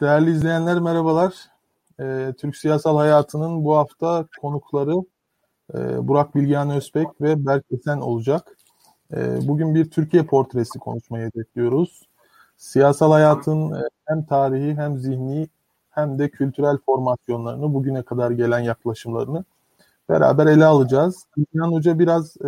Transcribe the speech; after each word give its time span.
Değerli 0.00 0.30
izleyenler 0.30 0.80
merhabalar. 0.80 1.34
Ee, 2.00 2.34
Türk 2.38 2.56
siyasal 2.56 2.96
hayatının 2.96 3.64
bu 3.64 3.76
hafta 3.76 4.26
konukları 4.40 4.94
e, 5.74 6.08
Burak 6.08 6.34
Bilgehan 6.34 6.70
Özbek 6.70 7.20
ve 7.20 7.46
Berk 7.46 7.64
Esen 7.70 7.98
olacak. 7.98 8.56
E, 9.14 9.48
bugün 9.48 9.74
bir 9.74 9.90
Türkiye 9.90 10.22
portresi 10.22 10.78
konuşmayı 10.78 11.26
hedefliyoruz. 11.26 12.02
Siyasal 12.56 13.12
hayatın 13.12 13.72
e, 13.72 13.82
hem 14.04 14.26
tarihi 14.26 14.74
hem 14.74 14.98
zihni 14.98 15.48
hem 15.90 16.18
de 16.18 16.30
kültürel 16.30 16.78
formasyonlarını, 16.86 17.74
bugüne 17.74 18.02
kadar 18.02 18.30
gelen 18.30 18.60
yaklaşımlarını 18.60 19.44
beraber 20.08 20.46
ele 20.46 20.64
alacağız. 20.64 21.24
Bilgehan 21.36 21.72
Hoca 21.72 21.98
biraz 21.98 22.36
e, 22.40 22.46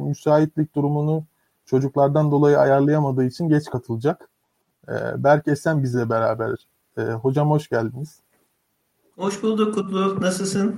müsaitlik 0.00 0.74
durumunu 0.74 1.24
çocuklardan 1.66 2.30
dolayı 2.30 2.58
ayarlayamadığı 2.58 3.24
için 3.24 3.48
geç 3.48 3.64
katılacak. 3.64 4.28
E, 4.88 5.24
Berk 5.24 5.48
Esen 5.48 5.82
bizle 5.82 6.10
beraber. 6.10 6.66
E, 6.98 7.02
hocam 7.02 7.50
hoş 7.50 7.68
geldiniz. 7.68 8.20
Hoş 9.16 9.42
bulduk 9.42 9.74
Kutlu. 9.74 10.20
Nasılsın? 10.20 10.76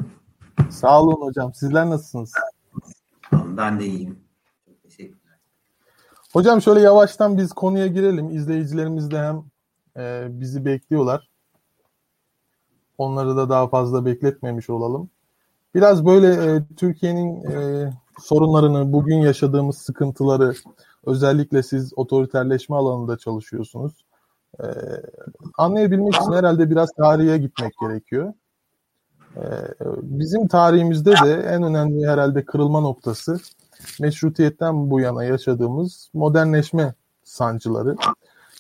Sağ 0.71 1.03
olun 1.03 1.21
hocam. 1.21 1.55
Sizler 1.55 1.91
nasılsınız? 1.91 2.33
Ben 3.33 3.81
de 3.81 3.87
iyiyim. 3.87 4.19
Çok 4.67 4.83
teşekkürler. 4.83 5.39
Hocam 6.33 6.63
şöyle 6.63 6.81
yavaştan 6.81 7.39
biz 7.39 7.53
konuya 7.53 7.87
girelim. 7.87 8.31
İzleyicilerimiz 8.31 9.11
de 9.11 9.19
hem 9.19 9.45
e, 9.97 10.27
bizi 10.41 10.65
bekliyorlar. 10.65 11.29
Onları 12.99 13.37
da 13.37 13.49
daha 13.49 13.69
fazla 13.69 14.05
bekletmemiş 14.05 14.71
olalım. 14.71 15.11
Biraz 15.75 16.07
böyle 16.07 16.29
e, 16.29 16.63
Türkiye'nin 16.77 17.45
e, 17.45 17.93
sorunlarını, 18.21 18.93
bugün 18.93 19.17
yaşadığımız 19.17 19.79
sıkıntıları, 19.79 20.55
özellikle 21.07 21.63
siz 21.63 21.93
otoriterleşme 21.99 22.77
alanında 22.77 23.19
çalışıyorsunuz. 23.19 24.05
E, 24.61 24.67
anlayabilmek 25.59 26.15
için 26.15 26.33
herhalde 26.33 26.71
biraz 26.71 26.91
tarihe 26.93 27.39
gitmek 27.39 27.73
gerekiyor. 27.81 28.33
E, 29.37 29.45
bizim 30.03 30.49
tarihimizde 30.49 31.13
de 31.13 31.35
en 31.35 31.63
önemli 31.63 32.09
herhalde 32.09 32.45
kırılma 32.45 32.81
noktası 32.81 33.39
meşrutiyetten 34.01 34.91
bu 34.91 35.01
yana 35.01 35.25
yaşadığımız 35.25 36.11
modernleşme 36.15 36.95
sancıları. 37.25 37.97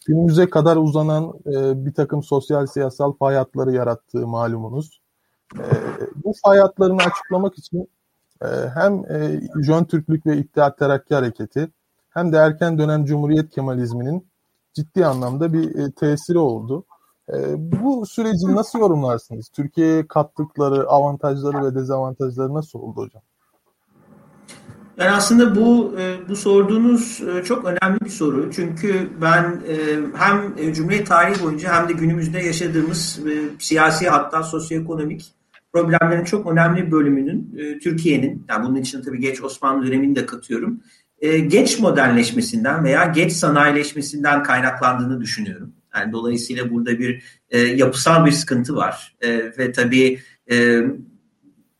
Günümüze 0.07 0.51
kadar 0.51 0.77
uzanan 0.77 1.35
e, 1.47 1.87
bir 1.87 1.95
takım 1.95 2.23
sosyal 2.23 2.67
siyasal 2.67 3.13
fay 3.13 3.35
hatları 3.35 3.73
yarattığı 3.73 4.27
malumunuz. 4.27 5.01
E, 5.55 5.65
bu 6.25 6.33
fay 6.45 6.59
hatlarını 6.59 7.03
açıklamak 7.03 7.59
için 7.59 7.91
e, 8.43 8.47
hem 8.75 9.05
e, 9.13 9.41
Jön 9.63 9.85
Türklük 9.85 10.27
ve 10.27 10.37
İttihat 10.37 10.79
Terakki 10.79 11.15
Hareketi 11.15 11.69
hem 12.11 12.33
de 12.33 12.37
erken 12.37 12.79
dönem 12.79 13.05
Cumhuriyet 13.05 13.51
Kemalizminin 13.51 14.28
ciddi 14.79 15.07
anlamda 15.07 15.53
bir 15.53 15.75
e, 15.75 15.93
tesiri 16.01 16.39
oldu. 16.39 16.85
E, 17.29 17.35
bu 17.57 18.07
süreci 18.07 18.47
nasıl 18.47 18.79
yorumlarsınız? 18.79 19.49
Türkiye'ye 19.49 20.07
kattıkları 20.07 20.89
avantajları 20.89 21.65
ve 21.65 21.75
dezavantajları 21.75 22.55
nasıl 22.55 22.79
oldu 22.79 23.01
hocam? 23.01 23.23
Yani 24.99 25.11
aslında 25.11 25.57
bu 25.57 25.95
e, 25.99 26.29
bu 26.29 26.37
sorduğunuz 26.37 27.23
çok 27.45 27.65
önemli 27.65 28.01
bir 28.01 28.11
soru. 28.11 28.51
Çünkü 28.53 29.11
ben 29.23 29.61
hem 30.15 30.57
Cumhuriyet 30.73 31.07
tarihi 31.07 31.45
boyunca 31.45 31.75
hem 31.75 31.89
de 31.89 31.93
günümüzde 31.93 32.39
yaşadığımız 32.39 33.21
siyasi 33.59 34.09
hatta 34.09 34.43
sosyoekonomik 34.43 35.35
problemlerin 35.73 36.25
çok 36.25 36.47
önemli 36.47 36.93
bölümünün 36.93 37.55
Türkiye'nin, 37.83 38.47
yani 38.49 38.67
bunun 38.67 38.77
için 38.77 39.03
tabii 39.03 39.21
geç 39.21 39.43
Osmanlı 39.43 39.87
dönemini 39.87 40.17
de 40.17 40.27
katıyorum, 40.27 40.81
geç 41.23 41.79
modernleşmesinden 41.79 42.85
veya 42.85 43.05
geç 43.05 43.33
sanayileşmesinden 43.33 44.43
kaynaklandığını 44.43 45.21
düşünüyorum. 45.21 45.73
Yani 45.97 46.13
dolayısıyla 46.13 46.71
burada 46.71 46.99
bir 46.99 47.23
yapısal 47.75 48.27
bir 48.27 48.33
sıkıntı 48.33 48.77
var 48.77 49.17
ve 49.59 49.73
tabii 49.73 50.21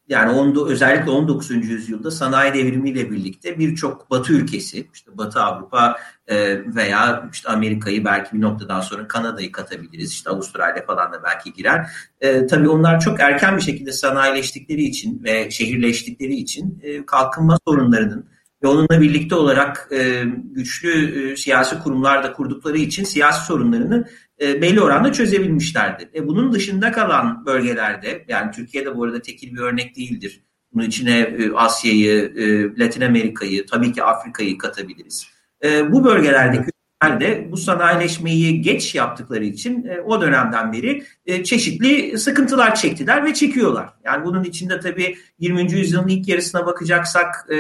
yani 0.09 0.31
onda, 0.31 0.65
özellikle 0.67 1.11
19. 1.11 1.51
yüzyılda 1.51 2.11
sanayi 2.11 2.55
devrimiyle 2.55 3.11
birlikte 3.11 3.59
birçok 3.59 4.11
Batı 4.11 4.33
ülkesi, 4.33 4.89
işte 4.95 5.19
Batı 5.19 5.41
Avrupa 5.41 5.97
e, 6.27 6.65
veya 6.75 7.29
işte 7.33 7.49
Amerika'yı 7.49 8.05
belki 8.05 8.37
bir 8.37 8.41
noktadan 8.41 8.81
sonra 8.81 9.09
Kanada'yı 9.09 9.53
katabiliriz. 9.53 10.11
İşte 10.11 10.31
Avustralya 10.31 10.87
falan 10.87 11.13
da 11.13 11.23
belki 11.25 11.53
girer. 11.53 11.87
E, 12.21 12.47
tabii 12.47 12.69
onlar 12.69 13.01
çok 13.01 13.21
erken 13.21 13.57
bir 13.57 13.63
şekilde 13.63 13.93
sanayileştikleri 13.93 14.83
için 14.83 15.25
ve 15.25 15.51
şehirleştikleri 15.51 16.35
için 16.35 16.81
e, 16.83 17.07
kalkınma 17.07 17.59
sorunlarının 17.69 18.27
ve 18.63 18.69
onunla 18.69 19.01
birlikte 19.01 19.35
olarak 19.35 19.89
e, 19.93 20.25
güçlü 20.43 21.23
e, 21.33 21.37
siyasi 21.37 21.79
kurumlar 21.79 22.25
da 22.25 22.33
kurdukları 22.33 22.79
için 22.79 23.05
siyasi 23.05 23.47
sorunlarını 23.47 24.09
e, 24.41 24.63
belli 24.63 24.81
oranda 24.81 25.13
çözebilmişlerdi. 25.13 26.11
E, 26.15 26.27
bunun 26.27 26.53
dışında 26.53 26.93
kalan 26.93 27.47
bölgelerde 27.47 28.25
yani 28.29 28.51
Türkiye'de 28.51 28.97
bu 28.97 29.05
arada 29.05 29.23
tekil 29.23 29.55
bir 29.55 29.61
örnek 29.61 29.97
değildir. 29.97 30.45
Bunun 30.73 30.85
içine 30.85 31.19
e, 31.21 31.53
Asya'yı, 31.53 32.33
e, 32.37 32.63
Latin 32.79 33.01
Amerika'yı, 33.01 33.67
tabii 33.67 33.93
ki 33.93 34.03
Afrika'yı 34.03 34.59
katabiliriz. 34.59 35.27
E, 35.65 35.93
bu 35.93 36.05
bölgelerdeki 36.05 36.71
ülkelerde 37.05 37.53
bu 37.53 37.57
sanayileşmeyi 37.57 38.63
geç 38.63 38.95
yaptıkları 38.95 39.45
için 39.45 39.87
e, 39.87 40.01
o 40.01 40.21
dönemden 40.21 40.73
beri 40.73 41.05
e, 41.27 41.45
çeşitli 41.45 42.19
sıkıntılar 42.19 42.75
çektiler 42.75 43.25
ve 43.25 43.35
çekiyorlar. 43.35 43.89
Yani 44.05 44.25
bunun 44.25 44.45
içinde 44.45 44.81
tabii 44.81 45.17
20. 45.39 45.73
yüzyılın 45.73 46.09
ilk 46.09 46.29
yarısına 46.29 46.67
bakacaksak 46.67 47.47
e, 47.51 47.57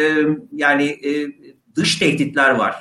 yani 0.52 0.84
e, 0.84 1.26
dış 1.76 1.96
tehditler 1.96 2.50
var. 2.50 2.74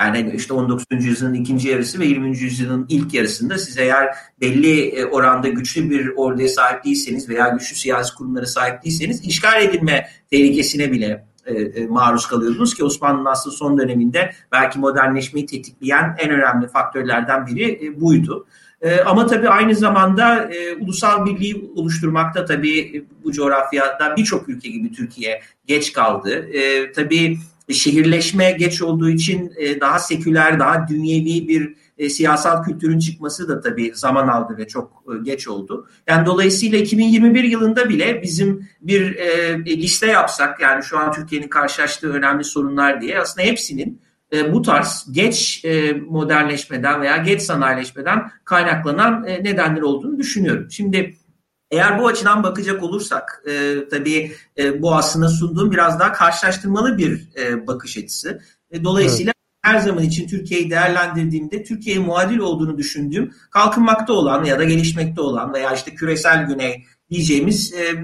Yani 0.00 0.32
işte 0.36 0.54
19. 0.54 0.86
yüzyılın 0.90 1.34
ikinci 1.34 1.68
yarısı 1.68 2.00
ve 2.00 2.06
20. 2.06 2.38
yüzyılın 2.38 2.86
ilk 2.88 3.14
yarısında 3.14 3.58
siz 3.58 3.78
eğer 3.78 4.16
belli 4.40 4.88
e, 4.88 5.04
oranda 5.04 5.48
güçlü 5.48 5.90
bir 5.90 6.08
orduya 6.16 6.48
sahip 6.48 6.84
değilseniz 6.84 7.28
veya 7.28 7.48
güçlü 7.48 7.76
siyasi 7.76 8.14
kurumlara 8.14 8.46
sahip 8.46 8.84
değilseniz 8.84 9.24
işgal 9.24 9.62
edilme 9.62 10.08
tehlikesine 10.30 10.92
bile 10.92 11.29
e, 11.50 11.80
e, 11.80 11.86
maruz 11.86 12.26
kalıyordunuz 12.26 12.74
ki 12.74 12.84
Osmanlı'nın 12.84 13.24
aslında 13.24 13.56
son 13.56 13.78
döneminde 13.78 14.32
belki 14.52 14.78
modernleşmeyi 14.78 15.46
tetikleyen 15.46 16.16
en 16.18 16.30
önemli 16.30 16.68
faktörlerden 16.68 17.46
biri 17.46 17.86
e, 17.86 18.00
buydu. 18.00 18.46
E, 18.82 19.00
ama 19.00 19.26
tabii 19.26 19.48
aynı 19.48 19.74
zamanda 19.74 20.50
ulusal 20.80 21.26
birliği 21.26 21.70
oluşturmakta 21.76 22.44
tabii 22.44 23.04
bu 23.24 23.32
coğrafyada 23.32 24.16
birçok 24.16 24.48
ülke 24.48 24.68
gibi 24.68 24.92
Türkiye 24.92 25.40
geç 25.66 25.92
kaldı. 25.92 26.48
E, 26.52 26.92
tabii 26.92 27.38
şehirleşme 27.72 28.50
geç 28.50 28.82
olduğu 28.82 29.10
için 29.10 29.52
daha 29.80 29.98
seküler, 29.98 30.58
daha 30.58 30.88
dünyevi 30.88 31.48
bir 31.48 31.74
e, 32.00 32.10
siyasal 32.10 32.62
kültürün 32.62 32.98
çıkması 32.98 33.48
da 33.48 33.60
tabii 33.60 33.92
zaman 33.94 34.28
aldı 34.28 34.56
ve 34.58 34.68
çok 34.68 35.04
e, 35.08 35.22
geç 35.22 35.48
oldu. 35.48 35.88
Yani 36.06 36.26
dolayısıyla 36.26 36.78
2021 36.78 37.44
yılında 37.44 37.88
bile 37.88 38.22
bizim 38.22 38.68
bir 38.80 39.16
e, 39.16 39.64
liste 39.64 40.06
yapsak 40.06 40.60
yani 40.60 40.84
şu 40.84 40.98
an 40.98 41.12
Türkiye'nin 41.12 41.48
karşılaştığı 41.48 42.12
önemli 42.12 42.44
sorunlar 42.44 43.00
diye 43.00 43.18
aslında 43.18 43.46
hepsinin 43.46 44.00
e, 44.32 44.52
bu 44.52 44.62
tarz 44.62 45.06
geç 45.10 45.64
e, 45.64 45.92
modernleşmeden 45.92 47.00
veya 47.00 47.16
geç 47.16 47.42
sanayileşmeden 47.42 48.30
kaynaklanan 48.44 49.24
e, 49.24 49.44
nedenler 49.44 49.82
olduğunu 49.82 50.18
düşünüyorum. 50.18 50.70
Şimdi 50.70 51.16
eğer 51.70 51.98
bu 51.98 52.06
açıdan 52.06 52.42
bakacak 52.42 52.82
olursak 52.82 53.42
e, 53.46 53.74
tabii 53.90 54.32
e, 54.58 54.82
bu 54.82 54.94
aslında 54.94 55.28
sunduğum 55.28 55.70
biraz 55.70 56.00
daha 56.00 56.12
karşılaştırmalı 56.12 56.98
bir 56.98 57.28
e, 57.36 57.66
bakış 57.66 57.98
açısı. 57.98 58.40
E, 58.70 58.84
dolayısıyla 58.84 59.32
her 59.62 59.78
zaman 59.78 60.04
için 60.04 60.28
Türkiye'yi 60.28 60.70
değerlendirdiğimde 60.70 61.62
Türkiye'ye 61.64 62.02
muadil 62.02 62.38
olduğunu 62.38 62.78
düşündüğüm 62.78 63.34
kalkınmakta 63.50 64.12
olan 64.12 64.44
ya 64.44 64.58
da 64.58 64.64
gelişmekte 64.64 65.20
olan 65.20 65.52
veya 65.52 65.74
işte 65.74 65.94
küresel 65.94 66.46
güney 66.46 66.84
diyeceğimiz 67.10 67.74
e, 67.74 67.82
e, 67.82 67.96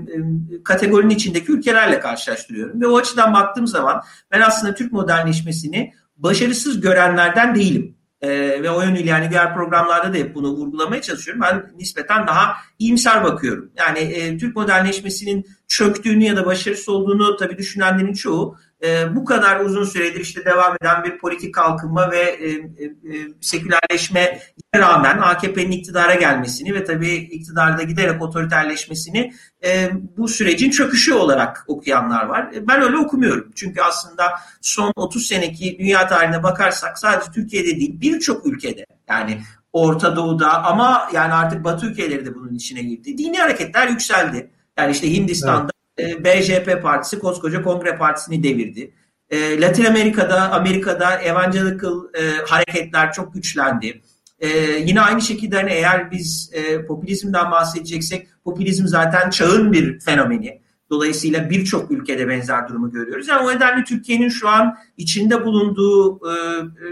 kategorinin 0.64 1.14
içindeki 1.14 1.52
ülkelerle 1.52 2.00
karşılaştırıyorum. 2.00 2.80
Ve 2.80 2.86
o 2.86 2.96
açıdan 2.96 3.34
baktığım 3.34 3.66
zaman 3.66 4.02
ben 4.32 4.40
aslında 4.40 4.74
Türk 4.74 4.92
modernleşmesini 4.92 5.92
başarısız 6.16 6.80
görenlerden 6.80 7.54
değilim. 7.54 7.96
E, 8.20 8.28
ve 8.62 8.70
o 8.70 8.82
yönüyle 8.82 9.10
yani 9.10 9.30
diğer 9.30 9.54
programlarda 9.54 10.12
da 10.12 10.16
hep 10.16 10.34
bunu 10.34 10.50
vurgulamaya 10.50 11.02
çalışıyorum. 11.02 11.42
Ben 11.42 11.72
nispeten 11.78 12.26
daha 12.26 12.54
iyimser 12.78 13.24
bakıyorum. 13.24 13.70
Yani 13.76 13.98
e, 13.98 14.38
Türk 14.38 14.56
modernleşmesinin 14.56 15.46
çöktüğünü 15.68 16.24
ya 16.24 16.36
da 16.36 16.46
başarısız 16.46 16.88
olduğunu 16.88 17.36
tabii 17.36 17.58
düşünenlerin 17.58 18.12
çoğu 18.12 18.56
e, 18.86 19.16
bu 19.16 19.24
kadar 19.24 19.60
uzun 19.60 19.84
süredir 19.84 20.20
işte 20.20 20.44
devam 20.44 20.76
eden 20.82 21.04
bir 21.04 21.18
politik 21.18 21.54
kalkınma 21.54 22.10
ve 22.10 22.20
e, 22.20 22.50
e, 22.50 22.84
e 22.84 23.28
sekülerleşme 23.40 24.40
rağmen 24.76 25.18
AKP'nin 25.18 25.70
iktidara 25.70 26.14
gelmesini 26.14 26.74
ve 26.74 26.84
tabii 26.84 27.14
iktidarda 27.14 27.82
giderek 27.82 28.22
otoriterleşmesini 28.22 29.32
e, 29.64 29.90
bu 30.16 30.28
sürecin 30.28 30.70
çöküşü 30.70 31.14
olarak 31.14 31.64
okuyanlar 31.66 32.26
var. 32.26 32.52
E, 32.54 32.68
ben 32.68 32.82
öyle 32.82 32.96
okumuyorum. 32.96 33.52
Çünkü 33.54 33.80
aslında 33.80 34.24
son 34.60 34.92
30 34.96 35.26
seneki 35.26 35.76
dünya 35.78 36.06
tarihine 36.06 36.42
bakarsak 36.42 36.98
sadece 36.98 37.30
Türkiye'de 37.30 37.80
değil 37.80 38.00
birçok 38.00 38.46
ülkede 38.46 38.86
yani 39.08 39.40
Orta 39.72 40.16
Doğu'da 40.16 40.64
ama 40.64 41.08
yani 41.12 41.32
artık 41.32 41.64
Batı 41.64 41.86
ülkeleri 41.86 42.26
de 42.26 42.34
bunun 42.34 42.54
içine 42.54 42.82
girdi. 42.82 43.18
Dini 43.18 43.38
hareketler 43.38 43.88
yükseldi. 43.88 44.50
Yani 44.78 44.92
işte 44.92 45.12
Hindistan'da 45.14 45.62
evet. 45.62 45.85
BJP 45.98 46.82
partisi 46.82 47.18
koskoca 47.18 47.62
kongre 47.62 47.96
partisini 47.96 48.42
devirdi. 48.42 48.92
E, 49.30 49.60
Latin 49.60 49.84
Amerika'da, 49.84 50.52
Amerika'da 50.52 51.20
evangelical 51.20 51.94
e, 52.14 52.30
hareketler 52.46 53.12
çok 53.12 53.34
güçlendi. 53.34 54.02
e, 54.38 54.48
yine 54.86 55.00
aynı 55.00 55.22
şekilde 55.22 55.56
hani 55.56 55.70
eğer 55.70 56.10
biz 56.10 56.50
e, 56.52 56.86
popülizmden 56.86 57.50
bahsedeceksek 57.50 58.28
popülizm 58.44 58.86
zaten 58.86 59.30
çağın 59.30 59.72
bir 59.72 60.00
fenomeni. 60.00 60.60
Dolayısıyla 60.90 61.50
birçok 61.50 61.90
ülkede 61.90 62.28
benzer 62.28 62.68
durumu 62.68 62.90
görüyoruz. 62.90 63.28
Yani 63.28 63.46
o 63.46 63.54
nedenle 63.54 63.84
Türkiye'nin 63.84 64.28
şu 64.28 64.48
an 64.48 64.76
içinde 64.96 65.44
bulunduğu 65.44 66.20
e, 66.30 66.34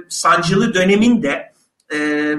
sancılı 0.08 0.74
dönemin 0.74 1.22
de 1.22 1.52
e, 1.94 2.34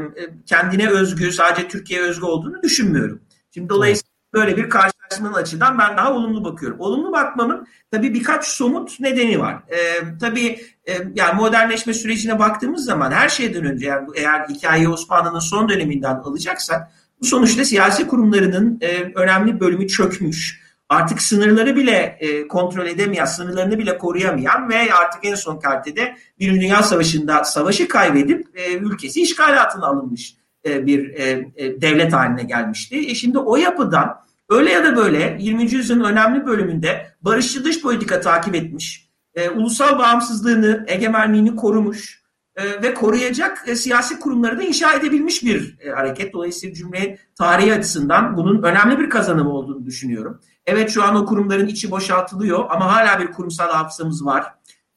kendine 0.46 0.90
özgü, 0.90 1.32
sadece 1.32 1.68
Türkiye'ye 1.68 2.06
özgü 2.06 2.26
olduğunu 2.26 2.64
düşünmüyorum. 2.64 3.22
Şimdi 3.52 3.70
dolayısıyla 3.70 4.12
böyle 4.34 4.58
bir 4.58 4.70
karşılaşmanın 5.10 5.44
açıdan 5.44 5.80
ben 5.80 5.98
daha 5.98 6.14
olumlu 6.14 6.44
bakıyorum. 6.44 6.80
Olumlu 6.80 7.12
bakmamın 7.12 7.68
tabii 7.92 8.14
birkaç 8.14 8.46
somut 8.46 9.00
nedeni 9.00 9.40
var. 9.40 9.54
E, 9.54 9.78
tabii 10.20 10.60
e, 10.88 10.94
yani 11.16 11.36
modernleşme 11.36 11.94
sürecine 11.94 12.40
baktığımız 12.40 12.86
zaman 12.86 13.12
her 13.12 13.30
şeyden 13.30 13.66
önce 13.66 13.86
yani 13.86 14.08
eğer 14.16 14.46
hikayeyi 14.50 14.90
Osmanlı'nın 14.90 15.40
son 15.40 15.70
döneminden 15.70 16.16
alacaksak 16.16 16.92
bu 17.22 17.26
sonuçta 17.26 17.66
siyasi 17.66 18.08
kurumlarının 18.08 18.78
e, 18.82 19.12
önemli 19.16 19.60
bölümü 19.60 19.88
çökmüş 19.88 20.66
artık 20.90 21.22
sınırları 21.22 21.76
bile 21.76 22.18
e, 22.20 22.48
kontrol 22.48 22.86
edemeyen, 22.86 23.26
sınırlarını 23.26 23.78
bile 23.80 23.98
koruyamayan 23.98 24.70
ve 24.70 24.94
artık 24.94 25.26
en 25.26 25.36
son 25.36 25.60
kartede 25.60 26.16
bir 26.40 26.54
Dünya 26.54 26.84
Savaşı'nda 26.84 27.44
savaşı 27.44 27.88
kaybedip 27.88 28.48
e, 28.60 28.74
ülkesi 28.74 29.22
işgal 29.22 29.62
altına 29.62 29.86
alınmış 29.86 30.36
e, 30.66 30.86
bir 30.86 31.10
e, 31.10 31.52
e, 31.56 31.82
devlet 31.82 32.14
haline 32.14 32.44
gelmişti. 32.44 32.98
E 32.98 33.16
şimdi 33.16 33.38
o 33.38 33.56
yapıdan 33.56 34.25
öyle 34.50 34.72
ya 34.72 34.86
da 34.86 34.96
böyle 34.96 35.38
20. 35.40 35.72
yüzyılın 35.72 36.04
önemli 36.04 36.46
bölümünde 36.46 37.12
barışçı 37.22 37.64
dış 37.64 37.82
politika 37.82 38.22
takip 38.22 38.56
etmiş, 38.56 39.10
e, 39.36 39.50
ulusal 39.50 40.00
bağımsızlığını, 40.00 40.86
egemenliğini 40.88 41.56
korumuş, 41.56 42.26
e, 42.56 42.82
ve 42.84 42.94
koruyacak 42.94 43.64
e, 43.68 43.76
siyasi 43.76 44.20
kurumları 44.20 44.58
da 44.58 44.64
inşa 44.64 44.94
edebilmiş 44.94 45.44
bir 45.44 45.78
e, 45.80 45.90
hareket. 45.90 46.34
Dolayısıyla 46.34 46.76
Cumhuriyet 46.76 47.20
tarihi 47.36 47.74
açısından 47.74 48.38
bunun 48.38 48.64
önemli 48.64 49.00
bir 49.00 49.10
kazanımı 49.10 49.50
olduğunu 49.50 49.86
düşünüyorum. 49.86 50.42
Evet 50.66 50.90
şu 50.90 51.04
an 51.04 51.16
o 51.16 51.26
kurumların 51.26 51.68
içi 51.68 51.92
boşaltılıyor 51.92 52.66
ama 52.70 52.96
hala 52.96 53.20
bir 53.20 53.32
kurumsal 53.32 53.72
hafızamız 53.72 54.26
var. 54.26 54.46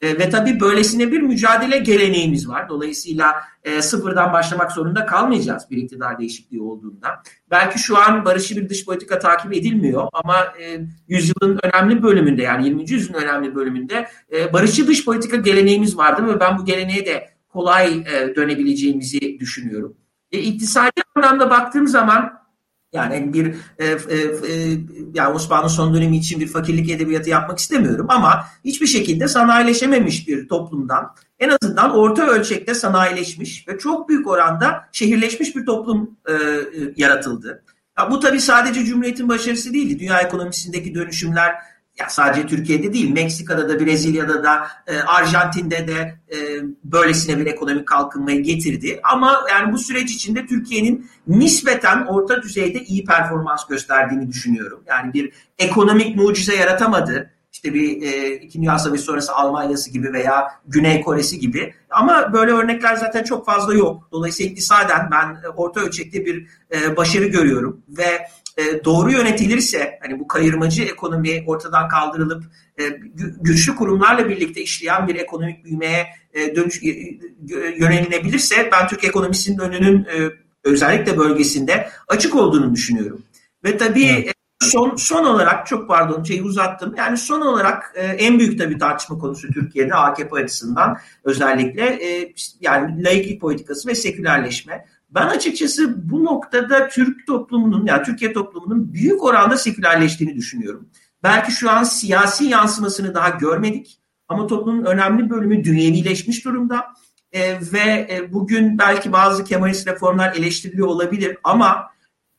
E, 0.00 0.19
ve 0.19 0.31
tabii 0.31 0.61
böylesine 0.61 1.12
bir 1.12 1.21
mücadele 1.21 1.79
geleneğimiz 1.79 2.49
var. 2.49 2.69
Dolayısıyla 2.69 3.35
e, 3.65 3.83
sıfırdan 3.83 4.33
başlamak 4.33 4.73
zorunda 4.73 5.06
kalmayacağız 5.06 5.71
bir 5.71 5.77
iktidar 5.77 6.19
değişikliği 6.19 6.62
olduğunda. 6.62 7.23
Belki 7.50 7.79
şu 7.79 7.99
an 7.99 8.25
barışçı 8.25 8.56
bir 8.56 8.69
dış 8.69 8.85
politika 8.85 9.19
takip 9.19 9.55
edilmiyor 9.55 10.09
ama 10.12 10.37
e, 10.61 10.81
yüzyılın 11.09 11.59
önemli 11.62 12.03
bölümünde 12.03 12.43
yani 12.43 12.65
20. 12.65 12.91
yüzyılın 12.91 13.23
önemli 13.23 13.55
bölümünde 13.55 14.09
e, 14.33 14.53
barışçı 14.53 14.87
dış 14.87 15.05
politika 15.05 15.37
geleneğimiz 15.37 15.97
vardı 15.97 16.27
ve 16.27 16.41
ben 16.41 16.59
bu 16.59 16.65
geleneğe 16.65 17.06
de 17.06 17.29
kolay 17.49 17.95
e, 17.95 18.37
dönebileceğimizi 18.37 19.39
düşünüyorum. 19.41 19.97
E, 20.33 20.39
iktisadi 20.39 21.03
anlamda 21.15 21.50
baktığım 21.50 21.89
zaman 21.89 22.38
yani 22.93 23.32
bir 23.32 23.55
e, 23.79 23.87
e, 23.87 24.17
e, 24.52 24.79
yani 25.14 25.35
Osmanlı 25.35 25.70
son 25.70 25.94
dönemi 25.94 26.17
için 26.17 26.40
bir 26.40 26.49
fakirlik 26.49 26.90
edebiyatı 26.90 27.31
yapmak 27.31 27.58
istemiyorum 27.58 28.06
ama 28.08 28.44
hiçbir 28.64 28.87
şekilde 28.87 29.29
sanayileşememiş 29.29 30.29
bir 30.29 30.49
toplumdan 30.49 31.14
en 31.38 31.49
azından 31.49 31.96
orta 31.96 32.26
ölçekte 32.26 32.75
sanayileşmiş 32.75 33.69
ve 33.69 33.79
çok 33.79 34.08
büyük 34.08 34.26
oranda 34.26 34.88
şehirleşmiş 34.93 35.56
bir 35.56 35.67
toplum 35.67 36.17
e, 36.29 36.32
e, 36.32 36.69
yaratıldı. 36.96 37.64
Ya 37.99 38.11
bu 38.11 38.20
tabii 38.20 38.40
sadece 38.40 38.85
Cumhuriyet'in 38.85 39.29
başarısı 39.29 39.75
değildi. 39.75 39.99
Dünya 39.99 40.20
ekonomisindeki 40.20 40.94
dönüşümler 40.94 41.55
ya 42.00 42.09
sadece 42.09 42.47
Türkiye'de 42.47 42.93
değil, 42.93 43.12
Meksika'da 43.12 43.69
da, 43.69 43.81
Brezilya'da 43.81 44.45
da, 44.45 44.69
e, 44.87 44.99
Arjantin'de 44.99 45.89
de 45.89 46.19
e, 46.33 46.37
böylesine 46.85 47.39
bir 47.39 47.47
ekonomik 47.47 47.89
kalkınmayı 47.89 48.43
getirdi. 48.43 49.00
Ama 49.03 49.41
yani 49.50 49.73
bu 49.73 49.79
süreç 49.79 50.11
içinde 50.11 50.47
Türkiye'nin 50.47 51.11
nispeten 51.27 52.06
orta 52.06 52.43
düzeyde 52.43 52.85
iyi 52.85 53.05
performans 53.05 53.67
gösterdiğini 53.67 54.29
düşünüyorum. 54.29 54.83
Yani 54.87 55.12
bir 55.12 55.33
ekonomik 55.59 56.17
mucize 56.17 56.56
yaratamadı. 56.56 57.31
İşte 57.53 57.75
bir 57.75 58.03
e, 58.03 58.35
İkinci 58.35 58.67
Dünya 58.67 58.79
Savaşı 58.79 59.03
sonrası 59.03 59.33
Almanya'sı 59.33 59.91
gibi 59.91 60.12
veya 60.12 60.49
Güney 60.67 61.00
Kore'si 61.00 61.39
gibi. 61.39 61.75
Ama 61.91 62.33
böyle 62.33 62.53
örnekler 62.53 62.97
zaten 62.97 63.23
çok 63.25 63.47
fazla 63.47 63.75
yok. 63.75 64.09
Dolayısıyla 64.12 64.50
iktisaden 64.50 65.11
ben 65.11 65.37
orta 65.56 65.81
ölçekte 65.81 66.25
bir 66.27 66.47
e, 66.73 66.97
başarı 66.97 67.25
görüyorum 67.25 67.83
ve 67.89 68.29
e, 68.59 68.85
doğru 68.85 69.13
yönetilirse 69.13 69.99
hani 70.03 70.21
bu 70.21 70.29
kayırmacı 70.29 70.83
ekonomi 70.83 71.45
ortadan 71.47 71.89
kaldırılıp 71.89 72.45
e, 72.81 72.85
güçlü 73.41 73.75
kurumlarla 73.75 74.29
birlikte 74.29 74.63
işleyen 74.63 75.09
bir 75.09 75.15
ekonomik 75.15 75.65
büyümeye 75.65 76.07
e, 76.33 76.57
dönüş 76.57 76.83
e, 76.83 76.89
yönelinebilirse 77.79 78.69
ben 78.73 78.89
Türk 78.89 79.05
ekonomisinin 79.05 79.59
önünün 79.59 80.05
e, 80.05 80.31
özellikle 80.65 81.19
bölgesinde 81.19 81.89
açık 82.09 82.35
olduğunu 82.35 82.75
düşünüyorum. 82.75 83.23
Ve 83.65 83.77
tabii 83.77 84.05
evet. 84.05 84.35
son 84.61 84.97
son 84.97 85.25
olarak 85.25 85.67
çok 85.67 85.88
pardon 85.88 86.23
şeyi 86.23 86.43
uzattım. 86.43 86.95
Yani 86.97 87.17
son 87.17 87.41
olarak 87.41 87.93
e, 87.95 88.03
en 88.03 88.38
büyük 88.38 88.59
tabii 88.59 88.79
tartışma 88.79 89.19
konusu 89.19 89.49
Türkiye'de 89.53 89.95
AKP 89.95 90.37
açısından 90.37 90.99
özellikle 91.25 91.83
e, 91.83 92.33
yani 92.61 93.05
laiklik 93.05 93.41
politikası 93.41 93.88
ve 93.88 93.95
sekülerleşme. 93.95 94.85
Ben 95.11 95.27
açıkçası 95.27 96.11
bu 96.11 96.25
noktada 96.25 96.88
Türk 96.88 97.27
toplumunun 97.27 97.87
yani 97.87 98.03
Türkiye 98.03 98.33
toplumunun 98.33 98.93
büyük 98.93 99.25
oranda 99.25 99.57
sekülerleştiğini 99.57 100.37
düşünüyorum. 100.37 100.88
Belki 101.23 101.53
şu 101.53 101.71
an 101.71 101.83
siyasi 101.83 102.45
yansımasını 102.45 103.15
daha 103.15 103.29
görmedik 103.29 104.00
ama 104.29 104.47
toplumun 104.47 104.85
önemli 104.85 105.31
bölümü 105.31 105.65
dünyevileşmiş 105.65 106.45
durumda. 106.45 106.87
E, 107.33 107.59
ve 107.73 108.09
e, 108.11 108.33
bugün 108.33 108.79
belki 108.79 109.12
bazı 109.12 109.45
Kemalist 109.45 109.87
reformlar 109.87 110.35
eleştiriliyor 110.37 110.87
olabilir 110.87 111.38
ama 111.45 111.91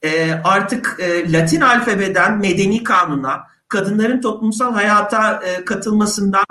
e, 0.01 0.33
artık 0.33 0.97
e, 0.99 1.31
Latin 1.31 1.61
alfabeden 1.61 2.37
medeni 2.37 2.83
kanuna, 2.83 3.43
kadınların 3.67 4.21
toplumsal 4.21 4.73
hayata 4.73 5.43
e, 5.43 5.65
katılmasından 5.65 6.45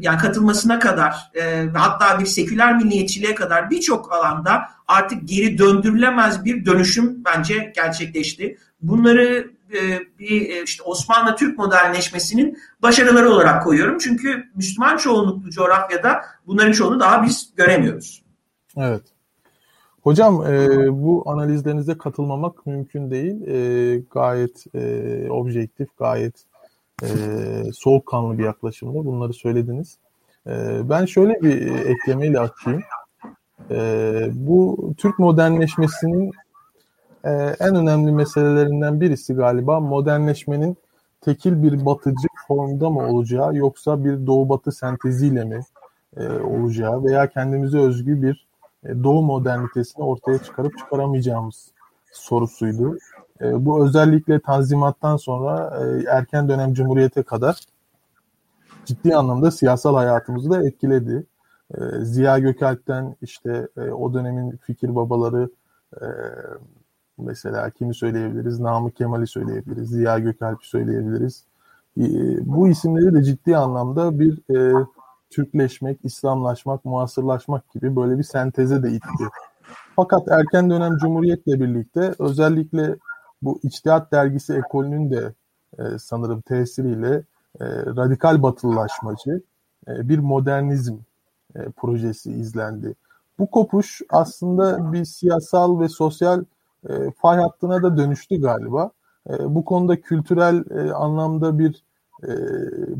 yani 0.00 0.18
katılmasına 0.18 0.78
kadar 0.78 1.30
e, 1.34 1.68
hatta 1.74 2.20
bir 2.20 2.26
seküler 2.26 2.76
milliyetçiliğe 2.76 3.34
kadar 3.34 3.70
birçok 3.70 4.12
alanda 4.12 4.62
artık 4.88 5.28
geri 5.28 5.58
döndürülemez 5.58 6.44
bir 6.44 6.66
dönüşüm 6.66 7.24
bence 7.24 7.72
gerçekleşti. 7.76 8.58
Bunları 8.82 9.50
e, 9.72 10.00
bir 10.18 10.50
e, 10.50 10.62
işte 10.62 10.82
Osmanlı 10.82 11.36
Türk 11.36 11.58
modernleşmesinin 11.58 12.58
başarıları 12.82 13.30
olarak 13.30 13.64
koyuyorum. 13.64 13.98
Çünkü 13.98 14.44
Müslüman 14.54 14.96
çoğunluklu 14.96 15.50
coğrafyada 15.50 16.22
bunların 16.46 16.72
çoğunu 16.72 17.00
daha 17.00 17.22
biz 17.22 17.52
göremiyoruz. 17.56 18.22
Evet. 18.76 19.02
Hocam 20.02 20.46
e, 20.46 20.68
bu 21.02 21.22
analizlerinize 21.26 21.98
katılmamak 21.98 22.66
mümkün 22.66 23.10
değil. 23.10 23.48
E, 23.48 24.02
gayet 24.10 24.64
e, 24.74 25.30
objektif, 25.30 25.96
gayet 25.98 26.34
e, 27.02 27.08
soğukkanlı 27.72 28.38
bir 28.38 28.44
yaklaşımda 28.44 29.04
bunları 29.04 29.32
söylediniz. 29.32 29.98
E, 30.46 30.80
ben 30.90 31.04
şöyle 31.04 31.42
bir 31.42 31.86
eklemeyle 31.86 32.40
açayım. 32.40 32.82
E, 33.70 33.76
bu 34.32 34.78
Türk 34.96 35.18
modernleşmesinin 35.18 36.32
e, 37.24 37.30
en 37.60 37.74
önemli 37.74 38.12
meselelerinden 38.12 39.00
birisi 39.00 39.34
galiba 39.34 39.80
modernleşmenin 39.80 40.76
tekil 41.20 41.62
bir 41.62 41.86
batıcı 41.86 42.28
formda 42.48 42.90
mı 42.90 43.06
olacağı 43.08 43.54
yoksa 43.54 44.04
bir 44.04 44.26
doğu 44.26 44.48
batı 44.48 44.72
senteziyle 44.72 45.44
mi 45.44 45.60
e, 46.16 46.28
olacağı 46.28 47.04
veya 47.04 47.26
kendimize 47.26 47.78
özgü 47.78 48.22
bir 48.22 48.46
e, 48.84 49.04
doğu 49.04 49.22
modernitesini 49.22 50.04
ortaya 50.04 50.38
çıkarıp 50.38 50.78
çıkaramayacağımız 50.78 51.70
sorusuydu. 52.12 52.98
E, 53.40 53.64
bu 53.64 53.84
özellikle 53.84 54.40
Tanzimat'tan 54.40 55.16
sonra 55.16 55.80
e, 55.80 56.04
erken 56.08 56.48
dönem 56.48 56.74
Cumhuriyet'e 56.74 57.22
kadar 57.22 57.60
ciddi 58.84 59.16
anlamda 59.16 59.50
siyasal 59.50 59.94
hayatımızı 59.94 60.50
da 60.50 60.66
etkiledi. 60.66 61.26
E, 61.74 61.80
Ziya 62.00 62.38
Gökalp'ten 62.38 63.16
işte 63.22 63.68
o 63.92 64.14
dönemin 64.14 64.56
fikir 64.56 64.94
babaları 64.94 65.50
mesela 67.18 67.70
kimi 67.70 67.94
söyleyebiliriz? 67.94 68.60
Namık 68.60 68.96
Kemal'i 68.96 69.26
söyleyebiliriz, 69.26 69.88
Ziya 69.88 70.18
Gökalp'i 70.18 70.68
söyleyebiliriz. 70.68 71.44
Bu 72.40 72.68
isimleri 72.68 73.14
de 73.14 73.22
ciddi 73.22 73.56
anlamda 73.56 74.20
bir 74.20 74.38
Türkleşmek, 75.30 75.98
İslamlaşmak, 76.04 76.84
muasırlaşmak 76.84 77.70
gibi 77.70 77.96
böyle 77.96 78.18
bir 78.18 78.22
senteze 78.22 78.82
de 78.82 78.90
itti. 78.90 79.24
Fakat 79.96 80.28
erken 80.28 80.70
dönem 80.70 80.96
Cumhuriyet'le 80.96 81.46
birlikte 81.46 82.14
özellikle 82.18 82.96
bu 83.42 83.60
İçtihat 83.62 84.12
Dergisi 84.12 84.54
ekolünün 84.54 85.10
de 85.10 85.32
e, 85.78 85.98
sanırım 85.98 86.40
tesiriyle 86.40 87.14
e, 87.60 87.66
radikal 87.76 88.42
batılılaşmacı 88.42 89.42
e, 89.88 90.08
bir 90.08 90.18
modernizm 90.18 90.96
e, 91.56 91.70
projesi 91.70 92.32
izlendi. 92.32 92.94
Bu 93.38 93.50
kopuş 93.50 94.00
aslında 94.10 94.92
bir 94.92 95.04
siyasal 95.04 95.80
ve 95.80 95.88
sosyal 95.88 96.44
e, 96.88 97.10
fay 97.10 97.38
hattına 97.38 97.82
da 97.82 97.96
dönüştü 97.96 98.40
galiba. 98.40 98.90
E, 99.30 99.54
bu 99.54 99.64
konuda 99.64 100.00
kültürel 100.00 100.64
e, 100.70 100.92
anlamda 100.92 101.58
bir 101.58 101.84
e, 102.22 102.32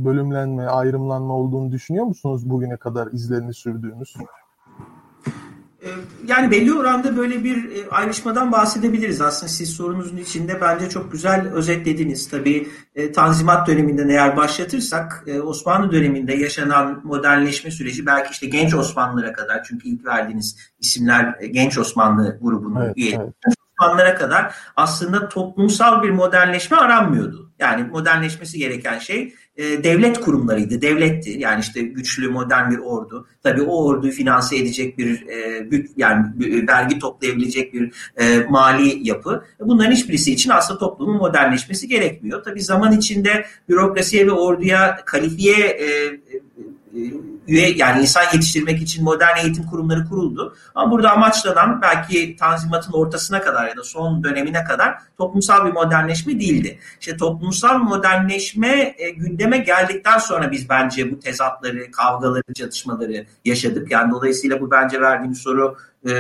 bölümlenme, 0.05 0.67
ayrımlanma 0.67 1.35
olduğunu 1.35 1.73
düşünüyor 1.73 2.05
musunuz 2.05 2.51
bugüne 2.51 2.77
kadar 2.77 3.13
izlerini 3.13 3.55
sürdüğünüz? 3.55 4.15
Ee, 5.83 5.89
yani 6.27 6.51
belli 6.51 6.75
oranda 6.75 7.17
böyle 7.17 7.45
bir 7.45 7.57
e, 7.57 7.91
ayrışmadan 7.91 8.53
bahsedebiliriz. 8.53 9.21
Aslında 9.21 9.53
siz 9.53 9.71
sorunuzun 9.71 10.17
içinde 10.17 10.61
bence 10.61 10.89
çok 10.89 11.13
güzel 11.13 11.53
özetlediniz. 11.53 12.29
Tabii 12.29 12.69
e, 12.95 13.13
Tanzimat 13.13 13.69
döneminden 13.69 14.09
eğer 14.09 14.37
başlatırsak 14.37 15.25
e, 15.27 15.41
Osmanlı 15.41 15.93
döneminde 15.93 16.35
yaşanan 16.35 17.01
modernleşme 17.05 17.71
süreci 17.71 18.07
belki 18.07 18.31
işte 18.31 18.47
genç 18.47 18.75
Osmanlılara 18.75 19.33
kadar 19.33 19.65
çünkü 19.65 19.89
ilk 19.89 20.07
verdiğiniz 20.07 20.57
isimler 20.81 21.37
genç 21.51 21.79
Osmanlı 21.79 22.39
grubunun 22.41 22.85
evet, 22.85 22.97
üyeleri. 22.97 23.23
Evet. 23.23 23.55
Osmanlılara 23.81 24.15
kadar 24.15 24.55
aslında 24.77 25.29
toplumsal 25.29 26.03
bir 26.03 26.11
modernleşme 26.11 26.77
aranmıyordu. 26.77 27.53
Yani 27.59 27.85
modernleşmesi 27.85 28.59
gereken 28.59 28.99
şey 28.99 29.35
e, 29.61 29.85
devlet 29.85 30.21
kurumlarıydı, 30.21 30.83
devletti. 30.83 31.37
Yani 31.39 31.61
işte 31.61 31.83
güçlü, 31.83 32.29
modern 32.29 32.71
bir 32.71 32.79
ordu. 32.79 33.27
Tabii 33.43 33.63
o 33.63 33.85
orduyu 33.85 34.13
finanse 34.13 34.57
edecek 34.57 34.99
bir, 34.99 35.27
e, 35.29 35.69
yani 35.97 36.27
bir, 36.35 36.69
vergi 36.69 36.99
toplayabilecek 36.99 37.75
bir 37.75 37.93
e, 38.17 38.39
mali 38.51 39.09
yapı. 39.09 39.45
Bunların 39.61 39.93
hiçbirisi 39.93 40.33
için 40.33 40.51
aslında 40.51 40.79
toplumun 40.79 41.17
modernleşmesi 41.17 41.89
gerekmiyor. 41.89 42.45
Tabii 42.45 42.63
zaman 42.63 42.93
içinde 42.93 43.47
bürokrasiye 43.69 44.27
ve 44.27 44.33
orduya 44.33 44.97
kalifiye 45.05 45.67
e, 45.67 45.87
e, 45.87 46.21
üye 47.49 47.71
yani 47.77 48.03
insan 48.03 48.23
yetiştirmek 48.33 48.83
için 48.83 49.05
modern 49.05 49.37
eğitim 49.37 49.67
kurumları 49.67 50.09
kuruldu. 50.09 50.57
Ama 50.75 50.91
burada 50.91 51.13
amaçlanan 51.13 51.83
belki 51.83 52.37
Tanzimat'ın 52.37 52.93
ortasına 52.93 53.41
kadar 53.41 53.69
ya 53.69 53.77
da 53.77 53.85
son 53.85 54.25
dönemine 54.25 54.65
kadar 54.65 54.99
toplumsal 55.19 55.67
bir 55.67 55.73
modernleşme 55.73 56.41
değildi. 56.41 56.79
İşte 57.01 57.17
toplumsal 57.17 57.79
modernleşme 57.79 58.95
e, 58.99 59.11
gündeme 59.11 59.59
geldikten 59.59 60.19
sonra 60.19 60.51
biz 60.51 60.69
bence 60.69 61.11
bu 61.13 61.21
tezatları, 61.21 61.91
kavgaları, 61.91 62.55
çatışmaları 62.55 63.27
yaşadık. 63.45 63.91
Yani 63.91 64.13
dolayısıyla 64.13 64.61
bu 64.61 64.71
bence 64.71 65.01
verdiğim 65.01 65.35
soru 65.35 65.77
e, 66.05 66.13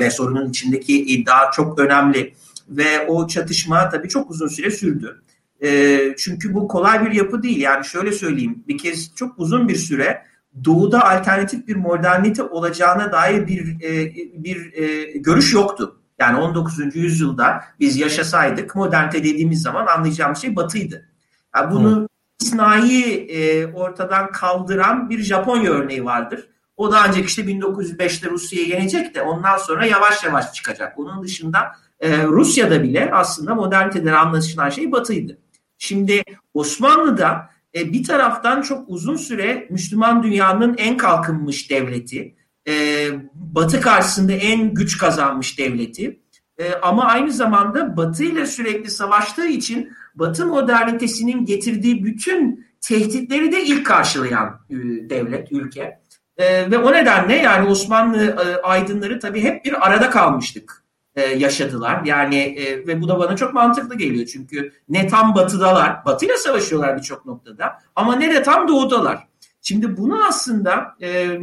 ve 0.00 0.10
sorunun 0.10 0.48
içindeki 0.48 1.04
iddia 1.04 1.50
çok 1.50 1.78
önemli. 1.78 2.34
Ve 2.68 3.06
o 3.06 3.26
çatışma 3.26 3.88
tabii 3.88 4.08
çok 4.08 4.30
uzun 4.30 4.48
süre 4.48 4.70
sürdü. 4.70 5.23
E, 5.64 6.00
çünkü 6.18 6.54
bu 6.54 6.68
kolay 6.68 7.06
bir 7.06 7.12
yapı 7.12 7.42
değil. 7.42 7.60
Yani 7.60 7.84
şöyle 7.84 8.12
söyleyeyim 8.12 8.64
bir 8.68 8.78
kez 8.78 9.14
çok 9.14 9.38
uzun 9.38 9.68
bir 9.68 9.76
süre 9.76 10.22
doğuda 10.64 11.10
alternatif 11.10 11.68
bir 11.68 11.76
modernite 11.76 12.42
olacağına 12.42 13.12
dair 13.12 13.46
bir 13.46 13.82
e, 13.82 14.14
bir 14.44 14.72
e, 14.72 15.04
görüş 15.18 15.54
yoktu. 15.54 16.00
Yani 16.18 16.38
19. 16.38 16.96
yüzyılda 16.96 17.64
biz 17.80 17.96
yaşasaydık 17.96 18.76
modernite 18.76 19.18
dediğimiz 19.18 19.62
zaman 19.62 19.86
anlayacağımız 19.86 20.38
şey 20.38 20.56
batıydı. 20.56 21.08
Yani 21.56 21.72
bunu 21.72 21.96
hmm. 21.96 22.06
istisnai 22.40 23.02
e, 23.12 23.66
ortadan 23.66 24.32
kaldıran 24.32 25.10
bir 25.10 25.22
Japonya 25.22 25.70
örneği 25.70 26.04
vardır. 26.04 26.48
O 26.76 26.92
da 26.92 27.00
ancak 27.08 27.24
işte 27.24 27.42
1905'te 27.42 28.30
Rusya'yı 28.30 28.68
yenecek 28.68 29.14
de 29.14 29.22
ondan 29.22 29.56
sonra 29.56 29.86
yavaş 29.86 30.24
yavaş 30.24 30.52
çıkacak. 30.52 30.98
Onun 30.98 31.22
dışında 31.22 31.72
e, 32.00 32.24
Rusya'da 32.24 32.82
bile 32.82 33.10
aslında 33.12 33.54
moderniteden 33.54 34.12
anlaşılan 34.12 34.70
şey 34.70 34.92
batıydı. 34.92 35.38
Şimdi 35.84 36.22
Osmanlı'da 36.54 37.50
e, 37.74 37.92
bir 37.92 38.04
taraftan 38.04 38.62
çok 38.62 38.88
uzun 38.88 39.16
süre 39.16 39.66
Müslüman 39.70 40.22
dünyanın 40.22 40.74
en 40.78 40.96
kalkınmış 40.96 41.70
devleti, 41.70 42.34
e, 42.68 43.06
Batı 43.34 43.80
karşısında 43.80 44.32
en 44.32 44.74
güç 44.74 44.98
kazanmış 44.98 45.58
devleti 45.58 46.20
e, 46.58 46.74
ama 46.74 47.04
aynı 47.04 47.32
zamanda 47.32 47.96
Batı 47.96 48.24
ile 48.24 48.46
sürekli 48.46 48.90
savaştığı 48.90 49.46
için 49.46 49.92
Batı 50.14 50.46
modernitesinin 50.46 51.44
getirdiği 51.44 52.04
bütün 52.04 52.66
tehditleri 52.80 53.52
de 53.52 53.64
ilk 53.64 53.86
karşılayan 53.86 54.60
e, 54.70 54.74
devlet, 55.10 55.52
ülke. 55.52 56.00
E, 56.36 56.70
ve 56.70 56.78
o 56.78 56.92
nedenle 56.92 57.36
yani 57.36 57.68
Osmanlı 57.68 58.24
e, 58.24 58.62
aydınları 58.62 59.18
tabii 59.18 59.40
hep 59.40 59.64
bir 59.64 59.86
arada 59.86 60.10
kalmıştık 60.10 60.83
e, 61.16 61.22
yaşadılar. 61.22 62.04
Yani 62.04 62.36
e, 62.36 62.86
ve 62.86 63.00
bu 63.00 63.08
da 63.08 63.18
bana 63.18 63.36
çok 63.36 63.54
mantıklı 63.54 63.98
geliyor 63.98 64.26
çünkü 64.26 64.72
ne 64.88 65.06
tam 65.06 65.34
batıdalar, 65.34 66.04
batıyla 66.04 66.36
savaşıyorlar 66.36 66.96
birçok 66.96 67.26
noktada 67.26 67.78
ama 67.96 68.16
ne 68.16 68.34
de 68.34 68.42
tam 68.42 68.68
doğudalar. 68.68 69.28
Şimdi 69.62 69.96
bunu 69.96 70.26
aslında 70.28 70.96
e, 71.00 71.08
e, 71.08 71.40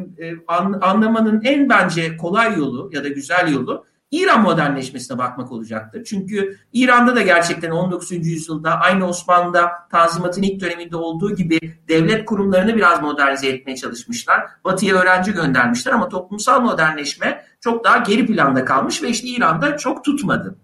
an, 0.47 0.79
anlamanın 0.81 1.41
en 1.43 1.69
bence 1.69 2.17
kolay 2.17 2.57
yolu 2.57 2.89
ya 2.93 3.03
da 3.03 3.07
güzel 3.07 3.53
yolu 3.53 3.85
İran 4.11 4.41
modernleşmesine 4.41 5.17
bakmak 5.17 5.51
olacaktır. 5.51 6.03
Çünkü 6.03 6.57
İran'da 6.73 7.15
da 7.15 7.21
gerçekten 7.21 7.71
19. 7.71 8.11
yüzyılda 8.11 8.79
aynı 8.79 9.07
Osmanlı'da 9.07 9.71
Tanzimat'ın 9.91 10.41
ilk 10.41 10.61
döneminde 10.61 10.95
olduğu 10.95 11.35
gibi 11.35 11.59
devlet 11.87 12.25
kurumlarını 12.25 12.75
biraz 12.75 13.01
modernize 13.01 13.47
etmeye 13.47 13.75
çalışmışlar. 13.75 14.45
Batı'ya 14.63 14.95
öğrenci 14.95 15.31
göndermişler 15.31 15.91
ama 15.91 16.09
toplumsal 16.09 16.61
modernleşme 16.61 17.45
çok 17.59 17.83
daha 17.83 17.97
geri 17.97 18.25
planda 18.25 18.65
kalmış 18.65 19.03
ve 19.03 19.09
işte 19.09 19.27
İran'da 19.27 19.77
çok 19.77 20.03
tutmadı. 20.03 20.55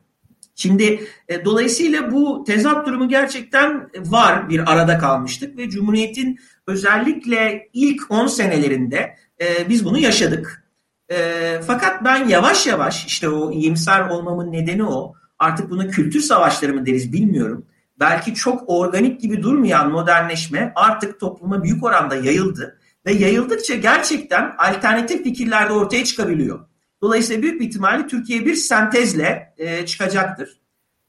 Şimdi 0.55 1.07
e, 1.27 1.45
dolayısıyla 1.45 2.11
bu 2.11 2.43
tezat 2.47 2.87
durumu 2.87 3.09
gerçekten 3.09 3.89
var 4.05 4.49
bir 4.49 4.71
arada 4.71 4.97
kalmıştık 4.97 5.57
ve 5.57 5.69
Cumhuriyet'in 5.69 6.39
özellikle 6.67 7.69
ilk 7.73 8.11
10 8.11 8.27
senelerinde 8.27 9.15
e, 9.41 9.69
biz 9.69 9.85
bunu 9.85 9.99
yaşadık. 9.99 10.66
E, 11.11 11.61
fakat 11.67 12.05
ben 12.05 12.27
yavaş 12.27 12.67
yavaş 12.67 13.05
işte 13.05 13.29
o 13.29 13.51
iyimser 13.51 14.09
olmamın 14.09 14.51
nedeni 14.51 14.83
o. 14.83 15.13
Artık 15.39 15.69
bunu 15.69 15.89
kültür 15.89 16.21
savaşları 16.21 16.73
mı 16.73 16.85
deriz 16.85 17.13
bilmiyorum. 17.13 17.65
Belki 17.99 18.33
çok 18.33 18.63
organik 18.67 19.21
gibi 19.21 19.43
durmayan 19.43 19.91
modernleşme 19.91 20.71
artık 20.75 21.19
topluma 21.19 21.63
büyük 21.63 21.83
oranda 21.83 22.15
yayıldı. 22.15 22.79
Ve 23.05 23.13
yayıldıkça 23.13 23.75
gerçekten 23.75 24.55
alternatif 24.57 25.23
fikirler 25.23 25.69
de 25.69 25.73
ortaya 25.73 26.03
çıkabiliyor. 26.05 26.59
Dolayısıyla 27.01 27.41
büyük 27.41 27.61
bir 27.61 27.67
ihtimalle 27.67 28.07
Türkiye 28.07 28.45
bir 28.45 28.55
sentezle 28.55 29.53
e, 29.57 29.85
çıkacaktır. 29.85 30.59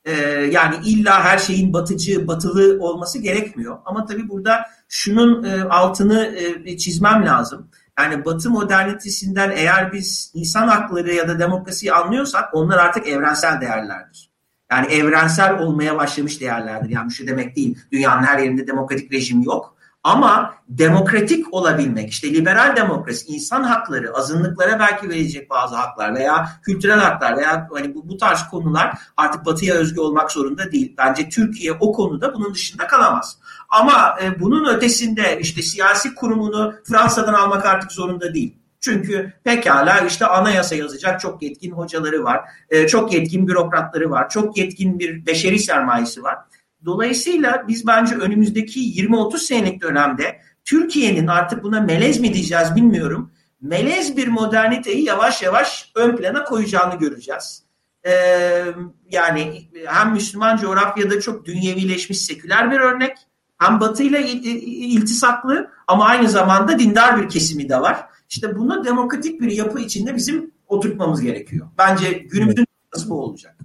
E, 0.05 0.13
yani 0.53 0.77
illa 0.85 1.25
her 1.25 1.39
şeyin 1.39 1.73
batıcı, 1.73 2.27
batılı 2.27 2.83
olması 2.83 3.19
gerekmiyor. 3.19 3.79
Ama 3.85 4.07
tabii 4.07 4.29
burada 4.29 4.67
şunun 4.89 5.45
e, 5.45 5.63
altını 5.63 6.37
e, 6.65 6.79
çizmem 6.79 7.27
lazım. 7.27 7.71
Yani 7.99 8.25
Batı 8.25 8.51
modernitesinden 8.51 9.51
eğer 9.51 9.93
biz 9.93 10.31
insan 10.35 10.69
hakları 10.69 11.15
ya 11.15 11.29
da 11.29 11.39
demokrasiyi 11.39 11.93
anlıyorsak 11.93 12.55
onlar 12.55 12.79
artık 12.79 13.09
evrensel 13.09 13.61
değerlerdir. 13.61 14.31
Yani 14.71 14.87
evrensel 14.87 15.59
olmaya 15.59 15.97
başlamış 15.97 16.41
değerlerdir. 16.41 16.91
Yani 16.91 17.11
şu 17.11 17.27
demek 17.27 17.57
değil. 17.57 17.79
Dünyanın 17.93 18.23
her 18.23 18.39
yerinde 18.39 18.67
demokratik 18.67 19.13
rejim 19.13 19.43
yok. 19.43 19.79
Ama 20.05 20.55
demokratik 20.69 21.55
olabilmek, 21.55 22.11
işte 22.11 22.35
liberal 22.35 22.77
demokrasi, 22.77 23.27
insan 23.27 23.63
hakları, 23.63 24.15
azınlıklara 24.15 24.79
belki 24.79 25.09
verecek 25.09 25.51
bazı 25.51 25.77
haklar 25.77 26.15
veya 26.15 26.49
kültürel 26.63 26.99
haklar 26.99 27.37
veya 27.37 27.69
hani 27.73 27.95
bu, 27.95 28.09
bu 28.09 28.17
tarz 28.17 28.49
konular 28.51 28.99
artık 29.17 29.47
batıya 29.47 29.75
özgü 29.75 30.01
olmak 30.01 30.33
zorunda 30.33 30.73
değil. 30.73 30.95
Bence 30.99 31.29
Türkiye 31.29 31.73
o 31.73 31.93
konuda 31.93 32.35
bunun 32.35 32.55
dışında 32.55 32.87
kalamaz. 32.87 33.39
Ama 33.69 34.17
e, 34.23 34.41
bunun 34.41 34.75
ötesinde 34.75 35.39
işte 35.41 35.63
siyasi 35.63 36.15
kurumunu 36.15 36.75
Fransa'dan 36.85 37.35
almak 37.35 37.67
artık 37.67 37.93
zorunda 37.93 38.35
değil. 38.35 38.57
Çünkü 38.81 39.33
pekala 39.45 40.01
işte 40.01 40.27
anayasa 40.27 40.75
yazacak 40.75 41.21
çok 41.21 41.43
yetkin 41.43 41.71
hocaları 41.71 42.25
var, 42.25 42.41
e, 42.71 42.87
çok 42.87 43.13
yetkin 43.13 43.49
bürokratları 43.49 44.11
var, 44.11 44.29
çok 44.29 44.59
yetkin 44.59 44.99
bir 44.99 45.27
beşeri 45.27 45.59
sermayesi 45.59 46.23
var. 46.23 46.39
Dolayısıyla 46.85 47.65
biz 47.69 47.87
bence 47.87 48.15
önümüzdeki 48.15 48.81
20-30 48.81 49.39
senelik 49.39 49.83
dönemde 49.83 50.41
Türkiye'nin 50.65 51.27
artık 51.27 51.63
buna 51.63 51.81
melez 51.81 52.21
mi 52.21 52.35
diyeceğiz 52.35 52.77
bilmiyorum. 52.77 53.31
Melez 53.61 54.17
bir 54.17 54.29
moderniteyi 54.29 55.05
yavaş 55.05 55.43
yavaş 55.43 55.93
ön 55.95 56.17
plana 56.17 56.45
koyacağını 56.45 56.99
göreceğiz. 56.99 57.63
Ee, 58.07 58.65
yani 59.11 59.69
hem 59.87 60.13
Müslüman 60.13 60.57
coğrafyada 60.57 61.21
çok 61.21 61.45
dünyevileşmiş 61.45 62.21
seküler 62.21 62.71
bir 62.71 62.81
örnek 62.81 63.17
hem 63.59 63.81
Batı 63.81 64.03
ile 64.03 64.31
iltisaklı 64.31 65.71
ama 65.87 66.05
aynı 66.05 66.29
zamanda 66.29 66.79
dindar 66.79 67.23
bir 67.23 67.29
kesimi 67.29 67.69
de 67.69 67.81
var. 67.81 68.05
İşte 68.31 68.57
bunu 68.57 68.85
demokratik 68.85 69.41
bir 69.41 69.51
yapı 69.51 69.81
içinde 69.81 70.17
bizim 70.17 70.51
oturtmamız 70.69 71.21
gerekiyor. 71.21 71.67
Bence 71.79 72.13
günümüzün 72.13 72.67
evet. 72.97 73.07
bu 73.09 73.23
olacak. 73.23 73.57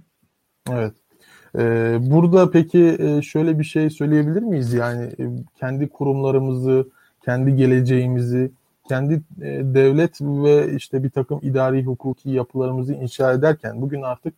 Evet. 0.70 0.94
Ee, 1.58 1.98
burada 2.00 2.50
peki 2.50 2.96
e, 2.98 3.22
şöyle 3.22 3.58
bir 3.58 3.64
şey 3.64 3.90
söyleyebilir 3.90 4.42
miyiz? 4.42 4.72
Yani 4.72 5.04
e, 5.04 5.24
kendi 5.60 5.88
kurumlarımızı, 5.88 6.88
kendi 7.24 7.56
geleceğimizi, 7.56 8.50
kendi 8.88 9.14
e, 9.40 9.46
devlet 9.64 10.20
ve 10.20 10.74
işte 10.76 11.02
bir 11.02 11.10
takım 11.10 11.40
idari 11.42 11.84
hukuki 11.84 12.30
yapılarımızı 12.30 12.94
inşa 12.94 13.32
ederken 13.32 13.82
bugün 13.82 14.02
artık 14.02 14.34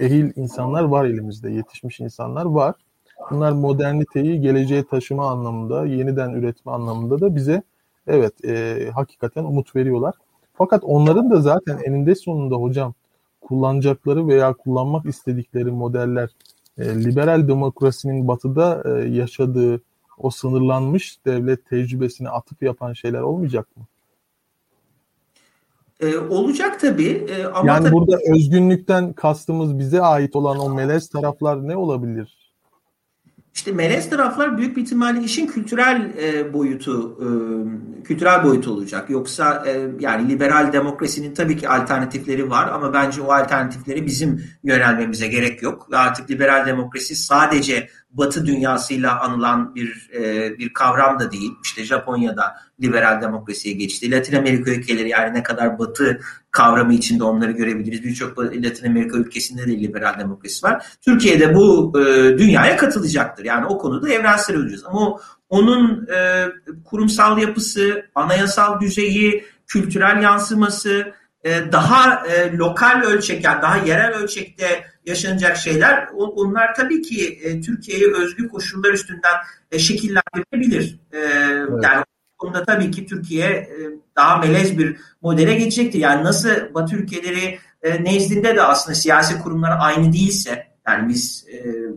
ehil 0.00 0.32
insanlar 0.36 0.82
var 0.82 1.04
elimizde, 1.04 1.50
yetişmiş 1.50 2.00
insanlar 2.00 2.44
var. 2.44 2.74
Bunlar 3.30 3.52
moderniteyi 3.52 4.40
geleceğe 4.40 4.84
taşıma 4.84 5.30
anlamında, 5.30 5.86
yeniden 5.86 6.30
üretme 6.30 6.72
anlamında 6.72 7.20
da 7.20 7.36
bize 7.36 7.62
evet 8.06 8.44
e, 8.44 8.90
hakikaten 8.94 9.44
umut 9.44 9.76
veriyorlar. 9.76 10.14
Fakat 10.54 10.84
onların 10.84 11.30
da 11.30 11.40
zaten 11.40 11.78
eninde 11.84 12.14
sonunda 12.14 12.56
hocam 12.56 12.94
kullanacakları 13.40 14.28
veya 14.28 14.52
kullanmak 14.52 15.06
istedikleri 15.06 15.70
modeller 15.70 16.28
e, 16.78 17.04
liberal 17.04 17.48
demokrasinin 17.48 18.28
batıda 18.28 18.82
e, 18.84 19.08
yaşadığı 19.08 19.80
o 20.18 20.30
sınırlanmış 20.30 21.18
devlet 21.26 21.68
tecrübesine 21.68 22.28
atıp 22.28 22.62
yapan 22.62 22.92
şeyler 22.92 23.20
olmayacak 23.20 23.76
mı? 23.76 23.84
E, 26.00 26.18
olacak 26.18 26.80
tabii. 26.80 27.26
E, 27.30 27.44
ama 27.44 27.68
yani 27.68 27.84
tabii... 27.84 27.92
burada 27.92 28.18
özgünlükten 28.34 29.12
kastımız 29.12 29.78
bize 29.78 30.02
ait 30.02 30.36
olan 30.36 30.58
o 30.58 30.68
melez 30.68 31.08
taraflar 31.08 31.68
ne 31.68 31.76
olabilir? 31.76 32.37
İşte 33.58 33.72
melez 33.72 34.10
taraflar 34.10 34.58
büyük 34.58 34.76
bir 34.76 34.82
ihtimalle 34.82 35.20
işin 35.20 35.46
kültürel 35.46 36.12
e, 36.22 36.52
boyutu, 36.52 37.18
e, 37.20 37.28
kültürel 38.04 38.44
boyutu 38.44 38.70
olacak. 38.70 39.10
Yoksa 39.10 39.64
e, 39.66 39.88
yani 40.00 40.28
liberal 40.28 40.72
demokrasinin 40.72 41.34
tabii 41.34 41.56
ki 41.56 41.68
alternatifleri 41.68 42.50
var 42.50 42.68
ama 42.68 42.92
bence 42.92 43.22
o 43.22 43.32
alternatifleri 43.32 44.06
bizim 44.06 44.44
yönelmemize 44.64 45.28
gerek 45.28 45.62
yok. 45.62 45.88
Ve 45.92 45.96
artık 45.96 46.30
liberal 46.30 46.66
demokrasi 46.66 47.16
sadece 47.16 47.88
Batı 48.10 48.46
dünyasıyla 48.46 49.20
anılan 49.20 49.74
bir 49.74 50.10
e, 50.14 50.52
bir 50.58 50.72
kavram 50.72 51.20
da 51.20 51.32
değil. 51.32 51.52
İşte 51.64 51.84
Japonya'da 51.84 52.54
liberal 52.82 53.22
demokrasiye 53.22 53.74
geçti. 53.74 54.10
Latin 54.10 54.36
Amerika 54.36 54.70
ülkeleri 54.70 55.08
yani 55.08 55.34
ne 55.34 55.42
kadar 55.42 55.78
Batı 55.78 56.20
kavramı 56.50 56.94
içinde 56.94 57.24
onları 57.24 57.52
görebiliriz. 57.52 58.04
Birçok 58.04 58.38
Latin 58.38 58.90
Amerika 58.90 59.18
ülkesinde 59.18 59.66
de 59.66 59.80
liberal 59.80 60.18
demokrasi 60.18 60.66
var. 60.66 60.86
Türkiye'de 61.04 61.54
bu 61.54 61.92
e, 62.00 62.02
dünyaya 62.38 62.76
katılacaktır. 62.76 63.44
Yani 63.44 63.66
o 63.66 63.78
konuda 63.78 64.08
evrensel 64.08 64.56
olacağız. 64.56 64.84
Ama 64.86 65.20
onun 65.48 66.06
e, 66.06 66.46
kurumsal 66.84 67.38
yapısı, 67.38 68.06
anayasal 68.14 68.80
düzeyi, 68.80 69.44
kültürel 69.66 70.22
yansıması, 70.22 71.12
e, 71.44 71.72
daha 71.72 72.26
e, 72.26 72.56
lokal 72.56 73.02
ölçekte, 73.02 73.48
daha 73.62 73.76
yerel 73.76 74.14
ölçekte 74.14 74.84
yaşanacak 75.08 75.56
şeyler 75.56 76.08
onlar 76.14 76.74
tabii 76.74 77.02
ki 77.02 77.40
e, 77.42 77.60
Türkiye'ye 77.60 78.12
özgü 78.14 78.48
koşullar 78.48 78.92
üstünden 78.92 79.34
e, 79.72 79.78
şekillendirilebilir. 79.78 80.98
E, 81.12 81.18
evet. 81.18 81.84
Yani 81.84 82.04
konuda 82.38 82.64
tabii 82.64 82.90
ki 82.90 83.06
Türkiye 83.06 83.70
daha 84.16 84.38
melez 84.38 84.78
bir 84.78 84.96
modele 85.22 85.54
geçecektir. 85.54 85.98
Yani 85.98 86.24
nasıl 86.24 86.50
Batı 86.74 86.96
ülkeleri 86.96 87.58
nezdinde 88.00 88.56
de 88.56 88.62
aslında 88.62 88.94
siyasi 88.94 89.38
kurumlar 89.38 89.76
aynı 89.80 90.12
değilse 90.12 90.66
yani 90.86 91.08
biz 91.08 91.46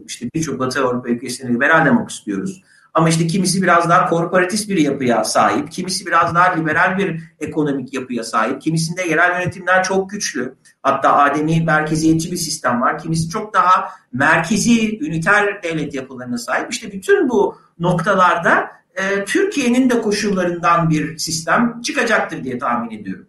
işte 0.08 0.30
birçok 0.36 0.60
Batı 0.60 0.86
Avrupa 0.86 1.10
ülkesinde 1.10 1.54
liberal 1.54 1.86
demokrasi 1.86 2.26
diyoruz. 2.26 2.62
Ama 2.94 3.10
işte 3.10 3.28
kimisi 3.28 3.62
biraz 3.62 3.90
daha 3.90 4.10
korporatist 4.10 4.70
bir 4.70 4.78
yapıya 4.78 5.24
sahip, 5.24 5.72
kimisi 5.72 6.06
biraz 6.06 6.36
daha 6.36 6.52
liberal 6.52 6.98
bir 6.98 7.24
ekonomik 7.40 7.94
yapıya 7.94 8.24
sahip, 8.24 8.62
kimisinde 8.62 9.02
yerel 9.02 9.42
yönetimler 9.42 9.84
çok 9.84 10.10
güçlü. 10.10 10.56
Hatta 10.84 11.16
ademi 11.16 11.62
merkeziyetçi 11.62 12.32
bir 12.32 12.38
sistem 12.38 12.82
var. 12.82 13.00
Kimisi 13.00 13.30
çok 13.30 13.54
daha 13.54 13.90
merkezi, 14.14 15.00
üniter 15.00 15.64
devlet 15.64 15.94
yapılarına 15.94 16.38
sahip. 16.38 16.72
İşte 16.72 16.92
bütün 16.92 17.30
bu 17.30 17.56
noktalarda 17.80 18.72
e, 18.96 19.26
Türkiye'nin 19.26 19.90
de 19.90 20.02
koşullarından 20.02 20.90
bir 20.90 21.18
sistem 21.18 21.82
çıkacaktır 21.82 22.44
diye 22.44 22.58
tahmin 22.58 23.00
ediyorum. 23.00 23.28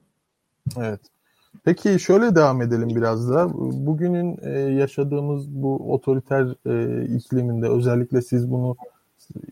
Evet. 0.81 1.01
Peki 1.65 2.01
şöyle 2.01 2.35
devam 2.35 2.63
edelim 2.63 2.89
biraz 2.97 3.31
da. 3.31 3.49
Bugünün 3.87 4.39
e, 4.43 4.51
yaşadığımız 4.59 5.49
bu 5.49 5.93
otoriter 5.93 6.47
e, 6.67 7.05
ikliminde 7.17 7.69
özellikle 7.69 8.23
siz 8.23 8.51
bunu 8.51 8.77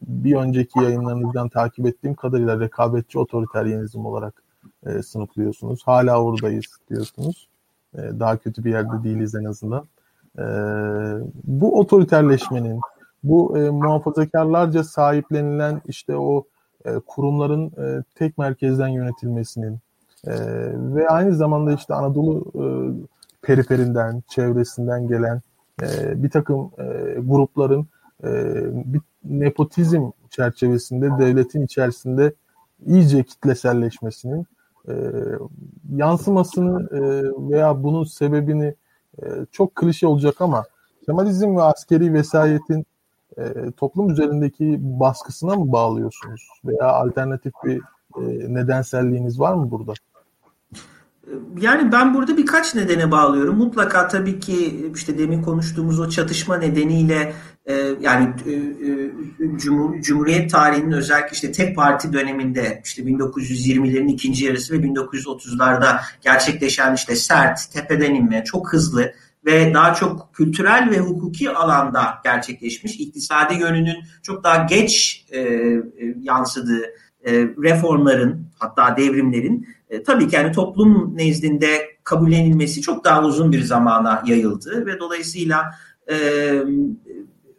bir 0.03 0.37
önceki 0.37 0.81
yayınlarınızdan 0.81 1.49
takip 1.49 1.87
ettiğim 1.87 2.15
kadarıyla 2.15 2.61
rekabetçi 2.61 3.19
otoriteryenizm 3.19 4.07
olarak 4.07 4.43
e, 4.87 5.03
sınıflıyorsunuz. 5.03 5.83
Hala 5.87 6.23
oradayız 6.23 6.79
diyorsunuz. 6.91 7.49
E, 7.95 7.99
daha 7.99 8.37
kötü 8.37 8.65
bir 8.65 8.71
yerde 8.71 9.05
değiliz 9.05 9.35
en 9.35 9.45
azından. 9.45 9.85
E, 10.39 10.45
bu 11.45 11.79
otoriterleşmenin, 11.81 12.81
bu 13.23 13.59
e, 13.59 13.71
muhafazakarlarca 13.71 14.85
sahiplenilen 14.85 15.83
işte 15.87 16.17
o 16.17 16.45
e, 16.85 16.99
kurumların 17.07 17.67
e, 17.67 18.03
tek 18.15 18.39
merkezden 18.39 18.89
yönetilmesinin 18.89 19.79
e, 20.27 20.33
ve 20.75 21.09
aynı 21.09 21.35
zamanda 21.35 21.73
işte 21.73 21.95
Anadolu 21.95 22.53
e, 22.55 22.65
periferinden, 23.43 24.23
çevresinden 24.29 25.09
gelen 25.09 25.41
e, 25.83 26.23
bir 26.23 26.31
takım 26.31 26.71
e, 26.79 27.15
grupların 27.21 27.87
bir 28.73 29.01
nepotizm 29.25 30.11
çerçevesinde 30.31 31.11
devletin 31.19 31.63
içerisinde 31.63 32.35
iyice 32.87 33.25
kitleselleşmesinin 33.25 34.47
e, 34.89 34.95
yansımasını 35.95 36.89
e, 36.93 37.01
veya 37.51 37.83
bunun 37.83 38.05
sebebini 38.05 38.75
e, 39.23 39.27
çok 39.53 39.75
klişe 39.75 40.07
olacak 40.07 40.41
ama 40.41 40.65
Kemalizm 41.07 41.57
ve 41.57 41.63
askeri 41.63 42.13
vesayetin 42.13 42.87
e, 43.39 43.43
toplum 43.77 44.11
üzerindeki 44.11 44.79
baskısına 44.81 45.55
mı 45.55 45.73
bağlıyorsunuz? 45.73 46.49
Veya 46.65 46.89
alternatif 46.89 47.53
bir 47.65 47.77
e, 48.17 48.55
nedenselliğiniz 48.55 49.41
var 49.41 49.55
mı 49.55 49.71
burada? 49.71 49.93
Yani 51.61 51.93
ben 51.93 52.15
burada 52.15 52.37
birkaç 52.37 52.75
nedene 52.75 53.11
bağlıyorum. 53.11 53.57
Mutlaka 53.57 54.09
tabii 54.09 54.41
ki 54.41 54.91
işte 54.95 55.19
demin 55.19 55.43
konuştuğumuz 55.43 56.01
o 56.01 56.09
çatışma 56.09 56.57
nedeniyle 56.57 57.33
yani 58.01 58.35
e, 58.47 58.53
e, 58.53 59.59
Cumhur, 59.59 60.01
Cumhuriyet 60.01 60.51
tarihinin 60.51 60.93
özellikle 60.93 61.31
işte 61.33 61.53
tek 61.53 61.77
parti 61.77 62.13
döneminde 62.13 62.83
işte 62.85 63.03
1920'lerin 63.03 64.09
ikinci 64.09 64.45
yarısı 64.45 64.75
ve 64.75 64.87
1930'larda 64.87 66.01
gerçekleşen 66.21 66.95
işte 66.95 67.17
sert, 67.17 67.73
tepeden 67.73 68.15
inme, 68.15 68.45
çok 68.45 68.73
hızlı 68.73 69.13
ve 69.45 69.75
daha 69.75 69.95
çok 69.95 70.35
kültürel 70.35 70.91
ve 70.91 70.99
hukuki 70.99 71.51
alanda 71.51 72.21
gerçekleşmiş, 72.25 73.01
iktisadi 73.01 73.55
yönünün 73.55 73.97
çok 74.23 74.45
daha 74.45 74.65
geç 74.65 75.25
e, 75.33 75.41
yansıdığı 76.21 76.83
reformların 77.63 78.47
hatta 78.59 78.97
devrimlerin 78.97 79.69
tabii 80.07 80.29
ki 80.29 80.37
yani 80.37 80.53
toplum 80.53 81.17
nezdinde 81.17 81.91
kabullenilmesi 82.05 82.83
çok 82.83 83.05
daha 83.05 83.25
uzun 83.25 83.53
bir 83.53 83.63
zamana 83.63 84.23
yayıldı 84.27 84.87
ve 84.87 84.99
dolayısıyla 84.99 85.65
e, 86.11 86.17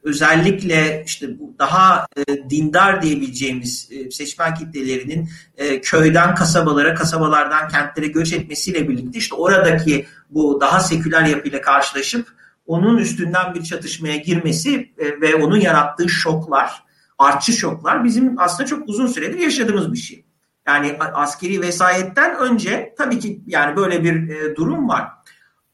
özellikle 0.03 1.03
işte 1.05 1.39
bu 1.39 1.55
daha 1.59 2.05
e, 2.17 2.49
dindar 2.49 3.01
diyebileceğimiz 3.01 3.89
e, 3.91 4.11
seçmen 4.11 4.55
kitlelerinin 4.55 5.29
e, 5.57 5.81
köyden 5.81 6.35
kasabalara, 6.35 6.93
kasabalardan 6.93 7.67
kentlere 7.67 8.07
göç 8.07 8.33
etmesiyle 8.33 8.89
birlikte 8.89 9.19
işte 9.19 9.35
oradaki 9.35 10.05
bu 10.29 10.61
daha 10.61 10.79
seküler 10.79 11.25
yapıyla 11.25 11.61
karşılaşıp 11.61 12.27
onun 12.65 12.97
üstünden 12.97 13.53
bir 13.53 13.63
çatışmaya 13.63 14.17
girmesi 14.17 14.93
e, 14.97 15.21
ve 15.21 15.35
onun 15.35 15.57
yarattığı 15.57 16.09
şoklar, 16.09 16.83
artçı 17.17 17.53
şoklar 17.53 18.03
bizim 18.03 18.39
aslında 18.39 18.69
çok 18.69 18.89
uzun 18.89 19.07
süredir 19.07 19.39
yaşadığımız 19.39 19.93
bir 19.93 19.97
şey. 19.97 20.25
Yani 20.67 20.97
askeri 21.13 21.61
vesayetten 21.61 22.35
önce 22.39 22.95
tabii 22.97 23.19
ki 23.19 23.41
yani 23.45 23.75
böyle 23.75 24.03
bir 24.03 24.29
e, 24.29 24.55
durum 24.55 24.89
var. 24.89 25.07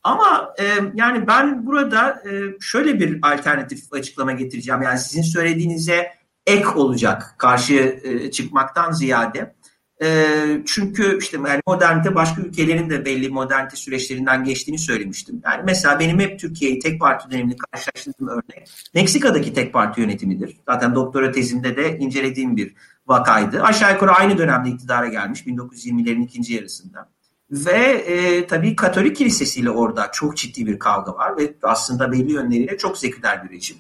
Ama 0.08 0.54
e, 0.60 0.64
yani 0.94 1.28
ben 1.28 1.66
burada 1.66 2.10
e, 2.10 2.32
şöyle 2.60 3.00
bir 3.00 3.20
alternatif 3.22 3.94
açıklama 3.94 4.32
getireceğim. 4.32 4.82
Yani 4.82 5.00
sizin 5.00 5.22
söylediğinize 5.22 6.12
ek 6.46 6.68
olacak 6.68 7.36
karşı 7.38 8.00
e, 8.04 8.32
çıkmaktan 8.32 8.92
ziyade. 8.92 9.56
E, 10.04 10.28
çünkü 10.66 11.18
işte 11.22 11.38
yani 11.48 11.62
modernite 11.68 12.16
başka 12.16 12.42
ülkelerin 12.42 12.90
de 12.90 13.06
belli 13.06 13.30
modernite 13.30 13.76
süreçlerinden 13.76 14.44
geçtiğini 14.44 14.80
söylemiştim. 14.80 15.42
Yani 15.46 15.62
mesela 15.66 16.00
benim 16.00 16.20
hep 16.20 16.40
Türkiye'yi 16.40 16.80
tek 16.80 17.00
parti 17.00 17.32
dönemini 17.32 17.58
karşılaştırdığım 17.58 18.28
örnek 18.28 18.70
Meksika'daki 18.94 19.54
tek 19.54 19.74
parti 19.74 20.02
yönetimidir. 20.02 20.58
Zaten 20.70 20.96
doktora 20.96 21.32
tezimde 21.32 21.78
de 21.78 21.98
incelediğim 21.98 22.58
bir 22.58 22.74
vakaydı. 23.08 23.64
Aşağı 23.64 23.94
yukarı 23.94 24.12
aynı 24.12 24.38
dönemde 24.38 24.70
iktidara 24.70 25.08
gelmiş 25.08 25.42
1920'lerin 25.42 26.24
ikinci 26.24 26.54
yarısında. 26.54 27.17
Ve 27.52 27.92
e, 27.92 28.48
tabii 28.48 28.76
Katolik 28.76 29.16
kilisesiyle 29.16 29.70
orada 29.70 30.10
çok 30.12 30.38
ciddi 30.38 30.66
bir 30.66 30.80
kavga 30.80 31.14
var 31.14 31.38
ve 31.38 31.54
aslında 31.64 32.12
belli 32.12 32.32
yönleriyle 32.32 32.78
çok 32.78 32.98
seküler 32.98 33.44
bir 33.44 33.56
rejim. 33.56 33.78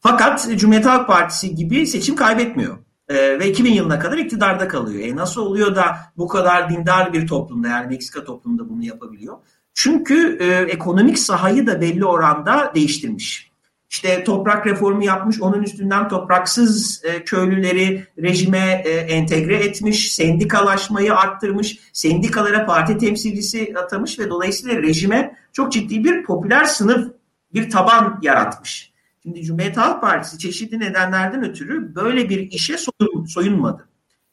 Fakat 0.00 0.48
Cumhuriyet 0.56 0.86
Halk 0.86 1.06
Partisi 1.06 1.54
gibi 1.54 1.86
seçim 1.86 2.16
kaybetmiyor. 2.16 2.78
E, 3.08 3.14
ve 3.38 3.50
2000 3.50 3.72
yılına 3.72 3.98
kadar 3.98 4.18
iktidarda 4.18 4.68
kalıyor. 4.68 5.04
E 5.04 5.16
nasıl 5.16 5.40
oluyor 5.40 5.76
da 5.76 5.96
bu 6.16 6.28
kadar 6.28 6.70
dindar 6.70 7.12
bir 7.12 7.26
toplumda 7.26 7.68
yani 7.68 7.86
Meksika 7.86 8.24
toplumunda 8.24 8.68
bunu 8.68 8.84
yapabiliyor? 8.84 9.36
Çünkü 9.74 10.38
e, 10.40 10.46
ekonomik 10.46 11.18
sahayı 11.18 11.66
da 11.66 11.80
belli 11.80 12.04
oranda 12.04 12.72
değiştirmiş. 12.74 13.45
İşte 13.90 14.24
toprak 14.24 14.66
reformu 14.66 15.04
yapmış, 15.04 15.42
onun 15.42 15.62
üstünden 15.62 16.08
topraksız 16.08 17.02
e, 17.04 17.24
köylüleri 17.24 18.06
rejime 18.22 18.82
e, 18.84 18.90
entegre 18.90 19.56
etmiş, 19.56 20.14
sendikalaşmayı 20.14 21.14
arttırmış, 21.14 21.78
sendikalara 21.92 22.66
parti 22.66 22.98
temsilcisi 22.98 23.74
atamış 23.78 24.18
ve 24.18 24.30
dolayısıyla 24.30 24.82
rejime 24.82 25.36
çok 25.52 25.72
ciddi 25.72 26.04
bir 26.04 26.24
popüler 26.24 26.64
sınıf, 26.64 27.12
bir 27.54 27.70
taban 27.70 28.18
yaratmış. 28.22 28.92
Şimdi 29.22 29.42
Cumhuriyet 29.42 29.76
Halk 29.76 30.00
Partisi 30.00 30.38
çeşitli 30.38 30.80
nedenlerden 30.80 31.44
ötürü 31.44 31.94
böyle 31.94 32.28
bir 32.28 32.50
işe 32.50 32.76
soyun, 32.78 33.24
soyunmadı. 33.24 33.88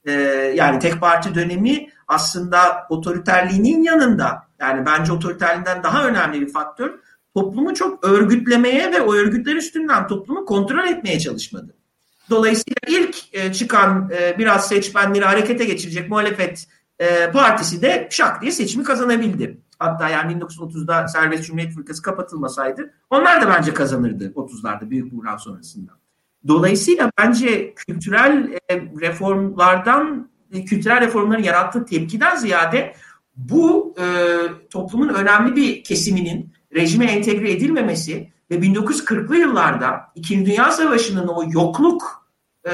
E, 0.06 0.12
yani 0.56 0.80
tek 0.80 1.02
parti 1.02 1.36
dönemi 1.36 1.90
aslında 2.08 2.88
otoriterliğinin 2.90 3.84
yanında, 3.84 4.48
yani 4.60 4.86
bence 4.86 5.12
otoriterliğinden 5.12 5.84
daha 5.84 6.08
önemli 6.08 6.42
bir 6.42 6.52
faktör, 6.54 7.00
toplumu 7.36 7.74
çok 7.74 8.06
örgütlemeye 8.06 8.92
ve 8.92 9.02
o 9.02 9.14
örgütler 9.14 9.56
üstünden 9.56 10.08
toplumu 10.08 10.46
kontrol 10.46 10.88
etmeye 10.88 11.20
çalışmadı. 11.20 11.74
Dolayısıyla 12.30 12.78
ilk 12.88 13.16
e, 13.34 13.54
çıkan 13.54 14.10
e, 14.14 14.38
biraz 14.38 14.68
seçmenleri 14.68 15.26
harekete 15.26 15.66
geçirecek 15.66 16.10
muhalefet 16.10 16.68
e, 17.00 17.32
partisi 17.32 17.82
de 17.82 18.08
şak 18.12 18.42
diye 18.42 18.52
seçimi 18.52 18.84
kazanabildi. 18.84 19.58
Hatta 19.80 20.10
yani 20.10 20.34
1930'da 20.34 21.08
Serbest 21.08 21.44
Cumhuriyet 21.46 21.74
Fırkası 21.76 22.02
kapatılmasaydı 22.02 22.94
onlar 23.10 23.42
da 23.42 23.50
bence 23.50 23.74
kazanırdı 23.74 24.26
30'larda 24.36 24.90
büyük 24.90 25.14
buhran 25.14 25.38
sonrasında. 25.38 25.92
Dolayısıyla 26.48 27.12
bence 27.18 27.74
kültürel 27.74 28.60
reformlardan, 29.02 30.30
kültürel 30.66 31.02
reformların 31.02 31.44
yarattığı 31.44 31.86
tepkiden 31.86 32.36
ziyade 32.36 32.96
bu 33.36 33.96
toplumun 34.70 35.10
önemli 35.10 35.56
bir 35.56 35.84
kesiminin 35.84 36.53
rejime 36.76 37.06
entegre 37.06 37.52
edilmemesi 37.52 38.30
ve 38.52 38.56
1940'lı 38.56 39.38
yıllarda 39.38 40.02
İkinci 40.16 40.52
Dünya 40.52 40.72
Savaşı'nın 40.72 41.28
o 41.28 41.44
yokluk 41.52 42.28
e, 42.66 42.72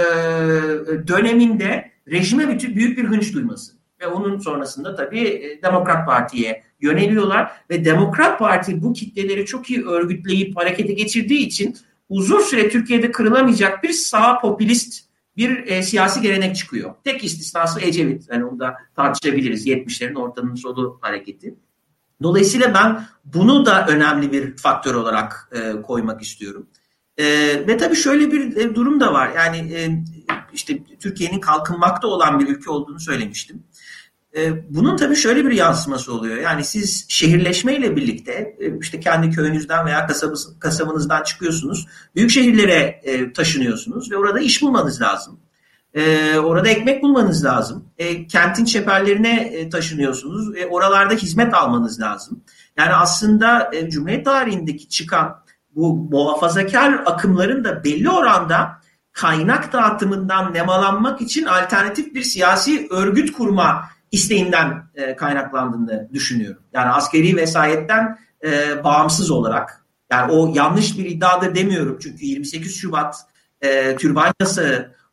döneminde 1.07 1.91
rejime 2.07 2.49
bütün 2.49 2.75
büyük 2.75 2.97
bir 2.97 3.03
hınç 3.03 3.33
duyması. 3.33 3.71
Ve 4.01 4.07
onun 4.07 4.37
sonrasında 4.37 4.95
tabii 4.95 5.19
e, 5.19 5.61
Demokrat 5.61 6.07
Parti'ye 6.07 6.63
yöneliyorlar 6.81 7.51
ve 7.69 7.85
Demokrat 7.85 8.39
Parti 8.39 8.81
bu 8.81 8.93
kitleleri 8.93 9.45
çok 9.45 9.69
iyi 9.69 9.85
örgütleyip 9.85 10.57
harekete 10.57 10.93
geçirdiği 10.93 11.39
için 11.39 11.77
uzun 12.09 12.39
süre 12.39 12.69
Türkiye'de 12.69 13.11
kırılamayacak 13.11 13.83
bir 13.83 13.93
sağ 13.93 14.39
popülist 14.39 15.09
bir 15.37 15.67
e, 15.67 15.83
siyasi 15.83 16.21
gelenek 16.21 16.55
çıkıyor. 16.55 16.93
Tek 17.03 17.23
istisnası 17.23 17.81
Ecevit. 17.81 18.29
Yani 18.31 18.45
onu 18.45 18.59
da 18.59 18.77
tartışabiliriz. 18.95 19.67
70'lerin 19.67 20.15
ortanın 20.15 20.55
solu 20.55 20.97
hareketi. 21.01 21.55
Dolayısıyla 22.23 22.73
ben 22.73 23.07
bunu 23.25 23.65
da 23.65 23.87
önemli 23.87 24.31
bir 24.31 24.57
faktör 24.57 24.95
olarak 24.95 25.49
e, 25.51 25.81
koymak 25.81 26.21
istiyorum. 26.21 26.67
E, 27.17 27.25
ve 27.67 27.77
tabii 27.77 27.95
şöyle 27.95 28.31
bir 28.31 28.57
e, 28.57 28.75
durum 28.75 28.99
da 28.99 29.13
var. 29.13 29.31
Yani 29.35 29.57
e, 29.73 30.03
işte 30.53 30.79
Türkiye'nin 30.99 31.39
kalkınmakta 31.39 32.07
olan 32.07 32.39
bir 32.39 32.47
ülke 32.47 32.69
olduğunu 32.71 32.99
söylemiştim. 32.99 33.63
E, 34.37 34.73
bunun 34.75 34.97
tabii 34.97 35.15
şöyle 35.15 35.45
bir 35.45 35.51
yansıması 35.51 36.13
oluyor. 36.13 36.37
Yani 36.37 36.63
siz 36.63 37.05
şehirleşmeyle 37.09 37.95
birlikte 37.95 38.55
e, 38.59 38.79
işte 38.79 38.99
kendi 38.99 39.29
köyünüzden 39.29 39.85
veya 39.85 40.07
kasabız, 40.07 40.59
kasabanızdan 40.59 41.23
çıkıyorsunuz. 41.23 41.87
Büyük 42.15 42.31
şehirlere 42.31 43.01
e, 43.03 43.33
taşınıyorsunuz 43.33 44.11
ve 44.11 44.17
orada 44.17 44.39
iş 44.39 44.61
bulmanız 44.61 45.01
lazım. 45.01 45.39
Orada 46.43 46.69
ekmek 46.69 47.03
bulmanız 47.03 47.45
lazım. 47.45 47.85
kentin 48.29 48.65
çeperlerine 48.65 49.69
taşınıyorsunuz. 49.69 50.55
oralarda 50.69 51.13
hizmet 51.13 51.53
almanız 51.53 52.01
lazım. 52.01 52.43
Yani 52.77 52.93
aslında 52.93 53.71
Cumhuriyet 53.89 54.25
tarihindeki 54.25 54.89
çıkan 54.89 55.35
bu 55.75 55.95
muhafazakar 55.95 56.93
akımların 57.05 57.63
da 57.63 57.83
belli 57.83 58.09
oranda 58.09 58.79
kaynak 59.11 59.73
dağıtımından 59.73 60.53
nemalanmak 60.53 61.21
için 61.21 61.45
alternatif 61.45 62.15
bir 62.15 62.23
siyasi 62.23 62.87
örgüt 62.91 63.31
kurma 63.31 63.85
isteğinden 64.11 64.83
e, 64.95 65.15
kaynaklandığını 65.15 66.09
düşünüyorum. 66.13 66.61
Yani 66.73 66.89
askeri 66.89 67.35
vesayetten 67.35 68.19
e, 68.43 68.83
bağımsız 68.83 69.31
olarak. 69.31 69.85
Yani 70.11 70.31
o 70.31 70.53
yanlış 70.55 70.97
bir 70.97 71.05
iddiadır 71.05 71.55
demiyorum. 71.55 71.97
Çünkü 72.01 72.25
28 72.25 72.75
Şubat 72.75 73.15
e, 73.61 73.95
türban 73.95 74.33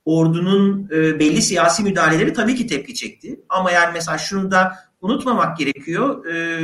ordunun 0.07 0.89
e, 0.93 1.19
belli 1.19 1.43
siyasi 1.43 1.83
müdahaleleri 1.83 2.33
tabii 2.33 2.55
ki 2.55 2.67
tepki 2.67 2.95
çekti. 2.95 3.41
Ama 3.49 3.71
yani 3.71 3.91
mesela 3.93 4.19
şunu 4.19 4.51
da 4.51 4.73
unutmamak 5.01 5.57
gerekiyor. 5.57 6.27
E, 6.27 6.61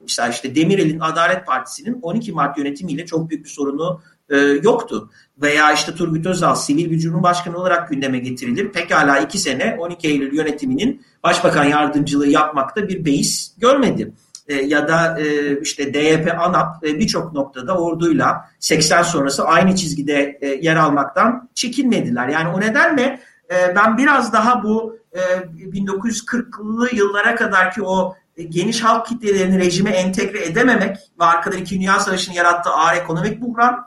mesela 0.00 0.28
işte 0.28 0.54
Demirel'in 0.54 1.00
Adalet 1.00 1.46
Partisi'nin 1.46 1.98
12 2.02 2.32
Mart 2.32 2.58
yönetimiyle 2.58 3.06
çok 3.06 3.30
büyük 3.30 3.44
bir 3.44 3.50
sorunu 3.50 4.00
e, 4.30 4.36
yoktu. 4.38 5.10
Veya 5.42 5.72
işte 5.72 5.94
Turgut 5.94 6.26
Özal 6.26 6.54
sivil 6.54 6.90
bir 6.90 6.98
cumhurbaşkanı 6.98 7.58
olarak 7.58 7.88
gündeme 7.88 8.18
getirilir. 8.18 8.72
Pekala 8.72 9.18
iki 9.18 9.38
sene 9.38 9.76
12 9.78 10.08
Eylül 10.08 10.36
yönetiminin 10.36 11.02
başbakan 11.22 11.64
yardımcılığı 11.64 12.28
yapmakta 12.28 12.88
bir 12.88 13.04
beis 13.04 13.52
görmedi. 13.58 14.12
E, 14.48 14.54
ya 14.54 14.88
da 14.88 15.20
e, 15.20 15.60
işte 15.60 15.94
DYP, 15.94 16.34
ANAP 16.38 16.84
e, 16.84 16.98
birçok 16.98 17.32
noktada 17.32 17.78
orduyla 17.78 18.50
80 18.60 19.02
sonrası 19.02 19.44
aynı 19.44 19.74
çizgide 19.74 20.38
yer 20.62 20.76
almaktan 20.76 21.48
çekinmediler. 21.54 22.28
Yani 22.28 22.48
o 22.48 22.60
nedenle 22.60 23.20
ben 23.50 23.98
biraz 23.98 24.32
daha 24.32 24.62
bu 24.62 24.98
e, 25.12 25.20
1940'lı 25.20 26.96
yıllara 26.96 27.34
kadar 27.34 27.72
ki 27.72 27.82
o 27.82 28.16
geniş 28.48 28.80
halk 28.80 29.06
kitlelerini 29.06 29.58
rejime 29.58 29.90
entegre 29.90 30.44
edememek 30.44 30.96
ve 31.20 31.24
arkada 31.24 31.56
İkinci 31.56 31.80
Dünya 31.80 32.00
Savaşı'nın 32.00 32.36
yarattığı 32.36 32.70
ağır 32.70 32.96
ekonomik 32.96 33.40
buhran 33.40 33.86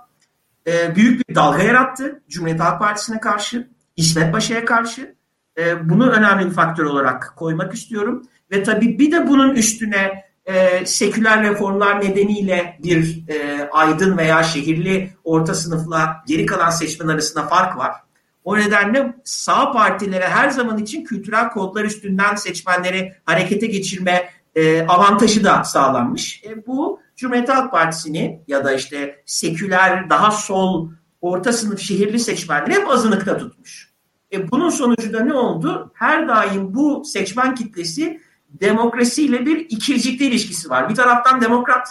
büyük 0.95 1.29
bir 1.29 1.35
dalga 1.35 1.63
yarattı 1.63 2.21
Cumhuriyet 2.29 2.59
Halk 2.59 2.79
Partisi'ne 2.79 3.19
karşı, 3.19 3.67
İsmet 3.95 4.33
Paşa'ya 4.33 4.65
karşı. 4.65 5.15
Bunu 5.83 6.09
önemli 6.09 6.45
bir 6.45 6.51
faktör 6.51 6.85
olarak 6.85 7.33
koymak 7.35 7.73
istiyorum. 7.73 8.23
Ve 8.51 8.63
tabii 8.63 8.99
bir 8.99 9.11
de 9.11 9.27
bunun 9.27 9.55
üstüne 9.55 10.28
e, 10.49 10.85
seküler 10.85 11.43
reformlar 11.43 12.01
nedeniyle 12.01 12.79
bir 12.83 13.23
e, 13.27 13.69
aydın 13.71 14.17
veya 14.17 14.43
şehirli 14.43 15.13
orta 15.23 15.53
sınıfla 15.53 16.23
geri 16.27 16.45
kalan 16.45 16.69
seçmen 16.69 17.07
arasında 17.07 17.47
fark 17.47 17.77
var. 17.77 17.91
O 18.43 18.57
nedenle 18.57 19.13
sağ 19.23 19.71
partilere 19.71 20.27
her 20.27 20.49
zaman 20.49 20.77
için 20.77 21.03
kültürel 21.03 21.49
kodlar 21.49 21.83
üstünden 21.83 22.35
seçmenleri 22.35 23.13
harekete 23.25 23.67
geçirme 23.67 24.29
e, 24.55 24.87
avantajı 24.87 25.43
da 25.43 25.63
sağlanmış. 25.63 26.43
E, 26.45 26.65
bu 26.67 26.99
Cumhuriyet 27.15 27.49
Halk 27.49 27.71
Partisi'ni 27.71 28.41
ya 28.47 28.65
da 28.65 28.73
işte 28.73 29.23
seküler, 29.25 30.09
daha 30.09 30.31
sol, 30.31 30.89
orta 31.21 31.53
sınıf 31.53 31.79
şehirli 31.79 32.19
seçmenleri 32.19 32.73
hep 32.73 32.89
azınlıkta 32.89 33.37
tutmuş. 33.37 33.89
E 34.33 34.51
bunun 34.51 34.69
sonucu 34.69 35.13
da 35.13 35.19
ne 35.19 35.33
oldu? 35.33 35.91
Her 35.93 36.27
daim 36.27 36.73
bu 36.73 37.05
seçmen 37.05 37.55
kitlesi 37.55 38.21
demokrasiyle 38.49 39.45
bir 39.45 39.57
ikircikli 39.59 40.25
ilişkisi 40.25 40.69
var. 40.69 40.89
Bir 40.89 40.95
taraftan 40.95 41.41
demokrat, 41.41 41.87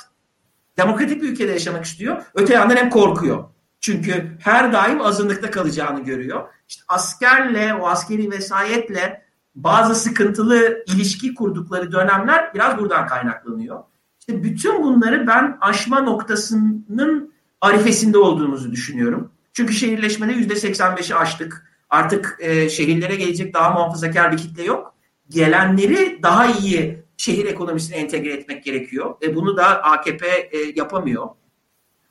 demokratik 0.77 1.23
bir 1.23 1.29
ülkede 1.29 1.53
yaşamak 1.53 1.85
istiyor. 1.85 2.23
Öte 2.35 2.55
yandan 2.55 2.77
hem 2.77 2.91
korkuyor. 2.91 3.45
Çünkü 3.81 4.37
her 4.41 4.73
daim 4.73 5.01
azınlıkta 5.01 5.51
kalacağını 5.51 6.05
görüyor. 6.05 6.49
İşte 6.69 6.83
askerle, 6.89 7.75
o 7.75 7.87
askeri 7.87 8.31
vesayetle 8.31 9.23
bazı 9.55 9.95
sıkıntılı 9.95 10.85
ilişki 10.87 11.35
kurdukları 11.35 11.93
dönemler 11.93 12.55
biraz 12.55 12.79
buradan 12.79 13.07
kaynaklanıyor. 13.07 13.81
İşte 14.21 14.43
bütün 14.43 14.83
bunları 14.83 15.27
ben 15.27 15.59
aşma 15.61 16.01
noktasının 16.01 17.33
arifesinde 17.61 18.19
olduğumuzu 18.19 18.73
düşünüyorum. 18.73 19.33
Çünkü 19.53 19.75
şehirleşmede 19.75 20.33
yüzde 20.33 20.55
85'i 20.55 21.15
aştık. 21.15 21.69
Artık 21.91 22.37
e, 22.41 22.69
şehirlere 22.69 23.17
gelecek 23.17 23.55
daha 23.55 23.71
muhafazakar 23.71 24.33
bir 24.33 24.37
kitle 24.37 24.63
yok. 24.63 24.95
Gelenleri 25.31 26.23
daha 26.23 26.47
iyi 26.47 27.03
şehir 27.17 27.47
ekonomisine 27.47 27.97
entegre 27.97 28.33
etmek 28.33 28.65
gerekiyor. 28.65 29.15
Ve 29.23 29.35
bunu 29.35 29.57
da 29.57 29.83
AKP 29.83 30.27
e, 30.27 30.59
yapamıyor. 30.77 31.29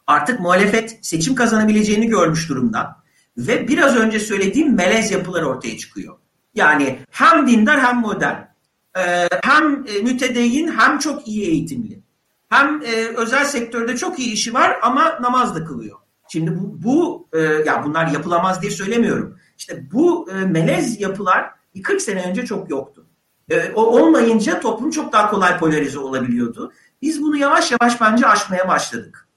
Artık 0.08 0.39
muhalefet 0.39 0.99
seçim 1.01 1.36
kazanabileceğini 1.36 2.08
görmüş 2.08 2.49
durumda. 2.49 3.03
Ve 3.38 3.67
biraz 3.67 3.95
önce 3.95 4.19
söylediğim 4.19 4.75
melez 4.75 5.12
yapılar 5.12 5.43
ortaya 5.43 5.77
çıkıyor. 5.77 6.17
Yani 6.56 6.99
hem 7.12 7.47
dindar 7.47 7.80
hem 7.80 7.97
modern. 7.97 8.36
Ee, 8.97 9.30
hem 9.43 9.86
e, 9.88 10.01
mütedeyyin 10.01 10.67
hem 10.67 10.99
çok 10.99 11.27
iyi 11.27 11.49
eğitimli. 11.49 12.01
Hem 12.49 12.82
e, 12.82 13.08
özel 13.17 13.45
sektörde 13.45 13.97
çok 13.97 14.19
iyi 14.19 14.32
işi 14.32 14.53
var 14.53 14.80
ama 14.82 15.17
namaz 15.21 15.56
da 15.56 15.65
kılıyor. 15.65 15.97
Şimdi 16.27 16.60
bu, 16.60 16.84
bu 16.84 17.27
e, 17.34 17.39
ya 17.41 17.84
bunlar 17.86 18.08
yapılamaz 18.08 18.62
diye 18.62 18.71
söylemiyorum. 18.71 19.38
İşte 19.58 19.91
bu 19.91 20.30
e, 20.32 20.34
melez 20.34 21.01
yapılar 21.01 21.49
40 21.84 22.01
sene 22.01 22.23
önce 22.30 22.45
çok 22.45 22.69
yoktu. 22.69 23.07
E, 23.49 23.73
o 23.73 23.81
olmayınca 23.81 24.60
toplum 24.60 24.91
çok 24.91 25.13
daha 25.13 25.29
kolay 25.29 25.60
polarize 25.60 25.99
olabiliyordu. 25.99 26.71
Biz 27.01 27.21
bunu 27.21 27.38
yavaş 27.38 27.71
yavaş 27.71 28.01
bence 28.01 28.27
aşmaya 28.27 28.67
başladık. 28.67 29.27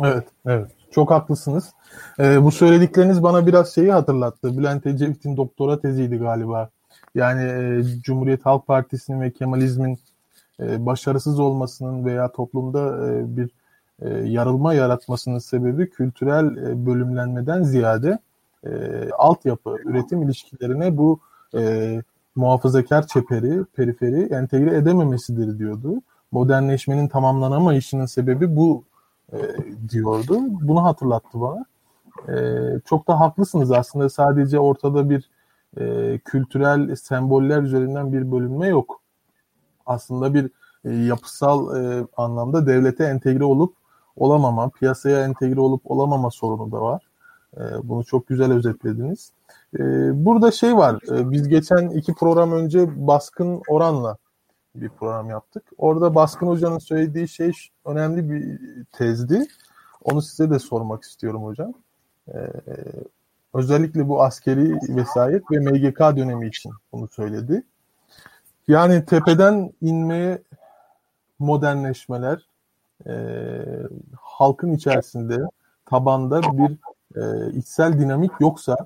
Evet, 0.00 0.28
evet. 0.46 0.70
Çok 0.90 1.10
haklısınız. 1.10 1.72
Ee, 2.18 2.42
bu 2.42 2.52
söyledikleriniz 2.52 3.22
bana 3.22 3.46
biraz 3.46 3.74
şeyi 3.74 3.92
hatırlattı. 3.92 4.58
Bülent 4.58 4.86
Ecevit'in 4.86 5.36
doktora 5.36 5.80
teziydi 5.80 6.16
galiba. 6.16 6.70
Yani 7.14 7.42
e, 7.42 7.82
Cumhuriyet 8.02 8.46
Halk 8.46 8.66
Partisi'nin 8.66 9.20
ve 9.20 9.30
Kemalizmin 9.30 9.98
e, 10.60 10.86
başarısız 10.86 11.40
olmasının 11.40 12.04
veya 12.04 12.32
toplumda 12.32 13.08
e, 13.08 13.36
bir 13.36 13.50
e, 14.02 14.28
yarılma 14.28 14.74
yaratmasının 14.74 15.38
sebebi 15.38 15.90
kültürel 15.90 16.56
e, 16.56 16.86
bölümlenmeden 16.86 17.62
ziyade 17.62 18.18
e, 18.66 18.70
altyapı, 19.18 19.76
üretim 19.84 20.22
ilişkilerine 20.22 20.96
bu 20.96 21.20
e, 21.54 22.02
muhafazakar 22.34 23.06
çeperi, 23.06 23.64
periferi 23.64 24.34
entegre 24.34 24.76
edememesidir 24.76 25.58
diyordu. 25.58 26.02
Modernleşmenin 26.32 27.08
tamamlanamayışının 27.08 28.06
sebebi 28.06 28.56
bu 28.56 28.84
e, 29.32 29.38
diyordu. 29.88 30.38
Bunu 30.40 30.84
hatırlattı 30.84 31.40
bana. 31.40 31.64
E, 32.28 32.34
çok 32.84 33.08
da 33.08 33.20
haklısınız 33.20 33.72
aslında 33.72 34.08
sadece 34.08 34.58
ortada 34.58 35.10
bir 35.10 35.30
e, 35.80 36.18
kültürel 36.18 36.96
semboller 36.96 37.62
üzerinden 37.62 38.12
bir 38.12 38.32
bölünme 38.32 38.68
yok. 38.68 39.00
Aslında 39.86 40.34
bir 40.34 40.50
e, 40.84 40.90
yapısal 40.92 41.76
e, 41.76 42.06
anlamda 42.16 42.66
devlete 42.66 43.04
entegre 43.04 43.44
olup 43.44 43.74
olamama, 44.16 44.68
piyasaya 44.68 45.24
entegre 45.24 45.60
olup 45.60 45.90
olamama 45.90 46.30
sorunu 46.30 46.72
da 46.72 46.80
var. 46.80 47.02
E, 47.56 47.60
bunu 47.82 48.04
çok 48.04 48.26
güzel 48.26 48.52
özetlediniz. 48.52 49.32
E, 49.78 49.80
burada 50.24 50.50
şey 50.50 50.76
var, 50.76 50.98
e, 51.10 51.30
biz 51.30 51.48
geçen 51.48 51.88
iki 51.88 52.14
program 52.14 52.52
önce 52.52 53.06
Baskın 53.06 53.62
Oran'la 53.68 54.16
bir 54.74 54.88
program 54.88 55.30
yaptık. 55.30 55.62
Orada 55.78 56.14
Baskın 56.14 56.46
Hoca'nın 56.46 56.78
söylediği 56.78 57.28
şey 57.28 57.52
önemli 57.84 58.30
bir 58.30 58.58
tezdi. 58.92 59.46
Onu 60.04 60.22
size 60.22 60.50
de 60.50 60.58
sormak 60.58 61.02
istiyorum 61.02 61.44
hocam. 61.44 61.72
Ee, 62.28 62.52
özellikle 63.54 64.08
bu 64.08 64.22
askeri 64.22 64.74
vesayet 64.96 65.50
ve 65.50 65.58
MGK 65.58 65.98
dönemi 66.00 66.46
için 66.46 66.72
bunu 66.92 67.08
söyledi. 67.08 67.62
Yani 68.68 69.04
tepeden 69.04 69.72
inmeye 69.80 70.42
modernleşmeler 71.38 72.46
e, 73.06 73.14
halkın 74.20 74.72
içerisinde 74.72 75.38
tabanda 75.86 76.40
bir 76.42 76.78
e, 77.16 77.52
içsel 77.52 77.98
dinamik 77.98 78.32
yoksa 78.40 78.76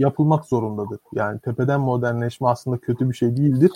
yapılmak 0.00 0.44
zorundadır. 0.44 0.98
Yani 1.12 1.40
tepeden 1.40 1.80
modernleşme 1.80 2.48
aslında 2.48 2.78
kötü 2.78 3.08
bir 3.08 3.14
şey 3.14 3.36
değildir. 3.36 3.70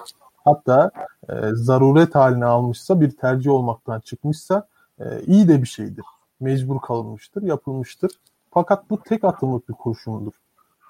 Hatta 0.44 0.90
e, 1.28 1.34
zaruret 1.52 2.14
haline 2.14 2.44
almışsa 2.44 3.00
bir 3.00 3.10
tercih 3.10 3.50
olmaktan 3.50 4.00
çıkmışsa 4.00 4.68
e, 4.98 5.20
iyi 5.26 5.48
de 5.48 5.62
bir 5.62 5.66
şeydir. 5.66 6.04
Mecbur 6.40 6.80
kalınmıştır, 6.80 7.42
yapılmıştır. 7.42 8.10
Fakat 8.50 8.90
bu 8.90 9.02
tek 9.02 9.24
atımlık 9.24 9.68
bir 9.68 9.74
kurşundur. 9.74 10.32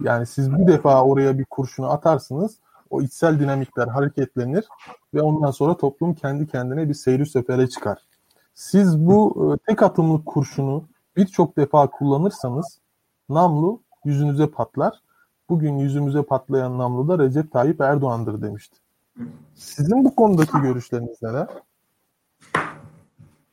Yani 0.01 0.27
siz 0.27 0.53
bir 0.53 0.67
defa 0.67 1.03
oraya 1.03 1.39
bir 1.39 1.45
kurşunu 1.45 1.91
atarsınız, 1.91 2.59
o 2.91 3.03
içsel 3.03 3.41
dinamikler 3.41 3.87
hareketlenir 3.87 4.65
ve 5.15 5.23
ondan 5.23 5.51
sonra 5.51 5.77
toplum 5.77 6.15
kendi 6.15 6.47
kendine 6.47 6.89
bir 6.89 6.95
seyri 6.95 7.27
sefere 7.27 7.69
çıkar. 7.69 7.99
Siz 8.55 9.07
bu 9.07 9.35
e, 9.55 9.67
tek 9.67 9.83
atımlık 9.83 10.27
kurşunu 10.27 10.85
birçok 11.17 11.57
defa 11.57 11.87
kullanırsanız 11.87 12.79
namlu 13.29 13.81
yüzünüze 14.05 14.47
patlar. 14.47 15.03
Bugün 15.55 15.79
yüzümüze 15.79 16.23
patlayan 16.23 16.79
namlu 16.79 17.09
da 17.09 17.19
Recep 17.19 17.53
Tayyip 17.53 17.81
Erdoğan'dır 17.81 18.43
demişti. 18.43 18.77
Sizin 19.55 20.05
bu 20.05 20.15
konudaki 20.15 20.59
görüşleriniz 20.63 21.23
neler? 21.23 21.47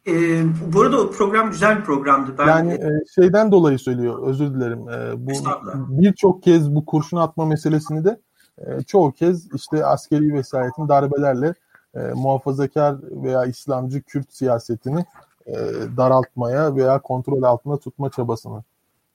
Ee, 0.08 0.44
bu 0.74 0.82
arada 0.82 1.02
o 1.02 1.12
program 1.12 1.52
güzel 1.52 1.80
bir 1.80 1.84
programdı. 1.84 2.36
Ben 2.38 2.48
yani 2.48 2.74
e, 2.74 2.90
şeyden 3.16 3.52
dolayı 3.52 3.80
söylüyor, 3.80 4.28
özür 4.28 4.54
dilerim. 4.54 4.90
E, 4.90 5.28
bu 5.28 5.32
birçok 5.74 6.44
kez 6.44 6.76
bu 6.76 6.86
kurşun 6.86 7.18
atma 7.18 7.46
meselesini 7.46 8.06
de 8.06 8.20
e, 8.58 8.82
çoğu 8.82 9.12
kez 9.12 9.54
işte 9.54 9.86
askeri 9.86 10.34
vesayetin 10.34 10.88
darbelerle 10.88 11.54
e, 11.96 12.00
muhafazakar 12.00 12.96
veya 13.24 13.46
İslamcı 13.46 14.02
Kürt 14.02 14.34
siyasetini 14.34 15.06
e, 15.46 15.56
daraltmaya 15.98 16.76
veya 16.76 17.02
kontrol 17.02 17.44
altında 17.44 17.78
tutma 17.78 18.10
çabasını 18.10 18.64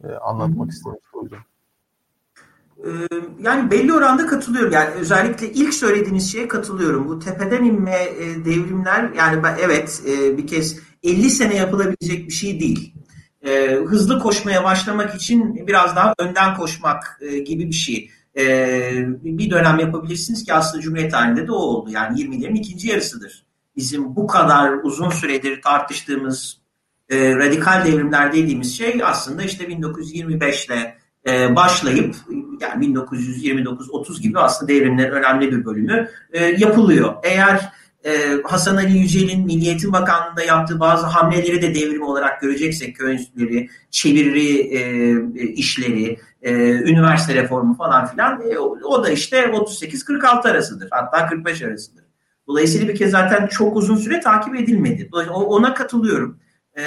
e, 0.05 0.13
anlatmak 0.13 0.71
istemişti 0.71 1.09
hocam. 1.13 1.41
Ee, 1.41 1.56
yani 3.41 3.71
belli 3.71 3.93
oranda 3.93 4.27
katılıyorum. 4.27 4.73
Yani 4.73 4.91
özellikle 4.91 5.53
ilk 5.53 5.75
söylediğiniz 5.75 6.33
şeye 6.33 6.49
katılıyorum. 6.49 7.09
Bu 7.09 7.19
tepeden 7.19 7.65
inme 7.65 8.03
e, 8.03 8.45
devrimler 8.45 9.11
yani 9.19 9.43
ben, 9.43 9.57
evet 9.61 10.03
e, 10.09 10.39
bir 10.39 10.47
kez 10.47 10.79
50 11.03 11.31
sene 11.31 11.57
yapılabilecek 11.57 12.29
bir 12.29 12.33
şey 12.33 12.61
değil. 12.61 12.95
E, 13.43 13.75
hızlı 13.75 14.19
koşmaya 14.19 14.65
başlamak 14.65 15.15
için 15.15 15.67
biraz 15.67 15.97
daha 15.97 16.15
önden 16.19 16.55
koşmak 16.55 17.21
gibi 17.47 17.67
bir 17.67 17.75
şey. 17.75 18.11
Bir 19.23 19.51
dönem 19.51 19.79
yapabilirsiniz 19.79 20.45
ki 20.45 20.55
aslında 20.55 20.83
Cumhuriyet 20.83 21.13
tarihinde 21.13 21.47
de 21.47 21.53
o 21.53 21.57
oldu. 21.57 21.91
Yani 21.91 22.21
20'lerin 22.21 22.59
ikinci 22.59 22.89
yarısıdır. 22.89 23.45
Bizim 23.77 24.17
bu 24.17 24.27
kadar 24.27 24.73
uzun 24.83 25.11
süredir 25.11 25.63
tartıştığımız 25.63 26.61
radikal 27.13 27.85
devrimler 27.85 28.33
dediğimiz 28.33 28.79
şey 28.79 29.01
aslında 29.05 29.43
işte 29.43 29.69
1925 29.69 30.67
ile 30.67 30.97
başlayıp 31.57 32.15
yani 32.61 32.87
1929-30 32.87 34.21
gibi 34.21 34.39
aslında 34.39 34.73
devrimlerin 34.73 35.13
önemli 35.13 35.53
bir 35.53 35.65
bölümü 35.65 36.09
e, 36.33 36.45
yapılıyor. 36.45 37.15
Eğer 37.23 37.73
e, 38.05 38.43
Hasan 38.45 38.77
Ali 38.77 38.99
Yücel'in 38.99 39.47
Milliyetin 39.47 39.93
Bakanlığı'nda 39.93 40.43
yaptığı 40.43 40.81
bazı 40.81 41.07
hamleleri 41.07 41.63
de 41.63 41.75
devrim 41.75 42.03
olarak 42.03 42.41
göreceksek 42.41 42.97
köy 42.97 43.19
çeviri 43.91 44.59
e, 44.59 44.81
e 45.43 45.47
işleri, 45.47 46.19
e, 46.43 46.53
üniversite 46.71 47.35
reformu 47.35 47.77
falan 47.77 48.07
filan 48.07 48.43
e, 48.51 48.59
o 48.59 49.05
da 49.05 49.11
işte 49.11 49.45
38-46 49.45 50.51
arasıdır. 50.51 50.89
Hatta 50.91 51.27
45 51.27 51.63
arasıdır. 51.63 52.05
Dolayısıyla 52.47 52.89
bir 52.89 52.97
kez 52.97 53.11
zaten 53.11 53.47
çok 53.47 53.77
uzun 53.77 53.97
süre 53.97 54.21
takip 54.21 54.57
edilmedi. 54.57 55.11
Ona 55.31 55.75
katılıyorum. 55.75 56.39
E, 56.79 56.83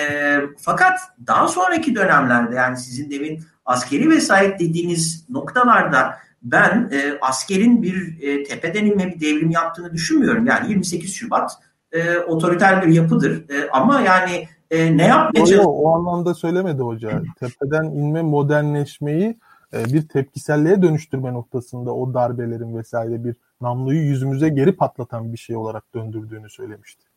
fakat 0.58 1.00
daha 1.28 1.48
sonraki 1.48 1.96
dönemlerde 1.96 2.56
yani 2.56 2.78
sizin 2.78 3.12
demin 3.12 3.44
askeri 3.70 4.10
vesayet 4.10 4.60
dediğiniz 4.60 5.26
noktalarda 5.30 6.16
ben 6.42 6.90
e, 6.94 7.18
askerin 7.22 7.84
bir 7.84 8.18
e, 8.22 8.44
tepeden 8.44 8.86
inme 8.86 9.08
bir 9.08 9.22
devrim 9.22 9.50
yaptığını 9.52 9.94
düşünmüyorum. 9.94 10.46
Yani 10.46 10.70
28 10.70 11.14
Şubat 11.14 11.52
e, 11.92 12.18
otoriter 12.18 12.88
bir 12.88 12.94
yapıdır 12.94 13.50
e, 13.50 13.70
ama 13.70 14.02
yani 14.02 14.48
e, 14.72 14.98
ne 14.98 15.08
yapmaya 15.08 15.40
çalışıyor? 15.40 15.64
O 15.68 15.96
anlamda 15.96 16.34
söylemedi 16.34 16.82
hoca. 16.82 17.22
Tepeden 17.40 17.84
inme 17.84 18.22
modernleşmeyi 18.22 19.38
e, 19.74 19.86
bir 19.86 20.08
tepkiselliğe 20.08 20.82
dönüştürme 20.82 21.34
noktasında 21.34 21.96
o 21.96 22.14
darbelerin 22.14 22.78
vesaire 22.78 23.24
bir 23.24 23.36
namluyu 23.62 24.02
yüzümüze 24.02 24.50
geri 24.50 24.76
patlatan 24.76 25.34
bir 25.34 25.38
şey 25.38 25.56
olarak 25.56 25.84
döndürdüğünü 25.96 26.50
söylemişti. 26.50 27.09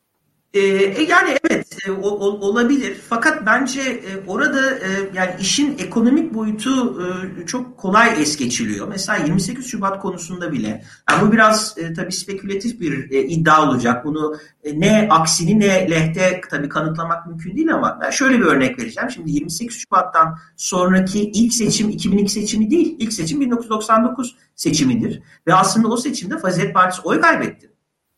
Ee, 0.55 0.61
e, 0.61 1.03
yani 1.03 1.37
evet 1.45 1.77
e, 1.87 1.91
o, 1.91 2.09
olabilir 2.49 2.97
fakat 3.09 3.47
bence 3.47 3.81
e, 3.81 4.27
orada 4.27 4.71
e, 4.71 4.88
yani 5.15 5.31
işin 5.41 5.79
ekonomik 5.79 6.35
boyutu 6.35 7.03
e, 7.03 7.47
çok 7.47 7.79
kolay 7.79 8.23
es 8.23 8.37
geçiliyor. 8.37 8.88
Mesela 8.88 9.19
28 9.19 9.67
Şubat 9.67 10.03
konusunda 10.03 10.53
bile 10.53 10.85
yani 11.11 11.29
bu 11.29 11.33
biraz 11.33 11.79
e, 11.79 11.93
tabii 11.93 12.12
spekülatif 12.12 12.81
bir 12.81 13.11
e, 13.11 13.23
iddia 13.23 13.69
olacak. 13.69 14.05
Bunu 14.05 14.37
e, 14.65 14.81
ne 14.81 15.09
aksini 15.11 15.61
ne 15.61 15.91
lehte 15.91 16.41
tabii 16.51 16.69
kanıtlamak 16.69 17.27
mümkün 17.27 17.57
değil 17.57 17.75
ama 17.75 17.99
ben 18.03 18.11
şöyle 18.11 18.38
bir 18.38 18.45
örnek 18.45 18.79
vereceğim. 18.79 19.11
Şimdi 19.11 19.31
28 19.31 19.79
Şubat'tan 19.79 20.38
sonraki 20.57 21.21
ilk 21.21 21.55
seçim 21.55 21.88
2002 21.88 22.33
seçimi 22.33 22.71
değil. 22.71 22.97
ilk 22.99 23.12
seçim 23.12 23.41
1999 23.41 24.37
seçimidir. 24.55 25.23
Ve 25.47 25.55
aslında 25.55 25.88
o 25.88 25.97
seçimde 25.97 26.38
Fazilet 26.38 26.75
Partisi 26.75 27.03
oy 27.03 27.21
kaybetti. 27.21 27.73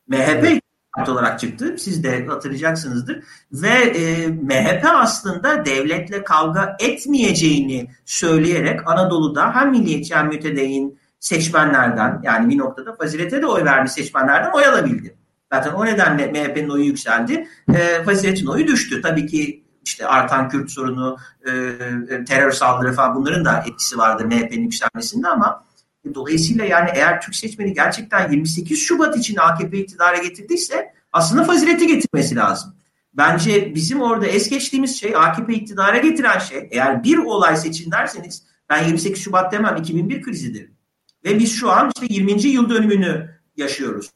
MHP 0.09 0.64
parti 0.97 1.11
olarak 1.11 1.41
çıktı. 1.41 1.77
Siz 1.79 2.05
de 2.05 2.27
hatırlayacaksınızdır. 2.27 3.23
Ve 3.53 3.69
e, 3.69 4.27
MHP 4.27 4.87
aslında 4.95 5.65
devletle 5.65 6.25
kavga 6.25 6.77
etmeyeceğini 6.81 7.91
söyleyerek 8.05 8.89
Anadolu'da 8.89 9.55
hem 9.55 9.71
milliyetçi 9.71 10.15
hem 10.15 10.29
mütedeyyin 10.29 10.99
seçmenlerden 11.21 12.21
yani 12.23 12.49
bir 12.49 12.59
noktada 12.59 12.97
fazilete 12.97 13.43
de 13.43 13.47
oy 13.47 13.65
vermiş 13.65 13.93
seçmenlerden 13.93 14.51
oy 14.51 14.67
alabildi. 14.67 15.17
Zaten 15.53 15.73
o 15.73 15.87
nedenle 15.87 16.27
MHP'nin 16.27 16.69
oyu 16.69 16.85
yükseldi. 16.85 17.49
E, 17.75 18.03
faziletin 18.05 18.47
oyu 18.47 18.67
düştü. 18.67 19.03
Tabii 19.03 19.27
ki 19.27 19.65
işte 19.85 20.07
artan 20.07 20.49
Kürt 20.49 20.71
sorunu, 20.71 21.17
e, 21.47 21.51
e 21.51 22.25
terör 22.25 22.51
saldırı 22.51 22.93
falan 22.93 23.15
bunların 23.15 23.45
da 23.45 23.65
etkisi 23.67 23.99
vardı 23.99 24.25
MHP'nin 24.27 24.63
yükselmesinde 24.63 25.29
ama 25.29 25.65
Dolayısıyla 26.15 26.65
yani 26.65 26.91
eğer 26.95 27.21
Türk 27.21 27.35
seçmeni 27.35 27.75
gerçekten 27.75 28.31
28 28.31 28.79
Şubat 28.79 29.17
için 29.17 29.37
AKP 29.37 29.79
iktidara 29.79 30.17
getirdiyse 30.17 30.95
aslında 31.13 31.45
fazileti 31.45 31.87
getirmesi 31.87 32.37
lazım. 32.37 32.75
Bence 33.15 33.75
bizim 33.75 34.01
orada 34.01 34.27
es 34.27 34.51
geçtiğimiz 34.51 35.01
şey 35.01 35.17
AKP 35.17 35.55
iktidara 35.55 35.99
getiren 35.99 36.39
şey 36.39 36.69
eğer 36.71 37.05
bir 37.05 37.19
olay 37.19 37.57
seçin 37.57 37.91
derseniz 37.91 38.47
ben 38.71 38.85
28 38.85 39.25
Şubat 39.25 39.53
demem 39.53 39.77
2001 39.77 40.23
krizidir. 40.23 40.71
Ve 41.25 41.39
biz 41.39 41.53
şu 41.53 41.71
an 41.71 41.91
işte 41.95 42.15
20. 42.15 42.43
yıl 42.43 42.71
dönümünü 42.71 43.41
yaşıyoruz. 43.57 44.11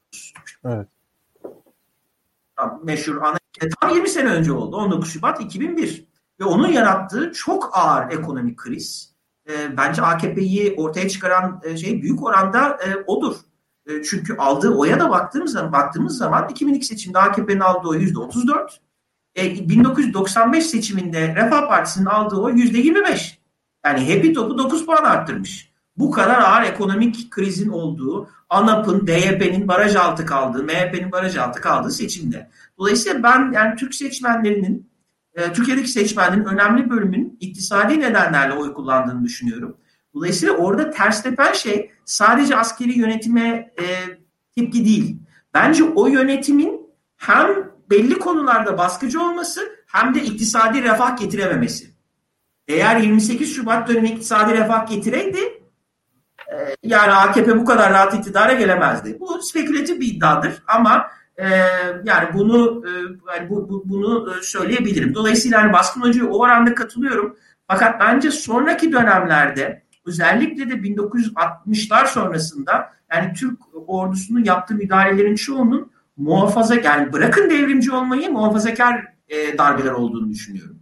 Evet. 0.64 0.88
Meşhur 2.84 3.16
ana 3.16 3.38
tam 3.80 3.94
20 3.94 4.08
sene 4.08 4.28
önce 4.28 4.52
oldu. 4.52 4.76
19 4.76 5.12
Şubat 5.12 5.40
2001. 5.40 6.08
Ve 6.40 6.44
onun 6.44 6.68
yarattığı 6.68 7.32
çok 7.32 7.70
ağır 7.72 8.10
ekonomik 8.10 8.56
kriz 8.56 9.14
e, 9.48 9.76
bence 9.76 10.02
AKP'yi 10.02 10.74
ortaya 10.76 11.08
çıkaran 11.08 11.60
e, 11.64 11.76
şey 11.76 12.02
büyük 12.02 12.22
oranda 12.22 12.68
e, 12.68 12.96
odur. 13.06 13.34
E, 13.86 14.02
çünkü 14.02 14.36
aldığı 14.36 14.74
oya 14.74 15.00
da 15.00 15.10
baktığımız 15.10 15.52
zaman, 15.52 15.72
baktığımız 15.72 16.18
zaman 16.18 16.48
2002 16.48 16.86
seçimde 16.86 17.18
AKP'nin 17.18 17.60
aldığı 17.60 17.88
oy 17.88 18.04
%34. 18.04 18.70
E, 19.36 19.68
1995 19.68 20.66
seçiminde 20.66 21.34
Refah 21.34 21.68
Partisi'nin 21.68 22.06
aldığı 22.06 22.36
oy 22.36 22.52
%25. 22.52 23.38
Yani 23.84 24.14
Happy 24.14 24.32
Top'u 24.32 24.58
9 24.58 24.86
puan 24.86 25.04
arttırmış. 25.04 25.72
Bu 25.96 26.10
kadar 26.10 26.38
ağır 26.38 26.62
ekonomik 26.62 27.30
krizin 27.30 27.68
olduğu, 27.68 28.28
ANAP'ın, 28.48 29.06
DYP'nin 29.06 29.68
baraj 29.68 29.96
altı 29.96 30.26
kaldığı, 30.26 30.62
MHP'nin 30.62 31.12
baraj 31.12 31.36
altı 31.36 31.60
kaldığı 31.60 31.90
seçimde. 31.90 32.50
Dolayısıyla 32.78 33.22
ben 33.22 33.52
yani 33.52 33.76
Türk 33.76 33.94
seçmenlerinin 33.94 34.87
e, 35.38 35.52
Türkiye'deki 35.52 35.88
seçmenlerin 35.88 36.44
önemli 36.44 36.90
bölümünün 36.90 37.36
iktisadi 37.40 38.00
nedenlerle 38.00 38.54
oy 38.54 38.74
kullandığını 38.74 39.24
düşünüyorum. 39.24 39.76
Dolayısıyla 40.14 40.54
orada 40.54 40.90
ters 40.90 41.22
tepen 41.22 41.52
şey 41.52 41.90
sadece 42.04 42.56
askeri 42.56 42.98
yönetime 42.98 43.72
e, 43.80 43.84
tepki 44.54 44.84
değil. 44.84 45.16
Bence 45.54 45.84
o 45.84 46.06
yönetimin 46.06 46.80
hem 47.16 47.70
belli 47.90 48.18
konularda 48.18 48.78
baskıcı 48.78 49.22
olması 49.22 49.60
hem 49.86 50.14
de 50.14 50.22
iktisadi 50.22 50.82
refah 50.82 51.16
getirememesi. 51.16 51.94
eğer 52.68 53.00
28 53.00 53.56
Şubat 53.56 53.88
dönemi 53.88 54.08
iktisadi 54.08 54.54
refah 54.54 54.86
getireydi 54.86 55.38
e, 56.52 56.56
yani 56.82 57.12
AKP 57.12 57.58
bu 57.58 57.64
kadar 57.64 57.92
rahat 57.92 58.14
iktidara 58.14 58.52
gelemezdi. 58.52 59.20
Bu 59.20 59.42
spekülatif 59.42 60.00
bir 60.00 60.14
iddiadır 60.14 60.62
ama 60.66 61.10
e, 61.38 61.46
yani 62.04 62.34
bunu 62.34 62.84
e, 62.86 62.90
yani 63.34 63.50
bu, 63.50 63.68
bu, 63.68 63.82
bunu 63.88 64.34
e, 64.34 64.42
söyleyebilirim. 64.42 65.14
Dolayısıyla 65.14 65.62
hani 65.62 65.72
Baskın 65.72 66.00
Hoca'ya 66.00 66.30
o 66.30 66.38
oranda 66.38 66.74
katılıyorum. 66.74 67.36
Fakat 67.68 68.00
bence 68.00 68.30
sonraki 68.30 68.92
dönemlerde 68.92 69.82
özellikle 70.06 70.70
de 70.70 70.74
1960'lar 70.74 72.06
sonrasında 72.06 72.92
yani 73.12 73.32
Türk 73.32 73.58
ordusunun 73.86 74.44
yaptığı 74.44 74.74
müdahalelerin 74.74 75.34
çoğunun 75.34 75.92
muhafaza 76.16 76.74
yani 76.74 77.12
bırakın 77.12 77.50
devrimci 77.50 77.92
olmayı 77.92 78.30
muhafazakar 78.30 79.04
e, 79.28 79.58
darbeler 79.58 79.92
olduğunu 79.92 80.30
düşünüyorum. 80.30 80.78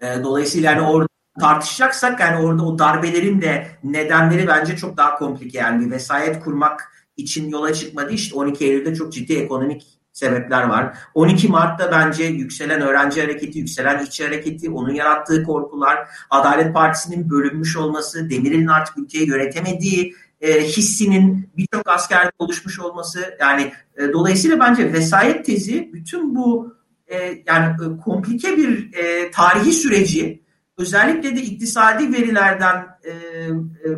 E, 0.00 0.24
dolayısıyla 0.24 0.72
yani 0.72 0.82
orada 0.82 1.08
tartışacaksak 1.40 2.20
yani 2.20 2.46
orada 2.46 2.62
o 2.62 2.78
darbelerin 2.78 3.40
de 3.40 3.66
nedenleri 3.84 4.48
bence 4.48 4.76
çok 4.76 4.96
daha 4.96 5.14
komplike 5.14 5.58
yani 5.58 5.86
bir 5.86 5.90
vesayet 5.90 6.44
kurmak 6.44 6.92
için 7.16 7.48
yola 7.48 7.72
çıkmadı. 7.72 8.12
İşte 8.12 8.36
12 8.36 8.64
Eylül'de 8.64 8.94
çok 8.94 9.12
ciddi 9.12 9.34
ekonomik 9.34 9.86
sebepler 10.12 10.62
var. 10.62 10.98
12 11.14 11.48
Mart'ta 11.48 11.90
bence 11.90 12.24
yükselen 12.24 12.80
öğrenci 12.80 13.20
hareketi, 13.20 13.58
yükselen 13.58 14.04
işçi 14.04 14.24
hareketi, 14.24 14.70
onun 14.70 14.94
yarattığı 14.94 15.42
korkular, 15.42 16.08
Adalet 16.30 16.74
Partisi'nin 16.74 17.30
bölünmüş 17.30 17.76
olması, 17.76 18.30
Demirel'in 18.30 18.66
artık 18.66 18.98
ülkeyi 18.98 19.28
yönetemediği 19.28 20.14
e, 20.40 20.64
hissinin 20.64 21.50
birçok 21.56 21.88
askerde 21.88 22.30
oluşmuş 22.38 22.80
olması 22.80 23.36
yani 23.40 23.72
e, 23.96 24.12
dolayısıyla 24.12 24.60
bence 24.60 24.92
vesayet 24.92 25.44
tezi 25.44 25.90
bütün 25.92 26.36
bu 26.36 26.74
e, 27.06 27.42
yani 27.46 27.74
e, 27.74 28.00
komplike 28.04 28.56
bir 28.56 28.94
e, 28.94 29.30
tarihi 29.30 29.72
süreci 29.72 30.42
özellikle 30.78 31.36
de 31.36 31.42
iktisadi 31.42 32.12
verilerden 32.12 32.86
e, 33.04 33.10
e, 33.10 33.14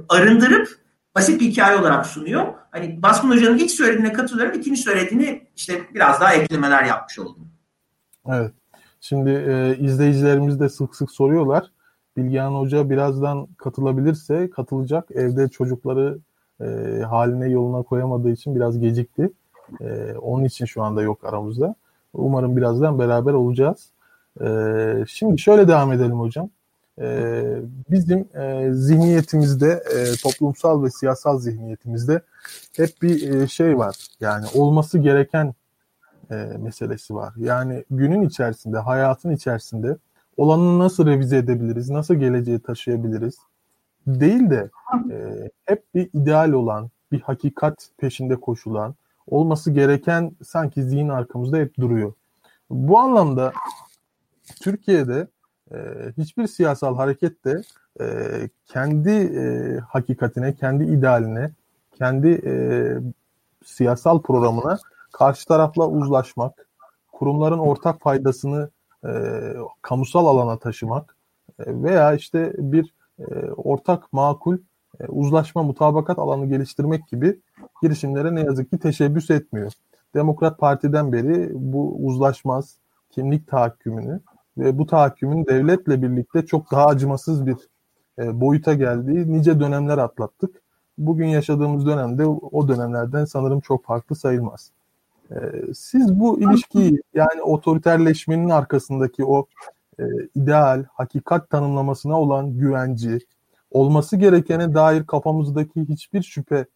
arındırıp 0.08 0.77
basit 1.18 1.40
bir 1.40 1.50
hikaye 1.50 1.78
olarak 1.78 2.06
sunuyor. 2.06 2.46
Hani 2.70 3.02
Baskın 3.02 3.30
Hoca'nın 3.30 3.58
ilk 3.58 3.70
söylediğine 3.70 4.12
katılıyorum. 4.12 4.60
ikinci 4.60 4.80
söylediğini 4.80 5.46
işte 5.56 5.80
biraz 5.94 6.20
daha 6.20 6.34
eklemeler 6.34 6.84
yapmış 6.84 7.18
oldum. 7.18 7.48
Evet. 8.28 8.52
Şimdi 9.00 9.30
e, 9.30 9.76
izleyicilerimiz 9.78 10.60
de 10.60 10.68
sık 10.68 10.96
sık 10.96 11.10
soruyorlar. 11.10 11.70
Bilgehan 12.16 12.54
Hoca 12.54 12.90
birazdan 12.90 13.46
katılabilirse 13.46 14.50
katılacak. 14.50 15.10
Evde 15.10 15.48
çocukları 15.48 16.18
e, 16.60 16.64
haline 17.10 17.48
yoluna 17.48 17.82
koyamadığı 17.82 18.30
için 18.30 18.56
biraz 18.56 18.80
gecikti. 18.80 19.30
E, 19.80 20.14
onun 20.22 20.44
için 20.44 20.64
şu 20.64 20.82
anda 20.82 21.02
yok 21.02 21.24
aramızda. 21.24 21.74
Umarım 22.12 22.56
birazdan 22.56 22.98
beraber 22.98 23.32
olacağız. 23.32 23.90
E, 24.40 24.46
şimdi 25.08 25.38
şöyle 25.38 25.68
devam 25.68 25.92
edelim 25.92 26.20
hocam. 26.20 26.50
E, 27.00 27.42
bizim 27.90 28.28
e, 28.34 28.72
zihniyetimizde, 28.72 29.82
e, 29.94 30.16
toplumsal 30.22 30.84
ve 30.84 30.90
siyasal 30.90 31.38
zihniyetimizde 31.38 32.20
hep 32.76 33.02
bir 33.02 33.34
e, 33.34 33.48
şey 33.48 33.78
var. 33.78 33.96
Yani 34.20 34.46
olması 34.54 34.98
gereken 34.98 35.54
meselesi 36.58 37.14
var. 37.14 37.34
Yani 37.36 37.84
günün 37.90 38.22
içerisinde, 38.22 38.78
hayatın 38.78 39.30
içerisinde 39.30 39.96
olanı 40.36 40.78
nasıl 40.78 41.06
revize 41.06 41.36
edebiliriz, 41.36 41.90
nasıl 41.90 42.14
geleceğe 42.14 42.58
taşıyabiliriz 42.58 43.34
değil 44.06 44.50
de 44.50 44.70
hep 45.64 45.94
bir 45.94 46.10
ideal 46.14 46.52
olan, 46.52 46.90
bir 47.12 47.20
hakikat 47.20 47.88
peşinde 47.98 48.36
koşulan, 48.36 48.94
olması 49.26 49.70
gereken 49.70 50.32
sanki 50.44 50.82
zihin 50.82 51.08
arkamızda 51.08 51.56
hep 51.56 51.78
duruyor. 51.78 52.12
Bu 52.70 52.98
anlamda 52.98 53.52
Türkiye'de 54.60 55.28
e, 55.74 55.78
hiçbir 56.18 56.46
siyasal 56.46 56.96
hareket 56.96 57.44
de 57.44 57.62
e, 58.00 58.04
kendi 58.66 59.10
e, 59.10 59.76
hakikatine, 59.78 60.54
kendi 60.54 60.84
idealine, 60.84 61.50
kendi 61.98 62.28
e, 62.28 62.52
siyasal 63.64 64.22
programına 64.22 64.78
karşı 65.12 65.48
tarafla 65.48 65.88
uzlaşmak, 65.88 66.68
kurumların 67.12 67.58
ortak 67.58 68.00
faydasını 68.00 68.70
e, 69.04 69.10
kamusal 69.82 70.26
alana 70.26 70.58
taşımak 70.58 71.16
e, 71.58 71.82
veya 71.82 72.14
işte 72.14 72.52
bir 72.58 72.94
e, 73.18 73.24
ortak 73.50 74.12
makul 74.12 74.58
e, 75.00 75.06
uzlaşma 75.06 75.62
mutabakat 75.62 76.18
alanı 76.18 76.46
geliştirmek 76.46 77.08
gibi 77.08 77.40
girişimlere 77.82 78.34
ne 78.34 78.40
yazık 78.40 78.70
ki 78.70 78.78
teşebbüs 78.78 79.30
etmiyor. 79.30 79.72
Demokrat 80.14 80.58
Parti'den 80.58 81.12
beri 81.12 81.50
bu 81.54 82.06
uzlaşmaz 82.06 82.76
kimlik 83.10 83.48
tahakkümünü 83.48 84.20
ve 84.58 84.78
bu 84.78 84.86
tahakkümün 84.86 85.46
devletle 85.46 86.02
birlikte 86.02 86.46
çok 86.46 86.70
daha 86.70 86.86
acımasız 86.86 87.46
bir 87.46 87.56
e, 88.18 88.40
boyuta 88.40 88.74
geldiği 88.74 89.32
nice 89.32 89.60
dönemler 89.60 89.98
atlattık. 89.98 90.62
Bugün 90.98 91.26
yaşadığımız 91.26 91.86
dönemde 91.86 92.26
o 92.26 92.68
dönemlerden 92.68 93.24
sanırım 93.24 93.60
çok 93.60 93.84
farklı 93.84 94.16
sayılmaz. 94.16 94.70
E, 95.30 95.36
siz 95.74 96.20
bu 96.20 96.40
ilişkiyi 96.40 97.02
yani 97.14 97.42
otoriterleşmenin 97.42 98.50
arkasındaki 98.50 99.24
o 99.24 99.46
e, 100.00 100.04
ideal, 100.34 100.84
hakikat 100.92 101.50
tanımlamasına 101.50 102.20
olan 102.20 102.58
güvenci, 102.58 103.18
olması 103.70 104.16
gerekene 104.16 104.74
dair 104.74 105.06
kafamızdaki 105.06 105.88
hiçbir 105.88 106.22
şüphe 106.22 106.66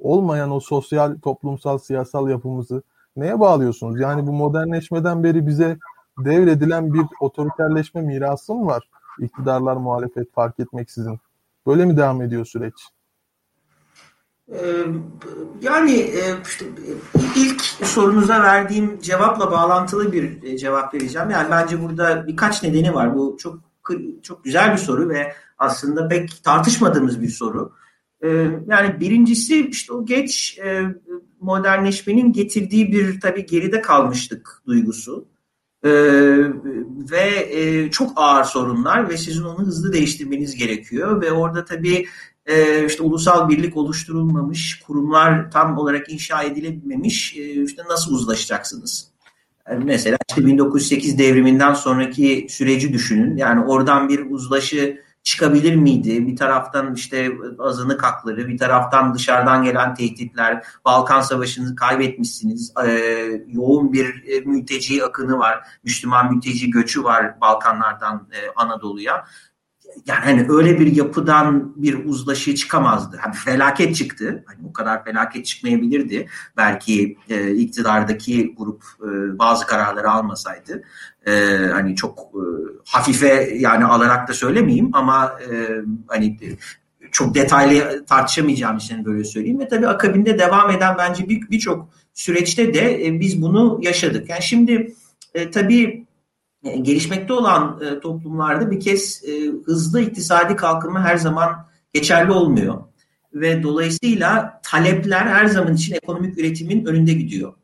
olmayan 0.00 0.50
o 0.50 0.60
sosyal, 0.60 1.18
toplumsal, 1.22 1.78
siyasal 1.78 2.28
yapımızı 2.28 2.82
neye 3.16 3.40
bağlıyorsunuz? 3.40 4.00
Yani 4.00 4.26
bu 4.26 4.32
modernleşmeden 4.32 5.24
beri 5.24 5.46
bize 5.46 5.78
devredilen 6.24 6.94
bir 6.94 7.02
otoriterleşme 7.20 8.02
mirası 8.02 8.54
mı 8.54 8.66
var? 8.66 8.88
İktidarlar, 9.20 9.76
muhalefet 9.76 10.32
fark 10.34 10.60
etmeksizin. 10.60 11.18
Böyle 11.66 11.84
mi 11.84 11.96
devam 11.96 12.22
ediyor 12.22 12.44
süreç? 12.44 12.74
Ee, 14.52 14.84
yani 15.62 15.92
e, 15.92 16.22
işte 16.46 16.66
ilk 17.36 17.62
sorunuza 17.62 18.42
verdiğim 18.42 19.00
cevapla 19.00 19.50
bağlantılı 19.50 20.12
bir 20.12 20.42
e, 20.42 20.58
cevap 20.58 20.94
vereceğim. 20.94 21.30
Yani 21.30 21.50
bence 21.50 21.82
burada 21.82 22.26
birkaç 22.26 22.62
nedeni 22.62 22.94
var. 22.94 23.16
Bu 23.16 23.36
çok 23.40 23.58
çok 24.22 24.44
güzel 24.44 24.72
bir 24.72 24.78
soru 24.78 25.08
ve 25.08 25.32
aslında 25.58 26.08
pek 26.08 26.44
tartışmadığımız 26.44 27.22
bir 27.22 27.28
soru. 27.28 27.72
Ee, 28.22 28.28
yani 28.66 29.00
birincisi 29.00 29.68
işte 29.68 29.92
o 29.92 30.06
geç 30.06 30.58
e, 30.64 30.82
modernleşmenin 31.40 32.32
getirdiği 32.32 32.92
bir 32.92 33.20
tabii 33.20 33.46
geride 33.46 33.80
kalmışlık 33.80 34.62
duygusu. 34.66 35.28
Ee, 35.84 35.90
ve 37.10 37.88
çok 37.90 38.12
ağır 38.16 38.44
sorunlar 38.44 39.08
ve 39.08 39.16
sizin 39.16 39.42
onu 39.42 39.58
hızlı 39.58 39.92
değiştirmeniz 39.92 40.54
gerekiyor 40.54 41.22
ve 41.22 41.32
orada 41.32 41.64
tabii 41.64 42.06
e, 42.48 42.86
işte 42.86 43.02
ulusal 43.02 43.48
birlik 43.48 43.76
oluşturulmamış, 43.76 44.80
kurumlar 44.86 45.50
tam 45.50 45.78
olarak 45.78 46.12
inşa 46.12 46.42
edilememiş, 46.42 47.36
e, 47.36 47.64
işte 47.64 47.82
nasıl 47.88 48.14
uzlaşacaksınız? 48.14 49.08
Yani 49.70 49.84
mesela 49.84 50.18
işte 50.28 50.46
1908 50.46 51.18
devriminden 51.18 51.74
sonraki 51.74 52.46
süreci 52.50 52.92
düşünün. 52.92 53.36
Yani 53.36 53.64
oradan 53.64 54.08
bir 54.08 54.30
uzlaşı 54.30 55.00
çıkabilir 55.22 55.74
miydi? 55.74 56.26
Bir 56.26 56.36
taraftan 56.36 56.94
işte 56.94 57.32
azınlık 57.58 58.02
hakları, 58.02 58.48
bir 58.48 58.58
taraftan 58.58 59.14
dışarıdan 59.14 59.62
gelen 59.62 59.94
tehditler, 59.94 60.64
Balkan 60.84 61.20
Savaşı'nı 61.20 61.76
kaybetmişsiniz, 61.76 62.72
ee, 62.86 63.44
yoğun 63.48 63.92
bir 63.92 64.24
e, 64.26 64.40
mülteci 64.40 65.04
akını 65.04 65.38
var, 65.38 65.60
Müslüman 65.84 66.34
mülteci 66.34 66.70
göçü 66.70 67.04
var 67.04 67.40
Balkanlardan 67.40 68.28
e, 68.32 68.38
Anadolu'ya 68.56 69.24
yani 70.06 70.24
hani 70.24 70.46
öyle 70.48 70.80
bir 70.80 70.96
yapıdan 70.96 71.72
bir 71.76 72.04
uzlaşı 72.04 72.54
çıkamazdı. 72.54 73.16
Hani 73.20 73.34
felaket 73.34 73.96
çıktı. 73.96 74.44
Hani 74.46 74.58
o 74.68 74.72
kadar 74.72 75.04
felaket 75.04 75.46
çıkmayabilirdi. 75.46 76.28
Belki 76.56 77.16
e, 77.28 77.54
iktidardaki 77.54 78.54
grup 78.58 78.84
e, 79.02 79.38
bazı 79.38 79.66
kararları 79.66 80.10
almasaydı. 80.10 80.82
E, 81.26 81.32
hani 81.72 81.96
çok 81.96 82.18
e, 82.18 82.42
hafife 82.86 83.50
yani 83.58 83.84
alarak 83.84 84.28
da 84.28 84.32
söylemeyeyim 84.32 84.90
ama 84.92 85.38
e, 85.50 85.68
hani 86.06 86.38
çok 87.12 87.34
detaylı 87.34 88.04
tartışamayacağım 88.06 88.76
için 88.76 89.04
böyle 89.04 89.24
söyleyeyim. 89.24 89.60
Ve 89.60 89.68
tabii 89.68 89.88
akabinde 89.88 90.38
devam 90.38 90.70
eden 90.70 90.94
bence 90.98 91.28
birçok 91.28 91.88
bir 91.88 91.98
süreçte 92.14 92.74
de 92.74 93.06
e, 93.06 93.20
biz 93.20 93.42
bunu 93.42 93.80
yaşadık. 93.82 94.28
Yani 94.28 94.42
şimdi 94.42 94.94
e, 95.34 95.50
tabii 95.50 95.84
e, 95.84 96.07
gelişmekte 96.76 97.32
olan 97.32 97.80
e, 97.80 98.00
toplumlarda 98.00 98.70
bir 98.70 98.80
kez 98.80 99.24
e, 99.24 99.52
hızlı 99.64 100.00
iktisadi 100.00 100.56
kalkınma 100.56 101.04
her 101.04 101.16
zaman 101.16 101.68
geçerli 101.92 102.32
olmuyor. 102.32 102.78
Ve 103.34 103.62
dolayısıyla 103.62 104.60
talepler 104.64 105.26
her 105.26 105.46
zaman 105.46 105.74
için 105.74 105.94
ekonomik 105.94 106.38
üretimin 106.38 106.84
önünde 106.84 107.12
gidiyor. 107.12 107.54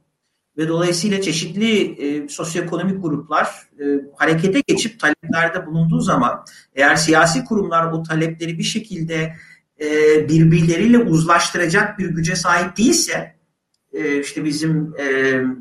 Ve 0.59 0.68
dolayısıyla 0.68 1.20
çeşitli 1.20 1.80
e, 1.82 2.28
sosyoekonomik 2.28 3.02
gruplar 3.02 3.48
e, 3.80 3.84
harekete 4.16 4.61
geçip 4.61 5.00
taleplerde 5.00 5.66
bulunduğu 5.66 6.00
zaman 6.00 6.44
eğer 6.74 6.96
siyasi 6.96 7.44
kurumlar 7.44 7.92
bu 7.92 8.02
talepleri 8.02 8.59
bir 8.59 8.62
şekilde 8.62 9.34
e, 9.80 9.88
birbirleriyle 10.28 10.98
uzlaştıracak 10.98 11.98
bir 11.98 12.07
güce 12.07 12.36
sahip 12.36 12.76
değilse 12.76 13.34
e, 13.95 14.20
işte 14.20 14.45
bizim 14.45 14.95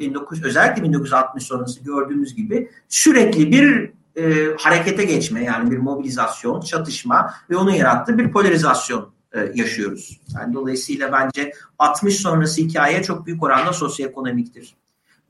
19 0.07 0.43
e, 0.43 0.47
özellikle 0.47 0.83
1960 0.83 1.43
sonrası 1.43 1.83
gördüğümüz 1.83 2.35
gibi 2.35 2.69
sürekli 2.89 3.51
bir 3.51 3.91
e, 4.15 4.55
harekete 4.59 5.03
geçme 5.03 5.43
yani 5.43 5.71
bir 5.71 5.77
mobilizasyon, 5.77 6.61
çatışma 6.61 7.33
ve 7.49 7.57
onun 7.57 7.71
yarattığı 7.71 8.17
bir 8.17 8.31
polarizasyon 8.31 9.13
e, 9.33 9.51
yaşıyoruz. 9.55 10.21
Yani 10.35 10.53
dolayısıyla 10.53 11.11
bence 11.11 11.53
60 11.79 12.15
sonrası 12.15 12.61
hikaye 12.61 13.03
çok 13.03 13.25
büyük 13.25 13.43
oranda 13.43 13.73
sosyoekonomiktir. 13.73 14.75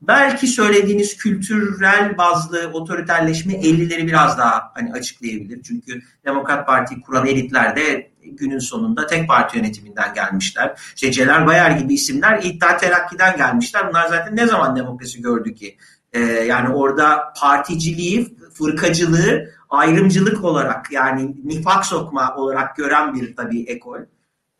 Belki 0.02 0.46
söylediğiniz 0.46 1.16
kültürel 1.16 2.18
bazlı 2.18 2.70
otoriterleşme 2.72 3.52
50'leri 3.52 4.06
biraz 4.06 4.38
daha 4.38 4.72
hani 4.74 4.92
açıklayabilir. 4.92 5.62
Çünkü 5.62 6.02
Demokrat 6.24 6.66
Parti 6.66 7.00
kuran 7.00 7.26
elitler 7.26 7.76
de 7.76 8.10
günün 8.32 8.58
sonunda 8.58 9.06
tek 9.06 9.28
parti 9.28 9.58
yönetiminden 9.58 10.14
gelmişler. 10.14 10.80
İşte 10.94 11.12
Celal 11.12 11.46
Bayar 11.46 11.70
gibi 11.70 11.94
isimler 11.94 12.42
İttihat 12.42 12.80
Terakki'den 12.80 13.36
gelmişler. 13.36 13.88
Bunlar 13.88 14.08
zaten 14.08 14.36
ne 14.36 14.46
zaman 14.46 14.76
demokrasi 14.76 15.22
gördü 15.22 15.54
ki? 15.54 15.76
Ee, 16.12 16.20
yani 16.20 16.74
orada 16.74 17.32
particiliği, 17.40 18.36
fırkacılığı 18.54 19.50
ayrımcılık 19.70 20.44
olarak 20.44 20.92
yani 20.92 21.34
nifak 21.44 21.86
sokma 21.86 22.36
olarak 22.36 22.76
gören 22.76 23.14
bir 23.14 23.36
tabii 23.36 23.64
ekol. 23.64 23.98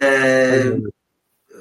Ee, 0.02 0.62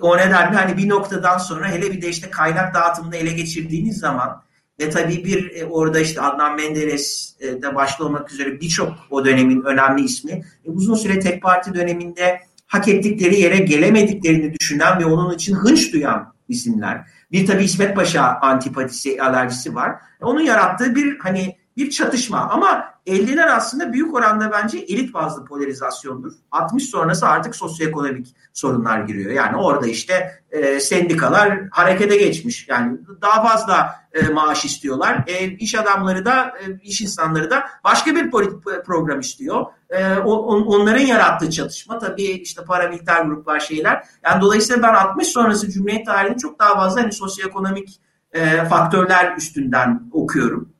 o 0.01 0.18
nedenle 0.18 0.56
hani 0.56 0.78
bir 0.78 0.89
noktadan 0.89 1.38
sonra 1.38 1.70
hele 1.70 1.91
bir 1.91 2.01
de 2.01 2.10
işte 2.10 2.30
kaynak 2.30 2.76
dağıtımını 2.76 3.16
ele 3.16 3.34
geçirdiğiniz 3.34 3.97
zaman 3.97 4.43
ve 4.80 4.89
tabii 4.89 5.26
bir 5.26 5.55
e, 5.55 5.65
orada 5.65 5.99
işte 5.99 6.21
Adnan 6.21 6.55
Menderes 6.55 7.36
e, 7.39 7.61
de 7.61 7.76
başta 7.76 8.03
olmak 8.03 8.32
üzere 8.32 8.61
birçok 8.61 8.93
o 9.09 9.26
dönemin 9.26 9.61
önemli 9.61 10.01
ismi 10.01 10.32
e, 10.65 10.69
uzun 10.69 10.95
süre 10.95 11.19
tek 11.19 11.41
parti 11.41 11.74
döneminde 11.74 12.39
hak 12.67 12.88
ettikleri 12.88 13.39
yere 13.39 13.57
gelemediklerini 13.57 14.53
düşünen 14.53 14.99
ve 14.99 15.05
onun 15.05 15.34
için 15.34 15.55
hınç 15.55 15.93
duyan 15.93 16.34
isimler. 16.49 17.01
Bir 17.32 17.45
tabii 17.45 17.63
İsmet 17.63 17.95
Paşa 17.95 18.39
antipatisi, 18.41 19.21
alerjisi 19.21 19.76
var. 19.76 19.95
Onun 20.21 20.41
yarattığı 20.41 20.95
bir 20.95 21.19
hani 21.19 21.57
bir 21.78 21.89
çatışma 21.89 22.39
ama 22.39 22.93
50'ler 23.07 23.51
aslında 23.51 23.93
büyük 23.93 24.13
oranda 24.13 24.51
bence 24.51 24.78
elit 24.78 25.13
bazlı 25.13 25.45
polarizasyondur. 25.45 26.34
60 26.51 26.84
sonrası 26.89 27.28
artık 27.28 27.55
sosyoekonomik 27.55 28.36
sorunlar 28.53 28.99
giriyor. 28.99 29.32
Yani 29.32 29.57
orada 29.57 29.88
işte 29.88 30.41
e, 30.51 30.80
sendikalar 30.80 31.59
harekete 31.71 32.17
geçmiş. 32.17 32.69
Yani 32.69 32.97
daha 33.21 33.43
fazla 33.47 33.95
e, 34.13 34.30
maaş 34.30 34.65
istiyorlar. 34.65 35.24
E, 35.28 35.45
iş 35.45 35.76
adamları 35.76 36.26
da, 36.26 36.47
e, 36.47 36.80
iş 36.84 37.01
insanları 37.01 37.49
da 37.49 37.63
başka 37.84 38.15
bir 38.15 38.32
politik 38.32 38.86
program 38.86 39.19
istiyor. 39.19 39.65
E, 39.89 40.15
on, 40.17 40.61
onların 40.61 41.05
yarattığı 41.05 41.49
çatışma 41.49 41.99
tabii 41.99 42.24
işte 42.24 42.63
paramiliter 42.63 43.21
gruplar 43.21 43.59
şeyler. 43.59 44.03
Yani 44.26 44.41
dolayısıyla 44.41 44.84
ben 44.84 44.93
60 44.93 45.28
sonrası 45.28 45.69
Cumhuriyet 45.71 46.05
tarihini 46.05 46.38
çok 46.38 46.59
daha 46.59 46.76
fazla 46.76 47.01
hani 47.01 47.11
sosyoekonomik 47.11 47.99
e, 48.34 48.65
faktörler 48.65 49.38
üstünden 49.38 50.01
okuyorum. 50.11 50.72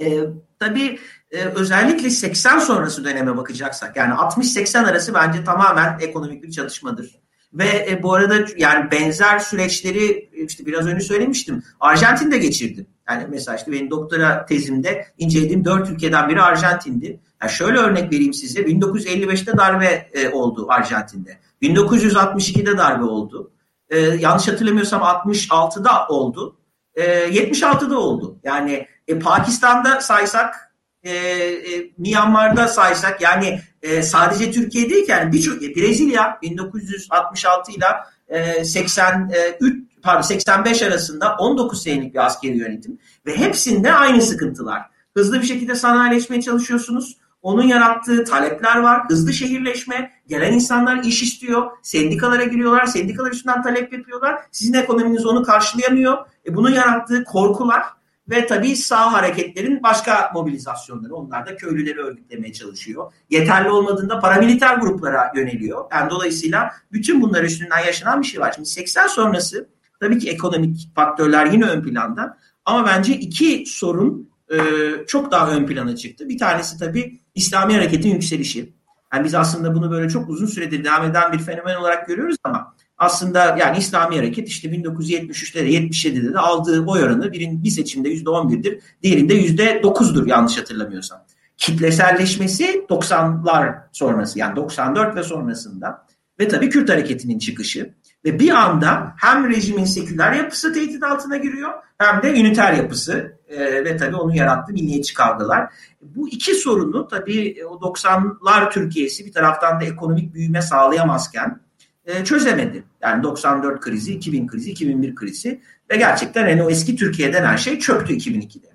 E, 0.00 0.20
tabii 0.58 0.98
e, 1.30 1.44
özellikle 1.44 2.10
80 2.10 2.58
sonrası 2.58 3.04
döneme 3.04 3.36
bakacaksak 3.36 3.96
yani 3.96 4.14
60-80 4.14 4.86
arası 4.86 5.14
bence 5.14 5.44
tamamen 5.44 5.98
ekonomik 6.00 6.42
bir 6.42 6.50
çalışmadır. 6.50 7.20
Ve 7.52 7.86
e, 7.90 8.02
bu 8.02 8.14
arada 8.14 8.46
yani 8.56 8.90
benzer 8.90 9.38
süreçleri 9.38 10.30
işte 10.32 10.66
biraz 10.66 10.86
önce 10.86 11.00
söylemiştim. 11.00 11.62
Arjantin'de 11.80 12.38
geçirdim. 12.38 12.86
Yani 13.10 13.26
mesela 13.30 13.56
işte 13.56 13.72
benim 13.72 13.90
doktora 13.90 14.46
tezimde 14.46 15.06
incelediğim 15.18 15.64
dört 15.64 15.90
ülkeden 15.90 16.28
biri 16.28 16.42
Arjantin'di. 16.42 17.20
Yani 17.42 17.52
şöyle 17.52 17.78
örnek 17.78 18.12
vereyim 18.12 18.34
size. 18.34 18.60
1955'te 18.60 19.56
darbe 19.56 20.10
e, 20.12 20.28
oldu 20.28 20.66
Arjantin'de. 20.68 21.38
1962'de 21.62 22.78
darbe 22.78 23.04
oldu. 23.04 23.50
E, 23.88 23.98
yanlış 23.98 24.48
hatırlamıyorsam 24.48 25.02
66'da 25.02 26.08
oldu. 26.08 26.56
E, 26.94 27.04
76'da 27.04 27.98
oldu. 27.98 28.38
Yani 28.44 28.86
e, 29.08 29.18
Pakistan'da 29.18 30.00
saysak, 30.00 30.72
e, 31.02 31.10
e, 31.12 31.90
Myanmar'da 31.98 32.68
saysak 32.68 33.20
yani 33.20 33.60
e, 33.82 34.02
sadece 34.02 34.50
Türkiye 34.50 34.90
değil 34.90 35.06
ki 35.06 35.10
yani 35.10 35.32
birçok 35.32 35.62
e, 35.62 35.76
Brezilya 35.76 36.38
1966 36.42 37.72
ile 37.72 37.86
e, 38.28 38.64
83 38.64 39.88
pardon 40.02 40.22
85 40.22 40.82
arasında 40.82 41.36
19 41.38 41.82
senelik 41.82 42.14
bir 42.14 42.26
askeri 42.26 42.58
yönetim 42.58 42.98
ve 43.26 43.36
hepsinde 43.36 43.92
aynı 43.92 44.22
sıkıntılar. 44.22 44.82
Hızlı 45.16 45.40
bir 45.40 45.46
şekilde 45.46 45.74
sanayileşmeye 45.74 46.42
çalışıyorsunuz. 46.42 47.18
Onun 47.42 47.62
yarattığı 47.62 48.24
talepler 48.24 48.76
var. 48.76 49.02
Hızlı 49.08 49.32
şehirleşme, 49.32 50.10
gelen 50.26 50.52
insanlar 50.52 51.02
iş 51.04 51.22
istiyor, 51.22 51.70
sendikalara 51.82 52.44
giriyorlar, 52.44 52.86
sendikalar 52.86 53.30
üstünden 53.30 53.62
talep 53.62 53.92
yapıyorlar. 53.92 54.40
Sizin 54.52 54.74
ekonominiz 54.74 55.26
onu 55.26 55.42
karşılayamıyor. 55.42 56.18
E 56.46 56.54
bunun 56.54 56.70
yarattığı 56.70 57.24
korkular 57.24 57.82
ve 58.30 58.46
tabii 58.46 58.76
sağ 58.76 59.12
hareketlerin 59.12 59.82
başka 59.82 60.30
mobilizasyonları. 60.34 61.14
Onlar 61.14 61.46
da 61.46 61.56
köylüleri 61.56 61.98
örgütlemeye 61.98 62.52
çalışıyor. 62.52 63.12
Yeterli 63.30 63.70
olmadığında 63.70 64.20
paramiliter 64.20 64.76
gruplara 64.76 65.32
yöneliyor. 65.36 65.84
Yani 65.92 66.10
dolayısıyla 66.10 66.72
bütün 66.92 67.22
bunlar 67.22 67.44
üstünden 67.44 67.78
yaşanan 67.78 68.22
bir 68.22 68.26
şey 68.26 68.40
var. 68.40 68.52
Şimdi 68.54 68.68
80 68.68 69.06
sonrası 69.06 69.68
tabii 70.00 70.18
ki 70.18 70.30
ekonomik 70.30 70.94
faktörler 70.94 71.46
yine 71.46 71.64
ön 71.64 71.82
planda. 71.82 72.38
Ama 72.64 72.86
bence 72.86 73.14
iki 73.14 73.64
sorun 73.66 74.30
e, 74.50 74.58
çok 75.06 75.30
daha 75.30 75.50
ön 75.50 75.66
plana 75.66 75.96
çıktı. 75.96 76.28
Bir 76.28 76.38
tanesi 76.38 76.78
tabii 76.78 77.20
İslami 77.34 77.74
hareketin 77.74 78.10
yükselişi. 78.10 78.72
Yani 79.14 79.24
biz 79.24 79.34
aslında 79.34 79.74
bunu 79.74 79.90
böyle 79.90 80.08
çok 80.08 80.28
uzun 80.28 80.46
süredir 80.46 80.84
devam 80.84 81.04
eden 81.04 81.32
bir 81.32 81.38
fenomen 81.38 81.76
olarak 81.76 82.06
görüyoruz 82.06 82.36
ama 82.44 82.74
aslında 82.98 83.56
yani 83.60 83.78
İslami 83.78 84.16
hareket 84.16 84.48
işte 84.48 84.68
1973'te 84.68 85.64
de 85.64 85.70
77'de 85.70 86.34
de 86.34 86.38
aldığı 86.38 86.86
oy 86.86 87.02
oranı 87.02 87.32
birin, 87.32 87.64
bir 87.64 87.70
seçimde 87.70 88.08
%11'dir. 88.08 88.80
Diğerinde 89.02 89.34
%9'dur 89.46 90.28
yanlış 90.28 90.58
hatırlamıyorsam. 90.58 91.24
Kitleselleşmesi 91.56 92.86
90'lar 92.88 93.78
sonrası 93.92 94.38
yani 94.38 94.56
94 94.56 95.16
ve 95.16 95.22
sonrasında 95.22 96.06
ve 96.40 96.48
tabii 96.48 96.70
Kürt 96.70 96.90
hareketinin 96.90 97.38
çıkışı 97.38 97.94
ve 98.24 98.40
bir 98.40 98.50
anda 98.50 99.14
hem 99.16 99.50
rejimin 99.50 99.84
seküler 99.84 100.32
yapısı 100.32 100.72
tehdit 100.72 101.02
altına 101.02 101.36
giriyor 101.36 101.70
hem 101.98 102.22
de 102.22 102.40
üniter 102.40 102.72
yapısı 102.72 103.38
e, 103.48 103.84
ve 103.84 103.96
tabii 103.96 104.16
onun 104.16 104.32
yarattığı 104.32 104.72
milliyetçi 104.72 105.14
kavgalar. 105.14 105.72
Bu 106.02 106.28
iki 106.28 106.54
sorunu 106.54 107.08
tabii 107.08 107.56
o 107.70 107.74
90'lar 107.74 108.70
Türkiye'si 108.70 109.26
bir 109.26 109.32
taraftan 109.32 109.80
da 109.80 109.84
ekonomik 109.84 110.34
büyüme 110.34 110.62
sağlayamazken 110.62 111.67
e, 112.08 112.24
çözemedi. 112.24 112.84
Yani 113.02 113.22
94 113.22 113.80
krizi, 113.80 114.14
2000 114.14 114.46
krizi, 114.46 114.70
2001 114.70 115.14
krizi 115.14 115.60
ve 115.90 115.96
gerçekten 115.96 116.48
yani 116.48 116.62
o 116.62 116.70
eski 116.70 116.96
Türkiye'den 116.96 117.44
her 117.44 117.58
şey 117.58 117.78
çöktü 117.78 118.14
2002'de. 118.14 118.66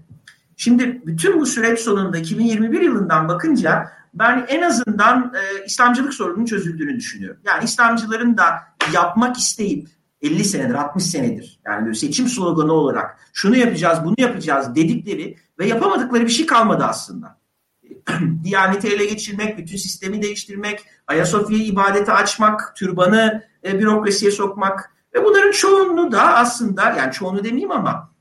Şimdi 0.57 1.01
bütün 1.05 1.39
bu 1.39 1.45
süreç 1.45 1.79
sonunda 1.79 2.17
2021 2.17 2.81
yılından 2.81 3.27
bakınca 3.27 3.91
ben 4.13 4.45
en 4.47 4.61
azından 4.61 5.33
e, 5.35 5.65
İslamcılık 5.65 6.13
sorununun 6.13 6.45
çözüldüğünü 6.45 6.95
düşünüyorum. 6.95 7.41
Yani 7.45 7.63
İslamcıların 7.63 8.37
da 8.37 8.45
yapmak 8.93 9.37
isteyip 9.37 9.87
50 10.21 10.43
senedir, 10.45 10.73
60 10.73 11.03
senedir 11.03 11.59
yani 11.65 11.95
seçim 11.95 12.27
sloganı 12.27 12.73
olarak 12.73 13.17
şunu 13.33 13.55
yapacağız, 13.57 13.99
bunu 14.03 14.15
yapacağız 14.17 14.75
dedikleri 14.75 15.37
ve 15.59 15.67
yapamadıkları 15.67 16.23
bir 16.23 16.31
şey 16.31 16.45
kalmadı 16.45 16.83
aslında. 16.83 17.42
Diyaneti 18.43 18.87
ele 18.87 19.05
geçirmek, 19.05 19.57
bütün 19.57 19.77
sistemi 19.77 20.21
değiştirmek, 20.21 20.85
Ayasofya'yı 21.07 21.63
ibadete 21.63 22.11
açmak, 22.11 22.75
türbanı 22.75 23.43
e, 23.65 23.79
bürokrasiye 23.79 24.31
sokmak 24.31 24.91
ve 25.15 25.25
bunların 25.25 25.51
çoğunu 25.51 26.11
da 26.11 26.35
aslında 26.35 26.83
yani 26.97 27.11
çoğunu 27.11 27.43
demeyeyim 27.43 27.71
ama 27.71 28.13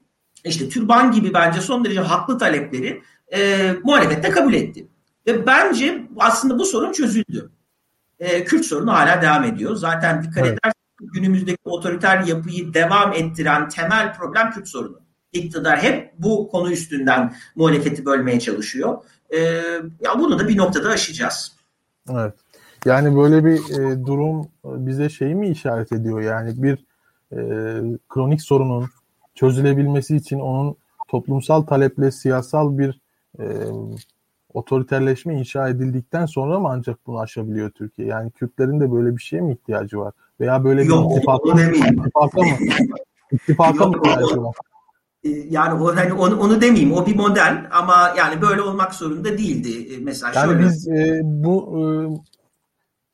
işte 0.45 0.69
türban 0.69 1.13
gibi 1.13 1.35
bence 1.35 1.61
son 1.61 1.85
derece 1.85 2.01
haklı 2.01 2.39
talepleri 2.39 3.03
e, 3.35 3.71
muhalefette 3.85 4.31
kabul 4.31 4.55
etti. 4.55 4.89
Ve 5.27 5.47
bence 5.47 6.07
aslında 6.19 6.59
bu 6.59 6.65
sorun 6.65 6.93
çözüldü. 6.93 7.51
E, 8.19 8.45
Kürt 8.45 8.65
sorunu 8.65 8.93
hala 8.93 9.23
devam 9.23 9.45
ediyor. 9.45 9.77
Zaten 9.77 10.23
dikkat 10.23 10.47
evet. 10.47 10.59
ederseniz 10.59 11.13
günümüzdeki 11.15 11.59
otoriter 11.65 12.25
yapıyı 12.25 12.75
devam 12.75 13.13
ettiren 13.13 13.69
temel 13.69 14.15
problem 14.15 14.51
Kürt 14.51 14.69
sorunu. 14.69 15.01
İktidar 15.33 15.83
hep 15.83 16.13
bu 16.19 16.49
konu 16.49 16.73
üstünden 16.73 17.35
muhalefeti 17.55 18.05
bölmeye 18.05 18.41
çalışıyor. 18.41 19.05
E, 19.33 19.41
ya 20.01 20.19
bunu 20.19 20.39
da 20.39 20.49
bir 20.49 20.57
noktada 20.57 20.89
aşacağız. 20.89 21.53
Evet. 22.11 22.35
Yani 22.85 23.17
böyle 23.17 23.45
bir 23.45 23.79
e, 23.79 24.07
durum 24.07 24.49
bize 24.65 25.09
şeyi 25.09 25.35
mi 25.35 25.49
işaret 25.49 25.93
ediyor? 25.93 26.21
Yani 26.21 26.63
bir 26.63 26.85
e, 27.33 27.39
kronik 28.09 28.43
sorunun 28.43 28.89
çözülebilmesi 29.35 30.17
için 30.17 30.41
onun 30.41 30.77
toplumsal 31.09 31.63
taleple 31.63 32.11
siyasal 32.11 32.79
bir 32.79 33.01
e, 33.39 33.45
otoriterleşme 34.55 35.39
inşa 35.39 35.69
edildikten 35.69 36.27
sonra 36.27 36.61
mı 36.61 36.69
ancak 36.71 37.07
bunu 37.07 37.21
aşabiliyor 37.21 37.71
Türkiye? 37.71 38.09
Yani 38.09 38.31
Kürtlerin 38.31 38.81
de 38.81 38.93
böyle 38.93 39.17
bir 39.17 39.23
şeye 39.23 39.43
mi 39.43 39.53
ihtiyacı 39.53 39.99
var? 39.99 40.13
Veya 40.41 40.65
böyle 40.65 40.85
Yok, 40.85 41.11
bir 41.11 41.17
ittifaka, 41.17 41.63
ittifaka 41.63 42.41
mı? 42.41 42.47
İttifaka 43.33 43.87
mı 43.87 43.97
ihtiyacı 43.97 44.43
var? 44.43 44.57
E, 45.25 45.29
yani 45.31 45.83
o 45.83 45.97
hani 45.97 46.13
onu, 46.13 46.41
onu 46.41 46.61
demeyeyim 46.61 46.93
o 46.93 47.07
bir 47.07 47.17
model 47.17 47.69
ama 47.71 48.15
yani 48.19 48.43
böyle 48.43 48.63
olmak 48.63 48.95
zorunda 48.95 49.39
değildi 49.39 49.95
e, 49.95 49.99
mesela 49.99 50.33
yani 50.35 50.53
şöyle. 50.53 50.65
biz 50.65 50.89
e, 50.89 51.21
bu 51.25 51.79
e, 51.79 51.85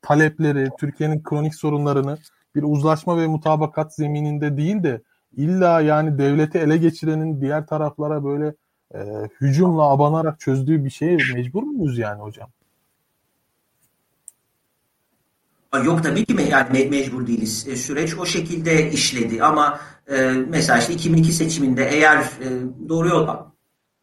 talepleri 0.01 0.69
Türkiye'nin 0.79 1.23
kronik 1.23 1.55
sorunlarını 1.55 2.17
bir 2.55 2.63
uzlaşma 2.63 3.17
ve 3.17 3.27
mutabakat 3.27 3.95
zemininde 3.95 4.57
değil 4.57 4.83
de 4.83 5.01
illa 5.31 5.81
yani 5.81 6.17
devleti 6.17 6.57
ele 6.57 6.77
geçirenin 6.77 7.41
diğer 7.41 7.67
taraflara 7.67 8.23
böyle 8.23 8.55
e, 8.95 8.99
hücumla 9.41 9.83
abanarak 9.83 10.39
çözdüğü 10.39 10.85
bir 10.85 10.89
şeye 10.89 11.17
mecbur 11.33 11.63
muyuz 11.63 11.97
yani 11.97 12.21
hocam? 12.21 12.49
Yok 15.85 16.03
tabii 16.03 16.25
ki 16.25 16.35
yani 16.51 16.69
me- 16.69 16.89
mecbur 16.89 17.27
değiliz. 17.27 17.67
E, 17.67 17.75
süreç 17.75 18.17
o 18.17 18.25
şekilde 18.25 18.91
işledi 18.91 19.43
ama 19.43 19.79
e, 20.07 20.31
mesela 20.47 20.79
işte 20.79 20.93
2002 20.93 21.31
seçiminde 21.31 21.89
eğer 21.89 22.17
e, 22.17 22.47
Doğru 22.89 23.07
Yol 23.07 23.27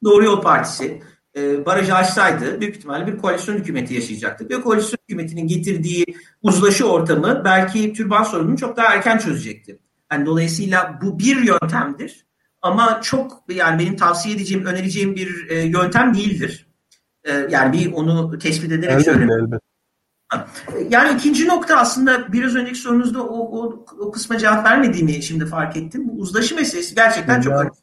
Doğru 0.05 0.25
Yol 0.25 0.43
Partisi 0.43 1.03
e, 1.37 1.67
barajı 1.67 1.95
açsaydı 1.95 2.61
büyük 2.61 2.77
ihtimalle 2.77 3.07
bir 3.07 3.19
koalisyon 3.19 3.57
hükümeti 3.57 3.95
yaşayacaktık. 3.95 4.51
Ve 4.51 4.61
koalisyon 4.61 4.99
hükümetinin 5.03 5.47
getirdiği 5.47 6.05
uzlaşı 6.43 6.91
ortamı 6.91 7.43
belki 7.45 7.93
türban 7.93 8.23
sorununu 8.23 8.57
çok 8.57 8.77
daha 8.77 8.95
erken 8.95 9.19
çözecekti. 9.19 9.79
Yani 10.13 10.27
dolayısıyla 10.27 10.99
bu 11.03 11.19
bir 11.19 11.37
yöntemdir 11.37 12.27
ama 12.63 13.01
çok 13.03 13.45
yani 13.49 13.79
benim 13.83 13.97
tavsiye 13.97 14.37
edeceğim, 14.37 14.67
önereceğim 14.67 15.17
bir 15.17 15.51
e, 15.51 15.63
yöntem 15.63 16.15
değildir. 16.15 16.67
E, 17.25 17.33
yani 17.51 17.79
bir 17.79 17.93
onu 17.93 18.39
tespit 18.39 18.73
ederek 18.73 18.91
elbette, 18.91 19.05
söyleyeyim. 19.05 19.31
Elbette. 19.31 19.76
Yani 20.89 21.15
ikinci 21.19 21.49
nokta 21.49 21.77
aslında 21.77 22.33
biraz 22.33 22.55
önceki 22.55 22.79
sorunuzda 22.79 23.23
o, 23.23 23.39
o, 23.39 23.85
o 24.01 24.11
kısma 24.11 24.39
cevap 24.39 24.65
vermediğimi 24.65 25.23
şimdi 25.23 25.47
fark 25.47 25.77
ettim. 25.77 26.09
Bu 26.09 26.21
uzlaşı 26.21 26.55
meselesi 26.55 26.95
gerçekten 26.95 27.41
Bilgehan, 27.41 27.65
çok 27.65 27.77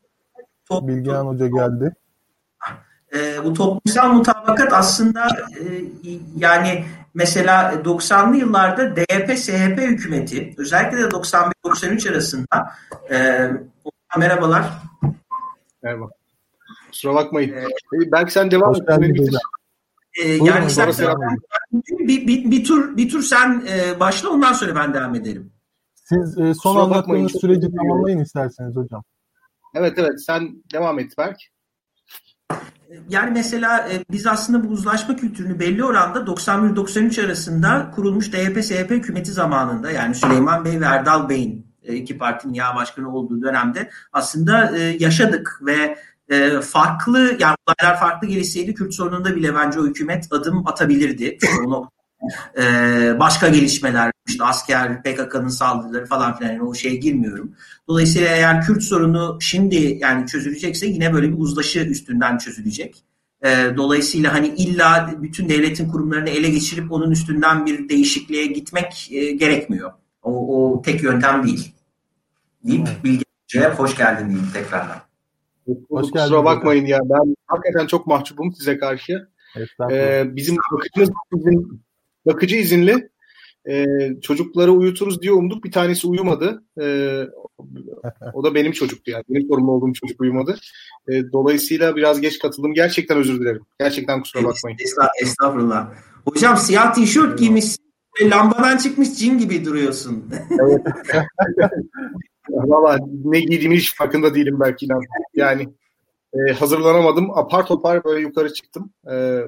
Top, 0.65 0.87
Bilgehan 0.87 1.25
Hoca 1.25 1.47
geldi. 1.47 1.95
E, 3.15 3.43
bu 3.43 3.53
toplumsal 3.53 4.13
mutabakat 4.13 4.73
aslında 4.73 5.27
e, 5.27 5.63
yani 6.37 6.85
mesela 7.13 7.73
90'lı 7.73 8.37
yıllarda 8.37 8.83
DYP-SHP 8.83 9.81
hükümeti 9.81 10.53
özellikle 10.57 10.97
de 10.97 11.03
91-93 11.03 12.11
arasında 12.11 12.75
e, 13.11 13.49
merhabalar. 14.17 14.69
Merhaba. 15.83 16.09
Kusura 16.91 17.15
bakmayın. 17.15 17.53
Ee, 17.53 17.67
belki 18.11 18.31
sen 18.33 18.51
devam 18.51 18.75
et. 18.75 18.81
Ee, 20.21 20.29
yani 20.29 20.69
sen, 20.69 20.91
bir, 21.99 22.27
bir, 22.27 22.51
bir 22.51 22.63
tur 22.63 22.97
bir 22.97 23.09
tur 23.09 23.21
sen 23.21 23.63
e, 23.69 23.99
başla 23.99 24.29
ondan 24.29 24.53
sonra 24.53 24.75
ben 24.75 24.93
devam 24.93 25.15
ederim. 25.15 25.51
Siz 25.95 26.37
e, 26.37 26.53
son 26.53 26.75
anlattığınız 26.75 27.31
süreci 27.41 27.75
tamamlayın 27.75 28.19
isterseniz 28.19 28.75
hocam. 28.75 29.03
Evet 29.75 29.93
evet 29.97 30.23
sen 30.25 30.63
devam 30.73 30.99
et 30.99 31.17
Berk. 31.17 31.37
Yani 33.09 33.31
mesela 33.31 33.89
e, 33.89 34.05
biz 34.11 34.27
aslında 34.27 34.63
bu 34.63 34.67
uzlaşma 34.67 35.15
kültürünü 35.15 35.59
belli 35.59 35.83
oranda 35.83 36.19
91-93 36.19 37.25
arasında 37.25 37.91
kurulmuş 37.95 38.29
DYP-SYP 38.29 38.89
hükümeti 38.89 39.31
zamanında 39.31 39.91
yani 39.91 40.15
Süleyman 40.15 40.65
Bey 40.65 40.81
ve 40.81 40.85
Erdal 40.85 41.29
Bey'in 41.29 41.67
e, 41.83 41.95
iki 41.95 42.17
partinin 42.17 42.53
yağ 42.53 42.75
başkanı 42.75 43.15
olduğu 43.15 43.41
dönemde 43.41 43.89
aslında 44.11 44.77
e, 44.77 44.81
yaşadık 44.81 45.59
ve 45.61 45.97
e, 46.29 46.61
farklı 46.61 47.37
yani 47.39 47.55
olaylar 47.67 47.99
farklı 47.99 48.27
gelişseydi 48.27 48.73
Kürt 48.73 48.93
sorununda 48.93 49.35
bile 49.35 49.55
bence 49.55 49.79
o 49.79 49.85
hükümet 49.85 50.27
adım 50.31 50.67
atabilirdi. 50.67 51.37
o 51.67 51.89
e, 52.57 52.63
başka 53.19 53.49
gelişmeler 53.49 54.11
işte 54.27 54.43
asker 54.43 55.03
PKK'nın 55.03 55.47
saldırıları 55.47 56.05
falan 56.05 56.37
filan 56.37 56.51
yani 56.51 56.63
o 56.63 56.73
şeye 56.73 56.95
girmiyorum. 56.95 57.55
Dolayısıyla 57.87 58.27
eğer 58.35 58.65
Kürt 58.65 58.83
sorunu 58.83 59.37
şimdi 59.41 59.97
yani 60.01 60.27
çözülecekse 60.27 60.87
yine 60.87 61.13
böyle 61.13 61.29
bir 61.29 61.37
uzlaşı 61.37 61.79
üstünden 61.79 62.37
çözülecek. 62.37 63.03
E, 63.45 63.77
dolayısıyla 63.77 64.33
hani 64.33 64.47
illa 64.47 65.13
bütün 65.21 65.49
devletin 65.49 65.89
kurumlarını 65.89 66.29
ele 66.29 66.49
geçirip 66.49 66.91
onun 66.91 67.11
üstünden 67.11 67.65
bir 67.65 67.89
değişikliğe 67.89 68.45
gitmek 68.45 69.09
e, 69.11 69.31
gerekmiyor. 69.31 69.91
O, 70.21 70.71
o 70.73 70.81
tek 70.81 71.03
yöntem 71.03 71.47
değil. 71.47 71.73
Deyip 72.63 72.87
Bilge'ye 73.03 73.69
hoş 73.69 73.97
geldin 73.97 74.29
diyeyim 74.29 74.49
tekrardan. 74.53 75.12
Hoş 75.89 76.11
Kusura 76.11 76.45
bakmayın 76.45 76.85
ya 76.85 76.99
ben 77.03 77.35
hakikaten 77.47 77.87
çok 77.87 78.07
mahcubum 78.07 78.53
size 78.53 78.77
karşı. 78.77 79.27
Ee, 79.91 80.23
bizim 80.35 80.55
bakıcımız 80.71 81.09
izin, 81.35 81.81
bakıcı 82.25 82.55
izinli 82.55 83.09
e, 83.69 83.85
çocukları 84.21 84.71
uyuturuz 84.71 85.21
diye 85.21 85.31
umduk. 85.31 85.63
Bir 85.63 85.71
tanesi 85.71 86.07
uyumadı. 86.07 86.63
E, 86.81 86.85
o 88.33 88.43
da 88.43 88.55
benim 88.55 88.71
çocuktu 88.71 89.11
yani. 89.11 89.23
Benim 89.29 89.47
sorumlu 89.47 89.71
olduğum 89.71 89.93
çocuk 89.93 90.21
uyumadı. 90.21 90.57
E, 91.07 91.31
dolayısıyla 91.31 91.95
biraz 91.95 92.21
geç 92.21 92.39
katıldım. 92.39 92.73
Gerçekten 92.73 93.17
özür 93.17 93.39
dilerim. 93.39 93.61
Gerçekten 93.79 94.21
kusura 94.21 94.43
bakmayın. 94.43 94.77
Estağfurullah. 95.21 95.93
Hocam 96.25 96.57
siyah 96.57 96.93
tişört 96.93 97.39
giymişsin. 97.39 97.92
Lambadan 98.21 98.77
çıkmış 98.77 99.13
cin 99.13 99.37
gibi 99.37 99.65
duruyorsun. 99.65 100.25
Evet. 100.59 100.81
Valla 102.49 102.97
ne 103.23 103.39
giydiğimi 103.39 103.77
hiç 103.77 103.95
farkında 103.95 104.35
değilim 104.35 104.59
belki. 104.59 104.87
Yani 105.33 105.69
e, 106.33 106.53
hazırlanamadım. 106.53 107.37
Apar 107.37 107.65
topar 107.65 108.03
böyle 108.03 108.21
yukarı 108.21 108.53
çıktım. 108.53 108.93
E, 109.11 109.39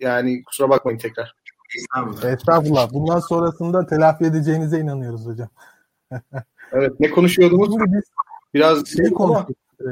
yani 0.00 0.42
kusura 0.44 0.70
bakmayın 0.70 0.98
tekrar. 0.98 1.34
Estağfurullah. 1.76 2.32
Estağfurullah. 2.32 2.92
Bundan 2.92 3.20
sonrasında 3.20 3.86
telafi 3.86 4.24
edeceğinize 4.24 4.78
inanıyoruz 4.78 5.26
hocam. 5.26 5.48
evet. 6.72 7.00
Ne 7.00 7.10
konuşuyordunuz? 7.10 7.76
Biz 7.78 8.04
biraz 8.54 8.86
şey 8.86 9.10
konuştuk. 9.10 9.56
Ee, 9.80 9.84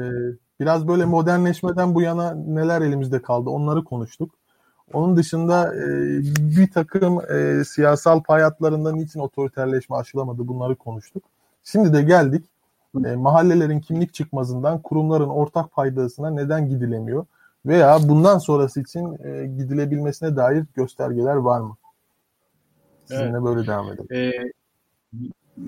biraz 0.59 0.87
böyle 0.87 1.05
modernleşmeden 1.05 1.95
bu 1.95 2.01
yana 2.01 2.35
neler 2.35 2.81
elimizde 2.81 3.21
kaldı 3.21 3.49
onları 3.49 3.83
konuştuk. 3.83 4.38
Onun 4.93 5.15
dışında 5.15 5.75
e, 5.75 5.79
bir 6.39 6.71
takım 6.71 7.31
e, 7.31 7.63
siyasal 7.63 8.23
payatlarından 8.23 8.95
niçin 8.95 9.19
otoriterleşme 9.19 9.95
aşılamadı 9.95 10.47
bunları 10.47 10.75
konuştuk. 10.75 11.23
Şimdi 11.63 11.93
de 11.93 12.01
geldik 12.01 12.45
e, 13.05 13.15
mahallelerin 13.15 13.79
kimlik 13.79 14.13
çıkmazından 14.13 14.81
kurumların 14.81 15.29
ortak 15.29 15.71
paydasına 15.71 16.29
neden 16.29 16.69
gidilemiyor 16.69 17.25
veya 17.65 17.99
bundan 18.03 18.37
sonrası 18.37 18.81
için 18.81 19.17
e, 19.23 19.45
gidilebilmesine 19.45 20.35
dair 20.35 20.65
göstergeler 20.75 21.35
var 21.35 21.61
mı? 21.61 21.77
Sizinle 23.05 23.29
evet. 23.29 23.43
böyle 23.43 23.67
devam 23.67 23.91
edelim. 23.91 24.07
Ee, 24.11 24.31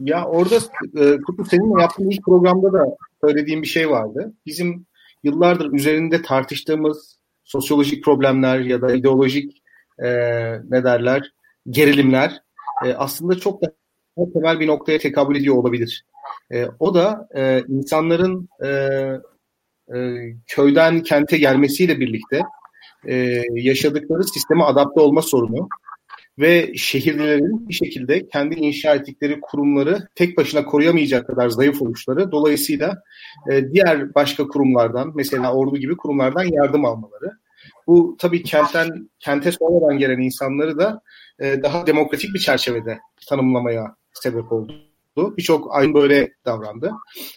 ya 0.04 0.26
orada 0.26 0.56
e, 0.96 1.22
Kutu 1.22 1.46
seninle 1.46 1.82
yaptığın 1.82 2.10
ilk 2.10 2.26
programda 2.26 2.74
da 2.74 2.86
söylediğim 3.22 3.62
bir 3.62 3.68
şey 3.68 3.90
vardı. 3.90 4.34
Bizim 4.46 4.86
yıllardır 5.24 5.74
üzerinde 5.74 6.22
tartıştığımız 6.22 7.18
sosyolojik 7.44 8.04
problemler 8.04 8.60
ya 8.60 8.82
da 8.82 8.96
ideolojik 8.96 9.64
e, 10.00 10.10
ne 10.70 10.84
derler 10.84 11.34
gerilimler 11.70 12.42
e, 12.86 12.94
aslında 12.94 13.36
çok 13.36 13.62
da 13.64 13.74
temel 14.34 14.60
bir 14.60 14.68
noktaya 14.68 15.00
tekabül 15.00 15.36
ediyor 15.36 15.56
olabilir. 15.56 16.06
E, 16.52 16.66
o 16.80 16.96
da 16.96 17.28
e, 17.36 17.64
insanların 17.68 18.50
e, 18.64 18.68
e, 19.96 20.18
köyden 20.48 21.04
kente 21.04 21.38
gelmesiyle 21.38 22.00
birlikte 22.00 22.42
e, 23.08 23.44
yaşadıkları 23.54 24.24
sisteme 24.24 24.64
adapte 24.64 25.02
olma 25.02 25.22
sorunu 25.22 25.70
ve 26.42 26.74
şehirlilerin 26.76 27.70
bir 27.70 27.74
şekilde 27.74 28.28
kendi 28.28 28.56
inşa 28.56 28.96
ettikleri 28.96 29.42
kurumları 29.42 30.08
tek 30.16 30.38
başına 30.38 30.66
koruyamayacak 30.66 31.28
kadar 31.28 31.50
zayıf 31.50 31.82
oluşları 31.82 32.32
dolayısıyla 32.32 33.04
e, 33.52 33.72
diğer 33.72 34.16
başka 34.16 34.48
kurumlardan 34.48 35.12
mesela 35.16 35.54
ordu 35.54 35.78
gibi 35.78 35.98
kurumlardan 35.98 36.44
yardım 36.44 36.86
almaları. 36.86 37.32
Bu 37.88 38.16
tabii 38.20 38.44
kentten 38.44 39.10
kente 39.20 39.52
sonradan 39.52 39.98
gelen 39.98 40.20
insanları 40.20 40.78
da 40.78 41.02
e, 41.40 41.64
daha 41.64 41.88
demokratik 41.88 42.34
bir 42.34 42.40
çerçevede 42.40 43.00
tanımlamaya 43.30 43.96
sebep 44.14 44.52
oldu. 44.52 44.91
Birçok 45.18 45.76
aynı 45.76 45.94
böyle 45.94 46.32
davrandı. 46.46 46.92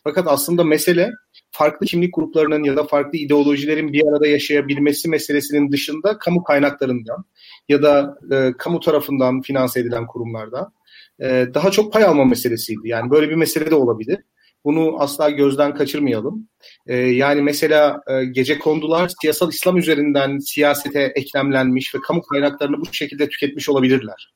Fakat 0.04 0.26
aslında 0.28 0.64
mesele 0.64 1.10
farklı 1.50 1.86
kimlik 1.86 2.14
gruplarının 2.14 2.64
ya 2.64 2.76
da 2.76 2.84
farklı 2.84 3.18
ideolojilerin 3.18 3.92
bir 3.92 4.06
arada 4.06 4.26
yaşayabilmesi 4.26 5.08
meselesinin 5.08 5.72
dışında 5.72 6.18
kamu 6.18 6.42
kaynaklarından 6.42 7.24
ya 7.68 7.82
da 7.82 8.18
e, 8.32 8.52
kamu 8.58 8.80
tarafından 8.80 9.40
finanse 9.40 9.80
edilen 9.80 10.06
kurumlarda 10.06 10.72
e, 11.20 11.46
daha 11.54 11.70
çok 11.70 11.92
pay 11.92 12.04
alma 12.04 12.24
meselesiydi. 12.24 12.88
Yani 12.88 13.10
böyle 13.10 13.30
bir 13.30 13.34
mesele 13.34 13.70
de 13.70 13.74
olabilir. 13.74 14.18
Bunu 14.64 15.00
asla 15.00 15.30
gözden 15.30 15.74
kaçırmayalım. 15.74 16.48
E, 16.86 16.96
yani 16.96 17.42
mesela 17.42 18.00
e, 18.06 18.24
gece 18.24 18.58
kondular 18.58 19.10
siyasal 19.20 19.52
İslam 19.52 19.76
üzerinden 19.76 20.38
siyasete 20.38 21.00
eklemlenmiş 21.00 21.94
ve 21.94 21.98
kamu 22.06 22.22
kaynaklarını 22.22 22.80
bu 22.80 22.92
şekilde 22.92 23.28
tüketmiş 23.28 23.68
olabilirler. 23.68 24.34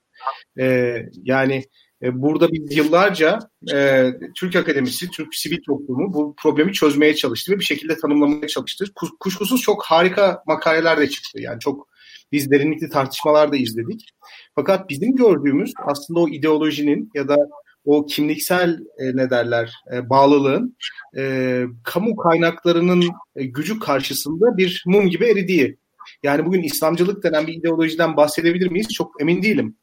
E, 0.60 0.96
yani 1.22 1.64
burada 2.02 2.52
biz 2.52 2.76
yıllarca 2.76 3.38
e, 3.74 4.10
Türk 4.36 4.56
Akademisi, 4.56 5.10
Türk 5.10 5.34
sivil 5.34 5.58
toplumu 5.66 6.14
bu 6.14 6.34
problemi 6.38 6.72
çözmeye 6.72 7.14
çalıştı 7.14 7.52
ve 7.52 7.58
bir 7.58 7.64
şekilde 7.64 7.96
tanımlamaya 7.96 8.46
çalıştı. 8.46 8.84
Kuşkusuz 9.20 9.60
çok 9.60 9.84
harika 9.84 10.42
makaleler 10.46 11.00
de 11.00 11.08
çıktı. 11.08 11.40
Yani 11.40 11.60
çok 11.60 11.88
biz 12.32 12.50
derinlikli 12.50 12.88
tartışmalar 12.88 13.52
da 13.52 13.56
izledik. 13.56 14.10
Fakat 14.54 14.88
bizim 14.88 15.16
gördüğümüz 15.16 15.72
aslında 15.86 16.20
o 16.20 16.28
ideolojinin 16.28 17.10
ya 17.14 17.28
da 17.28 17.36
o 17.84 18.06
kimliksel 18.06 18.78
e, 18.98 19.16
ne 19.16 19.30
derler 19.30 19.74
e, 19.92 20.10
bağlılığın 20.10 20.76
e, 21.16 21.64
kamu 21.84 22.16
kaynaklarının 22.16 23.04
e, 23.36 23.44
gücü 23.44 23.78
karşısında 23.78 24.56
bir 24.56 24.82
mum 24.86 25.08
gibi 25.08 25.24
eridiği. 25.24 25.78
Yani 26.22 26.46
bugün 26.46 26.62
İslamcılık 26.62 27.24
denen 27.24 27.46
bir 27.46 27.54
ideolojiden 27.54 28.16
bahsedebilir 28.16 28.70
miyiz? 28.70 28.88
Çok 28.88 29.20
emin 29.20 29.42
değilim. 29.42 29.76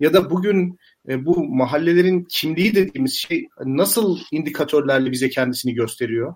Ya 0.00 0.12
da 0.12 0.30
bugün 0.30 0.78
e, 1.08 1.26
bu 1.26 1.44
mahallelerin 1.44 2.26
kimliği 2.30 2.74
dediğimiz 2.74 3.14
şey 3.14 3.48
nasıl 3.64 4.18
indikatörlerle 4.32 5.10
bize 5.10 5.30
kendisini 5.30 5.74
gösteriyor? 5.74 6.34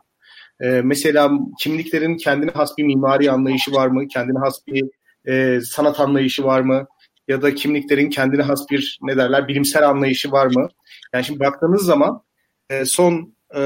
E, 0.61 0.67
mesela 0.69 1.31
kimliklerin 1.61 2.17
kendine 2.17 2.51
has 2.51 2.79
bir 2.79 2.85
mimari 2.85 3.31
anlayışı 3.31 3.73
var 3.73 3.87
mı? 3.87 4.09
Kendine 4.09 4.39
has 4.39 4.67
bir 4.67 4.85
e, 5.29 5.61
sanat 5.61 6.01
anlayışı 6.01 6.45
var 6.45 6.61
mı? 6.61 6.87
Ya 7.29 7.43
da 7.43 7.55
kimliklerin 7.55 8.11
kendine 8.11 8.43
has 8.43 8.71
bir 8.71 8.99
ne 9.03 9.17
derler 9.17 9.49
bilimsel 9.49 9.89
anlayışı 9.89 10.33
var 10.33 10.47
mı? 10.47 10.69
Yani 11.15 11.25
şimdi 11.25 11.41
baktığınız 11.41 11.85
zaman 11.85 12.23
e, 12.71 12.85
son 12.85 13.35
e, 13.57 13.61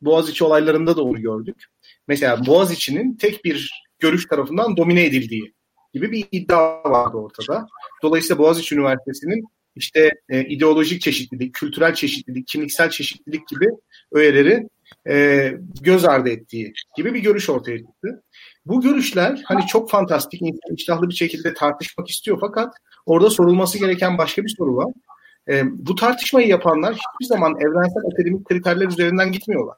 Boğaziçi 0.00 0.44
olaylarında 0.44 0.96
da 0.96 1.02
onu 1.02 1.20
gördük. 1.20 1.64
Mesela 2.08 2.46
Boğaziçi'nin 2.46 3.16
tek 3.16 3.44
bir 3.44 3.86
görüş 3.98 4.26
tarafından 4.26 4.76
domine 4.76 5.04
edildiği 5.04 5.54
gibi 5.94 6.12
bir 6.12 6.26
iddia 6.32 6.90
vardı 6.90 7.16
ortada. 7.16 7.66
Dolayısıyla 8.02 8.38
Boğaziçi 8.38 8.74
Üniversitesi'nin 8.74 9.44
işte 9.76 10.10
e, 10.28 10.44
ideolojik 10.44 11.00
çeşitlilik, 11.02 11.54
kültürel 11.54 11.94
çeşitlilik, 11.94 12.46
kimliksel 12.46 12.90
çeşitlilik 12.90 13.48
gibi 13.48 13.66
öğeleri 14.12 14.68
e, 15.08 15.52
göz 15.80 16.04
ardı 16.04 16.28
ettiği 16.28 16.72
gibi 16.96 17.14
bir 17.14 17.20
görüş 17.20 17.50
ortaya 17.50 17.78
çıktı. 17.78 18.22
Bu 18.66 18.80
görüşler 18.80 19.42
hani 19.44 19.66
çok 19.66 19.90
fantastik, 19.90 20.42
insan 20.42 20.74
iştahlı 20.76 21.08
bir 21.08 21.14
şekilde 21.14 21.54
tartışmak 21.54 22.10
istiyor 22.10 22.38
fakat 22.40 22.74
orada 23.06 23.30
sorulması 23.30 23.78
gereken 23.78 24.18
başka 24.18 24.44
bir 24.44 24.54
soru 24.58 24.76
var. 24.76 24.92
E, 25.48 25.62
bu 25.66 25.94
tartışmayı 25.94 26.48
yapanlar 26.48 26.94
hiçbir 26.94 27.26
zaman 27.26 27.54
evrensel 27.60 28.02
akademik 28.12 28.44
kriterler 28.44 28.86
üzerinden 28.86 29.32
gitmiyorlar. 29.32 29.76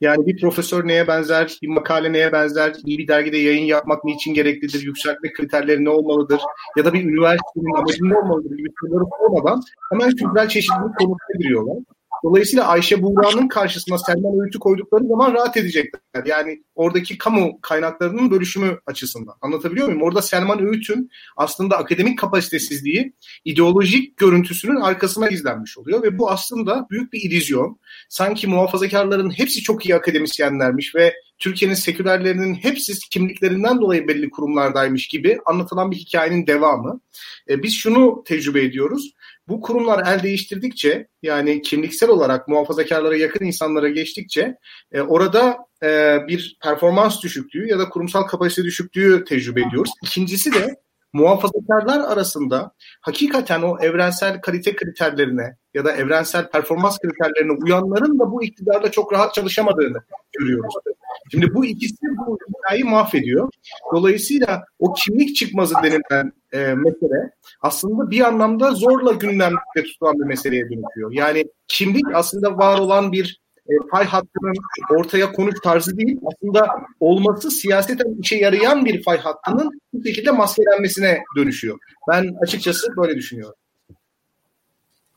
Yani 0.00 0.26
bir 0.26 0.40
profesör 0.40 0.86
neye 0.86 1.06
benzer, 1.08 1.58
bir 1.62 1.68
makale 1.68 2.12
neye 2.12 2.32
benzer, 2.32 2.76
iyi 2.84 2.98
bir 2.98 3.08
dergide 3.08 3.38
yayın 3.38 3.64
yapmak 3.64 4.04
niçin 4.04 4.34
gereklidir, 4.34 4.82
yükseltme 4.82 5.32
kriterleri 5.32 5.84
ne 5.84 5.90
olmalıdır 5.90 6.40
ya 6.76 6.84
da 6.84 6.92
bir 6.92 7.04
üniversitenin 7.04 7.78
amacı 7.78 7.98
ne 8.02 8.18
olmalıdır 8.18 8.56
gibi 8.56 8.68
soruları 8.80 9.04
sormadan 9.18 9.62
hemen 9.92 10.10
kültürel 10.10 10.48
çeşitlilik 10.48 10.98
konusuna 10.98 11.38
giriyorlar. 11.38 11.76
Dolayısıyla 12.24 12.66
Ayşe 12.66 13.02
Buğra'nın 13.02 13.48
karşısına 13.48 13.98
Selman 13.98 14.40
Öğüt'ü 14.40 14.58
koydukları 14.58 15.06
zaman 15.08 15.34
rahat 15.34 15.56
edecekler. 15.56 16.24
Yani 16.26 16.62
oradaki 16.74 17.18
kamu 17.18 17.60
kaynaklarının 17.60 18.30
bölüşümü 18.30 18.78
açısından. 18.86 19.34
Anlatabiliyor 19.40 19.86
muyum? 19.86 20.02
Orada 20.02 20.22
Selman 20.22 20.66
Öğüt'ün 20.66 21.10
aslında 21.36 21.78
akademik 21.78 22.18
kapasitesizliği 22.18 23.12
ideolojik 23.44 24.16
görüntüsünün 24.16 24.80
arkasına 24.80 25.26
gizlenmiş 25.26 25.78
oluyor 25.78 26.02
ve 26.02 26.18
bu 26.18 26.30
aslında 26.30 26.86
büyük 26.90 27.12
bir 27.12 27.20
illüzyon. 27.20 27.78
Sanki 28.08 28.46
muhafazakarların 28.46 29.30
hepsi 29.30 29.60
çok 29.60 29.86
iyi 29.86 29.94
akademisyenlermiş 29.94 30.94
ve 30.94 31.14
Türkiye'nin 31.38 31.74
sekülerlerinin 31.74 32.54
hepsi 32.54 33.08
kimliklerinden 33.10 33.80
dolayı 33.80 34.08
belli 34.08 34.30
kurumlardaymış 34.30 35.08
gibi 35.08 35.38
anlatılan 35.46 35.90
bir 35.90 35.96
hikayenin 35.96 36.46
devamı. 36.46 37.00
E, 37.48 37.62
biz 37.62 37.74
şunu 37.74 38.24
tecrübe 38.26 38.62
ediyoruz. 38.62 39.14
Bu 39.48 39.60
kurumlar 39.60 40.06
el 40.06 40.22
değiştirdikçe 40.22 41.08
yani 41.22 41.62
kimliksel 41.62 42.08
olarak 42.08 42.48
muhafazakarlara 42.48 43.16
yakın 43.16 43.44
insanlara 43.44 43.88
geçtikçe 43.88 44.56
e, 44.92 45.00
orada 45.00 45.58
e, 45.82 46.18
bir 46.28 46.56
performans 46.62 47.22
düşüklüğü 47.22 47.68
ya 47.68 47.78
da 47.78 47.88
kurumsal 47.88 48.22
kapasite 48.22 48.64
düşüklüğü 48.64 49.24
tecrübe 49.24 49.60
ediyoruz. 49.60 49.90
İkincisi 50.02 50.54
de 50.54 50.76
muhafazakarlar 51.12 52.00
arasında 52.12 52.72
hakikaten 53.00 53.62
o 53.62 53.78
evrensel 53.80 54.40
kalite 54.40 54.76
kriterlerine 54.76 55.56
ya 55.74 55.84
da 55.84 55.92
evrensel 55.92 56.50
performans 56.50 56.98
kriterlerine 56.98 57.52
uyanların 57.52 58.18
da 58.18 58.32
bu 58.32 58.44
iktidarla 58.44 58.90
çok 58.90 59.12
rahat 59.12 59.34
çalışamadığını 59.34 59.98
görüyoruz. 60.38 60.74
Şimdi 61.30 61.54
bu 61.54 61.64
ikisi 61.64 61.96
bu 62.02 62.38
hikayeyi 62.48 62.84
mahvediyor. 62.84 63.48
Dolayısıyla 63.94 64.64
o 64.78 64.92
kimlik 64.92 65.36
çıkmazı 65.36 65.74
denilen 65.82 66.32
e, 66.52 66.74
mesele 66.74 67.30
aslında 67.60 68.10
bir 68.10 68.20
anlamda 68.20 68.70
zorla 68.70 69.12
gündemde 69.12 69.82
tutulan 69.84 70.18
bir 70.18 70.24
meseleye 70.24 70.62
dönüşüyor. 70.62 71.12
Yani 71.12 71.44
kimlik 71.68 72.04
aslında 72.14 72.58
var 72.58 72.78
olan 72.78 73.12
bir 73.12 73.40
e, 73.68 73.72
pay 73.90 74.04
hattının 74.04 74.54
ortaya 74.90 75.32
konuş 75.32 75.54
tarzı 75.62 75.96
değil, 75.96 76.18
aslında 76.26 76.68
olması 77.00 77.50
siyaseten 77.50 78.20
işe 78.20 78.36
yarayan 78.36 78.84
bir 78.84 79.02
fay 79.02 79.18
hattının 79.18 79.80
bu 79.92 80.04
şekilde 80.04 80.30
maskelenmesine 80.30 81.22
dönüşüyor. 81.36 81.78
Ben 82.08 82.34
açıkçası 82.42 82.96
böyle 82.96 83.16
düşünüyorum. 83.16 83.54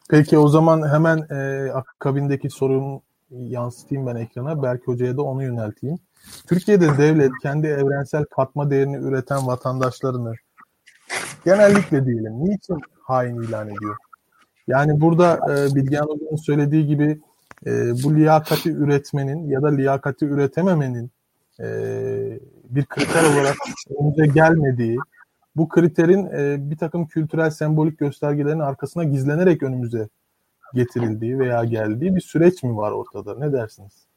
Peki 0.09 0.37
o 0.37 0.47
zaman 0.47 0.89
hemen 0.93 1.17
e, 1.17 1.71
akabindeki 1.71 2.49
sorumu 2.49 3.01
yansıtayım 3.31 4.07
ben 4.07 4.15
ekrana. 4.15 4.63
Berk 4.63 4.87
Hoca'ya 4.87 5.17
da 5.17 5.21
onu 5.21 5.43
yönelteyim. 5.43 5.97
Türkiye'de 6.47 6.97
devlet 6.97 7.31
kendi 7.41 7.67
evrensel 7.67 8.25
katma 8.25 8.69
değerini 8.69 8.97
üreten 8.97 9.47
vatandaşlarını 9.47 10.33
genellikle 11.45 12.05
diyelim 12.05 12.45
niçin 12.45 12.81
hain 13.01 13.41
ilan 13.41 13.67
ediyor? 13.67 13.95
Yani 14.67 15.01
burada 15.01 15.35
e, 15.35 15.75
Bilgehan 15.75 16.07
Hoca'nın 16.07 16.35
söylediği 16.35 16.87
gibi 16.87 17.21
e, 17.65 17.71
bu 18.03 18.15
liyakati 18.15 18.71
üretmenin 18.71 19.49
ya 19.49 19.61
da 19.61 19.67
liyakati 19.67 20.25
üretememenin 20.25 21.11
e, 21.59 21.67
bir 22.69 22.85
kriter 22.85 23.33
olarak 23.33 23.55
önce 23.99 24.25
gelmediği, 24.25 24.97
bu 25.55 25.69
kriterin 25.69 26.25
e, 26.25 26.69
bir 26.71 26.77
takım 26.77 27.07
kültürel 27.07 27.49
sembolik 27.49 27.99
göstergelerin 27.99 28.59
arkasına 28.59 29.03
gizlenerek 29.03 29.63
önümüze 29.63 30.07
getirildiği 30.73 31.39
veya 31.39 31.63
geldiği 31.63 32.15
bir 32.15 32.21
süreç 32.21 32.63
mi 32.63 32.77
var 32.77 32.91
ortada? 32.91 33.35
Ne 33.39 33.53
dersiniz? 33.53 34.07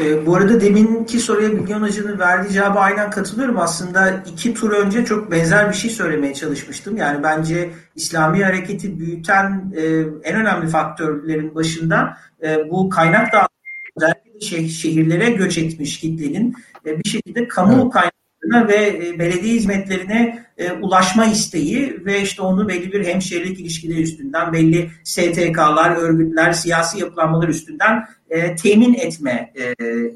E, 0.00 0.26
bu 0.26 0.36
arada 0.36 0.60
deminki 0.60 1.20
soruya 1.20 1.52
Bilgehan 1.52 1.82
Hoca'nın 1.82 2.18
verdiği 2.18 2.52
cevaba 2.52 2.80
aynen 2.80 3.10
katılıyorum. 3.10 3.58
Aslında 3.58 4.22
iki 4.32 4.54
tur 4.54 4.70
önce 4.70 5.04
çok 5.04 5.30
benzer 5.30 5.68
bir 5.68 5.74
şey 5.74 5.90
söylemeye 5.90 6.34
çalışmıştım. 6.34 6.96
Yani 6.96 7.22
bence 7.22 7.70
İslami 7.94 8.44
hareketi 8.44 8.98
büyüten 8.98 9.72
e, 9.76 9.82
en 10.22 10.40
önemli 10.40 10.68
faktörlerin 10.68 11.54
başında 11.54 12.16
e, 12.42 12.70
bu 12.70 12.88
kaynak 12.88 13.32
dağıtımı 13.32 13.48
özellikle 13.96 14.68
şehirlere 14.68 15.30
göç 15.30 15.58
etmiş 15.58 16.00
kitlenin 16.00 16.54
e, 16.86 16.98
bir 16.98 17.08
şekilde 17.10 17.48
kamu 17.48 17.82
evet. 17.82 17.92
kaynak 17.92 18.21
ve 18.44 19.08
e, 19.08 19.18
belediye 19.18 19.54
hizmetlerine 19.54 20.46
e, 20.58 20.72
ulaşma 20.72 21.26
isteği 21.26 22.04
ve 22.04 22.22
işte 22.22 22.42
onu 22.42 22.68
belli 22.68 22.92
bir 22.92 23.06
hemşehrilik 23.06 23.60
ilişkileri 23.60 24.02
üstünden 24.02 24.52
belli 24.52 24.90
STK'lar, 25.04 25.96
örgütler, 25.96 26.52
siyasi 26.52 27.00
yapılanmalar 27.00 27.48
üstünden 27.48 28.06
e, 28.30 28.56
temin 28.56 28.94
etme 28.94 29.52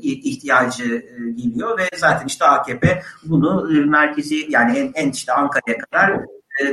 ihtiyacı 0.02 1.06
geliyor. 1.36 1.78
Ve 1.78 1.88
zaten 1.96 2.26
işte 2.26 2.44
AKP 2.44 3.02
bunu 3.24 3.68
merkezi 3.86 4.46
yani 4.48 4.92
en 4.94 5.10
işte 5.10 5.32
Ankara'ya 5.32 5.78
kadar 5.78 6.20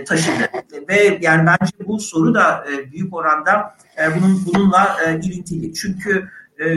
taşıdı. 0.06 0.49
Ve 0.89 1.20
yani 1.22 1.47
bence 1.47 1.72
bu 1.88 1.99
soru 1.99 2.34
da 2.34 2.66
büyük 2.91 3.14
oranda 3.14 3.76
bunun 4.16 4.45
bununla 4.45 4.97
ilintili. 5.24 5.74
Çünkü 5.74 6.30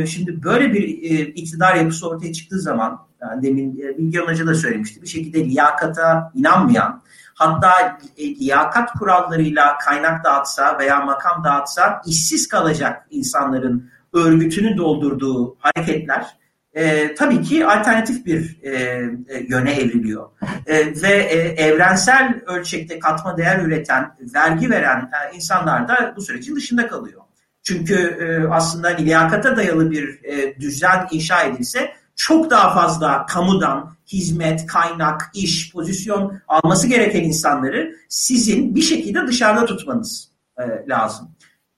şimdi 0.06 0.42
böyle 0.44 0.72
bir 0.72 0.88
iktidar 1.34 1.74
yapısı 1.74 2.08
ortaya 2.08 2.32
çıktığı 2.32 2.60
zaman 2.60 3.05
yani 3.22 3.42
demin 3.42 3.80
e, 3.80 3.98
Bilge 3.98 4.18
Hoca 4.18 4.46
da 4.46 4.54
söylemişti. 4.54 5.02
Bir 5.02 5.06
şekilde 5.06 5.44
liyakata 5.44 6.32
inanmayan, 6.34 7.02
hatta 7.34 7.98
e, 8.18 8.34
liyakat 8.34 8.92
kurallarıyla 8.92 9.78
kaynak 9.78 10.24
dağıtsa 10.24 10.78
veya 10.78 11.00
makam 11.00 11.44
dağıtsa 11.44 12.02
işsiz 12.06 12.48
kalacak 12.48 13.06
insanların 13.10 13.90
örgütünü 14.12 14.76
doldurduğu 14.76 15.56
hareketler 15.58 16.36
e, 16.76 17.14
tabii 17.14 17.42
ki 17.42 17.66
alternatif 17.66 18.26
bir 18.26 18.58
e, 18.62 18.70
e, 18.72 19.46
yöne 19.48 19.72
evriliyor. 19.72 20.30
E, 20.66 21.02
ve 21.02 21.08
e, 21.08 21.64
evrensel 21.64 22.40
ölçekte 22.46 22.98
katma 22.98 23.36
değer 23.36 23.58
üreten, 23.58 24.16
vergi 24.34 24.70
veren 24.70 25.00
e, 25.00 25.36
insanlar 25.36 25.88
da 25.88 26.14
bu 26.16 26.22
sürecin 26.22 26.56
dışında 26.56 26.88
kalıyor. 26.88 27.22
Çünkü 27.62 27.94
e, 27.94 28.48
aslında 28.48 28.88
liyakata 28.88 29.56
dayalı 29.56 29.90
bir 29.90 30.24
e, 30.24 30.60
düzen 30.60 31.06
inşa 31.10 31.42
edilse 31.42 31.92
çok 32.16 32.50
daha 32.50 32.74
fazla 32.74 33.26
kamudan 33.26 33.96
hizmet, 34.06 34.66
kaynak, 34.66 35.30
iş, 35.34 35.72
pozisyon 35.72 36.40
alması 36.48 36.86
gereken 36.86 37.22
insanları 37.24 37.96
sizin 38.08 38.74
bir 38.74 38.82
şekilde 38.82 39.26
dışarıda 39.26 39.66
tutmanız 39.66 40.28
e, 40.58 40.62
lazım. 40.88 41.30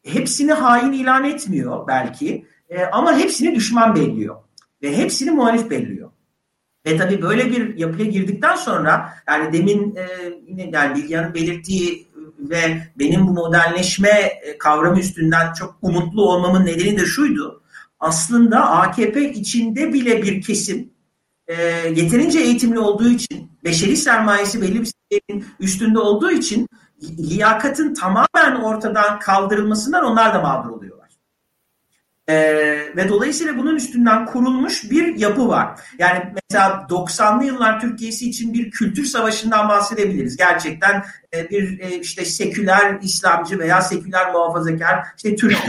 Hepsini 0.05 0.53
hain 0.53 0.93
ilan 0.93 1.25
etmiyor 1.25 1.87
belki 1.89 2.47
e, 2.71 2.85
ama 2.85 3.19
hepsini 3.19 3.55
düşman 3.55 3.97
belliyor 3.97 4.37
ve 4.83 4.97
hepsini 4.97 5.31
muhalif 5.31 5.71
belliyor. 5.71 6.11
Ve 6.87 6.97
tabii 6.97 7.23
böyle 7.23 7.51
bir 7.51 7.79
yapıya 7.79 8.11
girdikten 8.11 8.57
sonra 8.57 9.15
yani 9.29 9.53
demin 9.53 9.97
e, 9.97 10.07
yani 10.77 10.97
Bilgehan'ın 10.97 11.35
belirttiği 11.35 12.09
ve 12.39 12.83
benim 12.99 13.27
bu 13.27 13.33
modernleşme 13.33 14.09
e, 14.09 14.59
kavramı 14.59 15.01
üstünden 15.01 15.53
çok 15.53 15.77
umutlu 15.83 16.31
olmamın 16.31 16.67
nedeni 16.67 16.99
de 16.99 17.07
şuydu 17.07 17.63
aslında 18.01 18.71
AKP 18.71 19.33
içinde 19.33 19.93
bile 19.93 20.23
bir 20.23 20.43
kesim 20.43 20.91
e, 21.47 21.55
yeterince 21.97 22.41
eğitimli 22.41 22.79
olduğu 22.79 23.09
için, 23.09 23.51
beşeri 23.65 23.97
sermayesi 23.97 24.63
belli 24.63 24.81
bir 24.81 24.93
seviyenin 25.11 25.47
üstünde 25.61 25.99
olduğu 25.99 26.31
için 26.31 26.69
liyakatın 27.03 27.95
tamamen 27.95 28.61
ortadan 28.63 29.19
kaldırılmasından 29.19 30.05
onlar 30.05 30.35
da 30.35 30.41
mağdur 30.41 30.71
oluyorlar. 30.71 31.09
E, 32.29 32.35
ve 32.97 33.09
dolayısıyla 33.09 33.59
bunun 33.59 33.77
üstünden 33.77 34.27
kurulmuş 34.27 34.91
bir 34.91 35.19
yapı 35.19 35.49
var. 35.49 35.81
Yani 35.99 36.33
mesela 36.35 36.87
90'lı 36.91 37.45
yıllar 37.45 37.81
Türkiye'si 37.81 38.29
için 38.29 38.55
bir 38.55 38.71
kültür 38.71 39.05
savaşından 39.05 39.69
bahsedebiliriz. 39.69 40.37
Gerçekten 40.37 41.05
e, 41.35 41.51
bir 41.51 41.81
e, 41.81 41.99
işte 41.99 42.25
seküler 42.25 42.99
İslamcı 43.03 43.59
veya 43.59 43.81
seküler 43.81 44.33
muhafazakar 44.33 45.07
işte 45.17 45.37
Türk 45.37 45.67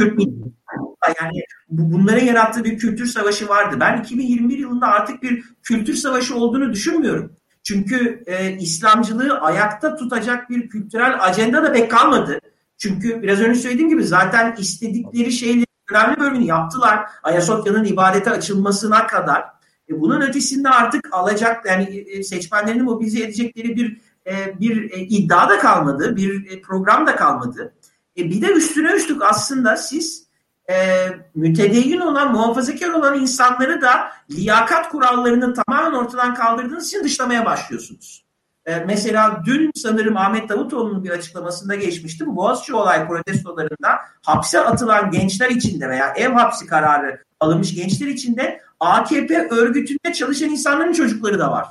Yani 1.08 1.42
bunların 1.70 2.26
yarattığı 2.26 2.64
bir 2.64 2.78
kültür 2.78 3.06
savaşı 3.06 3.50
vardı. 3.50 3.78
Ben 3.80 4.02
2021 4.02 4.58
yılında 4.58 4.88
artık 4.88 5.24
bir 5.24 5.44
kültür 5.64 5.94
savaşı 5.94 6.36
olduğunu 6.36 6.74
düşünmüyorum. 6.74 7.36
Çünkü 7.64 8.24
e, 8.28 8.52
İslamcılığı 8.52 9.40
ayakta 9.40 9.96
tutacak 9.96 10.50
bir 10.50 10.70
kültürel 10.70 11.24
ajanda 11.24 11.64
da 11.64 11.72
pek 11.72 11.92
kalmadı. 11.92 12.40
Çünkü 12.78 13.22
biraz 13.22 13.40
önce 13.40 13.60
söylediğim 13.60 13.90
gibi 13.90 14.04
zaten 14.04 14.56
istedikleri 14.60 15.32
şeyleri 15.32 15.66
önemli 15.92 16.20
bölümünü 16.20 16.46
yaptılar. 16.46 17.10
Ayasofya'nın 17.24 17.86
ibadete 17.86 18.32
açılmasına 18.32 19.08
kadar. 19.08 19.42
E, 19.90 20.02
bunun 20.02 20.22
ötesinde 20.22 20.70
artık 20.70 21.10
alacak 21.12 21.66
yani 21.66 21.84
e, 21.84 22.24
seçmenlerini 22.24 22.82
mobilize 22.82 23.24
edecekleri 23.24 23.76
bir 23.76 24.02
e, 24.28 24.60
bir 24.60 24.92
e, 24.92 25.00
iddia 25.00 25.50
da 25.50 25.60
kalmadı, 25.60 26.16
bir 26.16 26.52
e, 26.52 26.62
program 26.62 27.08
da 27.08 27.16
kalmadı. 27.16 27.74
E, 28.18 28.24
bir 28.30 28.42
de 28.42 28.52
üstüne 28.52 28.92
üstlük 28.92 29.24
aslında 29.24 29.78
siz 29.78 30.29
e, 30.70 31.08
mütedeyyin 31.36 32.00
olan, 32.00 32.32
muhafazakar 32.32 32.90
olan 32.90 33.20
insanları 33.20 33.82
da 33.82 34.12
liyakat 34.32 34.90
kurallarını 34.90 35.54
tamamen 35.54 35.98
ortadan 35.98 36.34
kaldırdığınız 36.34 36.88
için 36.88 37.04
dışlamaya 37.04 37.46
başlıyorsunuz. 37.46 38.26
E, 38.66 38.80
mesela 38.80 39.44
dün 39.46 39.72
sanırım 39.76 40.18
Ahmet 40.18 40.50
Davutoğlu'nun 40.50 41.04
bir 41.04 41.10
açıklamasında 41.10 41.76
geçmişti. 41.76 42.26
Bu 42.26 42.36
Boğaziçi 42.36 42.76
olay 42.76 43.08
protestolarında 43.08 44.00
hapse 44.22 44.60
atılan 44.60 45.12
gençler 45.12 45.50
içinde 45.50 45.90
veya 45.90 46.14
ev 46.14 46.30
hapsi 46.30 46.66
kararı 46.68 47.24
alınmış 47.40 47.76
gençler 47.76 48.08
içinde 48.08 48.62
AKP 48.80 49.48
örgütünde 49.50 50.14
çalışan 50.14 50.50
insanların 50.50 50.94
çocukları 50.94 51.40
da 51.40 51.52
var. 51.52 51.68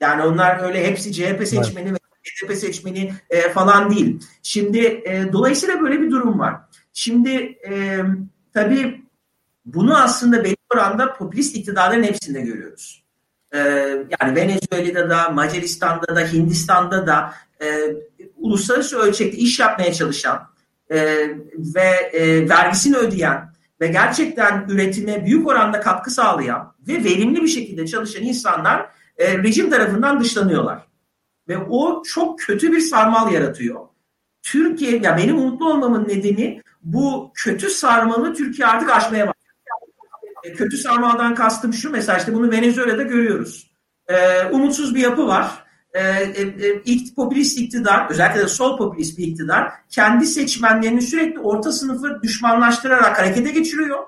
Yani 0.00 0.22
onlar 0.22 0.62
öyle 0.62 0.86
hepsi 0.86 1.12
CHP 1.12 1.48
seçmeni 1.48 1.88
evet. 1.88 2.00
ve 2.00 2.46
HDP 2.46 2.58
seçmeni 2.58 3.12
e, 3.30 3.50
falan 3.50 3.90
değil. 3.90 4.20
Şimdi 4.42 4.78
e, 4.78 5.32
dolayısıyla 5.32 5.80
böyle 5.80 6.00
bir 6.00 6.10
durum 6.10 6.38
var. 6.38 6.54
Şimdi 6.96 7.30
e, 7.68 7.98
tabii 8.52 9.04
bunu 9.64 9.98
aslında 9.98 10.44
belli 10.44 10.56
oranda 10.74 11.12
popülist 11.12 11.56
iktidarların 11.56 12.02
hepsinde 12.02 12.40
görüyoruz. 12.40 13.04
E, 13.52 13.58
yani 14.20 14.36
Venezuela'da 14.36 15.10
da, 15.10 15.28
Macaristan'da 15.28 16.16
da, 16.16 16.20
Hindistan'da 16.32 17.06
da 17.06 17.34
e, 17.62 17.94
uluslararası 18.36 18.98
ölçekte 18.98 19.38
iş 19.38 19.58
yapmaya 19.58 19.92
çalışan 19.92 20.48
e, 20.90 20.98
ve 21.58 22.10
e, 22.12 22.48
vergisini 22.48 22.96
ödeyen 22.96 23.52
ve 23.80 23.86
gerçekten 23.86 24.66
üretime 24.68 25.26
büyük 25.26 25.48
oranda 25.48 25.80
katkı 25.80 26.10
sağlayan 26.10 26.74
ve 26.88 27.04
verimli 27.04 27.42
bir 27.42 27.48
şekilde 27.48 27.86
çalışan 27.86 28.22
insanlar 28.22 28.86
e, 29.18 29.38
rejim 29.38 29.70
tarafından 29.70 30.20
dışlanıyorlar. 30.20 30.86
Ve 31.48 31.58
o 31.58 32.02
çok 32.02 32.38
kötü 32.38 32.72
bir 32.72 32.80
sarmal 32.80 33.32
yaratıyor. 33.32 33.80
Türkiye, 34.42 34.98
ya 34.98 35.16
benim 35.16 35.38
umutlu 35.38 35.72
olmamın 35.72 36.08
nedeni 36.08 36.62
bu 36.84 37.32
kötü 37.34 37.70
sarmalı 37.70 38.34
Türkiye 38.34 38.68
artık 38.68 38.90
aşmaya 38.90 39.26
başlıyor. 39.26 39.34
E, 40.44 40.52
kötü 40.52 40.76
sarmaldan 40.76 41.34
kastım 41.34 41.72
şu 41.72 41.90
mesela 41.90 42.18
işte 42.18 42.34
bunu 42.34 42.50
Venezuela'da 42.50 43.02
görüyoruz. 43.02 43.70
E, 44.08 44.44
umutsuz 44.44 44.94
bir 44.94 45.00
yapı 45.00 45.26
var. 45.26 45.64
E, 45.94 46.00
e, 46.00 46.42
e, 46.86 47.14
popülist 47.16 47.58
iktidar, 47.58 48.10
özellikle 48.10 48.40
de 48.40 48.48
sol 48.48 48.78
popülist 48.78 49.18
bir 49.18 49.26
iktidar 49.26 49.72
kendi 49.90 50.26
seçmenlerini 50.26 51.02
sürekli 51.02 51.38
orta 51.38 51.72
sınıfı 51.72 52.22
düşmanlaştırarak 52.22 53.18
harekete 53.18 53.50
geçiriyor. 53.50 53.98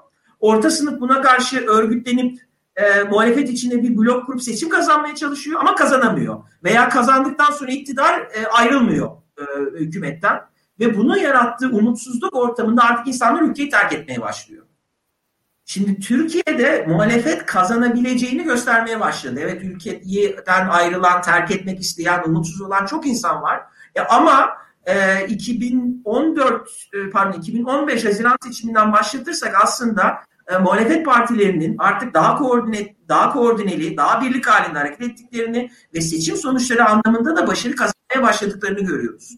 Orta 0.40 0.70
sınıf 0.70 1.00
buna 1.00 1.22
karşı 1.22 1.66
örgütlenip 1.66 2.40
e, 2.76 3.02
muhalefet 3.02 3.50
içinde 3.50 3.82
bir 3.82 3.96
blok 3.96 4.26
kurup 4.26 4.42
seçim 4.42 4.68
kazanmaya 4.68 5.14
çalışıyor 5.14 5.60
ama 5.60 5.74
kazanamıyor. 5.74 6.42
Veya 6.64 6.88
kazandıktan 6.88 7.50
sonra 7.50 7.70
iktidar 7.70 8.20
e, 8.20 8.46
ayrılmıyor 8.46 9.10
e, 9.38 9.42
hükümetten. 9.78 10.40
Ve 10.80 10.96
bunu 10.96 11.18
yarattığı 11.18 11.68
umutsuzluk 11.68 12.36
ortamında 12.36 12.82
artık 12.82 13.08
insanlar 13.08 13.42
ülkeyi 13.42 13.68
terk 13.68 13.92
etmeye 13.92 14.20
başlıyor. 14.20 14.66
Şimdi 15.68 16.00
Türkiye'de 16.00 16.84
muhalefet 16.88 17.46
kazanabileceğini 17.46 18.44
göstermeye 18.44 19.00
başladı. 19.00 19.40
Evet 19.42 19.62
ülkeden 19.64 20.68
ayrılan, 20.68 21.22
terk 21.22 21.50
etmek 21.50 21.80
isteyen, 21.80 22.22
umutsuz 22.26 22.60
olan 22.60 22.86
çok 22.86 23.06
insan 23.06 23.42
var. 23.42 23.62
E, 23.94 24.00
ama 24.00 24.48
e, 24.86 25.26
2014 25.26 26.88
e, 26.94 27.10
pardon 27.10 27.40
2015 27.40 28.04
Haziran 28.04 28.36
seçiminden 28.44 28.92
başlatırsak 28.92 29.54
aslında 29.62 30.18
e, 30.48 30.58
muhalefet 30.58 31.06
partilerinin 31.06 31.76
artık 31.78 32.14
daha 32.14 32.38
koordine, 32.38 32.96
daha 33.08 33.32
koordineli, 33.32 33.96
daha 33.96 34.20
birlik 34.20 34.46
halinde 34.46 34.78
hareket 34.78 35.02
ettiklerini 35.02 35.70
ve 35.94 36.00
seçim 36.00 36.36
sonuçları 36.36 36.84
anlamında 36.84 37.36
da 37.36 37.46
başarı 37.46 37.76
kazanmaya 37.76 38.28
başladıklarını 38.28 38.80
görüyoruz. 38.80 39.36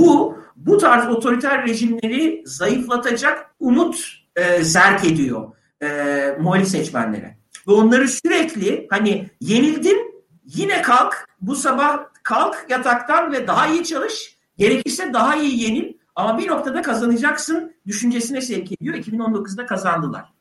Bu 0.00 0.38
bu 0.56 0.78
tarz 0.78 1.08
otoriter 1.08 1.66
rejimleri 1.66 2.42
zayıflatacak 2.46 3.54
umut 3.60 4.20
e, 4.36 4.64
zerk 4.64 5.04
ediyor 5.04 5.52
e, 5.82 6.36
muhalif 6.40 6.68
seçmenlere. 6.68 7.36
Ve 7.68 7.72
onları 7.72 8.08
sürekli 8.08 8.86
hani 8.90 9.30
yenildin 9.40 10.24
yine 10.44 10.82
kalk 10.82 11.28
bu 11.40 11.56
sabah 11.56 11.98
kalk 12.22 12.66
yataktan 12.68 13.32
ve 13.32 13.46
daha 13.46 13.66
iyi 13.66 13.84
çalış 13.84 14.36
gerekirse 14.58 15.12
daha 15.12 15.36
iyi 15.36 15.62
yenil 15.62 15.92
ama 16.14 16.38
bir 16.38 16.48
noktada 16.48 16.82
kazanacaksın 16.82 17.74
düşüncesine 17.86 18.40
sevk 18.40 18.72
ediyor. 18.72 18.94
2019'da 18.94 19.66
kazandılar. 19.66 20.32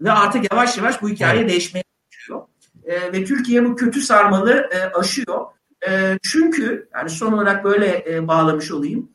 Ve 0.00 0.12
artık 0.12 0.52
yavaş 0.52 0.78
yavaş 0.78 1.02
bu 1.02 1.08
hikaye 1.08 1.48
değişmeye 1.48 1.84
başlıyor. 2.08 2.46
E, 2.84 3.12
ve 3.12 3.24
Türkiye 3.24 3.64
bu 3.64 3.76
kötü 3.76 4.00
sarmalı 4.00 4.68
e, 4.72 4.98
aşıyor. 4.98 5.46
E, 5.88 6.18
çünkü 6.22 6.88
yani 6.94 7.10
son 7.10 7.32
olarak 7.32 7.64
böyle 7.64 8.04
e, 8.08 8.28
bağlamış 8.28 8.70
olayım. 8.70 9.08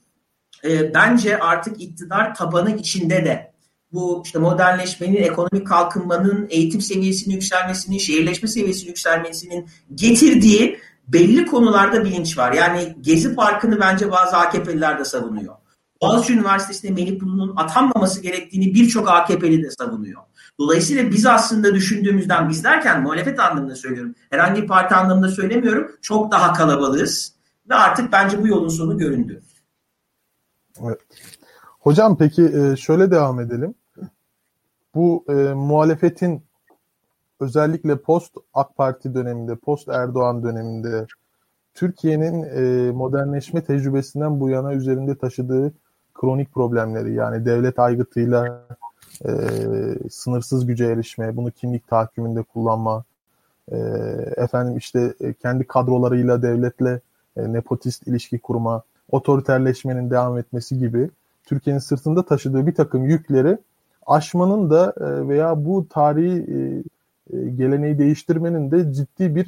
E, 0.63 0.93
bence 0.93 1.39
artık 1.39 1.82
iktidar 1.82 2.36
tabanı 2.36 2.76
içinde 2.76 3.26
de 3.26 3.51
bu 3.91 4.22
işte 4.26 4.39
modernleşmenin, 4.39 5.24
ekonomik 5.24 5.67
kalkınmanın, 5.67 6.47
eğitim 6.49 6.82
seviyesinin 6.82 7.36
yükselmesinin, 7.36 7.97
şehirleşme 7.97 8.47
seviyesinin 8.47 8.88
yükselmesinin 8.88 9.70
getirdiği 9.95 10.80
belli 11.07 11.45
konularda 11.45 12.05
bilinç 12.05 12.38
var. 12.38 12.53
Yani 12.53 12.95
Gezi 13.01 13.36
Parkı'nı 13.36 13.80
bence 13.80 14.11
bazı 14.11 14.38
AKP'liler 14.38 14.99
de 14.99 15.05
savunuyor. 15.05 15.55
Boğaziçi 16.01 16.34
Üniversitesi'nde 16.34 16.91
Melih 16.91 17.22
Bulu'nun 17.22 17.55
atanmaması 17.55 18.22
gerektiğini 18.22 18.74
birçok 18.74 19.09
AKP'li 19.09 19.63
de 19.63 19.72
savunuyor. 19.72 20.22
Dolayısıyla 20.60 21.12
biz 21.12 21.26
aslında 21.26 21.74
düşündüğümüzden 21.74 22.49
biz 22.49 22.64
derken 22.64 23.01
muhalefet 23.01 23.39
anlamında 23.39 23.76
söylüyorum. 23.76 24.16
Herhangi 24.30 24.62
bir 24.62 24.68
parti 24.68 24.95
anlamında 24.95 25.28
söylemiyorum. 25.28 25.91
Çok 26.01 26.32
daha 26.32 26.53
kalabalığız 26.53 27.34
ve 27.70 27.76
artık 27.76 28.12
bence 28.12 28.43
bu 28.43 28.47
yolun 28.47 28.70
sonu 28.70 28.97
göründü. 28.97 29.41
Evet. 30.84 30.99
Hocam 31.80 32.18
peki 32.18 32.43
e, 32.43 32.76
şöyle 32.76 33.12
devam 33.12 33.39
edelim. 33.39 33.76
Bu 34.95 35.26
e, 35.30 35.34
muhalefetin 35.53 36.43
özellikle 37.39 37.97
post 37.97 38.34
AK 38.53 38.76
Parti 38.76 39.14
döneminde, 39.14 39.55
post 39.55 39.89
Erdoğan 39.89 40.43
döneminde 40.43 41.07
Türkiye'nin 41.74 42.43
e, 42.43 42.91
modernleşme 42.91 43.64
tecrübesinden 43.64 44.39
bu 44.39 44.49
yana 44.49 44.74
üzerinde 44.74 45.18
taşıdığı 45.18 45.74
kronik 46.14 46.53
problemleri 46.53 47.14
yani 47.14 47.45
devlet 47.45 47.80
aygıtıyla 47.80 48.68
e, 49.26 49.32
sınırsız 50.09 50.65
güce 50.65 50.86
erişme, 50.86 51.38
bunu 51.38 51.51
kimlik 51.51 51.88
tahakkümünde 51.88 52.43
kullanma, 52.43 53.03
e, 53.72 53.78
efendim 54.38 54.78
işte 54.78 55.13
e, 55.22 55.34
kendi 55.34 55.63
kadrolarıyla 55.63 56.41
devletle 56.41 56.99
e, 57.38 57.53
nepotist 57.53 58.07
ilişki 58.07 58.39
kurma, 58.39 58.84
otoriterleşmenin 59.11 60.09
devam 60.09 60.38
etmesi 60.38 60.80
gibi 60.80 61.09
Türkiye'nin 61.45 61.80
sırtında 61.80 62.26
taşıdığı 62.26 62.67
bir 62.67 62.76
takım 62.76 63.05
yükleri 63.05 63.57
aşmanın 64.05 64.70
da 64.70 64.93
e, 64.97 65.28
veya 65.28 65.65
bu 65.65 65.88
tarihi 65.89 66.38
e, 66.38 66.84
e, 67.38 67.49
geleneği 67.49 67.99
değiştirmenin 67.99 68.72
de 68.72 68.93
ciddi 68.93 69.36
bir 69.36 69.47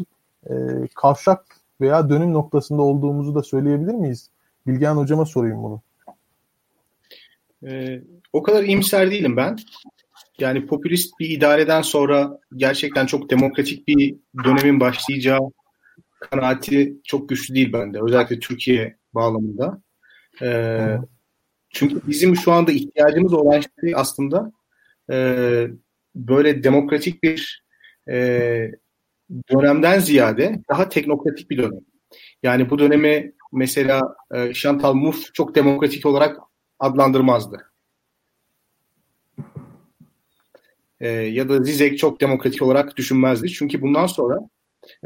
e, 0.49 0.87
kavşak 0.95 1.45
veya 1.81 2.09
dönüm 2.09 2.33
noktasında 2.33 2.81
olduğumuzu 2.81 3.35
da 3.35 3.43
söyleyebilir 3.43 3.93
miyiz? 3.93 4.29
Bilgehan 4.67 4.97
Hocama 4.97 5.25
sorayım 5.25 5.63
bunu. 5.63 5.81
Ee, 7.67 8.01
o 8.33 8.43
kadar 8.43 8.63
imser 8.63 9.11
değilim 9.11 9.37
ben. 9.37 9.57
Yani 10.39 10.65
popülist 10.65 11.19
bir 11.19 11.29
idareden 11.29 11.81
sonra 11.81 12.39
gerçekten 12.55 13.05
çok 13.05 13.29
demokratik 13.29 13.87
bir 13.87 14.15
dönemin 14.43 14.79
başlayacağı 14.79 15.39
kanaati 16.19 16.93
çok 17.03 17.29
güçlü 17.29 17.55
değil 17.55 17.73
bende. 17.73 17.99
Özellikle 18.03 18.39
Türkiye 18.39 18.97
bağlamında. 19.13 19.81
Ee, 20.41 20.97
çünkü 21.69 22.01
bizim 22.07 22.35
şu 22.35 22.51
anda 22.51 22.71
ihtiyacımız 22.71 23.33
olan 23.33 23.61
şey 23.61 23.93
aslında 23.95 24.51
e, 25.11 25.67
böyle 26.15 26.63
demokratik 26.63 27.23
bir 27.23 27.63
e, 28.09 28.71
dönemden 29.51 29.99
ziyade 29.99 30.61
daha 30.69 30.89
teknokratik 30.89 31.49
bir 31.49 31.57
dönem. 31.57 31.79
Yani 32.43 32.69
bu 32.69 32.79
dönemi 32.79 33.33
mesela 33.51 34.15
e, 34.33 34.53
Chantal 34.53 34.93
Mouffe 34.93 35.29
çok 35.33 35.55
demokratik 35.55 36.05
olarak 36.05 36.37
adlandırmazdı. 36.81 37.71
e, 41.01 41.09
ya 41.09 41.49
da 41.49 41.63
Zizek 41.63 41.97
çok 41.97 42.21
demokratik 42.21 42.61
olarak 42.61 42.97
düşünmezdi. 42.97 43.49
Çünkü 43.49 43.81
bundan 43.81 44.07
sonra 44.07 44.39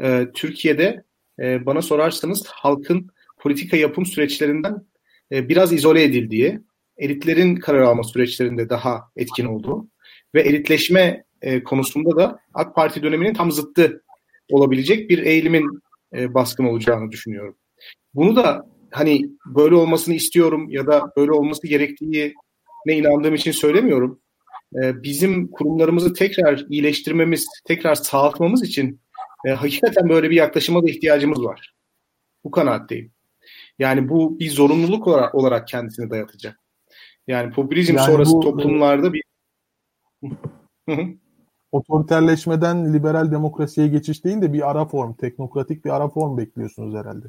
e, 0.02 0.26
Türkiye'de 0.34 1.04
e, 1.40 1.66
bana 1.66 1.82
sorarsanız 1.82 2.46
halkın 2.46 3.10
politika 3.38 3.76
yapım 3.76 4.06
süreçlerinden 4.06 4.86
e, 5.32 5.48
biraz 5.48 5.72
izole 5.72 6.02
edildiği 6.02 6.60
elitlerin 6.96 7.56
karar 7.56 7.82
alma 7.82 8.02
süreçlerinde 8.02 8.68
daha 8.68 9.10
etkin 9.16 9.44
olduğu 9.44 9.88
ve 10.34 10.40
elitleşme 10.40 11.24
e, 11.42 11.62
konusunda 11.62 12.16
da 12.16 12.38
AK 12.54 12.74
Parti 12.74 13.02
döneminin 13.02 13.34
tam 13.34 13.52
zıttı 13.52 14.02
olabilecek 14.50 15.10
bir 15.10 15.18
eğilimin 15.18 15.82
e, 16.14 16.34
baskın 16.34 16.64
olacağını 16.64 17.10
düşünüyorum. 17.10 17.56
Bunu 18.14 18.36
da 18.36 18.66
hani 18.96 19.30
böyle 19.46 19.74
olmasını 19.74 20.14
istiyorum 20.14 20.66
ya 20.70 20.86
da 20.86 21.12
böyle 21.16 21.32
olması 21.32 21.66
gerektiği 21.66 22.34
ne 22.86 22.96
inandığım 22.96 23.34
için 23.34 23.52
söylemiyorum. 23.52 24.20
E, 24.82 25.02
bizim 25.02 25.50
kurumlarımızı 25.50 26.14
tekrar 26.14 26.64
iyileştirmemiz, 26.68 27.46
tekrar 27.64 27.94
sağaltmamız 27.94 28.64
için 28.64 29.00
e, 29.46 29.50
hakikaten 29.50 30.08
böyle 30.08 30.30
bir 30.30 30.36
yaklaşıma 30.36 30.82
da 30.82 30.90
ihtiyacımız 30.90 31.44
var. 31.44 31.74
Bu 32.44 32.50
kanaatteyim. 32.50 33.12
Yani 33.78 34.08
bu 34.08 34.38
bir 34.38 34.50
zorunluluk 34.50 35.06
olarak, 35.06 35.34
olarak 35.34 35.68
kendisini 35.68 36.10
dayatacak. 36.10 36.60
Yani 37.26 37.52
popülizm 37.52 37.96
yani 37.96 38.06
sonrası 38.06 38.32
bu, 38.32 38.40
toplumlarda 38.40 39.12
bir 39.12 39.22
otoriterleşmeden 41.72 42.94
liberal 42.94 43.30
demokrasiye 43.30 43.88
geçiş 43.88 44.24
değil 44.24 44.42
de 44.42 44.52
bir 44.52 44.70
ara 44.70 44.84
form, 44.84 45.14
teknokratik 45.14 45.84
bir 45.84 45.90
ara 45.90 46.08
form 46.08 46.38
bekliyorsunuz 46.38 46.94
herhalde. 46.94 47.26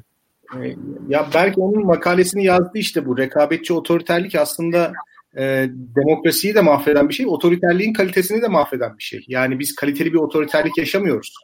Ya 1.08 1.28
belki 1.34 1.60
onun 1.60 1.86
makalesini 1.86 2.44
yazdı 2.44 2.70
işte 2.74 3.06
bu. 3.06 3.18
Rekabetçi 3.18 3.72
otoriterlik 3.72 4.34
aslında 4.34 4.92
e, 5.36 5.66
demokrasiyi 5.70 6.54
de 6.54 6.60
mahveden 6.60 7.08
bir 7.08 7.14
şey, 7.14 7.26
otoriterliğin 7.26 7.92
kalitesini 7.92 8.42
de 8.42 8.48
mahveden 8.48 8.98
bir 8.98 9.02
şey. 9.02 9.24
Yani 9.28 9.58
biz 9.58 9.74
kaliteli 9.74 10.12
bir 10.12 10.18
otoriterlik 10.18 10.78
yaşamıyoruz. 10.78 11.34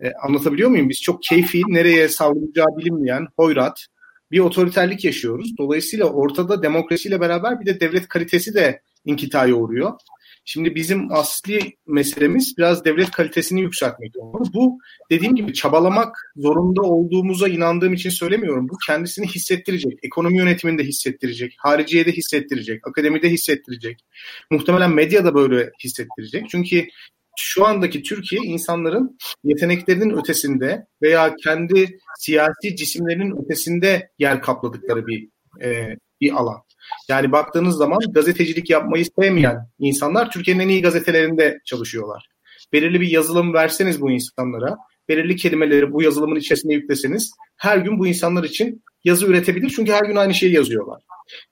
E, 0.00 0.12
anlatabiliyor 0.12 0.70
muyum? 0.70 0.88
Biz 0.88 1.02
çok 1.02 1.22
keyfi, 1.22 1.62
nereye 1.68 2.08
savrulacağı 2.08 2.66
bilinmeyen, 2.78 3.26
hoyrat 3.36 3.86
bir 4.30 4.40
otoriterlik 4.40 5.04
yaşıyoruz. 5.04 5.58
Dolayısıyla 5.58 6.06
ortada 6.06 6.62
demokrasiyle 6.62 7.20
beraber 7.20 7.60
bir 7.60 7.66
de 7.66 7.80
devlet 7.80 8.08
kalitesi 8.08 8.54
de 8.54 8.80
inkitaya 9.04 9.54
uğruyor. 9.54 9.92
Şimdi 10.50 10.74
bizim 10.74 11.12
asli 11.12 11.72
meselemiz 11.86 12.54
biraz 12.58 12.84
devlet 12.84 13.10
kalitesini 13.10 13.60
yükseltmek. 13.60 14.14
Bu 14.54 14.78
dediğim 15.10 15.36
gibi 15.36 15.54
çabalamak 15.54 16.32
zorunda 16.36 16.82
olduğumuza 16.82 17.48
inandığım 17.48 17.94
için 17.94 18.10
söylemiyorum. 18.10 18.68
Bu 18.68 18.76
kendisini 18.86 19.26
hissettirecek. 19.26 19.92
Ekonomi 20.02 20.38
yönetiminde 20.38 20.84
hissettirecek. 20.84 21.54
Hariciyede 21.58 22.12
hissettirecek. 22.12 22.86
Akademide 22.86 23.30
hissettirecek. 23.30 24.04
Muhtemelen 24.50 24.90
medyada 24.90 25.34
böyle 25.34 25.70
hissettirecek. 25.84 26.50
Çünkü 26.50 26.88
şu 27.38 27.66
andaki 27.66 28.02
Türkiye 28.02 28.40
insanların 28.44 29.18
yeteneklerinin 29.44 30.18
ötesinde 30.18 30.86
veya 31.02 31.34
kendi 31.44 31.98
siyasi 32.18 32.76
cisimlerinin 32.76 33.44
ötesinde 33.44 34.10
yer 34.18 34.42
kapladıkları 34.42 35.06
bir 35.06 35.28
e, 35.62 35.96
bir 36.20 36.32
alan. 36.32 36.67
Yani 37.08 37.32
baktığınız 37.32 37.76
zaman 37.76 37.98
gazetecilik 38.10 38.70
yapmayı 38.70 39.04
sevmeyen 39.18 39.56
insanlar 39.78 40.30
Türkiye'nin 40.30 40.62
en 40.62 40.68
iyi 40.68 40.82
gazetelerinde 40.82 41.58
çalışıyorlar. 41.64 42.28
Belirli 42.72 43.00
bir 43.00 43.08
yazılım 43.08 43.54
verseniz 43.54 44.00
bu 44.00 44.10
insanlara, 44.10 44.76
belirli 45.08 45.36
kelimeleri 45.36 45.92
bu 45.92 46.02
yazılımın 46.02 46.36
içerisine 46.36 46.74
yükleseniz 46.74 47.30
her 47.56 47.78
gün 47.78 47.98
bu 47.98 48.06
insanlar 48.06 48.44
için 48.44 48.82
yazı 49.04 49.26
üretebilir. 49.26 49.72
Çünkü 49.76 49.92
her 49.92 50.04
gün 50.04 50.16
aynı 50.16 50.34
şeyi 50.34 50.54
yazıyorlar. 50.54 51.02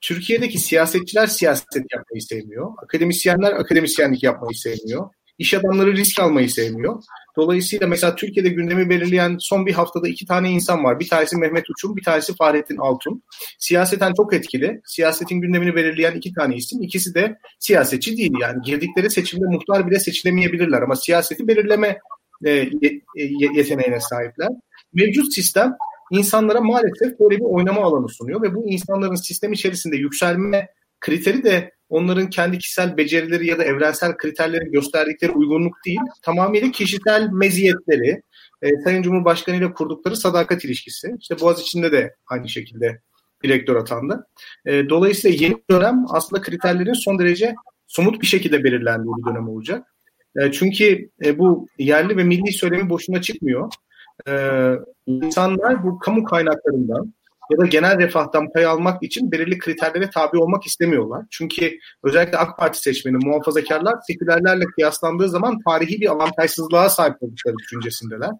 Türkiye'deki 0.01 0.59
siyasetçiler 0.59 1.27
siyaset 1.27 1.85
yapmayı 1.93 2.21
sevmiyor. 2.21 2.71
Akademisyenler 2.83 3.51
akademisyenlik 3.51 4.23
yapmayı 4.23 4.55
sevmiyor. 4.55 5.09
İş 5.37 5.53
adamları 5.53 5.93
risk 5.95 6.19
almayı 6.19 6.49
sevmiyor. 6.49 7.03
Dolayısıyla 7.37 7.87
mesela 7.87 8.15
Türkiye'de 8.15 8.49
gündemi 8.49 8.89
belirleyen 8.89 9.37
son 9.39 9.65
bir 9.65 9.73
haftada 9.73 10.07
iki 10.07 10.25
tane 10.25 10.51
insan 10.51 10.83
var. 10.83 10.99
Bir 10.99 11.09
tanesi 11.09 11.37
Mehmet 11.37 11.69
Uçum, 11.69 11.95
bir 11.95 12.03
tanesi 12.03 12.35
Fahrettin 12.35 12.77
Altun. 12.77 13.23
Siyaseten 13.59 14.13
çok 14.17 14.33
etkili. 14.33 14.81
Siyasetin 14.85 15.41
gündemini 15.41 15.75
belirleyen 15.75 16.15
iki 16.15 16.33
tane 16.33 16.55
isim. 16.55 16.81
İkisi 16.81 17.15
de 17.15 17.37
siyasetçi 17.59 18.17
değil. 18.17 18.33
Yani 18.41 18.61
girdikleri 18.65 19.09
seçimde 19.09 19.45
muhtar 19.45 19.87
bile 19.87 19.99
seçilemeyebilirler 19.99 20.81
ama 20.81 20.95
siyaseti 20.95 21.47
belirleme 21.47 21.99
e, 22.45 22.51
e 22.51 22.69
yeteneğine 23.55 23.99
sahipler. 23.99 24.49
Mevcut 24.93 25.33
sistem 25.33 25.73
insanlara 26.11 26.61
maalesef 26.61 27.19
böyle 27.19 27.37
bir 27.37 27.45
oynama 27.45 27.81
alanı 27.81 28.09
sunuyor 28.09 28.41
ve 28.41 28.55
bu 28.55 28.65
insanların 28.65 29.15
sistem 29.15 29.53
içerisinde 29.53 29.95
yükselme 29.97 30.67
kriteri 30.99 31.43
de 31.43 31.71
onların 31.89 32.29
kendi 32.29 32.57
kişisel 32.57 32.97
becerileri 32.97 33.47
ya 33.47 33.57
da 33.57 33.63
evrensel 33.63 34.17
kriterlerin 34.17 34.71
gösterdikleri 34.71 35.31
uygunluk 35.31 35.75
değil, 35.85 35.99
tamamıyla 36.21 36.71
kişisel 36.71 37.29
meziyetleri, 37.31 38.21
e, 38.61 38.69
Sayın 38.83 39.01
Cumhurbaşkanı 39.01 39.55
ile 39.55 39.73
kurdukları 39.73 40.15
sadakat 40.15 40.65
ilişkisi. 40.65 41.15
İşte 41.19 41.39
Boğaz 41.39 41.61
içinde 41.61 41.91
de 41.91 42.15
aynı 42.27 42.49
şekilde 42.49 43.01
direktör 43.43 43.75
atandı. 43.75 44.27
E, 44.65 44.89
dolayısıyla 44.89 45.37
yeni 45.45 45.57
dönem 45.69 46.05
aslında 46.09 46.41
kriterlerin 46.41 46.93
son 46.93 47.19
derece 47.19 47.55
somut 47.87 48.21
bir 48.21 48.27
şekilde 48.27 48.63
belirlendiği 48.63 49.13
bir 49.17 49.31
dönem 49.31 49.49
olacak. 49.49 49.87
E, 50.35 50.51
çünkü 50.51 51.09
e, 51.25 51.39
bu 51.39 51.67
yerli 51.79 52.17
ve 52.17 52.23
milli 52.23 52.51
söylemi 52.51 52.89
boşuna 52.89 53.21
çıkmıyor. 53.21 53.71
E, 54.27 54.33
insanlar 55.05 55.83
bu 55.83 55.99
kamu 55.99 56.23
kaynaklarından 56.23 57.13
ya 57.51 57.57
da 57.57 57.65
genel 57.65 57.99
refahtan 57.99 58.51
pay 58.53 58.65
almak 58.65 59.03
için 59.03 59.31
belirli 59.31 59.57
kriterlere 59.57 60.09
tabi 60.09 60.37
olmak 60.37 60.65
istemiyorlar. 60.65 61.25
Çünkü 61.31 61.77
özellikle 62.03 62.37
AK 62.37 62.57
Parti 62.57 62.79
seçmeni, 62.79 63.17
muhafazakarlar 63.25 63.95
sekülerlerle 64.07 64.65
kıyaslandığı 64.65 65.29
zaman 65.29 65.59
tarihi 65.67 66.01
bir 66.01 66.11
avantajsızlığa 66.11 66.89
sahip 66.89 67.23
oldukları 67.23 67.55
düşüncesindeler. 67.57 68.31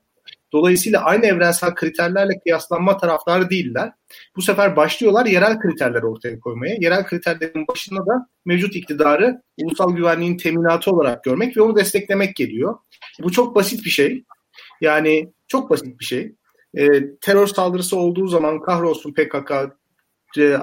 Dolayısıyla 0.53 1.03
aynı 1.03 1.25
evrensel 1.25 1.75
kriterlerle 1.75 2.39
kıyaslanma 2.39 2.97
taraftarı 2.97 3.49
değiller. 3.49 3.91
Bu 4.35 4.41
sefer 4.41 4.75
başlıyorlar 4.75 5.25
yerel 5.25 5.59
kriterler 5.59 6.03
ortaya 6.03 6.39
koymaya. 6.39 6.75
Yerel 6.79 7.05
kriterlerin 7.05 7.67
başında 7.67 8.05
da 8.05 8.29
mevcut 8.45 8.75
iktidarı 8.75 9.41
ulusal 9.63 9.95
güvenliğin 9.95 10.37
teminatı 10.37 10.91
olarak 10.91 11.23
görmek 11.23 11.57
ve 11.57 11.61
onu 11.61 11.75
desteklemek 11.75 12.35
geliyor. 12.35 12.77
Bu 13.23 13.31
çok 13.31 13.55
basit 13.55 13.85
bir 13.85 13.89
şey. 13.89 14.23
Yani 14.81 15.33
çok 15.47 15.69
basit 15.69 15.99
bir 15.99 16.05
şey 16.05 16.35
e, 16.77 17.15
terör 17.21 17.47
saldırısı 17.47 17.97
olduğu 17.97 18.27
zaman 18.27 18.61
kahrolsun 18.61 19.13
PKK, 19.13 19.51
e, 20.37 20.57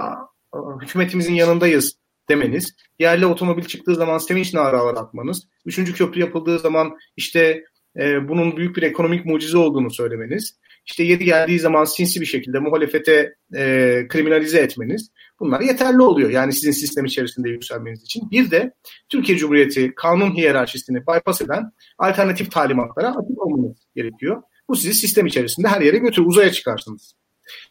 hükümetimizin 0.82 1.34
yanındayız 1.34 1.98
demeniz, 2.28 2.76
yerli 2.98 3.26
otomobil 3.26 3.64
çıktığı 3.64 3.94
zaman 3.94 4.18
sevinç 4.18 4.54
naralar 4.54 4.94
atmanız, 4.94 5.48
üçüncü 5.66 5.94
köprü 5.94 6.20
yapıldığı 6.20 6.58
zaman 6.58 6.96
işte 7.16 7.64
e, 7.96 8.28
bunun 8.28 8.56
büyük 8.56 8.76
bir 8.76 8.82
ekonomik 8.82 9.26
mucize 9.26 9.58
olduğunu 9.58 9.90
söylemeniz, 9.90 10.58
işte 10.86 11.04
yeri 11.04 11.24
geldiği 11.24 11.58
zaman 11.58 11.84
sinsi 11.84 12.20
bir 12.20 12.26
şekilde 12.26 12.58
muhalefete 12.58 13.34
e, 13.54 14.04
kriminalize 14.08 14.58
etmeniz 14.58 15.10
bunlar 15.40 15.60
yeterli 15.60 16.02
oluyor. 16.02 16.30
Yani 16.30 16.52
sizin 16.52 16.72
sistem 16.72 17.04
içerisinde 17.04 17.48
yükselmeniz 17.50 18.02
için. 18.02 18.30
Bir 18.30 18.50
de 18.50 18.72
Türkiye 19.08 19.38
Cumhuriyeti 19.38 19.92
kanun 19.94 20.36
hiyerarşisini 20.36 21.00
bypass 21.00 21.42
eden 21.42 21.72
alternatif 21.98 22.50
talimatlara 22.50 23.08
açık 23.08 23.46
olmanız 23.46 23.76
gerekiyor. 23.96 24.42
Bu 24.68 24.76
sizi 24.76 24.94
sistem 24.94 25.26
içerisinde 25.26 25.68
her 25.68 25.80
yere 25.80 25.98
götürür. 25.98 26.26
Uzaya 26.26 26.52
çıkarsınız. 26.52 27.14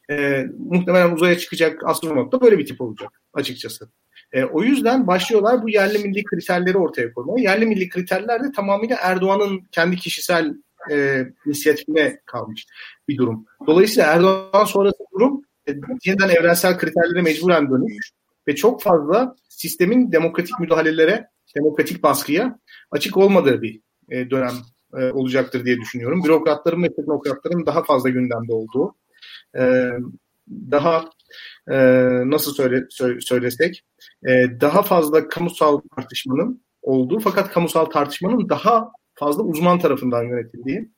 E, 0.10 0.46
muhtemelen 0.60 1.12
uzaya 1.12 1.38
çıkacak 1.38 1.86
astronot 1.86 2.32
da 2.32 2.42
böyle 2.42 2.58
bir 2.58 2.66
tip 2.66 2.82
olacak 2.82 3.22
açıkçası. 3.34 3.90
E, 4.32 4.44
o 4.44 4.64
yüzden 4.64 5.08
başlıyorlar 5.08 5.64
bu 5.64 5.70
yerli 5.70 6.00
milli 6.00 6.24
kriterleri 6.24 6.78
ortaya 6.78 7.14
koymaya. 7.14 7.44
Yerli 7.44 7.66
milli 7.66 7.90
kriterler 7.90 8.44
de 8.44 8.52
tamamıyla 8.52 8.98
Erdoğan'ın 9.02 9.68
kendi 9.72 9.96
kişisel 9.96 10.54
e, 10.92 11.26
inisiyatifine 11.46 12.20
kalmış 12.26 12.66
bir 13.08 13.18
durum. 13.18 13.46
Dolayısıyla 13.68 14.14
Erdoğan 14.14 14.66
sonrası 14.66 15.04
durum 15.14 15.42
e, 15.68 15.72
yeniden 16.06 16.30
evrensel 16.30 16.78
kriterlere 16.78 17.22
mecburen 17.22 17.70
dönüş 17.70 18.12
ve 18.48 18.56
çok 18.56 18.82
fazla 18.82 19.36
sistemin 19.50 20.12
demokratik 20.12 20.60
müdahalelere, 20.60 21.28
demokratik 21.56 22.04
baskıya 22.04 22.60
açık 22.92 23.18
olmadığı 23.18 23.62
bir 23.62 23.82
e, 24.10 24.30
dönem 24.30 24.54
e, 24.98 25.12
olacaktır 25.12 25.66
diye 25.66 25.78
düşünüyorum. 25.78 26.24
Bürokratların 26.24 26.84
ve 26.84 26.96
teknokratların 26.96 27.66
daha 27.66 27.84
fazla 27.84 28.10
gündemde 28.10 28.54
olduğu, 28.54 28.96
e, 29.58 29.92
daha 30.50 31.06
e, 31.72 31.78
nasıl 32.30 32.54
söyle, 32.54 32.86
söylesek, 33.20 33.84
e, 34.28 34.32
daha 34.62 34.84
fazla 34.84 35.28
kamusal 35.28 35.82
tartışmanın 35.96 36.64
olduğu 36.82 37.20
fakat 37.20 37.52
kamusal 37.52 37.86
tartışmanın 37.86 38.50
daha 38.50 38.92
fazla 39.14 39.44
uzman 39.44 39.80
tarafından 39.80 40.24
yönetildiği, 40.24 40.90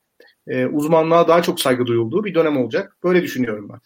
e, 0.47 0.65
uzmanlığa 0.65 1.27
daha 1.27 1.41
çok 1.41 1.59
saygı 1.59 1.85
duyulduğu 1.85 2.23
bir 2.23 2.35
dönem 2.35 2.57
olacak. 2.57 2.97
Böyle 3.03 3.23
düşünüyorum 3.23 3.69
ben. 3.69 3.79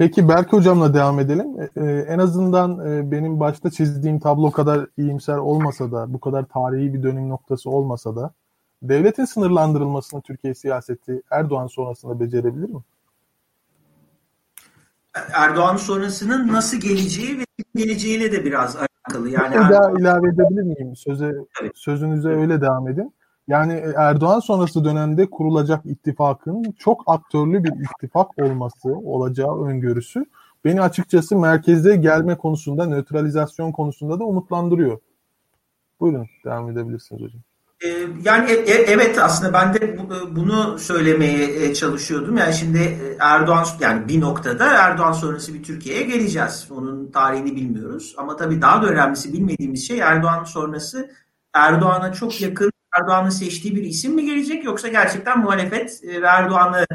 Peki 0.00 0.28
Berk 0.28 0.52
Hocam'la 0.52 0.94
devam 0.94 1.20
edelim. 1.20 1.46
Ee, 1.76 2.04
en 2.08 2.18
azından 2.18 2.86
e, 2.86 3.10
benim 3.10 3.40
başta 3.40 3.70
çizdiğim 3.70 4.20
tablo 4.20 4.50
kadar 4.50 4.86
iyimser 4.98 5.36
olmasa 5.36 5.92
da, 5.92 6.12
bu 6.12 6.20
kadar 6.20 6.44
tarihi 6.44 6.94
bir 6.94 7.02
dönüm 7.02 7.28
noktası 7.28 7.70
olmasa 7.70 8.16
da, 8.16 8.32
devletin 8.82 9.24
sınırlandırılmasını 9.24 10.22
Türkiye 10.22 10.54
siyaseti 10.54 11.22
Erdoğan 11.30 11.66
sonrasında 11.66 12.20
becerebilir 12.20 12.68
mi? 12.68 12.80
Erdoğan 15.32 15.76
sonrasının 15.76 16.52
nasıl 16.52 16.76
geleceği 16.76 17.38
ve 17.38 17.44
geleceğiyle 17.74 18.32
de 18.32 18.44
biraz 18.44 18.76
alakalı. 18.76 19.30
Yani 19.30 19.54
bir 19.54 19.74
daha 19.74 19.90
ilave 19.90 20.28
edebilir 20.28 20.62
miyim? 20.62 20.96
Söze. 20.96 21.34
Sözünüze 21.74 22.28
öyle 22.28 22.60
devam 22.60 22.88
edin. 22.88 23.14
Yani 23.50 23.82
Erdoğan 23.96 24.40
sonrası 24.40 24.84
dönemde 24.84 25.30
kurulacak 25.30 25.86
ittifakın 25.86 26.62
çok 26.78 27.02
aktörlü 27.06 27.64
bir 27.64 27.72
ittifak 27.72 28.38
olması, 28.38 28.88
olacağı 28.88 29.64
öngörüsü 29.64 30.24
beni 30.64 30.82
açıkçası 30.82 31.36
merkezde 31.36 31.96
gelme 31.96 32.38
konusunda, 32.38 32.86
nötralizasyon 32.86 33.72
konusunda 33.72 34.20
da 34.20 34.24
umutlandırıyor. 34.24 34.98
Buyurun 36.00 36.26
devam 36.44 36.70
edebilirsiniz 36.70 37.22
hocam. 37.22 37.40
Ee, 37.84 37.88
yani 38.24 38.50
e, 38.50 38.54
e, 38.54 38.72
evet 38.72 39.18
aslında 39.18 39.52
ben 39.52 39.74
de 39.74 39.78
e, 39.78 40.36
bunu 40.36 40.78
söylemeye 40.78 41.74
çalışıyordum. 41.74 42.36
Yani 42.36 42.54
şimdi 42.54 42.98
Erdoğan 43.20 43.66
yani 43.80 44.08
bir 44.08 44.20
noktada 44.20 44.66
Erdoğan 44.66 45.12
sonrası 45.12 45.54
bir 45.54 45.62
Türkiye'ye 45.62 46.02
geleceğiz. 46.02 46.68
Onun 46.70 47.10
tarihini 47.10 47.56
bilmiyoruz. 47.56 48.14
Ama 48.18 48.36
tabii 48.36 48.62
daha 48.62 48.82
da 48.82 48.86
önemlisi 48.86 49.32
bilmediğimiz 49.32 49.88
şey 49.88 49.98
Erdoğan 49.98 50.44
sonrası 50.44 51.10
Erdoğan'a 51.54 52.12
çok 52.12 52.40
yakın 52.40 52.72
Erdoğan'ın 52.98 53.30
seçtiği 53.30 53.76
bir 53.76 53.82
isim 53.82 54.14
mi 54.14 54.24
gelecek 54.26 54.64
yoksa 54.64 54.88
gerçekten 54.88 55.38
muhalefet 55.38 56.02
ve 56.04 56.26
Erdoğan'ı 56.26 56.86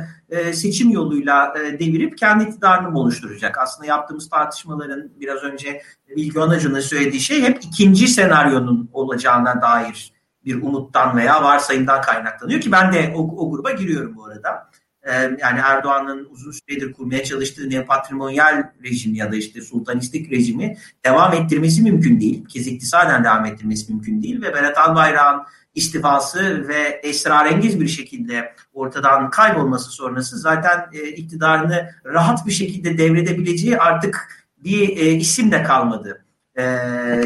seçim 0.54 0.90
yoluyla 0.90 1.54
devirip 1.80 2.18
kendi 2.18 2.44
iktidarını 2.44 2.92
mı 2.92 3.00
oluşturacak? 3.00 3.58
Aslında 3.58 3.88
yaptığımız 3.88 4.30
tartışmaların 4.30 5.10
biraz 5.20 5.44
önce 5.44 5.82
Bilgi 6.16 6.40
Onacı'nın 6.40 6.80
söylediği 6.80 7.22
şey 7.22 7.42
hep 7.42 7.64
ikinci 7.64 8.08
senaryonun 8.08 8.90
olacağına 8.94 9.62
dair 9.62 10.14
bir 10.46 10.62
umuttan 10.62 11.18
veya 11.18 11.44
varsayımdan 11.44 12.02
kaynaklanıyor 12.02 12.62
ki 12.62 12.72
ben 12.72 12.94
de 12.94 13.14
o, 13.16 13.20
o 13.20 13.52
gruba 13.52 13.72
giriyorum 13.72 14.16
bu 14.16 14.26
arada. 14.26 14.70
Ee, 15.06 15.14
yani 15.14 15.60
Erdoğan'ın 15.64 16.28
uzun 16.32 16.52
süredir 16.52 16.94
kurmaya 16.94 17.24
çalıştığı 17.24 17.70
neopatrimonyal 17.70 18.72
rejim 18.84 19.14
ya 19.14 19.32
da 19.32 19.36
işte 19.36 19.62
sultanistik 19.62 20.32
rejimi 20.32 20.78
devam 21.06 21.34
ettirmesi 21.34 21.82
mümkün 21.82 22.20
değil. 22.20 22.46
Kez 22.46 22.68
iktisaden 22.68 23.24
devam 23.24 23.46
ettirmesi 23.46 23.94
mümkün 23.94 24.22
değil 24.22 24.42
ve 24.42 24.54
Berat 24.54 24.78
Albayrak'ın 24.78 25.42
istifası 25.76 26.68
ve 26.68 27.00
esrarengiz 27.04 27.82
bir 27.82 27.88
şekilde 27.88 28.54
ortadan 28.74 29.30
kaybolması 29.30 29.90
sonrası 29.90 30.38
zaten 30.38 30.90
e, 30.94 31.08
iktidarını 31.08 31.92
rahat 32.06 32.48
bir 32.48 32.52
şekilde 32.52 32.98
devredebileceği 32.98 33.78
artık 33.78 34.46
bir 34.58 34.98
e, 34.98 35.12
isim 35.12 35.52
de 35.52 35.64
kalmadı 35.64 36.26
e, 36.56 36.64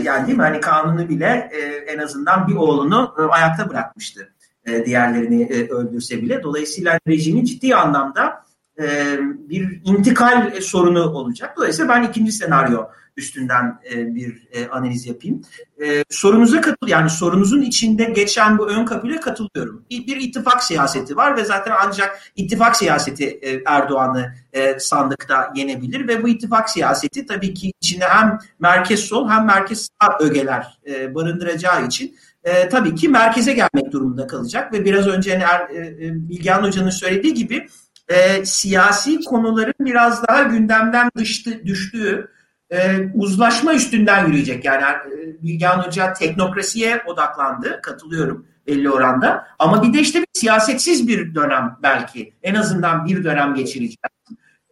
yani 0.04 0.28
değil 0.28 0.38
mi? 0.38 0.44
Hani 0.44 0.62
kanunu 0.62 1.10
bile 1.10 1.50
e, 1.54 1.60
en 1.94 2.00
azından 2.00 2.48
bir 2.48 2.56
oğlunu 2.56 3.16
ayakta 3.30 3.70
bırakmıştı. 3.70 4.34
E, 4.70 4.86
diğerlerini 4.86 5.44
e, 5.44 5.70
öldürse 5.70 6.22
bile. 6.22 6.44
Dolayısıyla 6.44 7.00
rejimin 7.08 7.46
ciddi 7.46 7.76
anlamda 7.76 8.46
e, 8.82 9.18
bir 9.50 9.82
intikal 9.84 10.62
sorunu 10.62 11.10
olacak. 11.10 11.58
Dolayısıyla 11.58 11.96
ben 11.96 12.04
ikinci 12.04 12.32
senaryo 12.32 12.84
üstünden 13.18 13.80
bir 13.96 14.48
analiz 14.72 15.08
yapayım. 15.08 15.42
E, 15.84 16.04
sorunuza 16.10 16.62
katıl 16.62 16.88
yani 16.88 17.10
sorunuzun 17.10 17.62
içinde 17.62 18.04
geçen 18.04 18.58
bu 18.58 18.68
ön 18.68 18.86
kapıya 18.86 19.20
katılıyorum. 19.20 19.86
Bir, 19.90 20.08
bir 20.08 20.18
ittifak 20.18 20.64
siyaseti 20.64 21.18
var 21.18 21.38
ve 21.38 21.46
zaten 21.46 21.74
ancak 21.86 22.20
ittifak 22.36 22.76
siyaseti 22.76 23.40
Erdoğan'ı 23.66 24.34
sandıkta 24.80 25.54
yenebilir 25.56 26.08
ve 26.08 26.24
bu 26.24 26.28
ittifak 26.28 26.70
siyaseti 26.70 27.26
tabii 27.26 27.54
ki 27.54 27.72
içinde 27.82 28.06
hem 28.06 28.40
merkez 28.60 29.00
sol 29.00 29.30
hem 29.30 29.46
merkez 29.46 29.90
sağ 30.02 30.18
ögeler 30.20 30.80
barındıracağı 31.16 31.86
için 31.86 32.16
e, 32.44 32.70
tabii 32.70 32.96
ki 32.96 33.10
merkeze 33.10 33.54
gelmek 33.54 33.92
durumunda 33.92 34.28
kalacak 34.28 34.74
ve 34.74 34.86
biraz 34.86 35.08
önce 35.08 35.32
er, 35.32 35.60
e, 35.60 36.30
Bilgehan 36.30 36.64
Hoca'nın 36.64 36.90
söylediği 36.90 37.34
gibi 37.34 37.68
e, 38.08 38.46
siyasi 38.46 39.20
konuların 39.20 39.74
biraz 39.80 40.28
daha 40.28 40.44
gündemden 40.44 41.10
düştü, 41.18 41.66
düştüğü 41.66 42.32
e, 42.70 43.10
uzlaşma 43.14 43.74
üstünden 43.74 44.28
yürüyecek. 44.28 44.66
Yani 44.66 44.84
e, 44.84 45.44
Bilgehan 45.44 45.80
Hoca 45.80 46.14
teknokrasiye 46.14 47.04
odaklandı, 47.08 47.80
katılıyorum 47.84 48.46
belli 48.68 48.90
oranda. 48.90 49.48
Ama 49.60 49.84
bir 49.84 49.94
de 49.94 50.00
işte 50.00 50.20
bir 50.20 50.28
siyasetsiz 50.34 51.08
bir 51.08 51.36
dönem 51.36 51.78
belki, 51.84 52.34
en 52.44 52.56
azından 52.56 53.06
bir 53.06 53.24
dönem 53.24 53.56
geçirecek. 53.56 54.00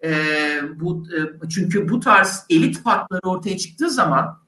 E, 0.04 0.12
bu 0.80 1.06
e, 1.46 1.50
çünkü 1.50 1.90
bu 1.90 2.00
tarz 2.00 2.46
elit 2.50 2.84
farkları 2.84 3.22
ortaya 3.30 3.58
çıktığı 3.58 3.90
zaman 3.90 4.40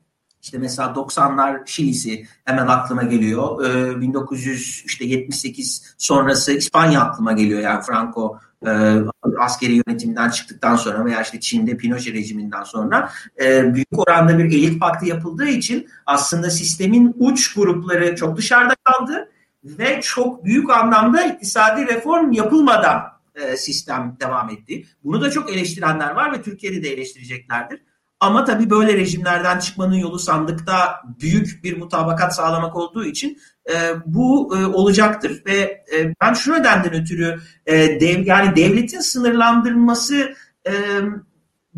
işte 0.42 0.58
mesela 0.58 0.90
90'lar 0.90 1.62
Şili'si 1.66 2.28
hemen 2.46 2.68
aklıma 2.68 3.04
geliyor. 3.04 3.66
Ee, 3.66 4.02
1978 4.02 5.96
sonrası 5.98 6.52
İspanya 6.52 7.02
aklıma 7.02 7.32
geliyor 7.32 7.62
yani 7.62 7.82
Franco 7.82 8.40
e, 8.66 8.70
askeri 9.40 9.82
yönetimden 9.88 10.30
çıktıktan 10.30 10.76
sonra 10.76 11.06
veya 11.06 11.22
işte 11.22 11.40
Çin'de 11.40 11.78
Pinochet 11.78 12.14
rejiminden 12.14 12.64
sonra 12.64 13.12
e, 13.42 13.74
büyük 13.74 14.00
oranda 14.00 14.38
bir 14.38 14.46
elit 14.46 14.80
paktı 14.80 15.06
yapıldığı 15.06 15.48
için 15.48 15.90
aslında 16.06 16.50
sistemin 16.50 17.16
uç 17.20 17.54
grupları 17.54 18.16
çok 18.16 18.38
dışarıda 18.38 18.76
kaldı 18.84 19.32
ve 19.64 20.02
çok 20.02 20.46
büyük 20.46 20.70
anlamda 20.70 21.24
iktisadi 21.24 21.88
reform 21.88 22.32
yapılmadan 22.32 23.02
e, 23.36 23.58
sistem 23.58 24.18
devam 24.20 24.50
etti. 24.50 24.86
Bunu 25.04 25.22
da 25.22 25.32
çok 25.32 25.50
eleştirenler 25.54 26.12
var 26.12 26.34
ve 26.34 26.42
Türkiye'de 26.42 26.84
de 26.84 26.94
eleştireceklerdir. 26.94 27.82
Ama 28.20 28.46
tabii 28.46 28.70
böyle 28.70 28.98
rejimlerden 28.98 29.60
çıkmanın 29.60 29.96
yolu 29.96 30.20
sandıkta 30.20 31.02
büyük 31.22 31.64
bir 31.64 31.78
mutabakat 31.78 32.36
sağlamak 32.36 32.76
olduğu 32.76 33.06
için 33.06 33.38
e, 33.72 33.76
bu 34.06 34.58
e, 34.58 34.66
olacaktır 34.66 35.42
ve 35.46 35.86
e, 35.96 36.14
ben 36.22 36.34
şu 36.34 36.54
nedenden 36.54 36.94
ötürü 36.94 37.40
e, 37.66 38.00
dev, 38.00 38.26
yani 38.26 38.56
devletin 38.56 39.00
sınırlandırılması 39.00 40.34
e, 40.68 40.74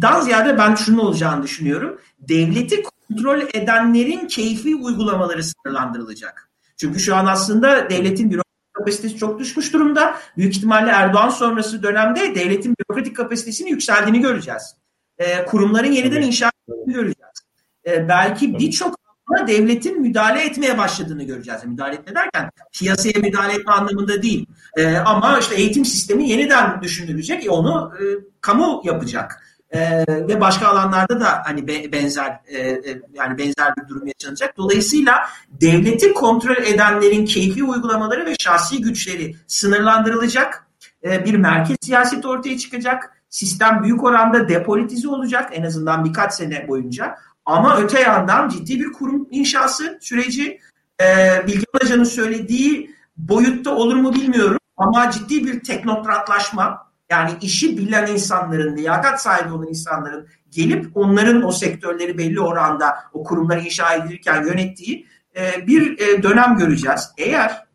dan 0.01 0.21
ziyade 0.21 0.57
ben 0.57 0.75
şunun 0.75 0.97
olacağını 0.97 1.43
düşünüyorum. 1.43 2.01
Devleti 2.19 2.83
kontrol 2.83 3.41
edenlerin 3.53 4.27
keyfi 4.27 4.75
uygulamaları 4.75 5.43
sınırlandırılacak. 5.43 6.49
Çünkü 6.77 6.99
şu 6.99 7.15
an 7.15 7.25
aslında 7.25 7.89
devletin 7.89 8.31
bürokratik 8.31 8.73
kapasitesi 8.73 9.17
çok 9.17 9.39
düşmüş 9.39 9.73
durumda. 9.73 10.17
Büyük 10.37 10.55
ihtimalle 10.55 10.89
Erdoğan 10.89 11.29
sonrası 11.29 11.83
dönemde 11.83 12.35
devletin 12.35 12.75
bürokratik 12.79 13.15
kapasitesinin 13.15 13.69
yükseldiğini 13.69 14.21
göreceğiz 14.21 14.80
e, 15.21 15.45
kurumların 15.45 15.91
yeniden 15.91 16.21
inşa 16.21 16.51
edildiğini 16.67 16.93
göreceğiz. 16.93 17.41
E, 17.87 18.07
belki 18.09 18.59
birçok 18.59 19.01
ama 19.27 19.47
devletin 19.47 20.01
müdahale 20.01 20.43
etmeye 20.43 20.77
başladığını 20.77 21.23
göreceğiz. 21.23 21.65
Müdahale 21.65 21.95
etme 21.95 22.15
derken 22.15 22.51
piyasaya 22.73 23.19
müdahale 23.19 23.53
etme 23.53 23.71
anlamında 23.71 24.21
değil. 24.21 24.45
E, 24.77 24.97
ama 24.97 25.39
işte 25.39 25.55
eğitim 25.55 25.85
sistemi 25.85 26.29
yeniden 26.29 26.81
düşünülecek. 26.81 27.45
E, 27.45 27.49
onu 27.49 27.93
e, 27.99 28.03
kamu 28.41 28.81
yapacak. 28.85 29.47
E, 29.71 30.05
ve 30.07 30.41
başka 30.41 30.67
alanlarda 30.67 31.19
da 31.19 31.41
hani 31.45 31.67
be, 31.67 31.91
benzer 31.91 32.39
e, 32.47 32.59
e, 32.59 33.01
yani 33.13 33.37
benzer 33.37 33.73
bir 33.77 33.87
durum 33.87 34.07
yaşanacak. 34.07 34.57
Dolayısıyla 34.57 35.27
devleti 35.51 36.13
kontrol 36.13 36.63
edenlerin 36.63 37.25
keyfi 37.25 37.63
uygulamaları 37.63 38.25
ve 38.25 38.35
şahsi 38.39 38.81
güçleri 38.81 39.35
sınırlandırılacak. 39.47 40.67
E, 41.03 41.25
bir 41.25 41.35
merkez 41.35 41.77
siyaset 41.81 42.25
ortaya 42.25 42.57
çıkacak 42.57 43.20
Sistem 43.31 43.83
büyük 43.83 44.03
oranda 44.03 44.49
depolitize 44.49 45.07
olacak 45.07 45.49
en 45.53 45.63
azından 45.63 46.05
birkaç 46.05 46.33
sene 46.33 46.67
boyunca. 46.67 47.15
Ama 47.45 47.77
öte 47.77 48.01
yandan 48.01 48.49
ciddi 48.49 48.79
bir 48.79 48.91
kurum 48.91 49.27
inşası 49.31 49.97
süreci 50.01 50.59
e, 51.01 51.05
Bilge 51.47 51.65
Hoca'nın 51.73 52.03
söylediği 52.03 52.95
boyutta 53.17 53.75
olur 53.75 53.95
mu 53.95 54.13
bilmiyorum. 54.13 54.57
Ama 54.77 55.11
ciddi 55.11 55.45
bir 55.45 55.59
teknokratlaşma 55.59 56.91
yani 57.09 57.31
işi 57.41 57.77
bilen 57.77 58.07
insanların, 58.07 58.77
liyakat 58.77 59.21
sahibi 59.21 59.53
olan 59.53 59.67
insanların 59.67 60.27
gelip 60.51 60.97
onların 60.97 61.43
o 61.43 61.51
sektörleri 61.51 62.17
belli 62.17 62.39
oranda 62.41 62.95
o 63.13 63.23
kurumları 63.23 63.59
inşa 63.59 63.93
edilirken 63.93 64.45
yönettiği 64.45 65.07
e, 65.35 65.67
bir 65.67 65.99
e, 65.99 66.23
dönem 66.23 66.57
göreceğiz. 66.57 67.11
Eğer 67.17 67.65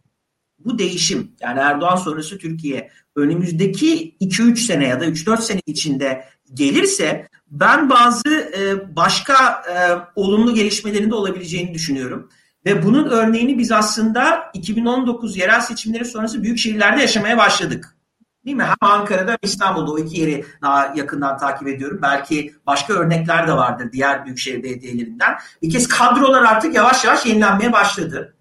bu 0.59 0.79
değişim 0.79 1.33
yani 1.41 1.61
Erdoğan 1.61 1.97
sonrası 1.97 2.39
Türkiye 2.39 2.91
önümüzdeki 3.17 4.17
2-3 4.21 4.57
sene 4.57 4.89
ya 4.89 5.01
da 5.01 5.07
3-4 5.07 5.43
sene 5.43 5.61
içinde 5.67 6.25
gelirse 6.55 7.29
ben 7.51 7.91
bazı 7.91 8.29
e, 8.29 8.97
başka 8.97 9.63
e, 9.75 9.77
olumlu 10.21 10.55
gelişmelerinde 10.55 11.15
olabileceğini 11.15 11.75
düşünüyorum. 11.75 12.31
Ve 12.67 12.83
bunun 12.83 13.11
örneğini 13.11 13.59
biz 13.59 13.73
aslında 13.73 14.51
2019 14.55 15.37
yerel 15.37 15.61
seçimleri 15.61 16.05
sonrası 16.05 16.43
büyük 16.43 16.59
şehirlerde 16.59 17.01
yaşamaya 17.01 17.39
başladık. 17.39 17.97
Değil 18.45 18.57
mi? 18.57 18.65
Hem 18.65 18.77
Ankara'da 18.81 19.31
hem 19.31 19.39
İstanbul'da 19.43 19.93
o 19.93 19.99
iki 19.99 20.21
yeri 20.21 20.45
daha 20.63 20.93
yakından 20.97 21.39
takip 21.39 21.69
ediyorum. 21.69 21.99
Belki 22.03 22.55
başka 22.67 22.93
örnekler 22.93 23.49
de 23.49 23.53
vardır 23.53 23.93
diğer 23.93 24.25
büyükşehir 24.25 24.63
belediyelerinden. 24.63 25.35
Bir 25.63 25.71
kez 25.71 25.89
kadrolar 25.89 26.43
artık 26.43 26.75
yavaş 26.75 27.05
yavaş 27.05 27.27
yenilenmeye 27.27 27.73
başladı. 27.73 28.36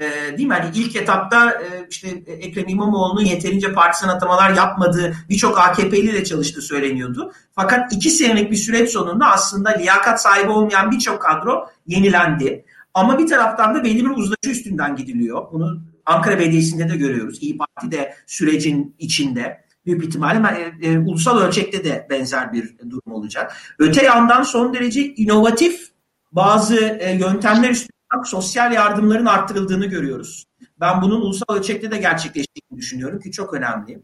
E, 0.00 0.38
değil 0.38 0.48
mi? 0.48 0.54
Hani 0.54 0.70
ilk 0.74 0.96
etapta 0.96 1.50
e, 1.50 1.86
işte 1.90 2.08
Ekrem 2.26 2.68
İmamoğlu'nun 2.68 3.24
yeterince 3.24 3.72
partisan 3.72 4.08
atamalar 4.08 4.50
yapmadığı 4.50 5.14
birçok 5.28 5.58
AKP'li 5.58 6.10
ile 6.10 6.24
çalıştığı 6.24 6.62
söyleniyordu. 6.62 7.32
Fakat 7.54 7.92
iki 7.92 8.10
senelik 8.10 8.50
bir 8.50 8.56
süreç 8.56 8.90
sonunda 8.90 9.26
aslında 9.26 9.70
liyakat 9.70 10.22
sahibi 10.22 10.50
olmayan 10.50 10.90
birçok 10.90 11.22
kadro 11.22 11.68
yenilendi. 11.86 12.64
Ama 12.94 13.18
bir 13.18 13.26
taraftan 13.26 13.74
da 13.74 13.84
belli 13.84 14.04
bir 14.04 14.10
uzlaşı 14.10 14.50
üstünden 14.50 14.96
gidiliyor. 14.96 15.52
Bunu 15.52 15.80
Ankara 16.06 16.38
Belediyesi'nde 16.38 16.88
de 16.88 16.96
görüyoruz. 16.96 17.38
İyi 17.42 17.58
Parti 17.58 17.90
de 17.90 18.14
sürecin 18.26 18.94
içinde. 18.98 19.64
Büyük 19.86 20.04
ihtimalle 20.04 20.74
e, 20.82 20.88
e, 20.88 20.98
ulusal 20.98 21.38
ölçekte 21.38 21.84
de 21.84 22.06
benzer 22.10 22.52
bir 22.52 22.78
durum 22.90 23.12
olacak. 23.12 23.56
Öte 23.78 24.04
yandan 24.04 24.42
son 24.42 24.74
derece 24.74 25.14
inovatif 25.14 25.90
bazı 26.32 26.76
e, 26.76 27.12
yöntemler 27.12 27.70
üstünden 27.70 27.99
sosyal 28.24 28.72
yardımların 28.72 29.26
arttırıldığını 29.26 29.86
görüyoruz. 29.86 30.46
Ben 30.80 31.02
bunun 31.02 31.20
ulusal 31.20 31.54
ölçekte 31.54 31.90
de 31.90 31.98
gerçekleştiğini 31.98 32.78
düşünüyorum 32.78 33.20
ki 33.20 33.32
çok 33.32 33.54
önemli. 33.54 34.02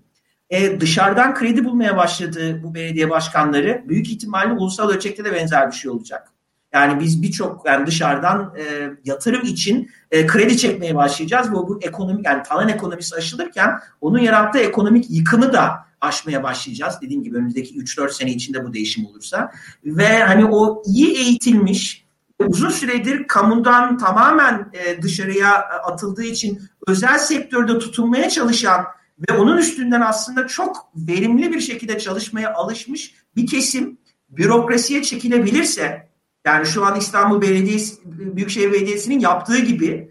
e, 0.51 0.81
dışarıdan 0.81 1.35
kredi 1.35 1.65
bulmaya 1.65 1.97
başladı 1.97 2.61
bu 2.63 2.75
belediye 2.75 3.11
başkanları. 3.11 3.85
Büyük 3.89 4.09
ihtimalle 4.09 4.53
ulusal 4.53 4.91
ölçekte 4.91 5.25
de 5.25 5.33
benzer 5.35 5.71
bir 5.71 5.77
şey 5.77 5.91
olacak. 5.91 6.33
Yani 6.73 7.01
biz 7.01 7.23
birçok 7.23 7.67
yani 7.67 7.87
dışarıdan 7.87 8.55
e, 8.59 8.91
yatırım 9.05 9.43
için 9.43 9.91
e, 10.11 10.27
kredi 10.27 10.57
çekmeye 10.57 10.95
başlayacağız 10.95 11.51
ve 11.51 11.55
bu 11.55 11.81
ekonomik 11.83 12.27
yani 12.27 12.43
talan 12.43 12.69
ekonomisi 12.69 13.17
aşılırken 13.17 13.81
onun 14.01 14.19
yarattığı 14.19 14.59
ekonomik 14.59 15.11
yıkımı 15.11 15.53
da 15.53 15.87
aşmaya 16.01 16.43
başlayacağız. 16.43 16.95
Dediğim 17.03 17.23
gibi 17.23 17.37
önümüzdeki 17.37 17.75
3-4 17.75 18.11
sene 18.13 18.31
içinde 18.31 18.65
bu 18.65 18.73
değişim 18.73 19.07
olursa. 19.07 19.53
Ve 19.85 20.23
hani 20.23 20.45
o 20.45 20.83
iyi 20.87 21.17
eğitilmiş 21.17 22.06
uzun 22.39 22.70
süredir 22.70 23.26
kamudan 23.26 23.99
tamamen 23.99 24.70
e, 24.72 25.03
dışarıya 25.03 25.55
atıldığı 25.62 26.24
için 26.24 26.62
özel 26.87 27.18
sektörde 27.18 27.78
tutunmaya 27.78 28.30
çalışan 28.30 28.84
ve 29.28 29.32
onun 29.32 29.57
üstünden 29.57 30.01
aslında 30.01 30.47
çok 30.47 30.76
verimli 30.97 31.53
bir 31.53 31.61
şekilde 31.61 31.99
çalışmaya 31.99 32.55
alışmış 32.55 33.14
bir 33.37 33.47
kesim 33.47 33.99
bürokrasiye 34.28 35.03
çekilebilirse 35.03 36.09
yani 36.47 36.66
şu 36.66 36.87
an 36.87 36.99
İstanbul 36.99 37.43
Belediyesi 37.43 37.97
Büyükşehir 38.05 38.72
Belediyesi'nin 38.72 39.20
yaptığı 39.20 39.59
gibi 39.59 40.11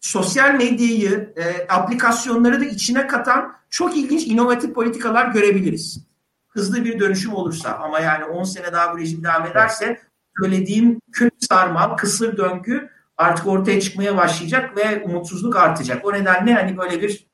sosyal 0.00 0.54
medyayı, 0.54 1.34
e, 1.36 1.66
aplikasyonları 1.72 2.60
da 2.60 2.64
içine 2.64 3.06
katan 3.06 3.52
çok 3.70 3.96
ilginç 3.96 4.26
inovatif 4.26 4.74
politikalar 4.74 5.26
görebiliriz. 5.26 6.06
Hızlı 6.48 6.84
bir 6.84 7.00
dönüşüm 7.00 7.34
olursa 7.34 7.72
ama 7.72 8.00
yani 8.00 8.24
10 8.24 8.44
sene 8.44 8.72
daha 8.72 8.92
bu 8.92 8.98
rejim 8.98 9.24
devam 9.24 9.46
ederse 9.46 10.00
söylediğim 10.42 11.00
kül 11.12 11.30
sarmal, 11.38 11.96
kısır 11.96 12.36
döngü 12.36 12.88
artık 13.16 13.46
ortaya 13.46 13.80
çıkmaya 13.80 14.16
başlayacak 14.16 14.76
ve 14.76 15.02
umutsuzluk 15.04 15.56
artacak. 15.56 16.04
O 16.04 16.12
nedenle 16.12 16.54
hani 16.54 16.76
böyle 16.76 17.02
bir 17.02 17.26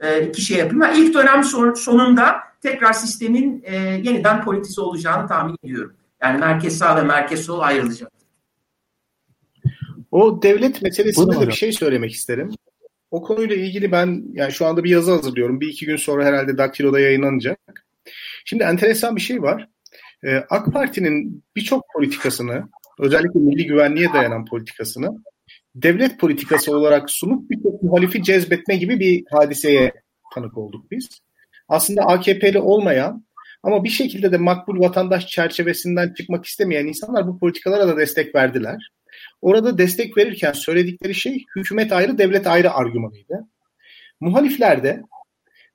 e, 0.00 0.26
iki 0.26 0.42
şey 0.42 0.58
yapayım. 0.58 0.80
Ben 0.80 0.94
ilk 0.94 1.14
dönem 1.14 1.44
sonunda 1.76 2.36
tekrar 2.62 2.92
sistemin 2.92 3.62
e, 3.64 3.76
yeniden 3.76 4.44
politize 4.44 4.80
olacağını 4.80 5.28
tahmin 5.28 5.56
ediyorum. 5.64 5.94
Yani 6.22 6.38
merkez 6.38 6.78
sağ 6.78 6.96
ve 6.96 7.02
merkez 7.02 7.40
sol 7.40 7.60
ayrılacak. 7.60 8.12
O 10.10 10.42
devlet 10.42 10.82
meselesinde 10.82 11.40
de 11.40 11.48
bir 11.48 11.52
şey 11.52 11.72
söylemek 11.72 12.12
isterim. 12.12 12.50
O 13.10 13.22
konuyla 13.22 13.56
ilgili 13.56 13.92
ben 13.92 14.24
yani 14.32 14.52
şu 14.52 14.66
anda 14.66 14.84
bir 14.84 14.90
yazı 14.90 15.12
hazırlıyorum. 15.12 15.60
Bir 15.60 15.68
iki 15.68 15.86
gün 15.86 15.96
sonra 15.96 16.24
herhalde 16.24 16.58
Daktilo'da 16.58 17.00
yayınlanacak. 17.00 17.58
Şimdi 18.44 18.62
enteresan 18.64 19.16
bir 19.16 19.20
şey 19.20 19.42
var. 19.42 19.68
Ee, 20.26 20.44
AK 20.50 20.72
Parti'nin 20.72 21.44
birçok 21.56 21.84
politikasını, 21.94 22.68
özellikle 22.98 23.40
milli 23.40 23.66
güvenliğe 23.66 24.12
dayanan 24.12 24.44
politikasını 24.44 25.10
devlet 25.74 26.20
politikası 26.20 26.76
olarak 26.76 27.10
sunup 27.10 27.50
birçok 27.50 27.82
muhalifi 27.82 28.22
cezbetme 28.22 28.76
gibi 28.76 29.00
bir 29.00 29.24
hadiseye 29.30 29.92
tanık 30.34 30.58
olduk 30.58 30.90
biz. 30.90 31.08
Aslında 31.68 32.02
AKP'li 32.02 32.58
olmayan 32.58 33.26
ama 33.62 33.84
bir 33.84 33.88
şekilde 33.88 34.32
de 34.32 34.36
makbul 34.36 34.80
vatandaş 34.80 35.26
çerçevesinden 35.26 36.14
çıkmak 36.14 36.44
istemeyen 36.44 36.86
insanlar 36.86 37.26
bu 37.26 37.38
politikalara 37.38 37.88
da 37.88 37.96
destek 37.96 38.34
verdiler. 38.34 38.90
Orada 39.40 39.78
destek 39.78 40.16
verirken 40.16 40.52
söyledikleri 40.52 41.14
şey 41.14 41.44
hükümet 41.56 41.92
ayrı, 41.92 42.18
devlet 42.18 42.46
ayrı 42.46 42.72
argümanıydı. 42.72 43.48
Muhalifler 44.20 44.82
de 44.82 45.02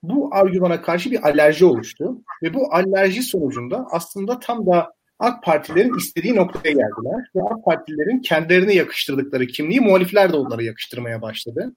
bu 0.04 0.30
argümana 0.32 0.82
karşı 0.82 1.12
bir 1.12 1.28
alerji 1.28 1.66
oluştu 1.66 2.22
ve 2.44 2.54
bu 2.54 2.74
alerji 2.74 3.24
sonucunda 3.24 3.88
aslında 3.92 4.40
tam 4.40 4.66
da 4.66 4.94
AK 5.20 5.44
Partilerin 5.44 5.98
istediği 5.98 6.36
noktaya 6.36 6.72
geldiler 6.72 7.30
ve 7.36 7.40
AK 7.50 7.66
Partilerin 7.66 8.22
kendilerine 8.22 8.74
yakıştırdıkları 8.74 9.48
kimliği 9.48 9.82
muhalifler 9.82 10.34
de 10.34 10.38
onlara 10.38 10.64
yakıştırmaya 10.64 11.22
başladı. 11.22 11.76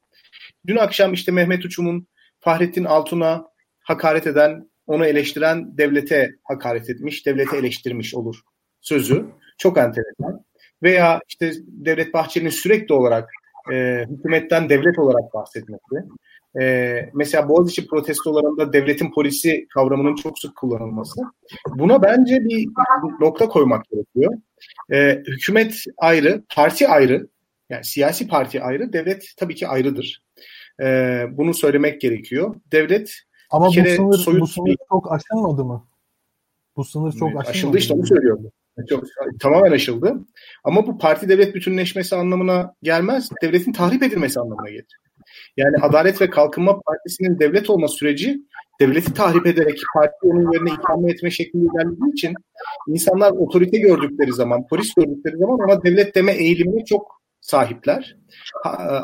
Dün 0.66 0.77
akşam 0.77 1.12
işte 1.12 1.33
Mehmet 1.33 1.64
Uçum'un 1.64 2.07
Fahrettin 2.41 2.85
Altun'a 2.85 3.45
hakaret 3.81 4.27
eden, 4.27 4.70
onu 4.87 5.07
eleştiren 5.07 5.79
devlete 5.79 6.31
hakaret 6.43 6.91
etmiş, 6.91 7.27
devlete 7.27 7.57
eleştirmiş 7.57 8.14
olur 8.14 8.41
sözü. 8.81 9.27
Çok 9.59 9.79
enteresan. 9.79 10.45
Veya 10.83 11.20
işte 11.29 11.53
Devlet 11.66 12.14
Bahçeli'nin 12.14 12.51
sürekli 12.51 12.95
olarak 12.95 13.31
e, 13.72 14.05
hükümetten 14.11 14.68
devlet 14.68 14.99
olarak 14.99 15.35
bahsetmesi. 15.35 15.97
E, 16.61 16.95
mesela 17.15 17.49
Boğaziçi 17.49 17.87
protestolarında 17.87 18.73
devletin 18.73 19.13
polisi 19.13 19.67
kavramının 19.75 20.15
çok 20.15 20.39
sık 20.39 20.57
kullanılması. 20.57 21.21
Buna 21.69 22.03
bence 22.03 22.45
bir 22.45 22.69
nokta 23.21 23.49
koymak 23.49 23.85
gerekiyor. 23.91 24.33
E, 24.93 25.23
hükümet 25.27 25.85
ayrı, 25.97 26.43
parti 26.55 26.89
ayrı. 26.89 27.29
Yani 27.71 27.85
siyasi 27.85 28.29
parti 28.29 28.63
ayrı, 28.63 28.93
devlet 28.93 29.27
tabii 29.37 29.55
ki 29.55 29.69
ayrıdır. 29.69 30.23
E, 30.83 30.87
bunu 31.31 31.55
söylemek 31.55 32.01
gerekiyor. 32.01 32.55
Devlet 32.73 33.15
ama 33.51 33.67
bu 33.67 33.73
sınır, 33.73 34.19
soyut 34.19 34.41
bu 34.41 34.47
sınır 34.47 34.77
çok 34.89 35.13
aşılmadı 35.13 35.65
mı? 35.65 35.87
Bu 36.77 36.85
sınır 36.85 37.13
çok 37.13 37.29
aşılmadı. 37.29 37.49
Aşıldı 37.49 37.79
işte 37.79 37.95
onu 37.95 38.07
söylüyorum. 38.07 38.51
Çok, 38.89 39.05
tamamen 39.41 39.73
aşıldı. 39.73 40.15
Ama 40.65 40.87
bu 40.87 40.99
parti 40.99 41.29
devlet 41.29 41.55
bütünleşmesi 41.55 42.17
anlamına 42.17 42.75
gelmez. 42.83 43.31
Devletin 43.43 43.73
tahrip 43.73 44.03
edilmesi 44.03 44.41
anlamına 44.41 44.71
gelir. 44.71 44.87
Yani 45.57 45.76
Adalet 45.82 46.20
ve 46.20 46.30
Kalkınma 46.30 46.80
Partisi'nin 46.80 47.39
devlet 47.39 47.70
olma 47.70 47.89
süreci 47.89 48.41
devleti 48.80 49.14
tahrip 49.14 49.47
ederek 49.47 49.78
parti 49.95 50.16
onun 50.22 50.53
yerine 50.53 50.70
ikame 50.70 51.12
etme 51.12 51.30
şeklinde 51.30 51.64
ilerlediği 51.64 52.12
için 52.12 52.35
insanlar 52.89 53.30
otorite 53.30 53.78
gördükleri 53.78 54.32
zaman, 54.32 54.66
polis 54.66 54.94
gördükleri 54.94 55.36
zaman 55.39 55.59
ona 55.61 55.82
devlet 55.82 56.15
deme 56.15 56.32
eğilimine 56.32 56.85
çok 56.85 57.20
sahipler. 57.40 58.16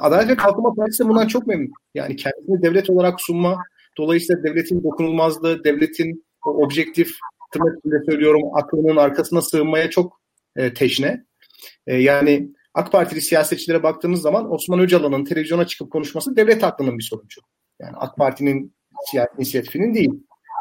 Adalet 0.01 0.29
ve 0.29 0.37
Kalkınma 0.37 0.75
Partisi 0.75 1.05
de 1.05 1.09
bundan 1.09 1.27
çok 1.27 1.47
memnun. 1.47 1.73
Yani 1.95 2.17
kendini 2.17 2.63
devlet 2.63 2.91
olarak 2.91 3.21
sunma, 3.21 3.59
dolayısıyla 3.99 4.43
devletin 4.43 4.85
dokunulmazlığı, 4.85 5.65
devletin 5.65 6.25
objektif 6.45 7.11
tırnak 7.53 7.79
içinde 7.79 8.05
söylüyorum 8.11 8.43
aklının 8.55 8.97
arkasına 8.97 9.43
sığınmaya 9.43 9.91
çok 9.91 10.21
e, 10.57 10.75
teşne. 10.75 11.25
E, 11.87 11.97
yani 11.97 12.51
AK 12.75 12.93
Partili 12.93 13.21
siyasetçilere 13.21 13.83
baktığımız 13.83 14.23
zaman 14.23 14.53
Osman 14.53 14.81
Öcalan'ın 14.81 15.25
televizyona 15.25 15.67
çıkıp 15.67 15.93
konuşması 15.93 16.37
devlet 16.37 16.65
aklının 16.65 16.99
bir 16.99 17.03
sonucu. 17.03 17.41
Yani 17.81 17.97
AK 17.97 18.17
Parti'nin 18.17 18.75
siyasi 19.11 19.31
inisiyatifinin 19.39 19.95
değil. 19.95 20.11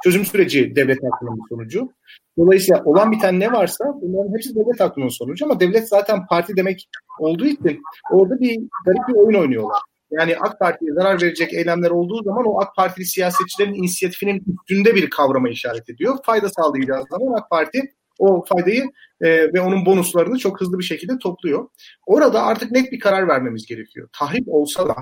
Çözüm 0.03 0.25
süreci 0.25 0.75
devlet 0.75 0.99
aklının 1.13 1.37
bir 1.37 1.49
sonucu. 1.49 1.89
Dolayısıyla 2.37 2.83
olan 2.85 3.11
biten 3.11 3.39
ne 3.39 3.51
varsa 3.51 3.85
bunların 4.01 4.33
hepsi 4.35 4.55
devlet 4.55 4.81
aklının 4.81 5.09
sonucu 5.09 5.45
ama 5.45 5.59
devlet 5.59 5.89
zaten 5.89 6.27
parti 6.27 6.57
demek 6.57 6.89
olduğu 7.19 7.45
için 7.45 7.81
orada 8.11 8.39
bir 8.39 8.59
garip 8.85 9.07
bir 9.07 9.13
oyun 9.13 9.39
oynuyorlar. 9.39 9.81
Yani 10.11 10.37
AK 10.37 10.59
Parti'ye 10.59 10.93
zarar 10.93 11.21
verecek 11.21 11.53
eylemler 11.53 11.89
olduğu 11.89 12.23
zaman 12.23 12.45
o 12.45 12.61
AK 12.61 12.75
Partili 12.75 13.05
siyasetçilerin 13.05 13.73
inisiyatifinin 13.73 14.43
üstünde 14.59 14.95
bir 14.95 15.09
kavrama 15.09 15.49
işaret 15.49 15.89
ediyor. 15.89 16.17
Fayda 16.25 16.49
sağlayacağı 16.49 17.03
zaman 17.11 17.37
AK 17.37 17.49
Parti 17.49 17.81
o 18.19 18.45
faydayı 18.45 18.83
e, 19.21 19.53
ve 19.53 19.61
onun 19.61 19.85
bonuslarını 19.85 20.37
çok 20.37 20.61
hızlı 20.61 20.79
bir 20.79 20.83
şekilde 20.83 21.17
topluyor. 21.17 21.67
Orada 22.05 22.43
artık 22.43 22.71
net 22.71 22.91
bir 22.91 22.99
karar 22.99 23.27
vermemiz 23.27 23.65
gerekiyor. 23.65 24.09
Tahrip 24.13 24.47
olsa 24.47 24.87
da 24.87 24.95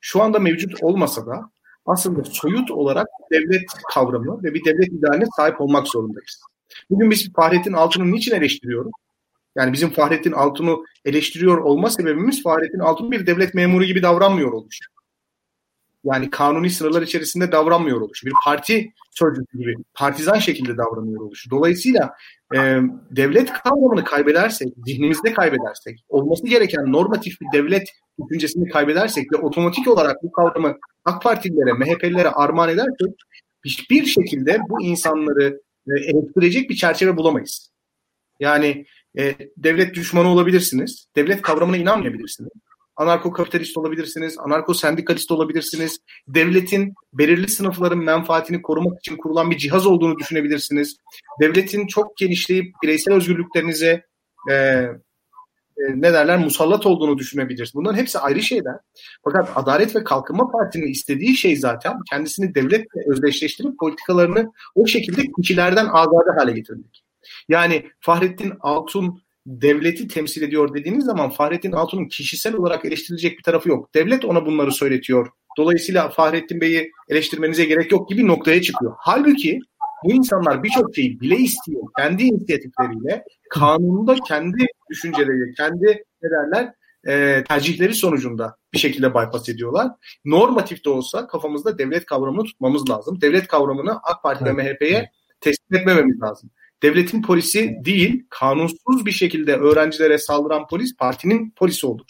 şu 0.00 0.22
anda 0.22 0.38
mevcut 0.38 0.82
olmasa 0.82 1.26
da 1.26 1.50
aslında 1.86 2.24
soyut 2.24 2.70
olarak 2.70 3.06
devlet 3.32 3.64
kavramı 3.94 4.42
ve 4.42 4.54
bir 4.54 4.64
devlet 4.64 4.88
idealine 4.88 5.24
sahip 5.36 5.60
olmak 5.60 5.88
zorundayız. 5.88 6.40
Bugün 6.90 7.10
biz 7.10 7.32
Fahrettin 7.32 7.72
Altun'u 7.72 8.12
niçin 8.12 8.34
eleştiriyoruz? 8.34 8.92
Yani 9.56 9.72
bizim 9.72 9.90
Fahrettin 9.90 10.32
Altun'u 10.32 10.84
eleştiriyor 11.04 11.58
olma 11.58 11.90
sebebimiz 11.90 12.42
Fahrettin 12.42 12.78
Altun 12.78 13.10
bir 13.10 13.26
devlet 13.26 13.54
memuru 13.54 13.84
gibi 13.84 14.02
davranmıyor 14.02 14.52
oluşu. 14.52 14.84
Yani 16.04 16.30
kanuni 16.30 16.70
sınırlar 16.70 17.02
içerisinde 17.02 17.52
davranmıyor 17.52 18.00
oluşu. 18.00 18.26
Bir 18.26 18.32
parti 18.44 18.92
sözcüsü 19.10 19.58
gibi 19.58 19.74
partizan 19.94 20.38
şekilde 20.38 20.76
davranıyor 20.76 21.20
oluşu. 21.20 21.50
Dolayısıyla 21.50 22.14
e, 22.54 22.80
devlet 23.10 23.52
kavramını 23.52 24.04
kaybedersek, 24.04 24.68
zihnimizde 24.86 25.32
kaybedersek, 25.32 26.04
olması 26.08 26.46
gereken 26.46 26.92
normatif 26.92 27.40
bir 27.40 27.58
devlet 27.58 27.88
düşüncesini 28.28 28.68
kaybedersek 28.68 29.32
ve 29.32 29.36
otomatik 29.36 29.88
olarak 29.88 30.22
bu 30.22 30.32
kavramı 30.32 30.76
AK 31.04 31.22
Partililere, 31.22 31.72
MHP'lilere 31.72 32.28
armağan 32.28 32.68
edersek 32.68 33.14
hiçbir 33.64 34.04
şekilde 34.04 34.58
bu 34.68 34.82
insanları 34.82 35.60
e, 35.86 35.92
eleştirecek 36.10 36.70
bir 36.70 36.76
çerçeve 36.76 37.16
bulamayız. 37.16 37.70
Yani 38.40 38.84
e, 39.18 39.34
devlet 39.56 39.94
düşmanı 39.94 40.28
olabilirsiniz. 40.28 41.06
Devlet 41.16 41.42
kavramına 41.42 41.76
inanmayabilirsiniz. 41.76 42.50
Anarko 42.96 43.32
kapitalist 43.32 43.76
olabilirsiniz. 43.76 44.38
Anarko 44.38 44.74
sendikalist 44.74 45.30
olabilirsiniz. 45.30 45.98
Devletin 46.28 46.94
belirli 47.12 47.48
sınıfların 47.48 47.98
menfaatini 47.98 48.62
korumak 48.62 48.98
için 48.98 49.16
kurulan 49.16 49.50
bir 49.50 49.58
cihaz 49.58 49.86
olduğunu 49.86 50.18
düşünebilirsiniz. 50.18 50.96
Devletin 51.40 51.86
çok 51.86 52.16
genişleyip 52.16 52.74
bireysel 52.82 53.14
özgürlüklerinize 53.14 54.02
e, 54.50 54.54
e, 55.78 55.82
ne 55.94 56.12
derler 56.12 56.38
musallat 56.38 56.86
olduğunu 56.86 57.18
düşünebilirsiniz. 57.18 57.74
Bunların 57.74 57.98
hepsi 57.98 58.18
ayrı 58.18 58.42
şeyler. 58.42 58.76
Fakat 59.24 59.50
Adalet 59.54 59.96
ve 59.96 60.04
Kalkınma 60.04 60.50
Partisi'nin 60.50 60.90
istediği 60.90 61.36
şey 61.36 61.56
zaten 61.56 61.94
kendisini 62.10 62.54
devletle 62.54 63.00
özdeşleştirip 63.10 63.78
politikalarını 63.78 64.52
o 64.74 64.86
şekilde 64.86 65.22
kişilerden 65.40 65.86
azade 65.86 66.30
hale 66.38 66.52
getirmek. 66.52 67.04
Yani 67.48 67.86
Fahrettin 68.00 68.52
Altun 68.60 69.23
devleti 69.46 70.08
temsil 70.08 70.42
ediyor 70.42 70.74
dediğiniz 70.74 71.04
zaman 71.04 71.30
Fahrettin 71.30 71.72
Altun'un 71.72 72.08
kişisel 72.08 72.54
olarak 72.54 72.84
eleştirilecek 72.84 73.38
bir 73.38 73.42
tarafı 73.42 73.68
yok. 73.68 73.94
Devlet 73.94 74.24
ona 74.24 74.46
bunları 74.46 74.72
söyletiyor 74.72 75.28
Dolayısıyla 75.56 76.08
Fahrettin 76.08 76.60
Bey'i 76.60 76.92
eleştirmenize 77.08 77.64
gerek 77.64 77.92
yok 77.92 78.08
gibi 78.08 78.26
noktaya 78.26 78.62
çıkıyor. 78.62 78.94
Halbuki 78.98 79.60
bu 80.04 80.12
insanlar 80.12 80.62
birçok 80.62 80.94
şeyi 80.94 81.20
bile 81.20 81.36
istiyor. 81.36 81.82
Kendi 81.98 82.22
inisiyatifleriyle, 82.22 83.24
kanununda 83.50 84.16
kendi 84.28 84.66
düşünceleri, 84.90 85.54
kendi 85.56 86.04
ne 86.22 86.30
derler, 86.30 86.72
e, 87.06 87.44
tercihleri 87.44 87.94
sonucunda 87.94 88.56
bir 88.72 88.78
şekilde 88.78 89.10
bypass 89.10 89.48
ediyorlar. 89.48 89.90
Normatif 90.24 90.84
de 90.84 90.90
olsa 90.90 91.26
kafamızda 91.26 91.78
devlet 91.78 92.06
kavramını 92.06 92.44
tutmamız 92.44 92.90
lazım. 92.90 93.20
Devlet 93.20 93.46
kavramını 93.46 93.98
AK 94.02 94.22
Parti 94.22 94.44
ve 94.44 94.52
MHP'ye 94.52 95.10
teslim 95.40 95.80
etmememiz 95.80 96.22
lazım. 96.22 96.50
Devletin 96.84 97.22
polisi 97.22 97.76
değil, 97.84 98.26
kanunsuz 98.30 99.06
bir 99.06 99.12
şekilde 99.12 99.56
öğrencilere 99.56 100.18
saldıran 100.18 100.66
polis 100.66 100.96
partinin 100.96 101.50
polisi 101.56 101.86
olur. 101.86 102.06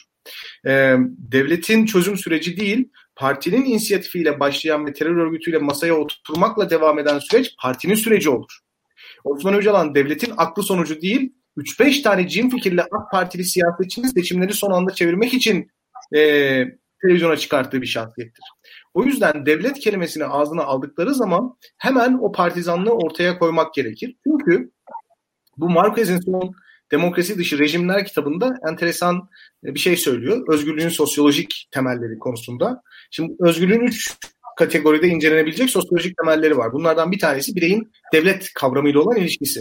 Ee, 0.67 0.97
devletin 1.19 1.87
çözüm 1.87 2.17
süreci 2.17 2.57
değil, 2.57 2.89
partinin 3.17 3.65
inisiyatifiyle 3.65 4.41
başlayan 4.41 4.87
ve 4.87 4.93
terör 4.93 5.17
örgütüyle 5.17 5.59
masaya 5.59 5.95
oturmakla 5.95 6.71
devam 6.71 6.99
eden 6.99 7.19
süreç 7.19 7.55
partinin 7.59 7.95
süreci 7.95 8.31
olur. 8.31 8.59
Osman 9.25 9.55
Öcalan 9.55 9.95
devletin 9.95 10.33
aklı 10.37 10.63
sonucu 10.63 11.01
değil, 11.01 11.33
3-5 11.57 12.03
tane 12.03 12.29
cin 12.29 12.51
fikirli 12.51 12.83
AK 12.83 13.11
Partili 13.13 13.45
siyasetçinin 13.45 14.07
seçimleri 14.07 14.53
son 14.53 14.71
anda 14.71 14.95
çevirmek 14.95 15.35
için 15.35 15.71
e, 16.15 16.21
televizyona 17.03 17.37
çıkarttığı 17.37 17.83
bir 17.83 17.87
şahsiyettir. 17.87 18.45
O 18.95 19.05
yüzden 19.05 19.47
devlet 19.47 19.79
kelimesini 19.79 20.25
ağzına 20.25 20.63
aldıkları 20.63 21.15
zaman 21.15 21.57
hemen 21.79 22.19
o 22.21 22.33
partizanlığı 22.33 22.93
ortaya 22.93 23.39
koymak 23.39 23.75
gerekir. 23.75 24.17
Çünkü 24.25 24.71
bu 25.57 25.71
Marquez'in 25.71 26.21
son 26.21 26.55
Demokrasi 26.93 27.39
Dışı 27.39 27.59
Rejimler 27.59 28.05
kitabında 28.05 28.55
enteresan 28.69 29.29
bir 29.65 29.79
şey 29.79 29.97
söylüyor. 29.97 30.45
Özgürlüğün 30.49 30.89
sosyolojik 30.89 31.69
temelleri 31.71 32.19
konusunda. 32.19 32.83
Şimdi 33.11 33.33
özgürlüğün 33.41 33.81
üç 33.81 34.17
kategoride 34.59 35.09
incelenebilecek 35.09 35.71
sosyolojik 35.71 36.17
temelleri 36.17 36.57
var. 36.57 36.73
Bunlardan 36.73 37.13
bir 37.13 37.19
tanesi 37.19 37.57
bireyin 37.57 37.93
devlet 38.13 38.53
kavramıyla 38.55 39.01
olan 39.01 39.17
ilişkisi. 39.17 39.61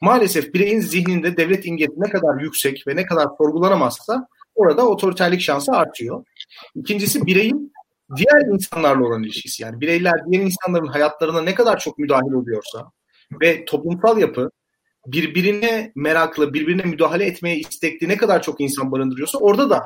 Maalesef 0.00 0.54
bireyin 0.54 0.80
zihninde 0.80 1.36
devlet 1.36 1.66
imgesi 1.66 1.92
ne 1.96 2.10
kadar 2.10 2.40
yüksek 2.40 2.84
ve 2.86 2.96
ne 2.96 3.06
kadar 3.06 3.26
sorgulanamazsa 3.38 4.26
orada 4.54 4.88
otoriterlik 4.88 5.40
şansı 5.40 5.72
artıyor. 5.72 6.24
İkincisi 6.74 7.26
bireyin 7.26 7.72
diğer 8.16 8.54
insanlarla 8.54 9.04
olan 9.04 9.22
ilişkisi. 9.22 9.62
Yani 9.62 9.80
bireyler 9.80 10.14
diğer 10.30 10.42
insanların 10.42 10.86
hayatlarına 10.86 11.40
ne 11.40 11.54
kadar 11.54 11.78
çok 11.78 11.98
müdahil 11.98 12.32
oluyorsa 12.32 12.90
ve 13.42 13.64
toplumsal 13.64 14.18
yapı 14.18 14.50
birbirine 15.06 15.92
meraklı, 15.96 16.54
birbirine 16.54 16.82
müdahale 16.82 17.24
etmeye 17.24 17.56
istekli 17.56 18.08
ne 18.08 18.16
kadar 18.16 18.42
çok 18.42 18.60
insan 18.60 18.92
barındırıyorsa 18.92 19.38
orada 19.38 19.70
da 19.70 19.82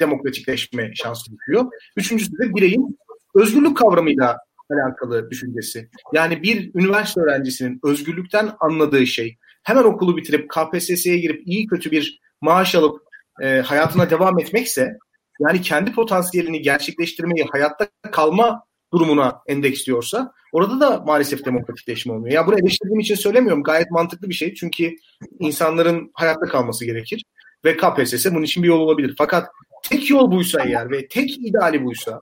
demokratikleşme 0.00 0.90
şansı 0.94 1.32
düşüyor. 1.32 1.64
Üçüncüsü 1.96 2.32
de 2.32 2.54
bireyin 2.54 2.98
özgürlük 3.34 3.76
kavramıyla 3.76 4.38
alakalı 4.70 5.30
düşüncesi. 5.30 5.88
Yani 6.12 6.42
bir 6.42 6.70
üniversite 6.74 7.20
öğrencisinin 7.20 7.80
özgürlükten 7.84 8.52
anladığı 8.60 9.06
şey 9.06 9.36
hemen 9.62 9.84
okulu 9.84 10.16
bitirip 10.16 10.50
KPSS'ye 10.50 11.18
girip 11.18 11.42
iyi 11.46 11.66
kötü 11.66 11.90
bir 11.90 12.20
maaş 12.40 12.74
alıp 12.74 13.02
e, 13.42 13.60
hayatına 13.60 14.10
devam 14.10 14.38
etmekse 14.38 14.98
yani 15.46 15.60
kendi 15.60 15.92
potansiyelini 15.92 16.62
gerçekleştirmeyi 16.62 17.46
hayatta 17.52 17.88
kalma 18.12 18.62
durumuna 18.92 19.40
endeksliyorsa 19.46 20.32
orada 20.52 20.80
da 20.80 21.00
maalesef 21.00 21.44
demokratikleşme 21.44 22.12
olmuyor. 22.12 22.34
Ya 22.34 22.46
bunu 22.46 22.58
eleştirdiğim 22.58 23.00
için 23.00 23.14
söylemiyorum. 23.14 23.62
Gayet 23.62 23.90
mantıklı 23.90 24.28
bir 24.28 24.34
şey. 24.34 24.54
Çünkü 24.54 24.96
insanların 25.38 26.10
hayatta 26.14 26.46
kalması 26.46 26.84
gerekir. 26.84 27.24
Ve 27.64 27.76
KPSS 27.76 28.26
bunun 28.30 28.42
için 28.42 28.62
bir 28.62 28.68
yol 28.68 28.80
olabilir. 28.80 29.14
Fakat 29.18 29.48
tek 29.82 30.10
yol 30.10 30.30
buysa 30.30 30.64
eğer 30.64 30.90
ve 30.90 31.08
tek 31.08 31.38
ideali 31.38 31.84
buysa 31.84 32.20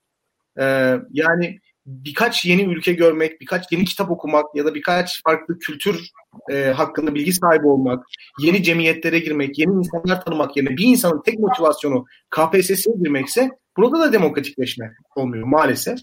e, 0.61 0.97
yani 1.11 1.61
birkaç 1.91 2.45
yeni 2.45 2.63
ülke 2.63 2.93
görmek, 2.93 3.41
birkaç 3.41 3.73
yeni 3.73 3.85
kitap 3.85 4.11
okumak 4.11 4.45
ya 4.55 4.65
da 4.65 4.75
birkaç 4.75 5.23
farklı 5.23 5.59
kültür 5.59 6.09
e, 6.51 6.65
hakkında 6.65 7.15
bilgi 7.15 7.33
sahibi 7.33 7.67
olmak, 7.67 8.05
yeni 8.41 8.63
cemiyetlere 8.63 9.19
girmek, 9.19 9.59
yeni 9.59 9.73
insanlar 9.73 10.25
tanımak 10.25 10.57
yerine 10.57 10.77
bir 10.77 10.85
insanın 10.85 11.23
tek 11.23 11.39
motivasyonu 11.39 12.05
KPSS'ye 12.31 12.95
girmekse 13.03 13.51
burada 13.77 14.01
da 14.01 14.13
demokratikleşme 14.13 14.95
olmuyor 15.17 15.47
maalesef. 15.47 15.99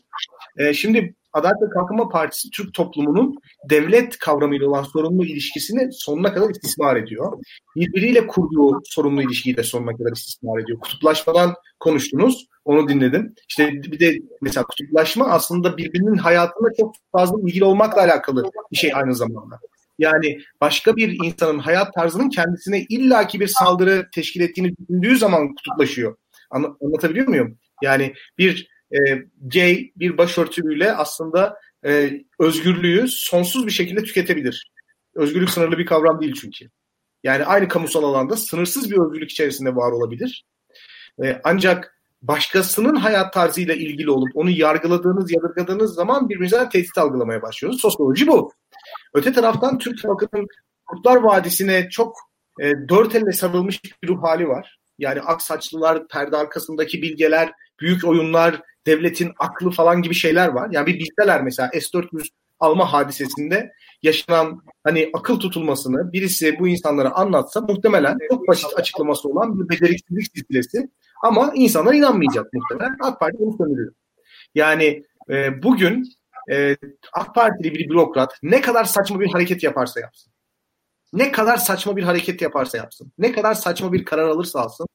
E, 0.57 0.73
şimdi 0.73 1.15
Adalet 1.33 1.61
ve 1.61 1.69
Kalkınma 1.69 2.09
Partisi 2.09 2.49
Türk 2.51 2.73
toplumunun 2.73 3.35
devlet 3.69 4.17
kavramıyla 4.17 4.67
olan 4.67 4.83
sorumlu 4.83 5.25
ilişkisini 5.25 5.89
sonuna 5.91 6.33
kadar 6.33 6.49
istismar 6.49 6.95
ediyor. 6.95 7.39
Birbiriyle 7.75 8.27
kurduğu 8.27 8.81
sorumlu 8.85 9.21
ilişkiyi 9.21 9.57
de 9.57 9.63
sonuna 9.63 9.97
kadar 9.97 10.11
istismar 10.11 10.59
ediyor. 10.59 10.79
Kutuplaşmadan 10.79 11.53
konuştunuz, 11.79 12.47
onu 12.65 12.89
dinledim. 12.89 13.35
İşte 13.49 13.73
bir 13.73 13.99
de 13.99 14.17
mesela 14.41 14.63
kutuplaşma 14.63 15.25
aslında 15.25 15.77
birbirinin 15.77 16.17
hayatında 16.17 16.69
çok 16.77 16.95
fazla 17.11 17.41
ilgili 17.41 17.63
olmakla 17.63 18.01
alakalı 18.01 18.43
bir 18.71 18.77
şey 18.77 18.91
aynı 18.93 19.15
zamanda. 19.15 19.59
Yani 19.99 20.39
başka 20.61 20.95
bir 20.95 21.17
insanın 21.25 21.59
hayat 21.59 21.93
tarzının 21.93 22.29
kendisine 22.29 22.85
illaki 22.89 23.39
bir 23.39 23.47
saldırı 23.47 24.07
teşkil 24.13 24.41
ettiğini 24.41 24.77
düşündüğü 24.77 25.17
zaman 25.17 25.55
kutuplaşıyor. 25.55 26.15
Anlatabiliyor 26.81 27.27
muyum? 27.27 27.57
Yani 27.81 28.13
bir 28.37 28.76
e, 28.91 28.97
gay 29.41 29.91
bir 29.95 30.17
başörtülüyle 30.17 30.93
aslında 30.93 31.59
e, 31.85 32.21
özgürlüğü 32.39 33.07
sonsuz 33.07 33.67
bir 33.67 33.71
şekilde 33.71 34.03
tüketebilir. 34.03 34.71
Özgürlük 35.15 35.49
sınırlı 35.49 35.77
bir 35.77 35.85
kavram 35.85 36.21
değil 36.21 36.35
çünkü. 36.41 36.69
Yani 37.23 37.45
aynı 37.45 37.67
kamusal 37.67 38.03
alanda 38.03 38.37
sınırsız 38.37 38.91
bir 38.91 38.97
özgürlük 38.97 39.31
içerisinde 39.31 39.75
var 39.75 39.91
olabilir. 39.91 40.45
E, 41.23 41.41
ancak 41.43 41.97
başkasının 42.21 42.95
hayat 42.95 43.33
tarzıyla 43.33 43.73
ilgili 43.73 44.11
olup 44.11 44.29
onu 44.35 44.49
yargıladığınız, 44.49 45.31
yadırgadığınız 45.31 45.93
zaman 45.93 46.29
birbirinizden 46.29 46.69
tehdit 46.69 46.97
algılamaya 46.97 47.41
başlıyorsunuz. 47.41 47.81
Sosyoloji 47.81 48.27
bu. 48.27 48.51
Öte 49.13 49.33
taraftan 49.33 49.77
Türk 49.77 50.05
halkının 50.05 50.47
Kurtlar 50.85 51.15
Vadisi'ne 51.15 51.89
çok 51.89 52.17
e, 52.61 52.73
dört 52.89 53.15
elle 53.15 53.31
sarılmış 53.31 53.83
bir 53.83 54.07
ruh 54.07 54.23
hali 54.23 54.47
var. 54.47 54.79
Yani 54.99 55.21
ak 55.21 55.41
saçlılar, 55.41 56.07
perde 56.07 56.37
arkasındaki 56.37 57.01
bilgeler, 57.01 57.51
büyük 57.79 58.05
oyunlar, 58.05 58.61
devletin 58.87 59.31
aklı 59.39 59.71
falan 59.71 60.01
gibi 60.01 60.13
şeyler 60.13 60.47
var. 60.47 60.69
Yani 60.71 60.87
bir 60.87 60.99
bilseler 60.99 61.41
mesela 61.41 61.69
S-400 61.73 62.29
alma 62.59 62.93
hadisesinde 62.93 63.71
yaşanan 64.03 64.61
hani 64.83 65.09
akıl 65.13 65.39
tutulmasını 65.39 66.13
birisi 66.13 66.59
bu 66.59 66.67
insanlara 66.67 67.11
anlatsa 67.11 67.61
muhtemelen 67.61 68.17
çok 68.29 68.47
basit 68.47 68.73
açıklaması 68.75 69.29
olan 69.29 69.59
bir 69.59 69.69
beceriksizlik 69.69 70.27
silsilesi 70.35 70.89
ama 71.23 71.51
insanlar 71.55 71.93
inanmayacak 71.93 72.53
muhtemelen. 72.53 72.95
AK 73.01 73.19
Parti 73.19 73.37
bunu 73.39 73.57
sömürüyor. 73.57 73.93
Yani 74.55 75.03
e, 75.29 75.63
bugün 75.63 76.05
e, 76.51 76.77
AK 77.13 77.35
Partili 77.35 77.73
bir 77.73 77.89
bürokrat 77.89 78.33
ne 78.43 78.61
kadar 78.61 78.83
saçma 78.83 79.19
bir 79.19 79.31
hareket 79.31 79.63
yaparsa 79.63 79.99
yapsın. 79.99 80.33
Ne 81.13 81.31
kadar 81.31 81.57
saçma 81.57 81.97
bir 81.97 82.03
hareket 82.03 82.41
yaparsa 82.41 82.77
yapsın. 82.77 83.11
Ne 83.17 83.31
kadar 83.31 83.53
saçma 83.53 83.93
bir 83.93 84.05
karar 84.05 84.27
alırsa 84.27 84.59
alsın. 84.59 84.87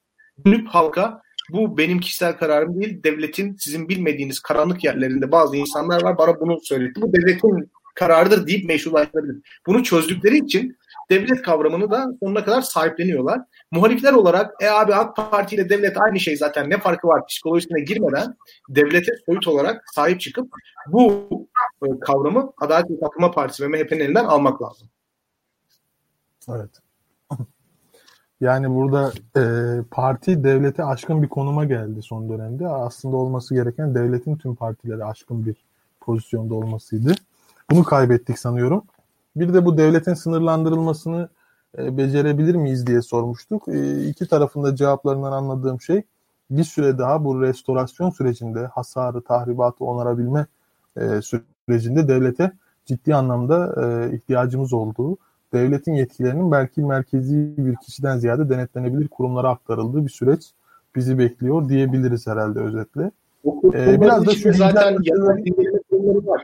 Dönüp 0.46 0.68
halka 0.68 1.22
bu 1.52 1.78
benim 1.78 2.00
kişisel 2.00 2.36
kararım 2.36 2.80
değil. 2.80 3.02
Devletin 3.02 3.56
sizin 3.56 3.88
bilmediğiniz 3.88 4.40
karanlık 4.40 4.84
yerlerinde 4.84 5.32
bazı 5.32 5.56
insanlar 5.56 6.02
var. 6.02 6.18
Bana 6.18 6.40
bunu 6.40 6.60
söyledi. 6.62 7.02
Bu 7.02 7.12
devletin 7.12 7.70
kararıdır 7.94 8.46
deyip 8.46 8.64
meşrulaştırabilir. 8.64 9.36
Bunu 9.66 9.82
çözdükleri 9.82 10.38
için 10.38 10.76
devlet 11.10 11.42
kavramını 11.42 11.90
da 11.90 12.08
sonuna 12.20 12.44
kadar 12.44 12.62
sahipleniyorlar. 12.62 13.40
Muhalifler 13.70 14.12
olarak 14.12 14.54
e 14.60 14.68
abi 14.68 14.94
AK 14.94 15.16
Parti 15.16 15.54
ile 15.54 15.68
devlet 15.68 16.00
aynı 16.00 16.20
şey 16.20 16.36
zaten 16.36 16.70
ne 16.70 16.78
farkı 16.78 17.08
var 17.08 17.26
psikolojisine 17.26 17.80
girmeden 17.80 18.36
devlete 18.68 19.12
soyut 19.26 19.48
olarak 19.48 19.84
sahip 19.94 20.20
çıkıp 20.20 20.48
bu 20.86 21.28
e, 21.82 21.86
kavramı 22.00 22.52
Adalet 22.60 22.90
ve 22.90 23.00
Kalkınma 23.00 23.30
Partisi 23.30 23.62
ve 23.62 23.68
MHP'nin 23.68 24.00
elinden 24.00 24.24
almak 24.24 24.62
lazım. 24.62 24.88
Evet. 26.48 26.70
Yani 28.42 28.74
burada 28.74 29.12
e, 29.36 29.42
parti 29.90 30.44
devlete 30.44 30.84
aşkın 30.84 31.22
bir 31.22 31.28
konuma 31.28 31.64
geldi 31.64 32.02
son 32.02 32.28
dönemde. 32.28 32.68
Aslında 32.68 33.16
olması 33.16 33.54
gereken 33.54 33.94
devletin 33.94 34.36
tüm 34.36 34.54
partilere 34.54 35.04
aşkın 35.04 35.46
bir 35.46 35.56
pozisyonda 36.00 36.54
olmasıydı. 36.54 37.14
Bunu 37.70 37.84
kaybettik 37.84 38.38
sanıyorum. 38.38 38.82
Bir 39.36 39.54
de 39.54 39.64
bu 39.64 39.78
devletin 39.78 40.14
sınırlandırılmasını 40.14 41.28
e, 41.78 41.96
becerebilir 41.96 42.54
miyiz 42.54 42.86
diye 42.86 43.02
sormuştuk. 43.02 43.68
E, 43.68 44.06
iki 44.08 44.28
tarafında 44.28 44.76
cevaplarından 44.76 45.32
anladığım 45.32 45.80
şey 45.80 46.02
bir 46.50 46.64
süre 46.64 46.98
daha 46.98 47.24
bu 47.24 47.42
restorasyon 47.42 48.10
sürecinde 48.10 48.66
hasarı, 48.66 49.20
tahribatı 49.22 49.84
onarabilme 49.84 50.46
e, 50.96 51.20
sürecinde 51.22 52.08
devlete 52.08 52.52
ciddi 52.86 53.14
anlamda 53.14 53.74
e, 53.82 54.16
ihtiyacımız 54.16 54.72
olduğu 54.72 55.16
devletin 55.52 55.94
yetkilerinin 55.94 56.52
belki 56.52 56.80
merkezi 56.80 57.54
bir 57.58 57.76
kişiden 57.86 58.18
ziyade 58.18 58.48
denetlenebilir 58.48 59.08
kurumlara 59.08 59.48
aktarıldığı 59.48 60.04
bir 60.06 60.10
süreç 60.10 60.42
bizi 60.96 61.18
bekliyor 61.18 61.68
diyebiliriz 61.68 62.26
herhalde 62.26 62.60
özetle. 62.60 63.10
Ee, 63.74 64.00
biraz 64.00 64.26
da 64.26 64.34
şu 64.34 64.52
zaten 64.52 64.96
kurumları 65.90 66.26
var. 66.26 66.42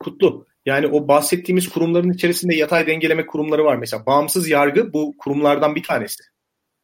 Kutlu. 0.00 0.46
Yani 0.66 0.86
o 0.86 1.08
bahsettiğimiz 1.08 1.68
kurumların 1.68 2.12
içerisinde 2.12 2.54
yatay 2.54 2.86
dengeleme 2.86 3.26
kurumları 3.26 3.64
var. 3.64 3.76
Mesela 3.76 4.06
bağımsız 4.06 4.48
yargı 4.48 4.92
bu 4.92 5.14
kurumlardan 5.18 5.74
bir 5.74 5.82
tanesi. 5.82 6.22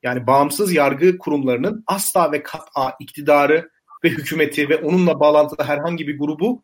Yani 0.02 0.26
bağımsız 0.26 0.72
yargı 0.72 1.18
kurumlarının 1.18 1.84
asla 1.86 2.32
ve 2.32 2.42
kat'a 2.42 2.94
iktidarı 3.01 3.70
ve 4.05 4.09
hükümeti 4.09 4.68
ve 4.68 4.76
onunla 4.76 5.20
bağlantılı 5.20 5.66
herhangi 5.66 6.09
bir 6.09 6.18
grubu 6.18 6.62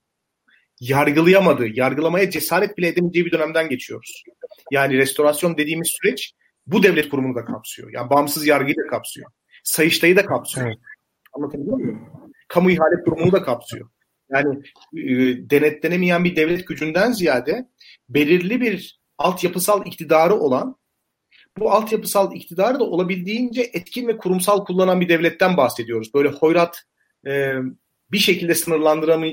yargılayamadığı, 0.80 1.66
yargılamaya 1.66 2.30
cesaret 2.30 2.78
bile 2.78 2.88
edemeyeceği 2.88 3.26
bir 3.26 3.32
dönemden 3.32 3.68
geçiyoruz. 3.68 4.24
Yani 4.70 4.98
restorasyon 4.98 5.56
dediğimiz 5.56 5.88
süreç 5.88 6.32
bu 6.66 6.82
devlet 6.82 7.09
kurumunu 7.09 7.34
da 7.34 7.44
kapsıyor. 7.44 7.90
Yani 7.92 8.10
bağımsız 8.10 8.47
yargıyı 8.47 8.76
da 8.76 8.86
kapsıyor. 8.86 9.30
Sayıştay'ı 9.64 10.16
da 10.16 10.26
kapsıyor. 10.26 10.66
Evet. 10.66 10.78
Anlatabiliyor 11.32 11.76
muyum? 11.76 12.09
Kamu 12.48 12.70
ihale 12.70 13.02
kurumunu 13.05 13.32
da 13.32 13.42
kapsıyor. 13.42 13.88
Yani 14.30 14.59
e, 14.94 15.10
denetlenemeyen 15.51 16.24
bir 16.24 16.36
devlet 16.36 16.66
gücünden 16.66 17.12
ziyade 17.12 17.68
belirli 18.09 18.60
bir 18.60 19.01
altyapısal 19.18 19.86
iktidarı 19.86 20.34
olan 20.34 20.76
bu 21.59 21.72
altyapısal 21.72 22.34
iktidarı 22.34 22.80
da 22.80 22.84
olabildiğince 22.84 23.70
etkin 23.72 24.09
ve 24.09 24.16
kurumsal 24.16 24.64
kullanan 24.64 25.01
bir 25.01 25.09
devletten 25.09 25.56
bahsediyoruz. 25.56 26.14
Böyle 26.14 26.28
hoyrat 26.28 26.82
e, 27.26 27.55
bir 28.12 28.18
şekilde 28.18 28.55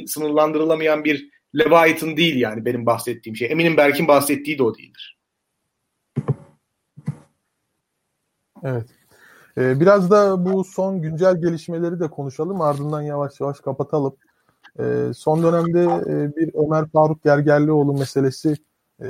sınırlandırılamayan 0.08 1.04
bir 1.04 1.30
Leviathan 1.56 2.18
değil 2.18 2.36
yani 2.36 2.66
benim 2.66 2.86
bahsettiğim 2.86 3.36
şey. 3.36 3.52
Eminim 3.52 3.78
Berk'in 3.78 4.08
bahsettiği 4.08 4.58
de 4.58 4.64
o 4.64 4.78
değildir. 4.78 5.17
Evet. 8.64 8.86
Ee, 9.58 9.80
biraz 9.80 10.12
da 10.12 10.46
bu 10.46 10.64
son 10.64 11.02
güncel 11.02 11.42
gelişmeleri 11.42 12.00
de 12.00 12.08
konuşalım. 12.08 12.62
Ardından 12.62 13.02
yavaş 13.02 13.40
yavaş 13.40 13.60
kapatalım. 13.60 14.16
Ee, 14.80 15.12
son 15.16 15.44
dönemde 15.44 15.84
e, 15.84 16.36
bir 16.36 16.52
Ömer 16.54 16.88
Faruk 16.88 17.24
Gergerlioğlu 17.24 17.94
meselesi 17.94 18.56
e, 19.02 19.08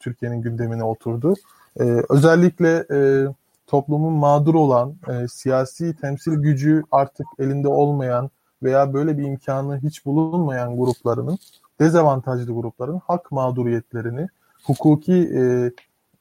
Türkiye'nin 0.00 0.42
gündemine 0.42 0.84
oturdu. 0.84 1.34
E, 1.80 1.84
özellikle 2.08 2.86
e, 2.90 3.26
toplumun 3.66 4.12
mağdur 4.12 4.54
olan, 4.54 4.94
e, 5.08 5.28
siyasi 5.28 5.96
temsil 5.96 6.32
gücü 6.32 6.82
artık 6.90 7.26
elinde 7.38 7.68
olmayan 7.68 8.30
veya 8.62 8.94
böyle 8.94 9.18
bir 9.18 9.24
imkanı 9.24 9.78
hiç 9.78 10.06
bulunmayan 10.06 10.76
gruplarının, 10.76 11.38
dezavantajlı 11.80 12.52
grupların 12.52 13.00
hak 13.06 13.32
mağduriyetlerini, 13.32 14.28
hukuki 14.64 15.30
e, 15.34 15.72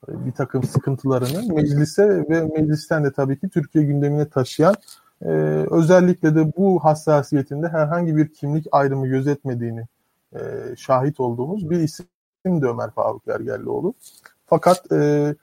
bir 0.08 0.32
takım 0.32 0.64
sıkıntılarını 0.64 1.54
meclise 1.54 2.26
ve 2.30 2.42
meclisten 2.42 3.04
de 3.04 3.12
tabii 3.12 3.40
ki 3.40 3.50
Türkiye 3.50 3.84
gündemine 3.84 4.30
taşıyan 4.30 4.76
e, 5.22 5.30
özellikle 5.72 6.36
de 6.36 6.54
bu 6.58 6.84
hassasiyetinde 6.84 7.68
herhangi 7.68 8.18
bir 8.18 8.34
kimlik 8.34 8.68
ayrımı 8.72 9.08
gözetmediğini 9.08 9.88
e, 10.36 10.40
şahit 10.78 11.20
olduğumuz 11.20 11.70
bir 11.70 11.80
isim 11.80 12.06
de 12.46 12.66
Ömer 12.66 12.92
Faruk 12.92 13.26
Gergerlioğlu. 13.26 13.94
Fakat 14.46 14.92
e, 14.92 15.36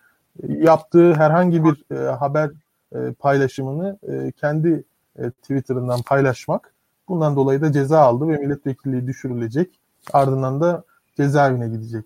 yaptığı 0.48 1.14
herhangi 1.14 1.64
bir 1.64 1.96
e, 1.96 2.10
haber 2.10 2.50
e, 2.94 3.12
paylaşımını 3.12 3.98
e, 4.08 4.32
kendi 4.32 4.84
e, 5.18 5.30
Twitter'ından 5.30 6.02
paylaşmak 6.02 6.74
bundan 7.08 7.36
dolayı 7.36 7.60
da 7.60 7.72
ceza 7.72 8.00
aldı 8.00 8.28
ve 8.28 8.36
milletvekilliği 8.36 9.06
düşürülecek. 9.06 9.80
Ardından 10.12 10.60
da 10.60 10.84
cezaevine 11.16 11.68
gidecek. 11.68 12.04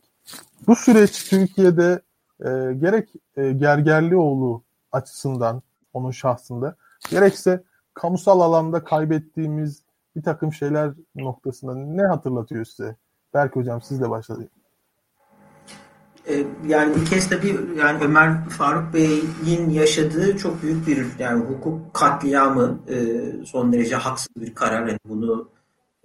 Bu 0.66 0.76
süreç 0.76 1.30
Türkiye'de 1.30 2.00
e, 2.44 2.74
gerek 2.74 3.09
e, 3.36 3.52
Gergerlioğlu 3.52 4.62
açısından 4.93 5.62
onun 5.93 6.10
şahsında 6.10 6.77
gerekse 7.10 7.62
kamusal 7.94 8.40
alanda 8.40 8.85
kaybettiğimiz 8.85 9.82
bir 10.16 10.23
takım 10.23 10.52
şeyler 10.52 10.93
noktasında 11.14 11.74
ne 11.74 12.02
hatırlatıyor 12.02 12.64
size? 12.64 12.97
Berk 13.35 13.56
Hocam 13.56 13.82
sizle 13.82 14.10
başlayalım. 14.10 14.48
Ee, 16.28 16.44
yani 16.66 16.97
bir 16.97 17.06
kez 17.06 17.28
tabii 17.28 17.60
yani 17.78 18.05
Ömer 18.05 18.48
Faruk 18.48 18.94
Bey'in 18.94 19.70
yaşadığı 19.70 20.36
çok 20.36 20.62
büyük 20.62 20.86
bir 20.86 21.06
yani 21.19 21.44
hukuk 21.44 21.94
katliamı 21.94 22.78
e, 22.89 22.97
son 23.44 23.73
derece 23.73 23.97
haksız 23.97 24.28
bir 24.36 24.55
karar. 24.55 24.86
Yani 24.86 24.98
bunu 25.05 25.51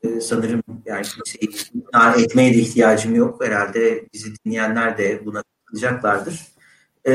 e, 0.04 0.22
sanırım 0.22 0.64
yani 0.86 1.04
kimseyi 1.04 1.50
etmeye 2.24 2.54
de 2.54 2.58
ihtiyacım 2.58 3.16
yok. 3.16 3.46
Herhalde 3.46 4.08
bizi 4.14 4.34
dinleyenler 4.46 4.98
de 4.98 5.26
buna 5.26 5.44
katılacaklardır. 5.68 6.42
E, 7.08 7.14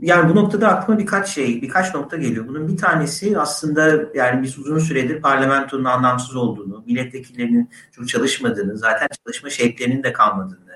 yani 0.00 0.30
bu 0.30 0.36
noktada 0.36 0.68
aklıma 0.68 0.98
birkaç 0.98 1.28
şey, 1.28 1.62
birkaç 1.62 1.94
nokta 1.94 2.16
geliyor. 2.16 2.48
Bunun 2.48 2.68
bir 2.68 2.76
tanesi 2.76 3.38
aslında 3.38 4.04
yani 4.14 4.42
biz 4.42 4.58
uzun 4.58 4.78
süredir 4.78 5.20
parlamentonun 5.20 5.84
anlamsız 5.84 6.36
olduğunu, 6.36 6.84
milletvekillerinin 6.86 7.70
çok 7.92 8.08
çalışmadığını, 8.08 8.78
zaten 8.78 9.08
çalışma 9.24 9.50
şevklerinin 9.50 10.02
de 10.02 10.12
kalmadığını 10.12 10.72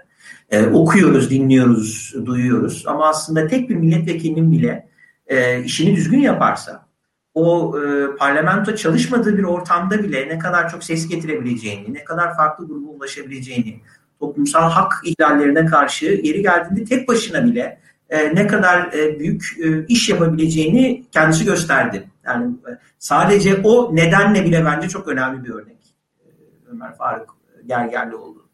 e, 0.51 0.66
okuyoruz, 0.66 1.30
dinliyoruz, 1.30 2.14
duyuyoruz 2.26 2.84
ama 2.86 3.09
aslında 3.09 3.47
tek 3.47 3.70
bir 3.70 3.74
milletvekilinin 3.74 4.52
bile 4.52 4.88
e, 5.26 5.62
işini 5.62 5.97
düzgün 5.97 6.20
yaparsa 6.20 6.86
o 7.34 7.78
e, 7.80 8.16
parlamento 8.16 8.74
çalışmadığı 8.74 9.38
bir 9.38 9.43
ortamda 9.43 10.02
bile 10.02 10.28
ne 10.28 10.38
kadar 10.38 10.70
çok 10.70 10.84
ses 10.84 11.09
getirebileceğini, 11.09 11.94
ne 11.94 12.05
kadar 12.05 12.36
farklı 12.36 12.66
gruba 12.66 12.88
ulaşabileceğini, 12.88 13.80
toplumsal 14.20 14.70
hak 14.70 14.93
ihlallerine 15.05 15.66
karşı 15.66 16.06
yeri 16.06 16.43
geldiğinde 16.43 16.84
tek 16.84 17.09
başına 17.09 17.44
bile 17.44 17.78
e, 18.10 18.34
ne 18.34 18.47
kadar 18.47 18.93
e, 18.93 19.18
büyük 19.18 19.56
e, 19.64 19.86
iş 19.86 20.09
yapabileceğini 20.09 21.05
kendisi 21.12 21.44
gösterdi. 21.44 22.09
Yani 22.26 22.47
e, 22.47 22.70
sadece 22.98 23.60
o 23.64 23.97
nedenle 23.97 24.44
bile 24.44 24.64
bence 24.64 24.88
çok 24.88 25.09
önemli 25.09 25.44
bir 25.44 25.51
örnek. 25.51 25.97
E, 26.20 26.28
Ömer 26.70 26.97
Faruk 26.97 27.36
Gergerlioğlu. 27.66 28.47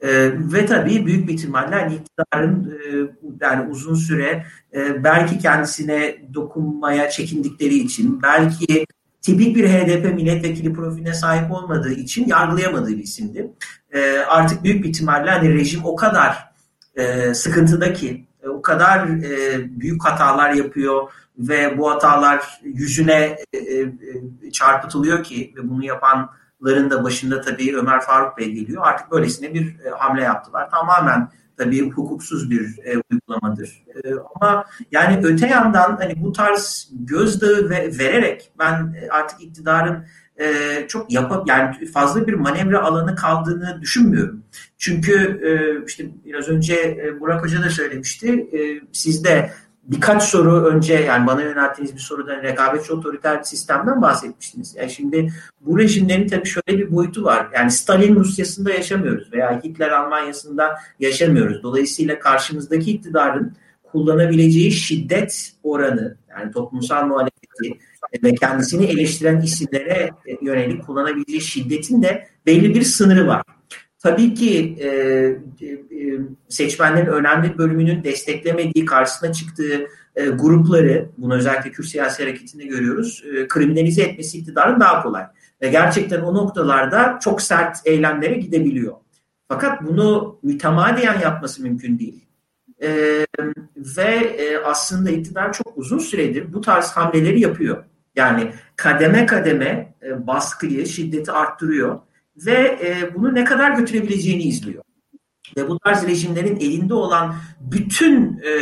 E, 0.00 0.08
ve 0.52 0.66
tabii 0.66 1.06
büyük 1.06 1.28
bir 1.28 1.34
ihtimalle 1.34 1.74
hani 1.74 1.94
iktidarın 1.94 2.70
e, 2.70 2.86
yani 3.40 3.70
uzun 3.70 3.94
süre 3.94 4.46
e, 4.74 5.04
belki 5.04 5.38
kendisine 5.38 6.16
dokunmaya 6.34 7.10
çekindikleri 7.10 7.74
için 7.74 8.22
belki 8.22 8.86
tipik 9.22 9.56
bir 9.56 9.68
HDP 9.68 10.14
milletvekili 10.14 10.72
profiline 10.72 11.14
sahip 11.14 11.52
olmadığı 11.52 11.92
için 11.92 12.26
yargılayamadığı 12.26 12.88
bir 12.88 13.02
isimdi. 13.02 13.52
E, 13.92 14.18
artık 14.18 14.64
büyük 14.64 14.84
bir 14.84 14.88
ihtimalle 14.88 15.30
hani 15.30 15.54
rejim 15.54 15.80
o 15.84 15.96
kadar 15.96 16.52
e, 16.94 17.34
sıkıntıda 17.34 17.92
ki 17.92 18.26
e, 18.42 18.48
o 18.48 18.62
kadar 18.62 19.08
e, 19.08 19.80
büyük 19.80 20.04
hatalar 20.04 20.50
yapıyor 20.50 21.10
ve 21.38 21.78
bu 21.78 21.90
hatalar 21.90 22.60
yüzüne 22.62 23.36
e, 23.52 23.58
e, 23.58 24.50
çarpıtılıyor 24.52 25.24
ki 25.24 25.54
ve 25.56 25.70
bunu 25.70 25.84
yapan 25.84 26.30
ların 26.64 26.90
da 26.90 27.04
başında 27.04 27.40
tabii 27.40 27.76
Ömer 27.76 28.00
Faruk 28.00 28.38
Bey 28.38 28.52
geliyor. 28.52 28.82
Artık 28.86 29.10
böylesine 29.10 29.54
bir 29.54 29.80
e, 29.84 29.90
hamle 29.90 30.22
yaptılar. 30.22 30.70
Tamamen 30.70 31.28
tabii 31.60 31.90
hukuksuz 31.90 32.50
bir 32.50 32.78
e, 32.84 32.96
uygulamadır. 33.10 33.84
E, 33.94 33.98
ama 34.34 34.64
yani 34.92 35.26
öte 35.26 35.46
yandan 35.46 35.96
hani 35.96 36.22
bu 36.22 36.32
tarz 36.32 36.88
gözdağı 36.92 37.70
ve 37.70 37.98
vererek 37.98 38.52
ben 38.58 38.94
e, 39.02 39.08
artık 39.08 39.42
iktidarın 39.42 40.04
e, 40.40 40.46
çok 40.88 41.12
yapıp 41.12 41.48
yani 41.48 41.86
fazla 41.86 42.26
bir 42.26 42.34
manevra 42.34 42.82
alanı 42.82 43.16
kaldığını 43.16 43.78
düşünmüyorum. 43.82 44.42
Çünkü 44.78 45.40
e, 45.44 45.50
işte 45.86 46.04
biraz 46.24 46.48
önce 46.48 46.74
e, 46.74 47.20
Burak 47.20 47.44
Hoca 47.44 47.62
da 47.62 47.70
söylemişti. 47.70 48.48
E, 48.52 48.58
siz 48.92 49.24
de 49.24 49.50
birkaç 49.82 50.22
soru 50.22 50.64
önce 50.66 50.94
yani 50.94 51.26
bana 51.26 51.42
yönelttiğiniz 51.42 51.94
bir 51.94 52.00
soruda 52.00 52.42
rekabetçi 52.42 52.92
otoriter 52.92 53.38
bir 53.38 53.44
sistemden 53.44 54.02
bahsetmiştiniz. 54.02 54.74
Yani 54.76 54.90
şimdi 54.90 55.32
bu 55.60 55.78
rejimlerin 55.78 56.28
tabii 56.28 56.48
şöyle 56.48 56.78
bir 56.78 56.92
boyutu 56.92 57.24
var. 57.24 57.48
Yani 57.54 57.70
Stalin 57.70 58.16
Rusyası'nda 58.16 58.70
yaşamıyoruz 58.70 59.32
veya 59.32 59.60
Hitler 59.64 59.90
Almanya'sında 59.90 60.74
yaşamıyoruz. 61.00 61.62
Dolayısıyla 61.62 62.18
karşımızdaki 62.18 62.90
iktidarın 62.90 63.52
kullanabileceği 63.92 64.72
şiddet 64.72 65.52
oranı 65.62 66.16
yani 66.30 66.52
toplumsal 66.52 67.06
muhalefeti 67.06 67.78
ve 68.24 68.34
kendisini 68.34 68.86
eleştiren 68.86 69.40
isimlere 69.40 70.10
yönelik 70.42 70.86
kullanabileceği 70.86 71.40
şiddetin 71.40 72.02
de 72.02 72.28
belli 72.46 72.74
bir 72.74 72.82
sınırı 72.82 73.26
var. 73.26 73.42
Tabii 74.02 74.34
ki 74.34 74.76
e, 74.80 74.88
e, 74.88 75.78
seçmenlerin 76.48 77.06
önemli 77.06 77.58
bölümünün 77.58 78.04
desteklemediği, 78.04 78.84
karşısına 78.84 79.32
çıktığı 79.32 79.86
e, 80.16 80.26
grupları, 80.26 81.08
bunu 81.18 81.34
özellikle 81.34 81.70
Kürt 81.70 81.86
siyasi 81.86 82.22
hareketinde 82.22 82.64
görüyoruz, 82.64 83.24
e, 83.26 83.48
kriminalize 83.48 84.02
etmesi 84.02 84.38
iktidarın 84.38 84.80
daha 84.80 85.02
kolay. 85.02 85.24
Ve 85.62 85.68
gerçekten 85.68 86.20
o 86.20 86.34
noktalarda 86.34 87.18
çok 87.22 87.42
sert 87.42 87.78
eylemlere 87.84 88.34
gidebiliyor. 88.34 88.96
Fakat 89.48 89.82
bunu 89.82 90.38
mütemadiyen 90.42 91.20
yapması 91.20 91.62
mümkün 91.62 91.98
değil. 91.98 92.26
E, 92.82 92.88
ve 93.76 94.14
e, 94.14 94.58
aslında 94.64 95.10
iktidar 95.10 95.52
çok 95.52 95.78
uzun 95.78 95.98
süredir 95.98 96.52
bu 96.52 96.60
tarz 96.60 96.90
hamleleri 96.90 97.40
yapıyor. 97.40 97.84
Yani 98.16 98.52
kademe 98.76 99.26
kademe 99.26 99.94
e, 100.02 100.26
baskıyı, 100.26 100.86
şiddeti 100.86 101.32
arttırıyor 101.32 102.00
ve 102.46 102.78
e, 102.82 103.14
bunu 103.14 103.34
ne 103.34 103.44
kadar 103.44 103.70
götürebileceğini 103.70 104.42
izliyor. 104.42 104.84
Ve 105.56 105.68
bu 105.68 105.78
tarz 105.78 106.06
rejimlerin 106.06 106.56
elinde 106.56 106.94
olan 106.94 107.34
bütün 107.60 108.42
e, 108.44 108.52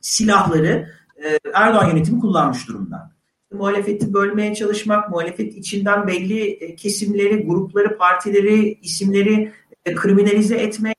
silahları 0.00 0.88
e, 1.24 1.38
Erdoğan 1.54 1.88
yönetimi 1.88 2.20
kullanmış 2.20 2.68
durumda. 2.68 3.12
Muhalefeti 3.52 4.12
bölmeye 4.12 4.54
çalışmak, 4.54 5.10
muhalefet 5.10 5.54
içinden 5.54 6.06
belli 6.06 6.50
e, 6.50 6.76
kesimleri, 6.76 7.46
grupları, 7.46 7.98
partileri, 7.98 8.78
isimleri 8.82 9.52
e, 9.84 9.94
kriminalize 9.94 10.56
etmek, 10.56 10.96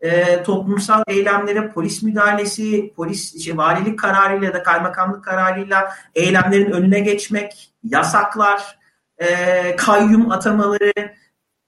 e, 0.00 0.42
toplumsal 0.42 1.02
eylemlere 1.06 1.68
polis 1.68 2.02
müdahalesi, 2.02 2.92
polis 2.96 3.34
işte, 3.34 3.56
valilik 3.56 3.98
kararıyla 3.98 4.54
da 4.54 4.62
kaymakamlık 4.62 5.24
kararıyla 5.24 5.92
eylemlerin 6.14 6.70
önüne 6.70 7.00
geçmek, 7.00 7.72
yasaklar, 7.84 8.78
e, 9.18 9.76
kayyum 9.76 10.30
atamaları 10.30 10.92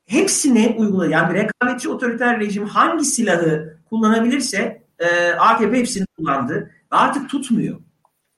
hepsini 0.07 0.75
uyguladı. 0.79 1.11
Yani 1.11 1.35
rekabetçi 1.35 1.89
otoriter 1.89 2.41
rejim 2.41 2.67
hangi 2.67 3.05
silahı 3.05 3.79
kullanabilirse 3.91 4.83
e, 4.99 5.33
AKP 5.33 5.79
hepsini 5.79 6.07
kullandı. 6.17 6.71
Artık 6.91 7.31
tutmuyor. 7.31 7.79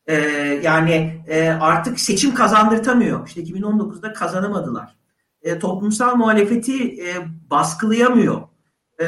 E, 0.06 0.14
yani 0.62 1.22
e, 1.28 1.48
artık 1.48 2.00
seçim 2.00 2.34
kazandırtamıyor. 2.34 3.26
İşte 3.26 3.42
2019'da 3.42 4.12
kazanamadılar. 4.12 4.96
E, 5.42 5.58
toplumsal 5.58 6.16
muhalefeti 6.16 7.02
e, 7.02 7.14
baskılayamıyor. 7.50 8.42
E, 9.00 9.06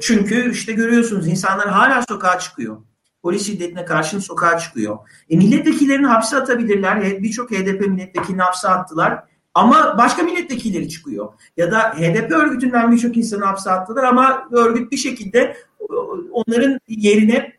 çünkü 0.00 0.50
işte 0.52 0.72
görüyorsunuz 0.72 1.28
insanlar 1.28 1.68
hala 1.68 2.02
sokağa 2.08 2.38
çıkıyor. 2.38 2.76
Polis 3.22 3.46
şiddetine 3.46 3.84
karşın 3.84 4.18
sokağa 4.18 4.58
çıkıyor. 4.58 4.98
E, 5.30 5.36
milletvekillerini 5.36 6.06
hapse 6.06 6.36
atabilirler. 6.36 7.22
Birçok 7.22 7.50
HDP 7.50 7.80
milletvekilini 7.80 8.42
hapse 8.42 8.68
attılar. 8.68 9.24
Ama 9.56 9.98
başka 9.98 10.22
milletvekilleri 10.22 10.88
çıkıyor. 10.88 11.32
Ya 11.56 11.70
da 11.70 11.78
HDP 11.78 12.30
örgütünden 12.30 12.92
birçok 12.92 13.16
insanı 13.16 13.44
hapse 13.44 13.70
attılar 13.70 14.04
ama 14.04 14.48
örgüt 14.50 14.92
bir 14.92 14.96
şekilde 14.96 15.56
onların 16.32 16.78
yerine 16.88 17.52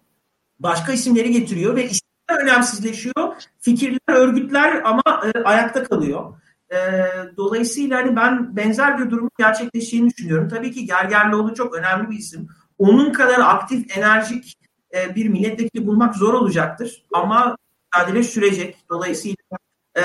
başka 0.59 0.93
isimleri 0.93 1.31
getiriyor 1.31 1.75
ve 1.75 1.83
isimler 1.83 2.43
önemsizleşiyor. 2.43 3.43
Fikirler, 3.59 4.13
örgütler 4.13 4.81
ama 4.85 5.03
e, 5.25 5.43
ayakta 5.43 5.83
kalıyor. 5.83 6.33
E, 6.71 6.77
dolayısıyla 7.37 7.97
hani 7.97 8.15
ben 8.15 8.55
benzer 8.55 8.99
bir 8.99 9.11
durumun 9.11 9.31
gerçekleştiğini 9.39 10.09
düşünüyorum. 10.09 10.47
Tabii 10.49 10.71
ki 10.71 10.85
Gergerlioğlu 10.85 11.53
çok 11.53 11.75
önemli 11.75 12.09
bir 12.09 12.17
isim. 12.17 12.47
Onun 12.77 13.13
kadar 13.13 13.39
aktif, 13.39 13.97
enerjik 13.97 14.57
e, 14.95 15.15
bir 15.15 15.29
milletvekili 15.29 15.87
bulmak 15.87 16.15
zor 16.15 16.33
olacaktır. 16.33 17.05
Ama 17.13 17.57
mücadele 17.95 18.23
sürecek. 18.23 18.77
Dolayısıyla 18.89 19.35
e, 19.97 20.03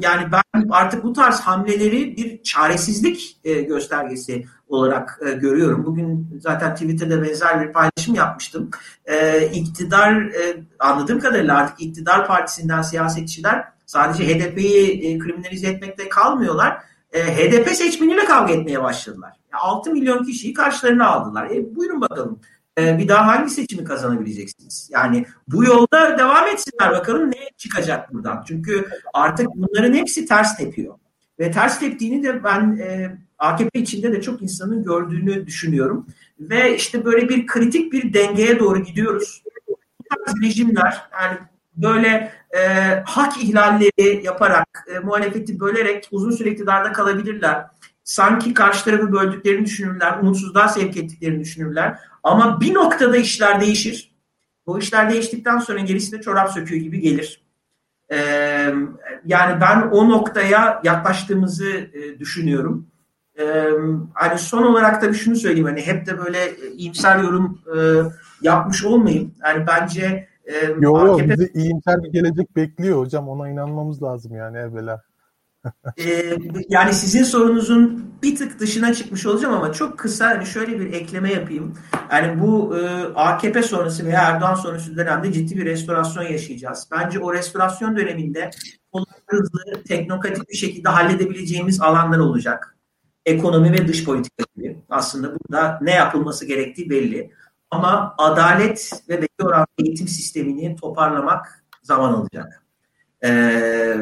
yani 0.00 0.32
ben 0.32 0.68
artık 0.70 1.04
bu 1.04 1.12
tarz 1.12 1.40
hamleleri 1.40 2.16
bir 2.16 2.42
çaresizlik 2.42 3.40
e, 3.44 3.62
göstergesi 3.62 4.44
olarak 4.68 5.20
e, 5.26 5.32
görüyorum. 5.32 5.86
Bugün 5.86 6.38
zaten 6.40 6.74
Twitter'da 6.74 7.22
benzer 7.22 7.60
bir 7.68 7.72
paylaşım 7.72 8.14
yapmıştım. 8.14 8.70
E, 9.04 9.46
iktidar 9.46 10.12
e, 10.12 10.64
anladığım 10.78 11.20
kadarıyla 11.20 11.56
artık 11.56 11.80
iktidar 11.80 12.26
partisinden 12.26 12.82
siyasetçiler 12.82 13.64
sadece 13.86 14.24
HDP'yi 14.24 15.14
e, 15.14 15.18
kriminalize 15.18 15.68
etmekte 15.68 16.08
kalmıyorlar. 16.08 16.82
E, 17.12 17.22
HDP 17.22 17.68
seçmeniyle 17.68 18.24
kavga 18.24 18.52
etmeye 18.52 18.82
başladılar. 18.82 19.32
Yani 19.52 19.60
6 19.60 19.90
milyon 19.90 20.24
kişiyi 20.24 20.54
karşılarına 20.54 21.06
aldılar. 21.06 21.50
E, 21.50 21.76
buyurun 21.76 22.00
bakalım 22.00 22.40
e, 22.78 22.98
bir 22.98 23.08
daha 23.08 23.26
hangi 23.26 23.50
seçimi 23.50 23.84
kazanabileceksiniz? 23.84 24.90
Yani 24.92 25.26
bu 25.48 25.64
yolda 25.64 26.18
devam 26.18 26.46
etsinler 26.46 26.90
bakalım 26.90 27.30
ne 27.30 27.50
çıkacak 27.56 28.14
buradan. 28.14 28.44
Çünkü 28.48 28.88
artık 29.14 29.46
bunların 29.54 29.94
hepsi 29.94 30.26
ters 30.26 30.56
tepiyor. 30.56 30.94
Ve 31.38 31.50
ters 31.50 31.80
teptiğini 31.80 32.24
de 32.24 32.44
ben 32.44 32.78
e, 32.78 33.16
AKP 33.38 33.80
içinde 33.80 34.12
de 34.12 34.22
çok 34.22 34.42
insanın 34.42 34.84
gördüğünü 34.84 35.46
düşünüyorum. 35.46 36.06
Ve 36.40 36.76
işte 36.76 37.04
böyle 37.04 37.28
bir 37.28 37.46
kritik 37.46 37.92
bir 37.92 38.14
dengeye 38.14 38.58
doğru 38.58 38.82
gidiyoruz. 38.82 39.42
Bu 39.68 40.42
rejimler 40.42 41.08
yani 41.22 41.38
böyle 41.76 42.32
e, 42.50 42.60
hak 43.06 43.42
ihlalleri 43.42 44.26
yaparak, 44.26 44.86
e, 44.94 44.98
muhalefeti 44.98 45.60
bölerek 45.60 46.08
uzun 46.10 46.30
süre 46.30 46.50
iktidarda 46.50 46.92
kalabilirler. 46.92 47.66
Sanki 48.08 48.54
karşı 48.54 48.84
tarafı 48.84 49.12
böldüklerini 49.12 49.66
düşünürler, 49.66 50.18
umutsuzluğa 50.22 50.68
sevk 50.68 50.96
ettiklerini 50.96 51.40
düşünürler. 51.40 51.98
Ama 52.22 52.60
bir 52.60 52.74
noktada 52.74 53.16
işler 53.16 53.60
değişir. 53.60 54.14
Bu 54.66 54.78
işler 54.78 55.10
değiştikten 55.10 55.58
sonra 55.58 55.78
gerisi 55.78 56.12
de 56.12 56.20
çorap 56.20 56.50
söküğü 56.50 56.76
gibi 56.76 57.00
gelir. 57.00 57.42
Ee, 58.12 58.74
yani 59.24 59.60
ben 59.60 59.80
o 59.90 60.08
noktaya 60.08 60.80
yaklaştığımızı 60.84 61.70
e, 61.70 62.18
düşünüyorum. 62.18 62.86
Ee, 63.38 63.70
hani 64.14 64.38
son 64.38 64.62
olarak 64.62 65.02
da 65.02 65.08
bir 65.08 65.14
şunu 65.14 65.36
söyleyeyim 65.36 65.68
hani 65.68 65.82
hep 65.82 66.06
de 66.06 66.18
böyle 66.18 66.38
e, 66.44 66.70
iyimser 66.72 67.18
yorum 67.18 67.60
e, 67.76 67.78
yapmış 68.42 68.84
olmayayım. 68.84 69.34
Yani 69.44 69.66
bence 69.66 70.28
e, 70.44 70.74
Yo, 70.80 70.94
AKP... 70.96 71.30
bizi 71.30 71.50
iyimser 71.54 72.02
bir 72.02 72.12
gelecek 72.12 72.56
bekliyor 72.56 72.98
hocam 72.98 73.28
ona 73.28 73.48
inanmamız 73.48 74.02
lazım 74.02 74.36
yani 74.36 74.58
evvela 74.58 75.07
ee, 75.98 76.36
yani 76.68 76.94
sizin 76.94 77.22
sorunuzun 77.22 78.12
bir 78.22 78.36
tık 78.36 78.60
dışına 78.60 78.94
çıkmış 78.94 79.26
olacağım 79.26 79.54
ama 79.54 79.72
çok 79.72 79.98
kısa 79.98 80.26
hani 80.26 80.46
şöyle 80.46 80.80
bir 80.80 80.92
ekleme 80.92 81.32
yapayım. 81.32 81.74
Yani 82.12 82.40
bu 82.40 82.78
e, 82.78 83.04
AKP 83.14 83.62
sonrası 83.62 84.06
veya 84.06 84.22
Erdoğan 84.22 84.54
sonrası 84.54 84.96
dönemde 84.96 85.32
ciddi 85.32 85.56
bir 85.56 85.64
restorasyon 85.64 86.22
yaşayacağız. 86.22 86.88
Bence 86.92 87.18
o 87.18 87.34
restorasyon 87.34 87.96
döneminde 87.96 88.50
hızlı, 89.26 89.84
teknokratik 89.88 90.48
bir 90.48 90.56
şekilde 90.56 90.88
halledebileceğimiz 90.88 91.80
alanlar 91.80 92.18
olacak. 92.18 92.76
Ekonomi 93.26 93.72
ve 93.72 93.88
dış 93.88 94.04
politika 94.04 94.44
gibi. 94.56 94.78
Aslında 94.88 95.32
burada 95.34 95.78
ne 95.82 95.90
yapılması 95.94 96.46
gerektiği 96.46 96.90
belli. 96.90 97.30
Ama 97.70 98.14
adalet 98.18 98.92
ve 99.08 99.18
belli 99.18 99.48
oran 99.48 99.66
eğitim 99.78 100.08
sistemini 100.08 100.76
toparlamak 100.76 101.64
zaman 101.82 102.12
alacak. 102.12 102.62
Ee, 103.24 103.96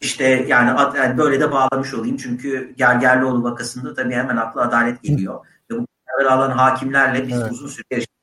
işte 0.00 0.24
yani, 0.48 0.80
yani 0.96 1.18
böyle 1.18 1.40
de 1.40 1.52
bağlamış 1.52 1.94
olayım 1.94 2.16
çünkü 2.16 2.74
Gergerlioğlu 2.76 3.42
vakasında 3.42 3.94
tabii 3.94 4.14
hemen 4.14 4.36
akla 4.36 4.60
adalet 4.60 5.02
geliyor. 5.02 5.46
Ve 5.70 5.78
bu 5.78 5.86
kararı 6.06 6.32
alan 6.32 6.50
hakimlerle 6.50 7.28
biz 7.28 7.40
evet. 7.40 7.52
uzun 7.52 7.68
süre 7.68 7.84
yaşadık. 7.90 8.16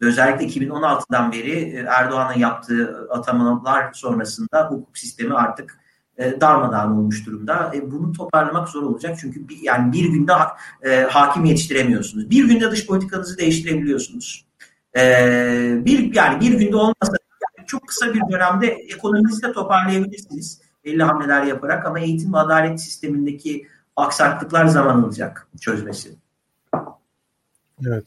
Özellikle 0.00 0.46
2016'dan 0.46 1.32
beri 1.32 1.52
e, 1.52 1.86
Erdoğan'ın 1.88 2.38
yaptığı 2.38 3.08
atamalar 3.10 3.92
sonrasında 3.92 4.66
hukuk 4.70 4.98
sistemi 4.98 5.34
artık 5.34 5.78
e, 6.18 6.40
darmadağın 6.40 6.90
olmuş 6.90 7.26
durumda. 7.26 7.72
E, 7.74 7.90
bunu 7.90 8.12
toparlamak 8.12 8.68
zor 8.68 8.82
olacak 8.82 9.18
çünkü 9.20 9.48
bir, 9.48 9.58
yani 9.62 9.92
bir 9.92 10.08
günde 10.08 10.32
e, 10.82 11.02
hakim 11.02 11.44
yetiştiremiyorsunuz. 11.44 12.30
Bir 12.30 12.48
günde 12.48 12.70
dış 12.70 12.86
politikanızı 12.86 13.38
değiştirebiliyorsunuz. 13.38 14.46
E, 14.96 15.02
bir 15.84 16.14
yani 16.14 16.40
bir 16.40 16.52
günde 16.58 16.76
olmasa 16.76 17.12
yani 17.58 17.66
çok 17.66 17.88
kısa 17.88 18.14
bir 18.14 18.22
dönemde 18.32 18.66
ekonominizi 18.66 19.42
de 19.42 19.52
toparlayabilirsiniz 19.52 20.67
belli 20.88 21.02
hamleler 21.02 21.42
yaparak 21.42 21.86
ama 21.86 22.00
eğitim 22.00 22.32
ve 22.32 22.38
adalet 22.38 22.80
sistemindeki 22.80 23.66
aksaklıklar 23.96 24.66
zaman 24.66 25.02
alacak 25.02 25.48
çözmesi. 25.60 26.14
Evet. 27.86 28.04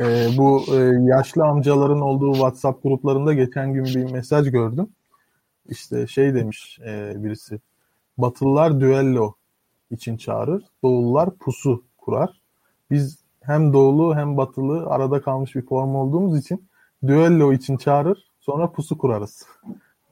Ee, 0.00 0.28
bu 0.36 0.64
e, 0.68 0.76
yaşlı 1.04 1.44
amcaların 1.44 2.00
olduğu 2.00 2.32
WhatsApp 2.32 2.82
gruplarında 2.82 3.32
geçen 3.32 3.72
gün 3.72 3.84
bir 3.84 4.12
mesaj 4.12 4.50
gördüm. 4.50 4.88
İşte 5.68 6.06
şey 6.06 6.34
demiş 6.34 6.78
e, 6.86 7.12
birisi. 7.16 7.60
Batılılar 8.18 8.80
düello 8.80 9.34
için 9.90 10.16
çağırır. 10.16 10.64
Doğulular 10.82 11.30
pusu 11.36 11.84
kurar. 11.98 12.42
Biz 12.90 13.18
hem 13.40 13.72
doğulu 13.72 14.16
hem 14.16 14.36
batılı 14.36 14.86
arada 14.86 15.22
kalmış 15.22 15.54
bir 15.54 15.66
form 15.66 15.94
olduğumuz 15.94 16.38
için 16.38 16.68
düello 17.06 17.52
için 17.52 17.76
çağırır. 17.76 18.30
Sonra 18.40 18.72
pusu 18.72 18.98
kurarız 18.98 19.46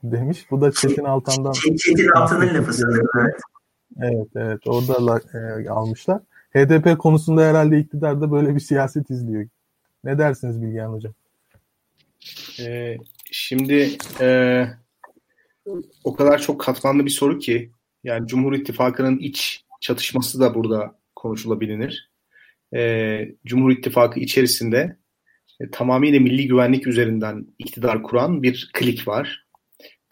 demiş. 0.03 0.45
Bu 0.51 0.61
da 0.61 0.71
Çetin 0.71 1.03
Altan'dan. 1.03 1.51
Çetin 1.51 2.09
Altan'ın 2.15 2.53
lafı 2.53 2.73
sanırım. 2.73 3.07
Evet. 3.21 3.41
Evet, 4.01 4.27
evet. 4.35 4.59
Orada 4.65 5.21
e, 5.33 5.69
almışlar. 5.69 6.21
HDP 6.55 6.99
konusunda 6.99 7.41
herhalde 7.41 7.79
iktidarda 7.79 8.31
böyle 8.31 8.55
bir 8.55 8.59
siyaset 8.59 9.09
izliyor. 9.09 9.47
Ne 10.03 10.17
dersiniz 10.17 10.61
Bilgehan 10.61 10.93
Hocam? 10.93 11.13
Ee, 12.59 12.97
şimdi 13.31 13.97
e, 14.21 14.65
o 16.03 16.15
kadar 16.15 16.41
çok 16.41 16.61
katmanlı 16.61 17.05
bir 17.05 17.09
soru 17.09 17.39
ki 17.39 17.71
yani 18.03 18.27
Cumhur 18.27 18.53
İttifakı'nın 18.53 19.17
iç 19.17 19.65
çatışması 19.81 20.39
da 20.39 20.55
burada 20.55 20.95
konuşulabilir. 21.15 22.09
Ee, 22.75 23.31
Cumhur 23.45 23.71
İttifakı 23.71 24.19
içerisinde 24.19 24.97
e, 25.59 25.69
tamamıyla 25.69 26.19
milli 26.19 26.47
güvenlik 26.47 26.87
üzerinden 26.87 27.47
iktidar 27.59 28.03
kuran 28.03 28.43
bir 28.43 28.71
klik 28.73 29.07
var. 29.07 29.42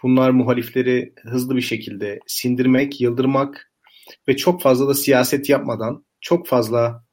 Bunlar 0.03 0.29
muhalifleri 0.29 1.13
hızlı 1.23 1.55
bir 1.55 1.61
şekilde 1.61 2.19
sindirmek, 2.27 3.01
yıldırmak 3.01 3.71
ve 4.27 4.37
çok 4.37 4.61
fazla 4.61 4.87
da 4.87 4.93
siyaset 4.93 5.49
yapmadan, 5.49 6.05
çok 6.21 6.47
fazla 6.47 7.05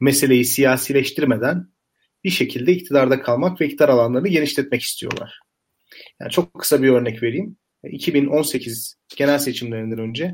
meseleyi 0.00 0.44
siyasileştirmeden 0.44 1.68
bir 2.24 2.30
şekilde 2.30 2.72
iktidarda 2.72 3.22
kalmak 3.22 3.60
ve 3.60 3.66
iktidar 3.66 3.88
alanlarını 3.88 4.28
genişletmek 4.28 4.82
istiyorlar. 4.82 5.40
Yani 6.20 6.30
çok 6.30 6.54
kısa 6.54 6.82
bir 6.82 6.88
örnek 6.88 7.22
vereyim. 7.22 7.56
2018 7.84 8.96
genel 9.16 9.38
seçimlerinden 9.38 9.98
önce 9.98 10.32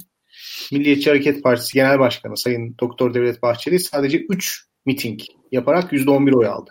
Milliyetçi 0.72 1.10
Hareket 1.10 1.42
Partisi 1.42 1.74
Genel 1.74 1.98
Başkanı 1.98 2.36
Sayın 2.36 2.76
Doktor 2.80 3.14
Devlet 3.14 3.42
Bahçeli 3.42 3.80
sadece 3.80 4.18
3 4.18 4.66
miting 4.86 5.20
yaparak 5.52 5.92
%11 5.92 6.34
oy 6.36 6.46
aldı. 6.46 6.70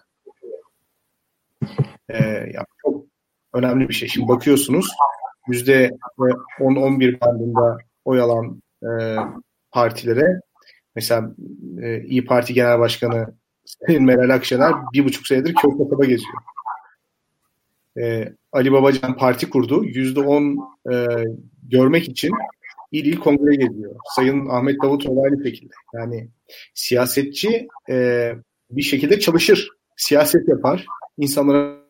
Ee, 2.09 2.23
yani 2.53 2.65
çok 2.81 3.05
önemli 3.53 3.89
bir 3.89 3.93
şey. 3.93 4.07
Şimdi 4.07 4.27
bakıyorsunuz 4.27 4.87
10-11 5.47 7.21
bandında 7.21 7.77
oy 8.05 8.21
alan 8.21 8.61
e, 8.83 8.89
partilere 9.71 10.41
mesela 10.95 11.31
e, 11.81 12.03
İyi 12.03 12.25
Parti 12.25 12.53
Genel 12.53 12.79
Başkanı 12.79 13.33
Sayın 13.65 14.03
Meral 14.03 14.29
Akşener 14.29 14.73
bir 14.93 15.05
buçuk 15.05 15.27
senedir 15.27 15.53
köy 15.53 15.71
kasaba 15.77 16.05
geziyor. 16.05 16.33
E, 17.97 18.33
Ali 18.51 18.71
Babacan 18.71 19.17
parti 19.17 19.49
kurdu. 19.49 19.85
Yüzde 19.85 20.19
on 20.19 20.57
e, 20.91 21.05
görmek 21.69 22.09
için 22.09 22.31
İl 22.91 23.05
il 23.05 23.17
kongre 23.17 23.55
geziyor. 23.55 23.95
Sayın 24.15 24.49
Ahmet 24.49 24.83
Davutoğlu 24.83 25.23
aynı 25.23 25.43
şekilde. 25.43 25.73
Yani 25.93 26.27
siyasetçi 26.73 27.67
e, 27.89 28.31
bir 28.71 28.81
şekilde 28.81 29.19
çalışır, 29.19 29.69
siyaset 29.97 30.49
yapar, 30.49 30.85
insanlara 31.17 31.80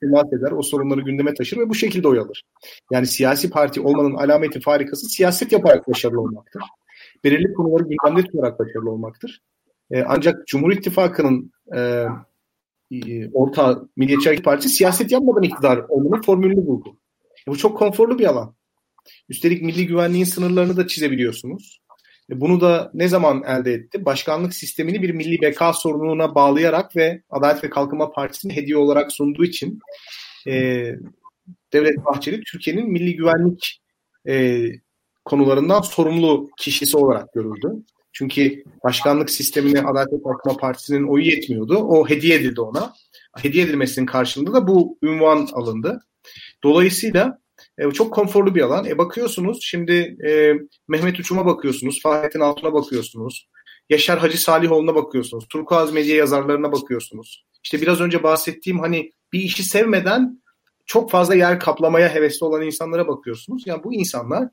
temas 0.00 0.32
eder, 0.32 0.52
o 0.52 0.62
sorunları 0.62 1.00
gündeme 1.00 1.34
taşır 1.34 1.58
ve 1.58 1.68
bu 1.68 1.74
şekilde 1.74 2.08
oy 2.08 2.18
alır. 2.18 2.44
Yani 2.92 3.06
siyasi 3.06 3.50
parti 3.50 3.80
olmanın 3.80 4.14
alameti 4.14 4.60
farikası 4.60 5.06
siyaset 5.06 5.52
yaparak 5.52 5.88
başarılı 5.88 6.20
olmaktır. 6.20 6.62
Belirli 7.24 7.54
konuları 7.54 7.82
gündemde 7.82 8.26
tutarak 8.26 8.58
başarılı 8.58 8.90
olmaktır. 8.90 9.40
E, 9.90 10.02
ancak 10.02 10.46
Cumhur 10.46 10.72
İttifakı'nın 10.72 11.52
e, 11.76 12.06
e, 12.90 13.30
orta 13.32 13.82
Milliyetçi 13.96 14.28
Hareket 14.28 14.44
Partisi 14.44 14.68
siyaset 14.68 15.12
yapmadan 15.12 15.42
iktidar 15.42 15.78
olmanın 15.88 16.22
formülünü 16.22 16.66
buldu. 16.66 16.96
Bu 17.46 17.56
çok 17.56 17.78
konforlu 17.78 18.18
bir 18.18 18.26
alan. 18.26 18.54
Üstelik 19.28 19.62
milli 19.62 19.86
güvenliğin 19.86 20.24
sınırlarını 20.24 20.76
da 20.76 20.86
çizebiliyorsunuz. 20.86 21.80
E, 22.30 22.40
bunu 22.40 22.60
da 22.60 22.90
ne 22.94 23.08
zaman 23.08 23.42
elde 23.46 23.72
etti? 23.72 24.04
Başkanlık 24.04 24.54
sistemini 24.54 25.02
bir 25.02 25.10
milli 25.10 25.42
beka 25.42 25.72
sorununa 25.72 26.34
bağlayarak 26.34 26.96
ve 26.96 27.22
Adalet 27.30 27.64
ve 27.64 27.70
Kalkınma 27.70 28.10
Partisi'nin 28.10 28.54
hediye 28.54 28.76
olarak 28.76 29.12
sunduğu 29.12 29.44
için 29.44 29.78
e, 30.46 30.52
Devlet 31.72 32.04
Bahçeli 32.04 32.40
Türkiye'nin 32.52 32.92
milli 32.92 33.16
güvenlik 33.16 33.80
e, 34.28 34.64
konularından 35.24 35.80
sorumlu 35.80 36.50
kişisi 36.58 36.96
olarak 36.96 37.32
görüldü. 37.32 37.72
Çünkü 38.12 38.64
başkanlık 38.84 39.30
sistemine 39.30 39.80
Adalet 39.82 40.12
ve 40.12 40.22
Kalkınma 40.22 40.56
Partisi'nin 40.56 41.08
oyu 41.08 41.24
yetmiyordu. 41.24 41.76
O 41.76 42.08
hediye 42.08 42.36
edildi 42.36 42.60
ona. 42.60 42.92
Hediye 43.38 43.64
edilmesinin 43.64 44.06
karşılığında 44.06 44.52
da 44.52 44.68
bu 44.68 44.98
ünvan 45.02 45.48
alındı. 45.52 46.00
Dolayısıyla 46.64 47.38
e, 47.78 47.90
çok 47.90 48.14
konforlu 48.14 48.54
bir 48.54 48.62
alan. 48.62 48.84
E, 48.84 48.98
bakıyorsunuz 48.98 49.58
şimdi 49.62 50.16
e, 50.26 50.52
Mehmet 50.88 51.20
Uçum'a 51.20 51.46
bakıyorsunuz, 51.46 52.02
Fahrettin 52.02 52.40
Altun'a 52.40 52.72
bakıyorsunuz, 52.72 53.48
Yaşar 53.90 54.18
Hacı 54.18 54.40
Salihoğlu'na 54.40 54.94
bakıyorsunuz, 54.94 55.48
Turkuaz 55.48 55.92
Medya 55.92 56.16
yazarlarına 56.16 56.72
bakıyorsunuz. 56.72 57.44
İşte 57.64 57.80
biraz 57.80 58.00
önce 58.00 58.22
bahsettiğim 58.22 58.78
hani 58.78 59.12
bir 59.32 59.40
işi 59.40 59.62
sevmeden 59.62 60.42
çok 60.86 61.10
fazla 61.10 61.34
yer 61.34 61.60
kaplamaya 61.60 62.14
hevesli 62.14 62.44
olan 62.44 62.62
insanlara 62.62 63.08
bakıyorsunuz. 63.08 63.62
Yani 63.66 63.84
bu 63.84 63.94
insanlar 63.94 64.48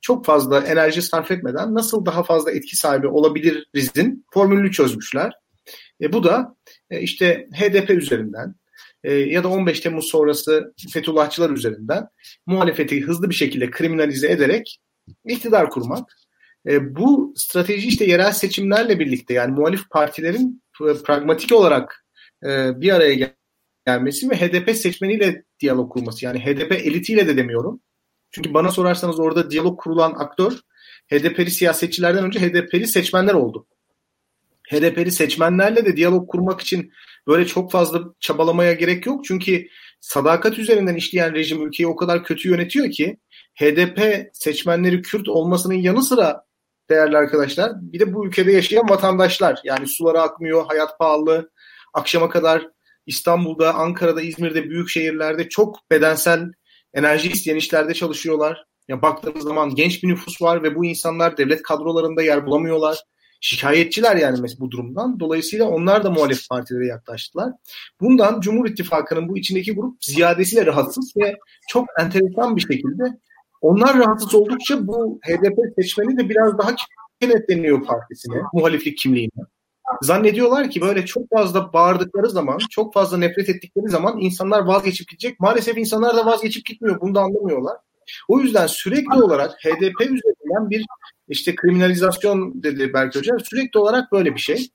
çok 0.00 0.24
fazla 0.24 0.60
enerji 0.60 1.02
sarf 1.02 1.30
etmeden 1.30 1.74
nasıl 1.74 2.06
daha 2.06 2.22
fazla 2.22 2.50
etki 2.50 2.76
sahibi 2.76 3.08
olabilirizin 3.08 4.24
formülünü 4.32 4.72
çözmüşler. 4.72 5.32
E, 6.00 6.12
bu 6.12 6.24
da 6.24 6.56
e, 6.90 7.00
işte 7.00 7.48
HDP 7.54 7.90
üzerinden 7.90 8.54
e, 9.04 9.14
ya 9.14 9.44
da 9.44 9.48
15 9.48 9.80
Temmuz 9.80 10.08
sonrası 10.08 10.74
Fethullahçılar 10.92 11.50
üzerinden 11.50 12.08
muhalefeti 12.46 13.00
hızlı 13.00 13.30
bir 13.30 13.34
şekilde 13.34 13.70
kriminalize 13.70 14.30
ederek 14.30 14.80
iktidar 15.26 15.70
kurmak. 15.70 16.12
E, 16.68 16.96
bu 16.96 17.34
strateji 17.36 17.88
işte 17.88 18.04
yerel 18.04 18.32
seçimlerle 18.32 18.98
birlikte 18.98 19.34
yani 19.34 19.52
muhalif 19.52 19.90
partilerin 19.90 20.62
pragmatik 21.04 21.52
olarak 21.52 22.04
e, 22.44 22.80
bir 22.80 22.92
araya 22.92 23.14
gel 23.14 23.34
gelmesi 23.86 24.30
ve 24.30 24.36
HDP 24.36 24.76
seçmeniyle 24.76 25.44
diyalog 25.60 25.92
kurması. 25.92 26.24
Yani 26.24 26.38
HDP 26.38 26.72
elitiyle 26.72 27.28
de 27.28 27.36
demiyorum. 27.36 27.80
Çünkü 28.30 28.54
bana 28.54 28.70
sorarsanız 28.70 29.20
orada 29.20 29.50
diyalog 29.50 29.80
kurulan 29.80 30.14
aktör 30.18 30.52
HDP'li 31.12 31.50
siyasetçilerden 31.50 32.24
önce 32.24 32.40
HDP'li 32.40 32.86
seçmenler 32.86 33.34
oldu. 33.34 33.66
HDP'li 34.70 35.12
seçmenlerle 35.12 35.84
de 35.84 35.96
diyalog 35.96 36.30
kurmak 36.30 36.60
için 36.60 36.92
böyle 37.26 37.46
çok 37.46 37.72
fazla 37.72 38.00
çabalamaya 38.20 38.72
gerek 38.72 39.06
yok. 39.06 39.24
Çünkü 39.24 39.66
sadakat 40.00 40.58
üzerinden 40.58 40.94
işleyen 40.94 41.34
rejim 41.34 41.66
ülkeyi 41.66 41.86
o 41.86 41.96
kadar 41.96 42.24
kötü 42.24 42.48
yönetiyor 42.48 42.90
ki 42.90 43.16
HDP 43.60 44.28
seçmenleri 44.32 45.02
Kürt 45.02 45.28
olmasının 45.28 45.74
yanı 45.74 46.02
sıra 46.02 46.44
değerli 46.90 47.16
arkadaşlar 47.16 47.72
bir 47.80 48.00
de 48.00 48.14
bu 48.14 48.26
ülkede 48.26 48.52
yaşayan 48.52 48.88
vatandaşlar. 48.88 49.60
Yani 49.64 49.86
sulara 49.86 50.22
akmıyor, 50.22 50.64
hayat 50.68 50.98
pahalı, 50.98 51.50
akşama 51.94 52.28
kadar 52.28 52.68
İstanbul'da, 53.06 53.74
Ankara'da, 53.74 54.22
İzmir'de 54.22 54.70
büyük 54.70 54.88
şehirlerde 54.88 55.48
çok 55.48 55.90
bedensel 55.90 56.52
enerji 56.94 57.28
isteyen 57.28 57.56
işlerde 57.56 57.94
çalışıyorlar. 57.94 58.64
Ya 58.88 59.02
baktığımız 59.02 59.44
zaman 59.44 59.74
genç 59.74 60.02
bir 60.02 60.08
nüfus 60.08 60.42
var 60.42 60.62
ve 60.62 60.74
bu 60.74 60.84
insanlar 60.84 61.36
devlet 61.36 61.62
kadrolarında 61.62 62.22
yer 62.22 62.46
bulamıyorlar. 62.46 63.04
Şikayetçiler 63.40 64.16
yani 64.16 64.40
mesela 64.40 64.60
bu 64.60 64.70
durumdan. 64.70 65.20
Dolayısıyla 65.20 65.68
onlar 65.68 66.04
da 66.04 66.10
muhalefet 66.10 66.48
partilere 66.48 66.86
yaklaştılar. 66.86 67.52
Bundan 68.00 68.40
Cumhur 68.40 68.68
İttifakı'nın 68.68 69.28
bu 69.28 69.38
içindeki 69.38 69.74
grup 69.74 70.04
ziyadesiyle 70.04 70.66
rahatsız 70.66 71.12
ve 71.16 71.36
çok 71.68 71.86
enteresan 72.00 72.56
bir 72.56 72.60
şekilde 72.60 73.04
onlar 73.60 73.98
rahatsız 73.98 74.34
oldukça 74.34 74.86
bu 74.86 75.20
HDP 75.26 75.58
seçmeni 75.76 76.18
de 76.18 76.28
biraz 76.28 76.58
daha 76.58 76.74
kenetleniyor 77.20 77.84
partisine, 77.84 78.42
muhaliflik 78.52 78.98
kimliğine. 78.98 79.30
Zannediyorlar 80.02 80.70
ki 80.70 80.80
böyle 80.80 81.06
çok 81.06 81.30
fazla 81.30 81.72
bağırdıkları 81.72 82.30
zaman, 82.30 82.58
çok 82.70 82.94
fazla 82.94 83.16
nefret 83.16 83.48
ettikleri 83.48 83.88
zaman 83.88 84.20
insanlar 84.20 84.60
vazgeçip 84.60 85.08
gidecek. 85.08 85.40
Maalesef 85.40 85.78
insanlar 85.78 86.16
da 86.16 86.26
vazgeçip 86.26 86.66
gitmiyor. 86.66 87.00
Bunu 87.00 87.14
da 87.14 87.20
anlamıyorlar. 87.20 87.76
O 88.28 88.40
yüzden 88.40 88.66
sürekli 88.66 89.22
olarak 89.22 89.50
HDP 89.50 90.00
üzerinden 90.00 90.70
bir 90.70 90.84
işte 91.28 91.54
kriminalizasyon 91.54 92.62
dedi 92.62 92.92
Berk 92.92 93.16
Hoca. 93.16 93.36
Sürekli 93.44 93.78
olarak 93.78 94.12
böyle 94.12 94.34
bir 94.34 94.40
şey. 94.40 94.68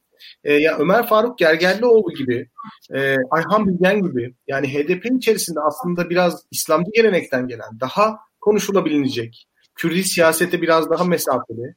Ee, 0.43 0.53
ya 0.53 0.77
Ömer 0.77 1.07
Faruk 1.07 1.37
Gergerlioğlu 1.37 2.13
gibi, 2.13 2.49
e, 2.93 3.15
Ayhan 3.31 3.67
Bilgen 3.67 4.01
gibi 4.01 4.35
yani 4.47 4.73
HDP'nin 4.73 5.17
içerisinde 5.17 5.59
aslında 5.59 6.09
biraz 6.09 6.45
İslamcı 6.51 6.91
gelenekten 6.93 7.47
gelen, 7.47 7.79
daha 7.79 8.17
konuşulabilecek, 8.41 9.47
Kürdi 9.75 10.03
siyasete 10.03 10.61
biraz 10.61 10.89
daha 10.89 11.03
mesafeli, 11.03 11.75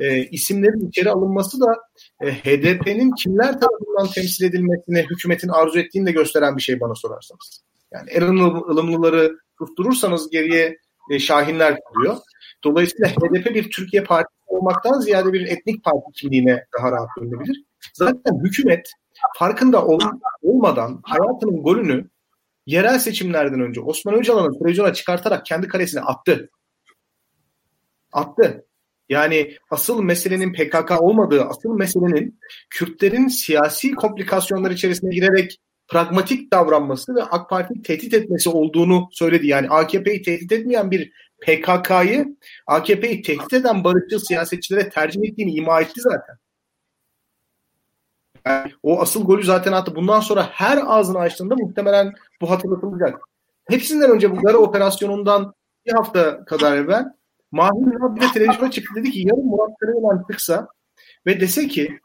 e, 0.00 0.24
isimlerin 0.24 0.88
içeri 0.88 1.10
alınması 1.10 1.60
da 1.60 1.76
e, 2.20 2.32
HDP'nin 2.32 3.10
kimler 3.10 3.60
tarafından 3.60 4.06
temsil 4.14 4.44
edilmesine 4.44 5.02
hükümetin 5.02 5.48
arzu 5.48 5.78
ettiğini 5.78 6.06
de 6.06 6.12
gösteren 6.12 6.56
bir 6.56 6.62
şey 6.62 6.80
bana 6.80 6.94
sorarsanız. 6.94 7.64
Yani 7.92 8.10
en 8.10 8.22
ılımlıları 8.22 9.36
tutturursanız 9.58 10.30
geriye 10.30 10.78
e, 11.10 11.18
şahinler 11.18 11.78
kalıyor. 11.92 12.16
Dolayısıyla 12.64 13.08
HDP 13.08 13.54
bir 13.54 13.70
Türkiye 13.70 14.04
partisi 14.04 14.36
olmaktan 14.46 15.00
ziyade 15.00 15.32
bir 15.32 15.46
etnik 15.46 15.84
parti 15.84 16.12
kimliğine 16.14 16.64
daha 16.78 16.92
rahat 16.92 17.08
dönülebilir. 17.20 17.64
Zaten 17.94 18.44
hükümet 18.44 18.90
farkında 19.38 19.86
ol, 19.86 20.00
olmadan 20.42 21.00
hayatının 21.02 21.62
golünü 21.62 22.10
yerel 22.66 22.98
seçimlerden 22.98 23.60
önce 23.60 23.80
Osman 23.80 24.14
Öcalan'ı 24.14 24.58
televizyona 24.58 24.92
çıkartarak 24.92 25.46
kendi 25.46 25.68
karesine 25.68 26.00
attı. 26.00 26.50
Attı. 28.12 28.66
Yani 29.08 29.56
asıl 29.70 30.02
meselenin 30.02 30.52
PKK 30.52 31.02
olmadığı, 31.02 31.44
asıl 31.44 31.74
meselenin 31.74 32.40
Kürtlerin 32.70 33.28
siyasi 33.28 33.92
komplikasyonlar 33.92 34.70
içerisine 34.70 35.14
girerek 35.14 35.58
pragmatik 35.88 36.52
davranması 36.52 37.14
ve 37.14 37.22
AK 37.22 37.50
Parti'yi 37.50 37.82
tehdit 37.82 38.14
etmesi 38.14 38.50
olduğunu 38.50 39.08
söyledi. 39.12 39.46
Yani 39.46 39.68
AKP'yi 39.68 40.22
tehdit 40.22 40.52
etmeyen 40.52 40.90
bir 40.90 41.12
PKK'yı 41.40 42.36
AKP'yi 42.66 43.22
tehdit 43.22 43.52
eden 43.52 43.84
barışçıl 43.84 44.18
siyasetçilere 44.18 44.88
tercih 44.88 45.20
ettiğini 45.24 45.54
ima 45.54 45.80
etti 45.80 46.00
zaten. 46.00 46.36
Yani 48.46 48.72
o 48.82 49.00
asıl 49.00 49.24
golü 49.24 49.44
zaten 49.44 49.72
attı. 49.72 49.94
Bundan 49.94 50.20
sonra 50.20 50.48
her 50.52 50.78
ağzını 50.86 51.18
açtığında 51.18 51.54
muhtemelen 51.54 52.12
bu 52.40 52.50
hatırlatılacak. 52.50 53.18
Hepsinden 53.68 54.10
önce 54.10 54.30
bu 54.30 54.36
Gara 54.36 54.56
operasyonundan 54.58 55.54
bir 55.86 55.92
hafta 55.92 56.44
kadar 56.44 56.76
evvel 56.76 57.04
Mahir 57.50 57.86
Ünal 57.86 58.16
bir 58.16 58.20
de 58.20 58.26
televizyona 58.34 58.70
çıktı 58.70 58.94
dedi 58.96 59.10
ki 59.10 59.22
yarın 59.26 59.46
Murat 59.46 59.78
Karayılan 59.80 60.24
çıksa 60.30 60.68
ve 61.26 61.40
dese 61.40 61.68
ki 61.68 61.98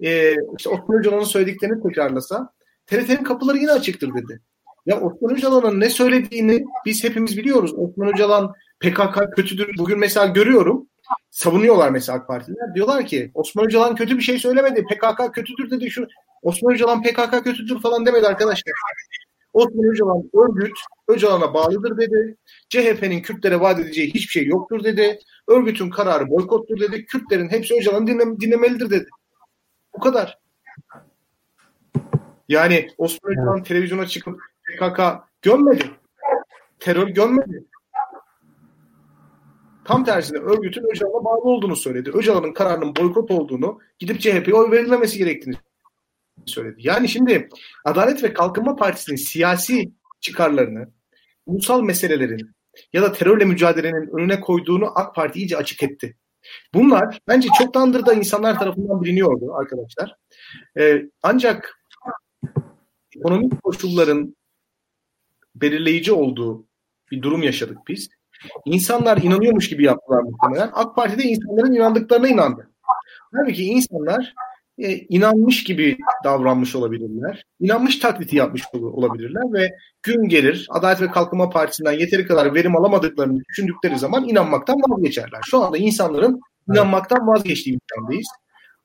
e, 0.00 0.34
işte 0.58 0.70
Osman 0.70 0.98
Öcalan'ın 0.98 1.24
söylediklerini 1.24 1.82
tekrarlasa 1.82 2.52
TRT'nin 2.86 3.24
kapıları 3.24 3.58
yine 3.58 3.72
açıktır 3.72 4.14
dedi. 4.14 4.40
Ya 4.86 5.00
Osman 5.00 5.34
Öcalan'ın 5.34 5.80
ne 5.80 5.90
söylediğini 5.90 6.64
biz 6.86 7.04
hepimiz 7.04 7.36
biliyoruz. 7.36 7.74
Osman 7.76 8.08
Öcalan 8.14 8.52
PKK 8.80 9.36
kötüdür. 9.36 9.78
Bugün 9.78 9.98
mesela 9.98 10.26
görüyorum 10.26 10.88
savunuyorlar 11.30 11.90
mesela 11.90 12.18
AK 12.18 12.28
Partiler. 12.28 12.74
Diyorlar 12.74 13.06
ki 13.06 13.30
Osman 13.34 13.66
Öcalan 13.66 13.94
kötü 13.94 14.16
bir 14.16 14.22
şey 14.22 14.38
söylemedi. 14.38 14.84
PKK 14.84 15.34
kötüdür 15.34 15.70
dedi. 15.70 15.90
Şu 15.90 16.06
Osman 16.42 16.74
Öcalan 16.74 17.02
PKK 17.02 17.44
kötüdür 17.44 17.80
falan 17.80 18.06
demedi 18.06 18.26
arkadaşlar. 18.26 18.72
Osman 19.52 19.84
Öcalan 19.84 20.30
örgüt 20.34 20.72
Öcalan'a 21.08 21.54
bağlıdır 21.54 21.98
dedi. 21.98 22.36
CHP'nin 22.68 23.22
Kürtlere 23.22 23.60
vaat 23.60 23.80
edeceği 23.80 24.14
hiçbir 24.14 24.32
şey 24.32 24.46
yoktur 24.46 24.84
dedi. 24.84 25.18
Örgütün 25.48 25.90
kararı 25.90 26.30
boykottur 26.30 26.80
dedi. 26.80 27.06
Kürtlerin 27.06 27.48
hepsi 27.48 27.74
Öcalan'ı 27.74 28.06
dinle, 28.06 28.40
dinlemelidir 28.40 28.90
dedi. 28.90 29.08
Bu 29.94 30.00
kadar. 30.00 30.38
Yani 32.48 32.88
Osman 32.98 33.32
Öcalan 33.32 33.62
televizyona 33.62 34.06
çıkıp 34.06 34.40
PKK 34.64 35.00
gömmedi. 35.42 35.84
Terör 36.80 37.08
gömmedi. 37.08 37.64
Tam 39.84 40.04
tersine 40.04 40.38
örgütün 40.38 40.90
Öcalan'a 40.92 41.24
bağlı 41.24 41.42
olduğunu 41.42 41.76
söyledi. 41.76 42.10
Öcalan'ın 42.10 42.52
kararının 42.52 42.96
boykot 42.96 43.30
olduğunu, 43.30 43.78
gidip 43.98 44.20
CHP'ye 44.20 44.54
oy 44.54 44.70
verilmemesi 44.70 45.18
gerektiğini 45.18 45.56
söyledi. 46.46 46.76
Yani 46.78 47.08
şimdi 47.08 47.48
Adalet 47.84 48.22
ve 48.22 48.32
Kalkınma 48.32 48.76
Partisi'nin 48.76 49.16
siyasi 49.16 49.92
çıkarlarını, 50.20 50.88
ulusal 51.46 51.82
meselelerin 51.82 52.50
ya 52.92 53.02
da 53.02 53.12
terörle 53.12 53.44
mücadelenin 53.44 54.18
önüne 54.18 54.40
koyduğunu 54.40 54.92
AK 54.94 55.14
Parti 55.14 55.38
iyice 55.38 55.56
açık 55.56 55.82
etti. 55.82 56.16
Bunlar 56.74 57.18
bence 57.28 57.48
çoktandır 57.58 58.06
da 58.06 58.14
insanlar 58.14 58.58
tarafından 58.58 59.02
biliniyordu 59.02 59.54
arkadaşlar. 59.54 60.16
Ee, 60.78 61.02
ancak 61.22 61.78
ekonomik 63.18 63.62
koşulların 63.62 64.36
belirleyici 65.54 66.12
olduğu 66.12 66.66
bir 67.10 67.22
durum 67.22 67.42
yaşadık 67.42 67.78
biz. 67.88 68.08
İnsanlar 68.64 69.16
inanıyormuş 69.22 69.68
gibi 69.68 69.84
yaptılar 69.84 70.22
muhtemelen. 70.22 70.70
AK 70.72 70.96
Parti'de 70.96 71.22
insanların 71.22 71.74
inandıklarına 71.74 72.28
inandı. 72.28 72.70
Halbuki 73.32 73.64
insanlar 73.64 74.34
e, 74.78 74.96
inanmış 74.96 75.64
gibi 75.64 75.98
davranmış 76.24 76.74
olabilirler. 76.76 77.44
İnanmış 77.60 77.98
taklidi 77.98 78.36
yapmış 78.36 78.62
olabilirler 78.72 79.52
ve 79.52 79.70
gün 80.02 80.28
gelir 80.28 80.66
Adalet 80.70 81.00
ve 81.00 81.10
Kalkınma 81.10 81.50
Partisi'nden 81.50 81.92
yeteri 81.92 82.26
kadar 82.26 82.54
verim 82.54 82.76
alamadıklarını 82.76 83.40
düşündükleri 83.48 83.98
zaman 83.98 84.28
inanmaktan 84.28 84.76
vazgeçerler. 84.88 85.40
Şu 85.50 85.62
anda 85.62 85.76
insanların 85.76 86.40
inanmaktan 86.72 87.26
vazgeçtiği 87.26 87.78
bir. 88.10 88.26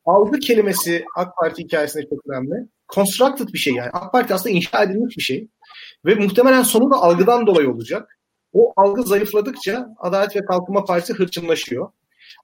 Algı 0.06 0.40
kelimesi 0.40 1.06
AK 1.16 1.38
Parti 1.38 1.64
hikayesinde 1.64 2.04
çok 2.10 2.28
önemli. 2.28 2.68
Constructed 2.96 3.48
bir 3.54 3.58
şey 3.58 3.74
yani. 3.74 3.90
AK 3.90 4.12
Parti 4.12 4.34
aslında 4.34 4.56
inşa 4.56 4.84
edilmiş 4.84 5.18
bir 5.18 5.24
şey. 5.24 5.48
Ve 6.06 6.16
muhtemelen 6.16 6.64
sonu 6.64 6.92
da 6.92 6.96
algıdan 6.96 7.48
dolayı 7.48 7.72
olacak. 7.72 8.18
O 8.54 8.74
algı 8.78 9.04
zayıfladıkça 9.04 9.88
Adalet 10.00 10.36
ve 10.36 10.46
Kalkınma 10.46 10.86
Partisi 10.86 11.14
hırçınlaşıyor. 11.14 11.92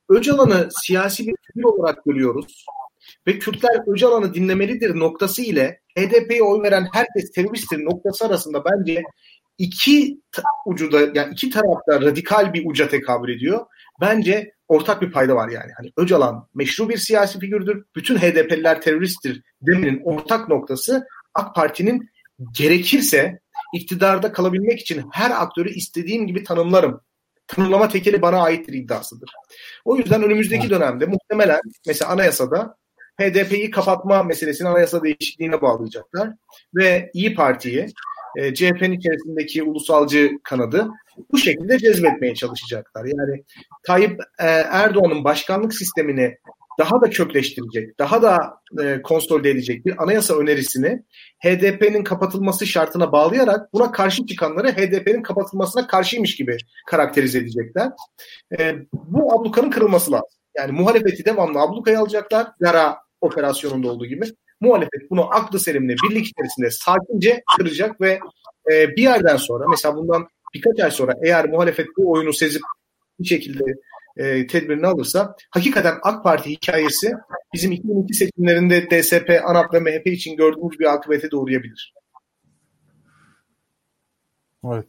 Öcalan'ı 0.10 0.70
siyasi 0.72 1.28
bir 1.28 1.36
figür 1.48 1.64
olarak 1.64 2.06
görüyoruz. 2.06 2.66
Ve 3.28 3.40
Kürtler 3.40 3.82
Öcalan'ı 3.88 4.34
dinlemelidir 4.34 5.00
noktası 5.00 5.42
ile 5.42 5.82
HDP'ye 5.98 6.44
oy 6.44 6.64
veren 6.64 6.88
herkes 6.94 7.32
teröristtir 7.32 7.86
noktası 7.86 8.26
arasında 8.26 8.64
bence 8.66 9.04
iki 9.58 10.22
ucuda 10.66 11.00
yani 11.00 11.34
iki 11.34 11.50
tarafta 11.50 12.02
radikal 12.02 12.54
bir 12.54 12.66
uca 12.66 12.90
tekabül 12.90 13.36
ediyor. 13.36 13.66
Bence 14.02 14.52
ortak 14.68 15.02
bir 15.02 15.12
payda 15.12 15.36
var 15.36 15.50
yani. 15.50 15.72
Hani 15.78 15.92
Öcalan 15.98 16.48
meşru 16.56 16.90
bir 16.90 16.98
siyasi 16.98 17.40
figürdür. 17.40 17.86
Bütün 17.96 18.18
HDP'liler 18.18 18.82
teröristtir 18.82 19.44
demenin 19.62 20.02
ortak 20.04 20.50
noktası 20.50 21.08
AK 21.34 21.56
Parti'nin 21.56 22.10
gerekirse 22.52 23.40
iktidarda 23.74 24.32
kalabilmek 24.32 24.80
için 24.80 25.04
her 25.12 25.32
aktörü 25.32 25.70
istediğim 25.70 26.28
gibi 26.28 26.44
tanımlarım. 26.44 27.02
Tanımlama 27.48 27.90
tekeli 27.90 28.22
bana 28.22 28.42
aittir 28.42 28.74
iddiasıdır. 28.74 29.30
O 29.86 29.98
yüzden 29.98 30.24
önümüzdeki 30.24 30.70
dönemde 30.70 31.06
muhtemelen 31.06 31.62
mesela 31.88 32.12
anayasada 32.12 32.78
HDP'yi 33.22 33.72
kapatma 33.72 34.24
meselesini 34.24 34.68
anayasa 34.68 35.04
değişikliğine 35.04 35.62
bağlayacaklar 35.62 36.30
ve 36.76 37.12
İyi 37.14 37.36
Parti'yi 37.36 37.88
e, 38.38 38.54
CHP'nin 38.54 38.98
içerisindeki 38.98 39.64
ulusalcı 39.64 40.32
kanadı 40.44 40.88
bu 41.32 41.38
şekilde 41.38 41.78
cezbetmeye 41.78 42.36
çalışacaklar. 42.36 43.06
Yani 43.06 43.44
Tayyip 43.88 44.22
e, 44.40 44.46
Erdoğan'ın 44.72 45.24
başkanlık 45.24 45.74
sistemini 45.74 46.38
daha 46.80 47.02
da 47.02 47.10
kökleştirecek, 47.10 48.00
daha 48.00 48.22
da 48.22 48.54
e, 48.84 49.02
konsolide 49.02 49.50
edecek 49.50 49.86
bir 49.86 50.04
anayasa 50.04 50.36
önerisini 50.36 51.04
HDP'nin 51.44 52.04
kapatılması 52.04 52.66
şartına 52.66 53.12
bağlayarak 53.12 53.74
buna 53.74 53.92
karşı 53.92 54.26
çıkanları 54.26 54.72
HDP'nin 54.72 55.24
kapatılmasına 55.24 55.88
karşıymış 55.88 56.36
gibi 56.36 56.58
karakterize 56.88 57.40
edecekler. 57.40 57.92
E, 58.60 58.76
bu 58.94 59.34
ablukanın 59.34 59.70
kırılması 59.70 60.12
lazım. 60.12 60.30
Yani 60.58 60.72
muhalefeti 60.72 61.26
devamlı 61.26 61.60
ablukaya 61.60 62.00
alacaklar. 62.00 62.48
Yara 62.60 62.98
operasyonunda 63.22 63.92
olduğu 63.92 64.06
gibi. 64.06 64.26
Muhalefet 64.62 65.10
bunu 65.10 65.36
aklı 65.36 65.60
selimle 65.60 65.96
birlik 66.04 66.28
içerisinde 66.28 66.70
sakince 66.72 67.44
kıracak 67.58 68.02
ve 68.02 68.20
e, 68.72 68.96
bir 68.96 69.04
yerden 69.04 69.38
sonra 69.38 69.66
mesela 69.70 69.96
bundan 69.96 70.28
birkaç 70.54 70.80
ay 70.80 70.92
sonra 70.92 71.14
eğer 71.24 71.50
muhalefet 71.50 71.88
bu 71.98 72.12
oyunu 72.12 72.34
sezip 72.34 72.62
bir 73.20 73.26
şekilde 73.26 73.64
e, 74.18 74.48
tedbirini 74.48 74.88
alırsa 74.88 75.36
hakikaten 75.52 75.96
AK 76.04 76.24
Parti 76.24 76.50
hikayesi 76.50 77.14
bizim 77.54 77.72
2002 77.72 78.14
seçimlerinde 78.14 78.90
DSP, 78.90 79.42
ANAP 79.46 79.74
ve 79.74 79.80
MHP 79.80 80.08
için 80.08 80.38
gördüğümüz 80.38 80.80
bir 80.80 80.94
akıbete 80.94 81.32
doğrayabilir. 81.32 81.94
Evet. 84.66 84.86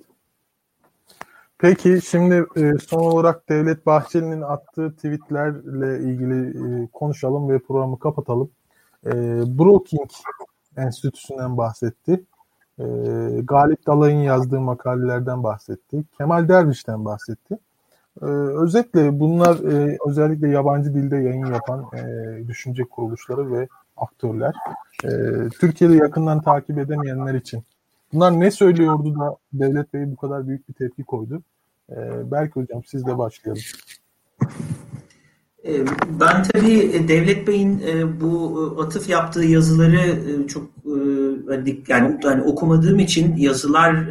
Peki 1.59 1.99
şimdi 2.11 2.47
e, 2.57 2.79
son 2.79 3.01
olarak 3.01 3.49
Devlet 3.49 3.87
Bahçeli'nin 3.87 4.43
attığı 4.43 4.95
tweetlerle 4.97 5.99
ilgili 5.99 6.49
e, 6.49 6.89
konuşalım 6.93 7.49
ve 7.49 7.59
programı 7.59 7.99
kapatalım. 7.99 8.51
E, 9.07 9.13
Brookings 9.59 10.23
Enstitüsü'nden 10.77 11.57
bahsetti. 11.57 12.25
E, 12.79 12.85
Galip 13.45 13.87
Dalay'ın 13.87 14.23
yazdığı 14.23 14.61
makalelerden 14.61 15.43
bahsetti. 15.43 16.05
Kemal 16.19 16.49
Derviş'ten 16.49 17.05
bahsetti. 17.05 17.59
Ee, 18.23 18.27
özetle 18.65 19.21
bunlar 19.21 19.57
e, 19.73 19.99
özellikle 20.07 20.49
yabancı 20.49 20.95
dilde 20.95 21.17
yayın 21.17 21.47
yapan 21.47 21.87
e, 21.95 22.03
düşünce 22.49 22.85
kuruluşları 22.85 23.53
ve 23.53 23.69
aktörler. 23.97 24.55
E, 25.05 25.09
Türkiye'de 25.61 25.97
yakından 25.97 26.43
takip 26.43 26.79
edemeyenler 26.79 27.35
için. 27.35 27.63
Bunlar 28.13 28.41
ne 28.41 28.51
söylüyordu 28.51 29.15
da 29.21 29.37
Devlet 29.53 29.95
Bey 29.95 30.11
bu 30.11 30.17
kadar 30.17 30.49
büyük 30.49 30.69
bir 30.69 30.75
tepki 30.75 31.05
koydu? 31.05 31.43
E, 31.91 31.97
belki 32.31 32.53
hocam 32.53 32.83
siz 32.85 33.07
de 33.07 33.19
başlayalım. 33.19 33.63
E, 35.69 35.85
ben 36.21 36.43
tabii 36.43 37.09
Devlet 37.09 37.47
Bey'in 37.47 37.83
e, 37.87 38.21
bu 38.21 38.79
atıf 38.87 39.09
yaptığı 39.09 39.45
yazıları 39.45 40.01
e, 40.01 40.47
çok 40.47 40.71
yani, 41.89 42.19
yani 42.25 42.43
okumadığım 42.43 42.99
için 42.99 43.37
yazılar 43.37 44.09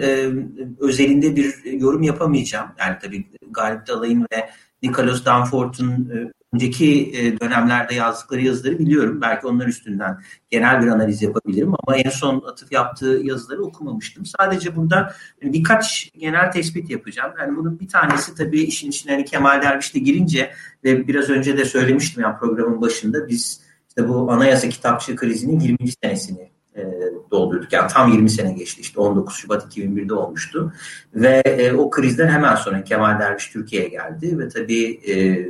özelinde 0.79 1.35
bir 1.35 1.63
yorum 1.63 2.03
yapamayacağım. 2.03 2.67
Yani 2.79 2.95
tabii 3.01 3.27
Galip 3.51 3.87
Dalay'ın 3.87 4.21
ve 4.21 4.49
Nicholas 4.83 5.25
Danforth'un 5.25 6.09
önceki 6.53 7.13
dönemlerde 7.41 7.95
yazdıkları 7.95 8.41
yazıları 8.41 8.79
biliyorum. 8.79 9.21
Belki 9.21 9.47
onlar 9.47 9.67
üstünden 9.67 10.19
genel 10.49 10.81
bir 10.81 10.87
analiz 10.87 11.21
yapabilirim 11.21 11.73
ama 11.79 11.97
en 11.97 12.09
son 12.09 12.43
atıf 12.47 12.71
yaptığı 12.71 13.19
yazıları 13.23 13.63
okumamıştım. 13.63 14.25
Sadece 14.25 14.75
burada 14.75 15.13
birkaç 15.41 16.11
genel 16.17 16.51
tespit 16.51 16.89
yapacağım. 16.89 17.33
Yani 17.39 17.57
bunun 17.57 17.79
bir 17.79 17.87
tanesi 17.87 18.35
tabii 18.35 18.61
işin 18.61 18.89
içine 18.89 19.11
hani 19.11 19.25
Kemal 19.25 19.61
Derviş 19.61 19.95
de 19.95 19.99
girince 19.99 20.51
ve 20.83 21.07
biraz 21.07 21.29
önce 21.29 21.57
de 21.57 21.65
söylemiştim 21.65 22.23
yani 22.23 22.37
programın 22.39 22.81
başında 22.81 23.27
biz 23.27 23.61
işte 23.89 24.09
bu 24.09 24.31
anayasa 24.31 24.69
kitapçı 24.69 25.15
krizinin 25.15 25.59
20. 25.59 25.77
senesini 26.03 26.51
e, 26.75 26.83
doldurduk. 27.31 27.73
Yani 27.73 27.91
tam 27.93 28.11
20 28.11 28.29
sene 28.29 28.53
geçti 28.53 28.81
işte 28.81 28.99
19 28.99 29.35
Şubat 29.35 29.77
2001'de 29.77 30.13
olmuştu. 30.13 30.73
Ve 31.15 31.41
e, 31.45 31.73
o 31.73 31.89
krizden 31.89 32.27
hemen 32.27 32.55
sonra 32.55 32.83
Kemal 32.83 33.19
Derviş 33.19 33.49
Türkiye'ye 33.49 33.89
geldi 33.89 34.39
ve 34.39 34.49
tabii 34.49 34.99
e, 35.07 35.47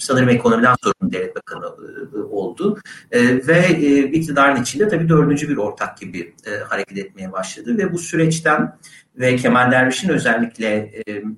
sanırım 0.00 0.28
ekonomiden 0.28 0.76
sorumlu 0.82 1.12
devlet 1.12 1.36
bakanı 1.36 1.66
e, 2.14 2.18
oldu. 2.18 2.78
E, 3.10 3.46
ve 3.46 3.58
e, 3.58 4.02
iktidarın 4.02 4.62
içinde 4.62 4.88
tabii 4.88 5.08
dördüncü 5.08 5.48
bir 5.48 5.56
ortak 5.56 5.98
gibi 5.98 6.34
hareket 6.68 6.98
etmeye 6.98 7.32
başladı 7.32 7.78
ve 7.78 7.92
bu 7.92 7.98
süreçten 7.98 8.78
ve 9.16 9.36
Kemal 9.36 9.70
Derviş'in 9.70 10.08
özellikle 10.08 10.92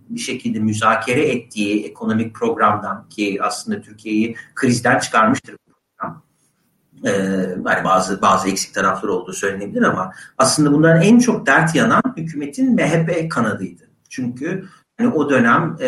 bir 0.09 0.21
şekilde 0.21 0.59
müzakere 0.59 1.29
ettiği 1.29 1.87
ekonomik 1.87 2.35
programdan 2.35 3.09
ki 3.09 3.39
aslında 3.43 3.81
Türkiye'yi 3.81 4.37
krizden 4.55 4.99
çıkarmıştır 4.99 5.57
program. 5.67 6.23
E, 7.05 7.11
yani 7.71 7.85
bazı 7.85 8.23
bazı 8.23 8.49
eksik 8.49 8.75
tarafları 8.75 9.13
olduğu 9.13 9.33
söylenebilir 9.33 9.83
ama 9.83 10.13
aslında 10.39 10.73
bunların 10.73 11.03
en 11.03 11.19
çok 11.19 11.47
dert 11.47 11.75
yanan 11.75 12.03
hükümetin 12.17 12.75
MHP 12.75 13.31
kanadıydı. 13.31 13.91
Çünkü 14.09 14.65
yani 15.01 15.15
o 15.15 15.31
dönem 15.31 15.77
e, 15.81 15.87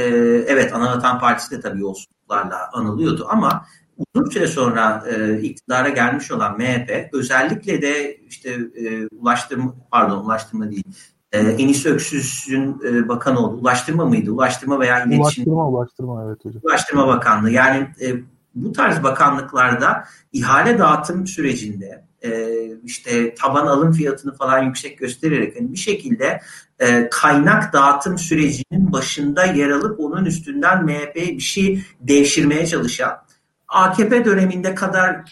evet 0.49 0.75
Anavatan 0.75 1.19
Partisi 1.19 1.51
de 1.51 1.61
tabii 1.61 1.85
yolsuzluklarla 2.25 2.71
anılıyordu 2.73 3.27
ama 3.31 3.67
uzun 4.15 4.31
süre 4.31 4.47
sonra 4.47 5.05
e, 5.09 5.41
iktidara 5.41 5.89
gelmiş 5.89 6.31
olan 6.31 6.59
MHP 6.59 7.09
özellikle 7.13 7.83
de 7.83 8.17
işte 8.17 8.51
e, 8.51 9.07
ulaştırma 9.07 9.75
pardon 9.91 10.25
ulaştırma 10.25 10.71
değil 10.71 10.85
e, 11.33 11.39
Enis 11.39 11.87
Öksüz'ün 11.87 12.81
e, 12.85 13.09
bakan 13.09 13.37
oldu. 13.37 13.61
Ulaştırma 13.61 14.05
mıydı? 14.05 14.33
Ulaştırma 14.33 14.81
veya 14.81 15.05
iletişim. 15.05 15.21
Ulaştırma, 15.23 15.69
ulaştırma 15.69 16.25
evet 16.27 16.45
hocam. 16.45 16.63
Ulaştırma 16.65 17.07
Bakanlığı. 17.07 17.51
Yani 17.51 17.89
e, 18.01 18.15
bu 18.55 18.73
tarz 18.73 19.03
bakanlıklarda 19.03 20.05
ihale 20.33 20.79
dağıtım 20.79 21.27
sürecinde 21.27 22.05
e, 22.23 22.51
işte 22.85 23.35
taban 23.35 23.67
alım 23.67 23.93
fiyatını 23.93 24.35
falan 24.35 24.63
yüksek 24.63 24.99
göstererek 24.99 25.57
yani 25.57 25.73
bir 25.73 25.79
şekilde 25.79 26.41
e, 26.81 27.09
kaynak 27.11 27.73
dağıtım 27.73 28.19
sürecinin 28.19 28.93
başında 28.93 29.45
yer 29.45 29.71
alıp 29.71 30.01
onun 30.01 30.25
üstünden 30.25 30.85
MHP 30.85 31.15
bir 31.17 31.41
şey 31.41 31.83
devşirmeye 32.01 32.67
çalışan 32.67 33.25
AKP 33.69 34.25
döneminde 34.25 34.75
kadar 34.75 35.25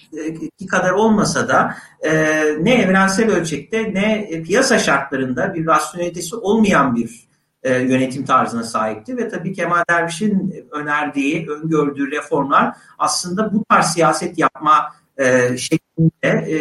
ki 0.58 0.66
kadar 0.66 0.90
olmasa 0.90 1.48
da 1.48 1.76
e, 2.00 2.12
ne 2.60 2.74
evrensel 2.74 3.30
ölçekte 3.30 3.94
ne 3.94 4.42
piyasa 4.42 4.78
şartlarında 4.78 5.54
bir 5.54 5.66
rasyonelitesi 5.66 6.36
olmayan 6.36 6.96
bir 6.96 7.28
e, 7.62 7.78
yönetim 7.78 8.24
tarzına 8.24 8.62
sahipti. 8.62 9.16
Ve 9.16 9.28
tabii 9.28 9.52
Kemal 9.52 9.82
Derviş'in 9.90 10.66
önerdiği, 10.70 11.48
öngördüğü 11.48 12.10
reformlar 12.10 12.74
aslında 12.98 13.52
bu 13.52 13.64
tarz 13.68 13.86
siyaset 13.86 14.38
yapma 14.38 14.94
e, 15.16 15.56
şeklinde 15.56 16.28
e, 16.28 16.56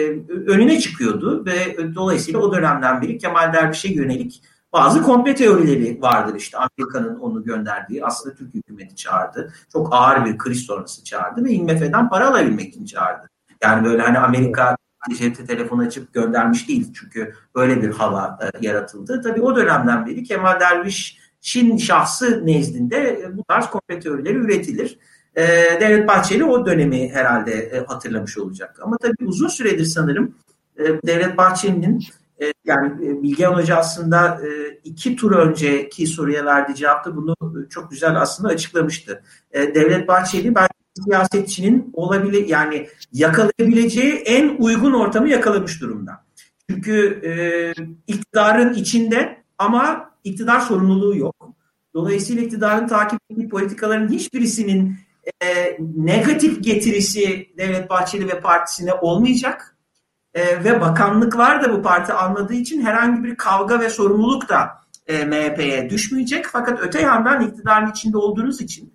önüne 0.52 0.80
çıkıyordu. 0.80 1.46
Ve 1.46 1.78
dolayısıyla 1.96 2.40
o 2.40 2.54
dönemden 2.54 3.02
beri 3.02 3.18
Kemal 3.18 3.54
Derviş'e 3.54 3.94
yönelik 3.94 4.44
Bazı 4.74 5.04
komple 5.04 5.36
teorileri 5.36 6.02
vardır 6.02 6.36
işte 6.36 6.58
Amerika'nın 6.58 7.20
onu 7.20 7.44
gönderdiği 7.44 8.06
aslında 8.06 8.36
Türk 8.36 8.54
hükümeti 8.54 8.96
çağırdı. 8.96 9.54
Çok 9.74 9.94
ağır 9.94 10.26
bir 10.26 10.38
kriz 10.38 10.62
sonrası 10.62 11.04
çağırdı 11.04 11.46
ve 11.46 11.52
IMF'den 11.52 12.10
para 12.10 12.28
alabilmek 12.28 12.70
için 12.70 12.86
çağırdı. 12.86 13.30
Yani 13.64 13.86
böyle 13.86 14.02
hani 14.02 14.20
Amerika 14.20 14.78
cep 15.18 15.48
telefon 15.48 15.80
açıp 15.80 16.14
göndermiş 16.14 16.68
değil. 16.68 16.94
Çünkü 16.94 17.36
böyle 17.56 17.82
bir 17.82 17.92
hava 17.92 18.40
e, 18.42 18.66
yaratıldı. 18.68 19.22
Tabii 19.22 19.42
o 19.42 19.56
dönemden 19.56 20.06
beri 20.06 20.24
Kemal 20.24 20.60
Derviş'in 20.60 21.78
şahsı 21.78 22.46
nezdinde 22.46 23.22
e, 23.22 23.38
bu 23.38 23.44
tarz 23.44 23.70
komple 23.70 24.00
teorileri 24.00 24.38
üretilir. 24.38 25.00
E, 25.36 25.44
Devlet 25.82 26.08
Bahçeli 26.08 26.44
o 26.44 26.66
dönemi 26.66 27.10
herhalde 27.10 27.84
hatırlamış 27.88 28.38
olacak. 28.38 28.80
Ama 28.84 28.98
tabii 28.98 29.26
uzun 29.26 29.48
süredir 29.48 29.86
sanırım 29.86 30.36
Devlet 30.78 31.38
Bahçeli'nin 31.38 32.04
e, 32.42 32.54
yani 32.66 33.08
e, 33.08 33.24
Bilgehan 33.24 33.54
Hoca 33.54 33.78
aslında 33.78 34.42
e, 34.48 34.80
iki 34.84 35.16
tur 35.16 35.32
önceki 35.32 36.08
soruya 36.08 36.46
verdiği 36.46 36.76
cevapta 36.76 37.16
bunu 37.16 37.36
çok 37.70 37.92
güzel 37.92 38.22
aslında 38.22 38.50
açıklamıştı. 38.50 39.24
Devlet 39.54 40.08
Bahçeli 40.08 40.56
ben 40.56 40.68
siyasetçinin 41.06 41.90
olabilir 41.94 42.48
yani 42.48 42.88
yakalayabileceği 43.14 44.14
en 44.14 44.56
uygun 44.60 44.94
ortamı 44.94 45.30
yakalamış 45.30 45.82
durumda. 45.82 46.26
Çünkü 46.70 47.22
e, 47.24 47.34
iktidarın 48.08 48.74
içinde 48.74 49.44
ama 49.58 50.12
iktidar 50.24 50.60
sorumluluğu 50.60 51.18
yok. 51.18 51.36
Dolayısıyla 51.94 52.44
iktidarın 52.44 52.88
takip 52.88 53.20
ettiği 53.30 53.50
politikaların 53.50 54.10
hiçbirisinin 54.10 54.96
e, 55.44 55.78
negatif 55.96 56.64
getirisi 56.64 57.50
Devlet 57.58 57.90
Bahçeli 57.90 58.28
ve 58.28 58.40
partisine 58.40 58.94
olmayacak. 58.94 59.71
E, 60.34 60.64
ve 60.64 60.82
bakanlıklar 60.82 61.64
da 61.64 61.74
bu 61.74 61.82
parti 61.82 62.14
anladığı 62.14 62.54
için 62.54 62.82
herhangi 62.82 63.24
bir 63.24 63.36
kavga 63.36 63.80
ve 63.80 63.90
sorumluluk 63.90 64.50
da 64.50 64.82
e, 65.08 65.26
MHP'ye 65.26 65.90
düşmeyecek. 65.90 66.46
Fakat 66.52 66.80
öte 66.82 67.02
yandan 67.02 67.42
iktidarın 67.42 67.92
içinde 67.92 68.18
olduğunuz 68.18 68.62
için 68.62 68.94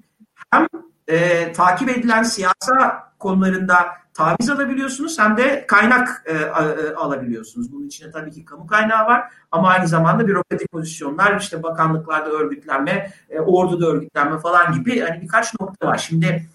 hem 0.51 0.67
e, 1.09 1.53
takip 1.53 1.89
edilen 1.89 2.23
siyasa 2.23 3.07
konularında 3.19 3.77
taviz 4.15 4.51
alabiliyorsunuz 4.51 5.19
hem 5.19 5.37
de 5.37 5.67
kaynak 5.67 6.23
e, 6.27 6.33
e, 6.33 6.95
alabiliyorsunuz. 6.95 7.73
Bunun 7.73 7.87
içinde 7.87 8.11
tabii 8.11 8.31
ki 8.31 8.45
kamu 8.45 8.67
kaynağı 8.67 9.07
var 9.07 9.33
ama 9.53 9.69
aynı 9.69 9.89
zamanda 9.89 10.27
bürokratik 10.27 10.73
pozisyonlar 10.73 11.41
işte 11.41 11.63
bakanlıklarda 11.63 12.31
örgütlenme, 12.31 13.13
e, 13.31 13.41
orduda 13.41 13.87
örgütlenme 13.87 14.39
falan 14.39 14.73
gibi 14.73 15.01
hani 15.01 15.23
birkaç 15.23 15.61
nokta 15.61 15.87
var. 15.87 15.99
Şimdi 15.99 16.47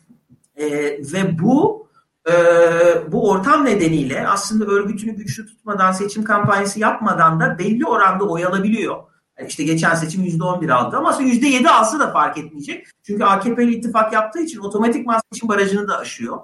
e, 0.56 0.68
ve 1.14 1.40
bu 1.40 1.88
e, 2.30 2.34
bu 3.12 3.30
ortam 3.30 3.66
nedeniyle 3.66 4.28
aslında 4.28 4.66
örgütünü 4.66 5.16
güçlü 5.16 5.48
tutmadan 5.48 5.92
seçim 5.92 6.24
kampanyası 6.24 6.80
yapmadan 6.80 7.40
da 7.40 7.60
belli 7.60 7.86
oranda 7.86 8.24
oy 8.24 8.46
alabiliyor. 8.46 9.04
İşte 9.48 9.64
geçen 9.64 9.96
seçim 9.96 10.24
%11 10.24 10.74
aldı 10.74 10.98
ama 10.98 11.10
aslında 11.10 11.30
%7 11.30 11.70
alsa 11.70 12.00
da 12.00 12.12
fark 12.12 12.38
etmeyecek. 12.38 12.88
Çünkü 13.04 13.24
AKP 13.24 13.64
ile 13.64 13.72
ittifak 13.72 14.14
yaptığı 14.14 14.40
için 14.40 14.60
otomatik 14.60 15.08
seçim 15.34 15.50
barajını 15.50 15.88
da 15.88 15.98
aşıyor. 15.98 16.40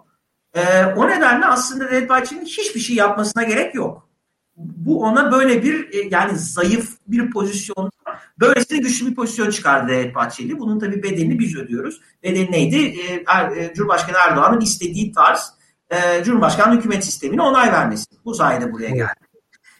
Ee, 0.53 0.85
o 0.85 1.07
nedenle 1.07 1.45
aslında 1.45 1.91
Devlet 1.91 2.09
Bahçeli'nin 2.09 2.45
hiçbir 2.45 2.79
şey 2.79 2.95
yapmasına 2.95 3.43
gerek 3.43 3.75
yok. 3.75 4.09
Bu 4.55 5.03
ona 5.03 5.31
böyle 5.31 5.63
bir 5.63 5.93
e, 5.93 6.07
yani 6.11 6.37
zayıf 6.37 6.89
bir 7.07 7.31
pozisyon, 7.31 7.91
böylesine 8.39 8.77
güçlü 8.77 9.07
bir 9.07 9.15
pozisyon 9.15 9.49
çıkardı 9.49 9.91
Devlet 9.91 10.15
Bahçeli. 10.15 10.59
Bunun 10.59 10.79
tabii 10.79 11.03
bedelini 11.03 11.39
biz 11.39 11.55
ödüyoruz. 11.55 12.01
Bedeli 12.23 12.51
neydi? 12.51 12.77
Ee, 12.77 13.23
er, 13.27 13.51
e, 13.51 13.73
Cumhurbaşkanı 13.73 14.17
Erdoğan'ın 14.17 14.61
istediği 14.61 15.11
tarz 15.11 15.56
e, 15.89 16.23
Cumhurbaşkanı 16.23 16.76
hükümet 16.76 17.05
sistemine 17.05 17.41
onay 17.41 17.72
vermesi. 17.72 18.05
Bu 18.26 18.34
sayede 18.34 18.73
buraya 18.73 18.89
geldi. 18.89 19.27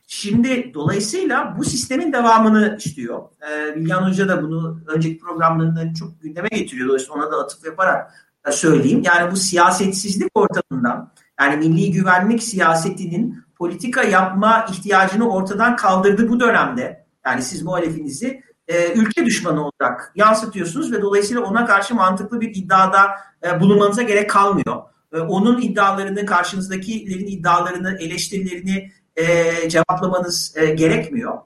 Şimdi 0.08 0.72
dolayısıyla 0.74 1.56
bu 1.58 1.64
sistemin 1.64 2.14
devamını 2.14 2.78
istiyor. 2.80 3.24
Ee, 3.50 3.76
Bilgehan 3.76 4.10
Hoca 4.10 4.28
da 4.28 4.44
bunu 4.44 4.82
önceki 4.88 5.20
programlarında 5.20 5.94
çok 5.94 6.22
gündeme 6.22 6.48
getiriyor. 6.48 6.88
Dolayısıyla 6.88 7.16
ona 7.16 7.32
da 7.32 7.38
atıf 7.38 7.66
yaparak 7.66 8.12
söyleyeyim. 8.52 9.02
Yani 9.06 9.32
bu 9.32 9.36
siyasetsizlik 9.36 10.32
ortamından 10.34 11.12
yani 11.40 11.56
milli 11.56 11.92
güvenlik 11.92 12.44
siyasetinin 12.44 13.44
politika 13.56 14.04
yapma 14.04 14.66
ihtiyacını 14.72 15.30
ortadan 15.30 15.76
kaldırdı 15.76 16.30
bu 16.30 16.40
dönemde. 16.40 17.06
Yani 17.26 17.42
siz 17.42 17.62
muhalefinizi 17.62 18.44
e, 18.68 18.94
ülke 18.94 19.26
düşmanı 19.26 19.62
olarak 19.62 20.12
yansıtıyorsunuz 20.16 20.92
ve 20.92 21.02
dolayısıyla 21.02 21.42
ona 21.42 21.66
karşı 21.66 21.96
mantıklı 21.96 22.42
bir 22.42 22.56
iddiada 22.56 23.08
e, 23.44 23.60
bulunmanıza 23.60 24.02
gerek 24.02 24.30
kalmıyor. 24.30 24.84
Onun 25.12 25.62
iddialarını, 25.62 26.26
karşınızdakilerin 26.26 27.28
iddialarını, 27.28 27.98
eleştirilerini 28.00 28.92
e, 29.16 29.70
cevaplamanız 29.70 30.54
e, 30.58 30.66
gerekmiyor. 30.66 31.38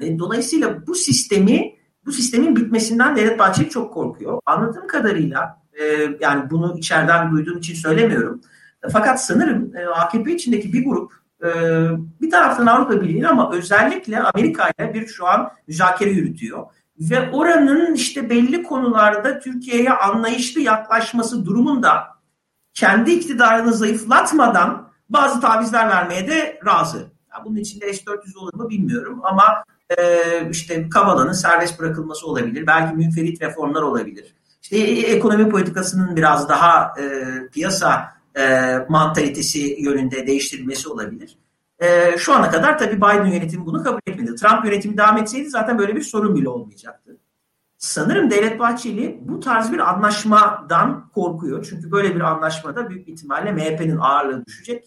E, 0.00 0.18
dolayısıyla 0.18 0.86
bu 0.86 0.94
sistemi 0.94 1.76
bu 2.06 2.12
sistemin 2.12 2.56
bitmesinden 2.56 3.16
Devlet 3.16 3.38
Bahçeli 3.38 3.68
çok 3.68 3.94
korkuyor. 3.94 4.40
Anladığım 4.46 4.86
kadarıyla 4.86 5.62
e, 5.72 5.84
yani 6.20 6.50
bunu 6.50 6.78
içeriden 6.78 7.30
duyduğum 7.32 7.58
için 7.58 7.74
söylemiyorum. 7.74 8.40
Fakat 8.92 9.24
sanırım 9.24 9.76
e, 9.76 9.86
AKP 9.86 10.32
içindeki 10.32 10.72
bir 10.72 10.84
grup 10.84 11.12
e, 11.44 11.48
bir 12.20 12.30
taraftan 12.30 12.66
Avrupa 12.66 13.00
Birliği'nin 13.00 13.24
ama 13.24 13.52
özellikle 13.52 14.20
Amerika 14.20 14.70
ile 14.78 14.94
bir 14.94 15.06
şu 15.06 15.26
an 15.26 15.50
müzakere 15.66 16.10
yürütüyor. 16.10 16.66
Ve 17.00 17.30
oranın 17.30 17.94
işte 17.94 18.30
belli 18.30 18.62
konularda 18.62 19.38
Türkiye'ye 19.38 19.90
anlayışlı 19.90 20.60
yaklaşması 20.60 21.46
durumunda 21.46 22.04
kendi 22.74 23.10
iktidarını 23.10 23.72
zayıflatmadan 23.72 24.92
bazı 25.08 25.40
tavizler 25.40 25.88
vermeye 25.88 26.28
de 26.28 26.60
razı. 26.66 27.12
Bunun 27.44 27.56
içinde 27.56 27.92
S-400 27.92 28.38
olur 28.38 28.54
mu 28.54 28.68
bilmiyorum 28.68 29.20
ama 29.22 29.64
e, 29.98 30.22
işte 30.50 30.88
Kavala'nın 30.88 31.32
serbest 31.32 31.78
bırakılması 31.78 32.26
olabilir. 32.26 32.66
Belki 32.66 32.94
münferit 32.94 33.42
reformlar 33.42 33.82
olabilir. 33.82 34.34
İşte 34.62 34.76
ekonomi 34.76 35.48
politikasının 35.48 36.16
biraz 36.16 36.48
daha 36.48 36.94
e, 37.00 37.24
piyasa 37.52 38.14
e, 38.38 38.76
mantalitesi 38.88 39.76
yönünde 39.78 40.26
değiştirilmesi 40.26 40.88
olabilir. 40.88 41.38
E, 41.78 42.18
şu 42.18 42.34
ana 42.34 42.50
kadar 42.50 42.78
tabii 42.78 42.96
Biden 42.96 43.26
yönetimi 43.26 43.66
bunu 43.66 43.84
kabul 43.84 44.00
etmedi. 44.06 44.34
Trump 44.34 44.64
yönetimi 44.64 44.96
devam 44.96 45.18
etseydi 45.18 45.50
zaten 45.50 45.78
böyle 45.78 45.96
bir 45.96 46.02
sorun 46.02 46.36
bile 46.36 46.48
olmayacaktı. 46.48 47.11
Sanırım 47.82 48.30
Devlet 48.30 48.58
Bahçeli 48.58 49.18
bu 49.22 49.40
tarz 49.40 49.72
bir 49.72 49.78
anlaşmadan 49.78 51.10
korkuyor. 51.14 51.66
Çünkü 51.70 51.90
böyle 51.90 52.14
bir 52.14 52.20
anlaşmada 52.20 52.90
büyük 52.90 53.08
ihtimalle 53.08 53.52
MHP'nin 53.52 53.96
ağırlığı 53.96 54.46
düşecek 54.46 54.84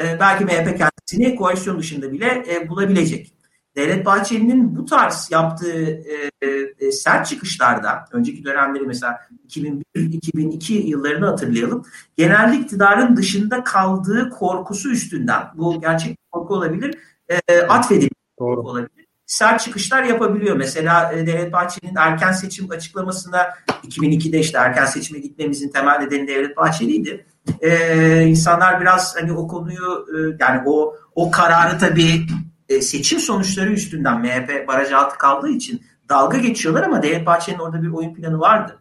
e, 0.00 0.20
belki 0.20 0.44
MHP 0.44 0.78
kendisini 0.78 1.36
koalisyon 1.36 1.78
dışında 1.78 2.12
bile 2.12 2.44
e, 2.48 2.68
bulabilecek. 2.68 3.34
Devlet 3.76 4.06
Bahçeli'nin 4.06 4.76
bu 4.76 4.84
tarz 4.84 5.28
yaptığı 5.30 6.02
e, 6.40 6.46
e, 6.80 6.92
sert 6.92 7.26
çıkışlarda, 7.26 8.04
önceki 8.12 8.44
dönemleri 8.44 8.86
mesela 8.86 9.20
2001-2002 9.48 10.72
yıllarını 10.72 11.26
hatırlayalım. 11.26 11.84
Genelde 12.16 12.56
iktidarın 12.56 13.16
dışında 13.16 13.64
kaldığı 13.64 14.30
korkusu 14.30 14.90
üstünden, 14.90 15.42
bu 15.54 15.80
gerçek 15.80 16.18
korku 16.30 16.54
olabilir, 16.54 16.98
e, 17.28 17.60
atfedilmiş 17.60 18.12
olabilir. 18.38 19.01
Sert 19.26 19.60
çıkışlar 19.60 20.02
yapabiliyor. 20.02 20.56
Mesela 20.56 21.12
e, 21.12 21.26
Devlet 21.26 21.52
Bahçeli'nin 21.52 21.96
erken 21.96 22.32
seçim 22.32 22.70
açıklamasına 22.70 23.48
2002'de 23.88 24.38
işte 24.38 24.58
erken 24.58 24.84
seçime 24.84 25.20
gitmemizin 25.20 25.68
temel 25.68 25.98
nedeni 25.98 26.28
Devlet 26.28 26.56
Bahçeli'ydi 26.56 27.26
e, 27.60 28.22
insanlar 28.22 28.80
biraz 28.80 29.16
hani 29.16 29.32
o 29.32 29.48
konuyu 29.48 30.06
e, 30.16 30.36
yani 30.40 30.62
o 30.66 30.96
o 31.14 31.30
kararı 31.30 31.78
tabii 31.78 32.26
e, 32.68 32.80
seçim 32.80 33.18
sonuçları 33.18 33.72
üstünden 33.72 34.20
MHP 34.20 34.68
baraj 34.68 34.92
altı 34.92 35.18
kaldığı 35.18 35.50
için 35.50 35.82
dalga 36.08 36.38
geçiyorlar 36.38 36.82
ama 36.82 37.02
Devlet 37.02 37.26
Bahçeli'nin 37.26 37.60
orada 37.60 37.82
bir 37.82 37.88
oyun 37.88 38.14
planı 38.14 38.40
vardı. 38.40 38.78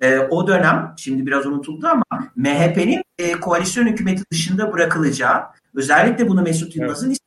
E, 0.00 0.18
o 0.18 0.46
dönem 0.46 0.94
şimdi 0.96 1.26
biraz 1.26 1.46
unutuldu 1.46 1.86
ama 1.86 2.04
MHP'nin 2.36 3.02
e, 3.18 3.32
koalisyon 3.32 3.86
hükümeti 3.86 4.22
dışında 4.32 4.72
bırakılacağı 4.72 5.42
özellikle 5.74 6.28
bunu 6.28 6.42
Mesut 6.42 6.76
Yılmaz'ın 6.76 7.08
evet. 7.08 7.18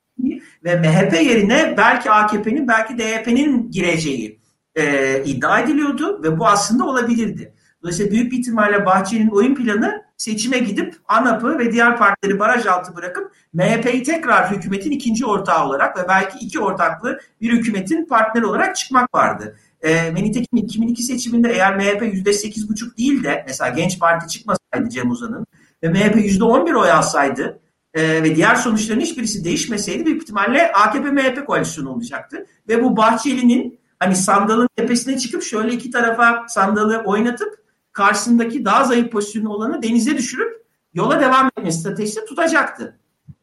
Ve 0.64 0.76
MHP 0.76 1.14
yerine 1.14 1.74
belki 1.78 2.12
AKP'nin 2.12 2.68
belki 2.68 2.98
DYP'nin 2.98 3.72
gireceği 3.72 4.40
e, 4.76 5.24
iddia 5.24 5.60
ediliyordu 5.60 6.24
ve 6.24 6.40
bu 6.40 6.48
aslında 6.48 6.86
olabilirdi. 6.86 7.54
Dolayısıyla 7.82 8.12
büyük 8.12 8.32
bir 8.32 8.40
ihtimalle 8.40 8.86
Bahçeli'nin 8.86 9.30
oyun 9.30 9.56
planı 9.56 10.04
seçime 10.18 10.58
gidip 10.58 10.96
ANAP'ı 11.08 11.60
ve 11.60 11.72
diğer 11.72 11.98
partileri 11.98 12.40
baraj 12.40 12.66
altı 12.66 12.96
bırakıp 12.96 13.32
MHP'yi 13.54 14.04
tekrar 14.04 14.52
hükümetin 14.52 14.92
ikinci 14.92 15.26
ortağı 15.26 15.66
olarak 15.66 15.98
ve 15.98 16.08
belki 16.08 16.38
iki 16.46 16.60
ortaklı 16.60 17.20
bir 17.42 17.52
hükümetin 17.52 18.06
partneri 18.06 18.46
olarak 18.46 18.76
çıkmak 18.76 19.16
vardı. 19.16 19.58
E, 19.82 20.16
ve 20.16 20.16
nitekim 20.16 20.58
2002 20.58 21.04
seçiminde 21.04 21.50
eğer 21.54 21.76
MHP 21.76 22.02
%8,5 22.02 22.98
değil 22.98 23.24
de 23.24 23.44
mesela 23.48 23.70
Genç 23.70 24.00
Parti 24.00 24.28
çıkmasaydı 24.28 24.90
Cem 24.90 25.12
Uzan'ın 25.12 25.46
ve 25.84 25.90
MHP 25.90 26.16
%11 26.16 26.76
oy 26.76 26.92
alsaydı 26.92 27.60
e, 27.98 28.24
ve 28.24 28.36
diğer 28.36 28.56
sonuçların 28.56 29.00
hiçbirisi 29.00 29.44
değişmeseydi 29.44 30.06
büyük 30.06 30.22
ihtimalle 30.22 30.72
AKP-MHP 30.72 31.46
koalisyonu 31.46 31.90
olacaktı. 31.90 32.46
Ve 32.68 32.84
bu 32.84 32.98
Bahçeli'nin 32.98 33.80
hani 34.00 34.16
sandalın 34.16 34.70
tepesine 34.76 35.18
çıkıp 35.18 35.44
şöyle 35.44 35.74
iki 35.74 35.92
tarafa 35.92 36.46
sandalı 36.48 37.02
oynatıp 37.06 37.60
karşısındaki 37.92 38.66
daha 38.66 38.84
zayıf 38.84 39.12
pozisyonu 39.12 39.50
olanı 39.50 39.84
denize 39.84 40.18
düşürüp 40.18 40.66
yola 40.94 41.20
devam 41.20 41.48
etme 41.48 41.72
stratejisi 41.72 42.26
tutacaktı. 42.26 43.00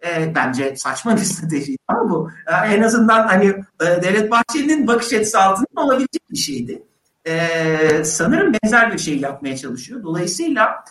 E, 0.06 0.34
bence 0.34 0.76
saçma 0.76 1.16
bir 1.16 1.20
strateji 1.24 1.76
ama 1.88 2.10
bu 2.10 2.30
e, 2.46 2.74
en 2.74 2.82
azından 2.82 3.26
hani 3.26 3.46
e, 3.80 4.02
Devlet 4.02 4.30
Bahçeli'nin 4.30 4.86
bakış 4.86 5.12
açısı 5.12 5.40
altında 5.40 5.80
olabilecek 5.80 6.30
bir 6.30 6.36
şeydi. 6.36 6.82
E, 7.26 8.04
sanırım 8.04 8.52
benzer 8.52 8.92
bir 8.92 8.98
şey 8.98 9.18
yapmaya 9.18 9.56
çalışıyor. 9.56 10.02
Dolayısıyla 10.02 10.84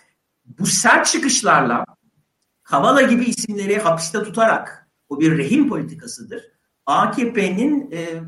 bu 0.59 0.65
sert 0.65 1.05
çıkışlarla 1.05 1.85
Kavala 2.63 3.01
gibi 3.01 3.23
isimleri 3.23 3.79
hapiste 3.79 4.23
tutarak 4.23 4.87
bu 5.09 5.19
bir 5.19 5.37
rehin 5.37 5.69
politikasıdır. 5.69 6.43
AKP'nin 6.85 7.91
e, 7.91 8.21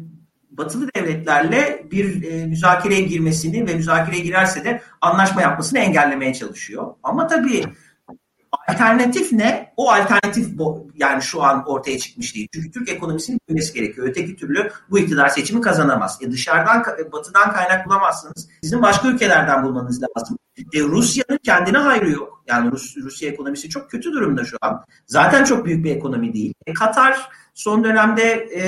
batılı 0.49 0.89
devletlerle 0.95 1.85
bir 1.91 2.23
e, 2.23 2.45
müzakereye 2.45 3.01
girmesini 3.01 3.67
ve 3.67 3.75
müzakereye 3.75 4.21
girerse 4.23 4.63
de 4.63 4.81
anlaşma 5.01 5.41
yapmasını 5.41 5.79
engellemeye 5.79 6.33
çalışıyor. 6.33 6.93
Ama 7.03 7.27
tabii 7.27 7.63
alternatif 8.67 9.31
ne? 9.31 9.73
O 9.77 9.91
alternatif 9.91 10.47
yani 10.95 11.21
şu 11.21 11.43
an 11.43 11.63
ortaya 11.67 11.99
çıkmış 11.99 12.35
değil. 12.35 12.47
Çünkü 12.53 12.71
Türk 12.71 12.89
ekonomisinin 12.89 13.39
büyümesi 13.49 13.73
gerekiyor. 13.73 14.07
Öteki 14.07 14.35
türlü 14.35 14.71
bu 14.89 14.99
iktidar 14.99 15.29
seçimi 15.29 15.61
kazanamaz. 15.61 16.19
E 16.21 16.31
dışarıdan, 16.31 16.83
batıdan 17.11 17.53
kaynak 17.53 17.87
bulamazsınız. 17.87 18.49
Sizin 18.63 18.81
başka 18.81 19.07
ülkelerden 19.07 19.63
bulmanız 19.63 20.01
lazım. 20.03 20.37
E 20.73 20.79
Rusya'nın 20.79 21.39
kendine 21.43 21.77
hayrı 21.77 22.11
yok. 22.11 22.43
Yani 22.47 22.71
Rus, 22.71 22.97
Rusya 22.97 23.29
ekonomisi 23.29 23.69
çok 23.69 23.91
kötü 23.91 24.11
durumda 24.11 24.45
şu 24.45 24.57
an. 24.61 24.85
Zaten 25.07 25.43
çok 25.43 25.65
büyük 25.65 25.85
bir 25.85 25.95
ekonomi 25.95 26.33
değil. 26.33 26.53
E 26.67 26.73
Katar 26.73 27.29
son 27.53 27.83
dönemde 27.83 28.23
e, 28.51 28.63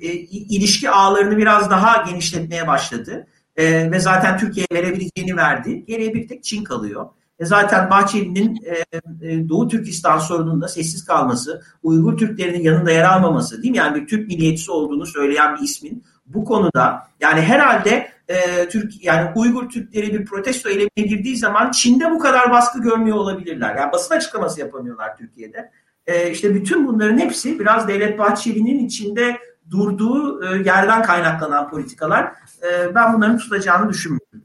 e, 0.00 0.12
ilişki 0.28 0.90
ağlarını 0.90 1.36
biraz 1.36 1.70
daha 1.70 2.02
genişletmeye 2.10 2.66
başladı. 2.66 3.26
E, 3.56 3.90
ve 3.90 4.00
zaten 4.00 4.38
Türkiye'ye 4.38 4.82
verebileceğini 4.82 5.36
verdi. 5.36 5.84
Geriye 5.86 6.14
bir 6.14 6.28
tek 6.28 6.44
Çin 6.44 6.64
kalıyor. 6.64 7.06
E 7.42 7.44
zaten 7.44 7.90
Bahçeli'nin 7.90 8.58
e, 8.64 8.98
e, 9.28 9.48
Doğu 9.48 9.68
Türkistan 9.68 10.18
sorununda 10.18 10.68
sessiz 10.68 11.04
kalması, 11.04 11.62
Uygur 11.82 12.16
Türklerinin 12.16 12.62
yanında 12.62 12.90
yer 12.90 13.04
almaması, 13.04 13.62
değil 13.62 13.70
mi? 13.70 13.76
Yani 13.76 14.02
bir 14.02 14.06
Türk 14.06 14.28
milliyetçisi 14.28 14.70
olduğunu 14.70 15.06
söyleyen 15.06 15.56
bir 15.56 15.62
ismin 15.62 16.04
bu 16.26 16.44
konuda 16.44 17.08
yani 17.20 17.40
herhalde 17.40 18.08
e, 18.28 18.68
Türk 18.68 19.04
yani 19.04 19.30
Uygur 19.36 19.68
Türkleri 19.68 20.12
bir 20.12 20.24
protesto 20.24 20.68
eylemine 20.68 21.08
girdiği 21.08 21.36
zaman 21.36 21.70
Çin'de 21.70 22.10
bu 22.10 22.18
kadar 22.18 22.50
baskı 22.50 22.82
görmüyor 22.82 23.16
olabilirler. 23.16 23.76
Yani 23.76 23.92
basın 23.92 24.14
açıklaması 24.14 24.60
yapamıyorlar 24.60 25.16
Türkiye'de. 25.16 25.70
E, 26.06 26.30
işte 26.30 26.54
bütün 26.54 26.86
bunların 26.86 27.18
hepsi 27.18 27.58
biraz 27.58 27.88
Devlet 27.88 28.18
Bahçeli'nin 28.18 28.86
içinde 28.86 29.38
durduğu 29.70 30.44
e, 30.44 30.62
yerden 30.62 31.02
kaynaklanan 31.02 31.70
politikalar. 31.70 32.24
E, 32.62 32.94
ben 32.94 33.14
bunların 33.14 33.38
tutacağını 33.38 33.88
düşünmüyorum. 33.88 34.42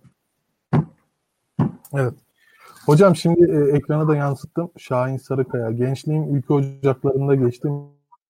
Evet. 1.93 2.26
Hocam 2.87 3.15
şimdi 3.15 3.51
e, 3.51 3.77
ekrana 3.77 4.07
da 4.07 4.15
yansıttım. 4.15 4.71
Şahin 4.77 5.17
Sarıkaya. 5.17 5.71
Gençliğim 5.71 6.35
ülke 6.35 6.53
ocaklarında 6.53 7.35
geçti. 7.35 7.67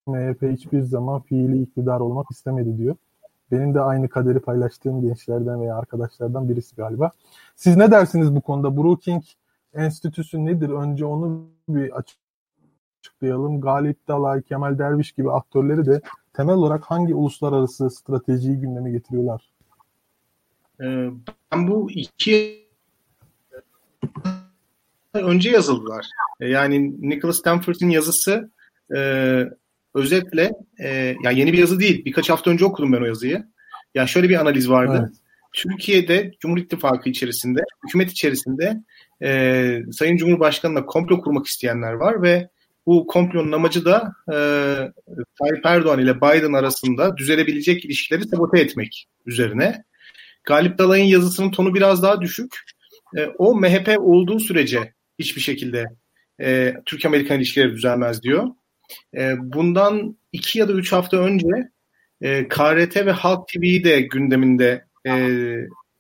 MHP 0.08 0.42
hiçbir 0.42 0.82
zaman 0.82 1.22
fiili 1.22 1.62
iktidar 1.62 2.00
olmak 2.00 2.32
istemedi 2.32 2.78
diyor. 2.78 2.96
Benim 3.52 3.74
de 3.74 3.82
aynı 3.82 4.10
kaderi 4.10 4.40
paylaştığım 4.40 5.02
gençlerden 5.02 5.62
veya 5.62 5.78
arkadaşlardan 5.78 6.50
birisi 6.50 6.76
galiba. 6.76 7.12
Siz 7.56 7.78
ne 7.78 7.92
dersiniz 7.92 8.36
bu 8.36 8.42
konuda? 8.42 8.78
Brookings 8.78 9.34
Enstitüsü 9.74 10.46
nedir? 10.46 10.70
Önce 10.70 11.06
onu 11.06 11.46
bir 11.70 11.92
açıklayalım. 13.02 13.62
Galip 13.62 14.08
Dalay, 14.08 14.42
Kemal 14.42 14.78
Derviş 14.78 15.12
gibi 15.12 15.32
aktörleri 15.32 15.86
de 15.86 16.02
temel 16.34 16.56
olarak 16.56 16.84
hangi 16.84 17.16
uluslararası 17.16 17.90
stratejiyi 17.90 18.58
gündeme 18.58 18.92
getiriyorlar? 18.92 19.52
Ee, 20.82 21.10
ben 21.52 21.68
bu 21.68 21.92
iki 21.92 22.68
önce 25.22 25.50
yazıldılar. 25.50 26.06
E, 26.40 26.48
yani 26.48 27.10
Nicholas 27.10 27.38
Stanford'ın 27.38 27.90
yazısı 27.90 28.52
e, 28.96 29.00
özetle 29.96 30.52
e, 30.80 31.16
yani 31.24 31.40
yeni 31.40 31.54
bir 31.54 31.58
yazı 31.58 31.80
değil. 31.80 32.06
Birkaç 32.06 32.30
hafta 32.30 32.52
önce 32.52 32.66
okudum 32.66 32.94
ben 32.94 33.02
o 33.02 33.06
yazıyı. 33.06 33.44
Ya 33.96 34.08
şöyle 34.08 34.30
bir 34.30 34.36
analiz 34.36 34.70
vardı. 34.70 35.00
Evet. 35.00 35.18
Türkiye'de 35.54 36.32
Cumhur 36.40 36.58
İttifakı 36.58 37.10
içerisinde, 37.10 37.60
hükümet 37.88 38.12
içerisinde 38.12 38.78
e, 39.24 39.82
Sayın 39.92 40.18
Cumhurbaşkanı'na 40.18 40.86
komplo 40.86 41.22
kurmak 41.22 41.46
isteyenler 41.46 41.94
var 41.94 42.22
ve 42.22 42.50
bu 42.86 43.08
komplonun 43.08 43.52
amacı 43.52 43.86
da 43.86 44.14
e, 44.28 44.38
Tayyip 45.40 45.66
Erdoğan 45.66 46.00
ile 46.00 46.18
Biden 46.18 46.54
arasında 46.54 47.18
düzelebilecek 47.18 47.86
ilişkileri 47.86 48.28
sabote 48.28 48.60
etmek 48.60 49.08
üzerine. 49.26 49.84
Galip 50.44 50.78
Dalay'ın 50.78 51.06
yazısının 51.06 51.52
tonu 51.52 51.74
biraz 51.74 52.04
daha 52.04 52.22
düşük. 52.22 52.56
E, 53.18 53.26
o 53.26 53.56
MHP 53.56 53.96
olduğu 54.00 54.40
sürece 54.40 54.94
hiçbir 55.20 55.42
şekilde 55.42 55.86
e, 56.42 56.74
Türk-Amerikan 56.86 57.38
ilişkileri 57.38 57.72
düzelmez 57.72 58.24
diyor. 58.24 58.48
E, 59.18 59.36
bundan 59.40 60.18
iki 60.32 60.60
ya 60.60 60.68
da 60.68 60.74
üç 60.74 60.92
hafta 60.92 61.18
önce 61.18 61.48
e, 62.22 62.48
KRT 62.48 62.96
ve 62.96 63.12
Halk 63.12 63.48
TV'yi 63.48 63.84
de 63.84 64.02
gündeminde 64.02 64.86
e, 65.08 65.12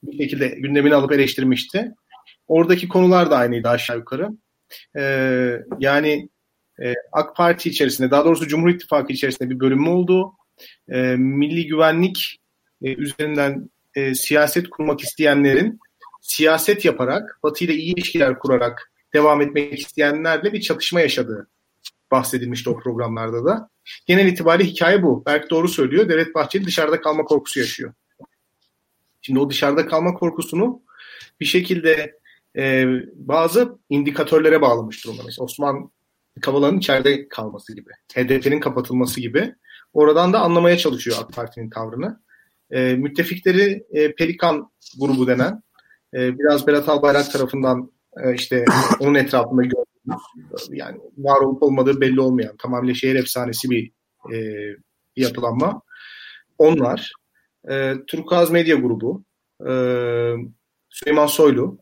bir 0.03 0.17
şekilde 0.17 0.47
gündemini 0.47 0.95
alıp 0.95 1.11
eleştirmişti. 1.11 1.91
Oradaki 2.47 2.87
konular 2.87 3.31
da 3.31 3.37
aynıydı 3.37 3.69
aşağı 3.69 3.97
yukarı. 3.97 4.29
E, 4.97 5.01
yani 5.79 6.29
e, 6.83 6.93
AK 7.11 7.35
Parti 7.35 7.69
içerisinde, 7.69 8.11
daha 8.11 8.25
doğrusu 8.25 8.47
Cumhur 8.47 8.69
İttifakı 8.69 9.13
içerisinde 9.13 9.49
bir 9.49 9.59
bölünme 9.59 9.89
oldu. 9.89 10.31
E, 10.89 11.15
milli 11.15 11.67
güvenlik 11.67 12.37
e, 12.83 12.93
üzerinden 12.93 13.69
e, 13.95 14.15
siyaset 14.15 14.69
kurmak 14.69 15.01
isteyenlerin 15.01 15.79
siyaset 16.21 16.85
yaparak, 16.85 17.39
Batı 17.43 17.65
ile 17.65 17.73
iyi 17.73 17.93
ilişkiler 17.93 18.39
kurarak 18.39 18.91
devam 19.17 19.41
etmek 19.41 19.79
isteyenlerle 19.79 20.53
bir 20.53 20.61
çatışma 20.61 21.01
yaşadığı 21.01 21.47
bahsedilmişti 22.11 22.69
o 22.69 22.79
programlarda 22.79 23.45
da. 23.45 23.69
Genel 24.05 24.27
itibariyle 24.27 24.69
hikaye 24.69 25.03
bu. 25.03 25.25
Berk 25.25 25.49
doğru 25.49 25.67
söylüyor. 25.67 26.09
Devlet 26.09 26.35
Bahçeli 26.35 26.65
dışarıda 26.65 27.01
kalma 27.01 27.23
korkusu 27.23 27.59
yaşıyor. 27.59 27.93
Şimdi 29.21 29.39
o 29.39 29.49
dışarıda 29.49 29.87
kalma 29.87 30.13
korkusunu 30.13 30.81
bir 31.39 31.45
şekilde 31.45 32.19
e, 32.57 32.85
bazı 33.15 33.79
indikatörlere 33.89 34.61
bağlamış 34.61 35.05
durumda. 35.05 35.21
Mesela 35.25 35.45
Osman 35.45 35.91
Kavala'nın 36.41 36.77
içeride 36.77 37.27
kalması 37.27 37.75
gibi, 37.75 37.89
HDP'nin 38.15 38.59
kapatılması 38.59 39.21
gibi. 39.21 39.55
Oradan 39.93 40.33
da 40.33 40.39
anlamaya 40.39 40.77
çalışıyor 40.77 41.17
AK 41.21 41.33
Parti'nin 41.33 41.69
tavrını. 41.69 42.21
E, 42.71 42.93
müttefikleri 42.93 43.85
e, 43.91 44.15
Pelikan 44.15 44.71
grubu 44.99 45.27
denen, 45.27 45.63
e, 46.13 46.39
biraz 46.39 46.67
Berat 46.67 46.89
Albayrak 46.89 47.31
tarafından 47.31 47.91
e, 48.23 48.33
işte 48.33 48.65
onun 48.99 49.15
etrafında 49.15 49.61
gördüğümüz 49.61 50.21
yani 50.69 50.97
var 51.17 51.41
olup 51.41 51.63
olmadığı 51.63 52.01
belli 52.01 52.21
olmayan 52.21 52.57
tamamıyla 52.57 52.93
şehir 52.93 53.15
efsanesi 53.15 53.69
bir, 53.69 53.91
e, 54.33 54.37
yapılanma. 55.15 55.81
Onlar 56.57 57.11
e, 57.69 57.93
Turkuaz 58.07 58.51
Medya 58.51 58.75
Grubu, 58.75 59.23
e, 59.67 59.71
Süleyman 60.89 61.27
Soylu, 61.27 61.77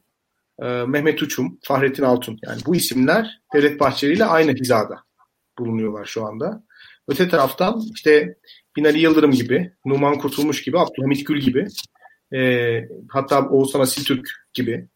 e, 0.61 0.65
Mehmet 0.65 1.21
Uçum, 1.21 1.59
Fahrettin 1.63 2.03
Altun. 2.03 2.39
Yani 2.45 2.61
bu 2.65 2.75
isimler 2.75 3.41
Devlet 3.55 3.79
Bahçeli 3.79 4.13
ile 4.13 4.25
aynı 4.25 4.51
hizada 4.51 5.03
bulunuyorlar 5.59 6.05
şu 6.05 6.25
anda. 6.25 6.63
Öte 7.07 7.29
taraftan 7.29 7.81
işte 7.95 8.37
Binali 8.75 8.99
Yıldırım 8.99 9.31
gibi, 9.31 9.73
Numan 9.85 10.17
Kurtulmuş 10.17 10.63
gibi, 10.63 10.79
Abdülhamit 10.79 11.27
Gül 11.27 11.39
gibi, 11.39 11.67
e, 12.33 12.81
hatta 13.09 13.49
Oğuzhan 13.49 13.79
Asiltürk 13.79 14.29
gibi 14.53 14.87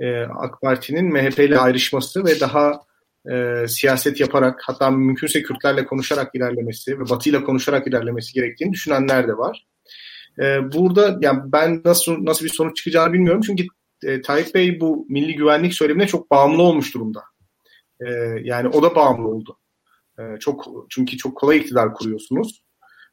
e, 0.00 0.20
AK 0.20 0.60
Parti'nin 0.62 1.12
MHP 1.12 1.38
ile 1.38 1.58
ayrışması 1.58 2.24
ve 2.24 2.40
daha 2.40 2.80
e, 3.32 3.64
siyaset 3.68 4.20
yaparak 4.20 4.60
hatta 4.64 4.90
mümkünse 4.90 5.42
Kürtlerle 5.42 5.86
konuşarak 5.86 6.34
ilerlemesi 6.34 6.98
ve 7.00 7.10
Batı 7.10 7.30
ile 7.30 7.44
konuşarak 7.44 7.86
ilerlemesi 7.86 8.32
gerektiğini 8.32 8.72
düşünenler 8.72 9.28
de 9.28 9.36
var. 9.36 9.66
E, 10.42 10.72
burada 10.72 11.18
yani 11.20 11.40
ben 11.44 11.82
nasıl 11.84 12.24
nasıl 12.24 12.44
bir 12.44 12.50
sonuç 12.50 12.76
çıkacağını 12.76 13.12
bilmiyorum 13.12 13.42
çünkü 13.46 13.64
e, 14.04 14.22
Tayyip 14.22 14.54
Bey 14.54 14.80
bu 14.80 15.06
milli 15.08 15.34
güvenlik 15.34 15.74
söylemine 15.74 16.06
çok 16.06 16.30
bağımlı 16.30 16.62
olmuş 16.62 16.94
durumda. 16.94 17.22
E, 18.00 18.10
yani 18.42 18.68
o 18.68 18.82
da 18.82 18.94
bağımlı 18.94 19.28
oldu. 19.28 19.58
E, 20.18 20.22
çok 20.40 20.66
çünkü 20.90 21.16
çok 21.16 21.36
kolay 21.36 21.56
iktidar 21.56 21.94
kuruyorsunuz. 21.94 22.64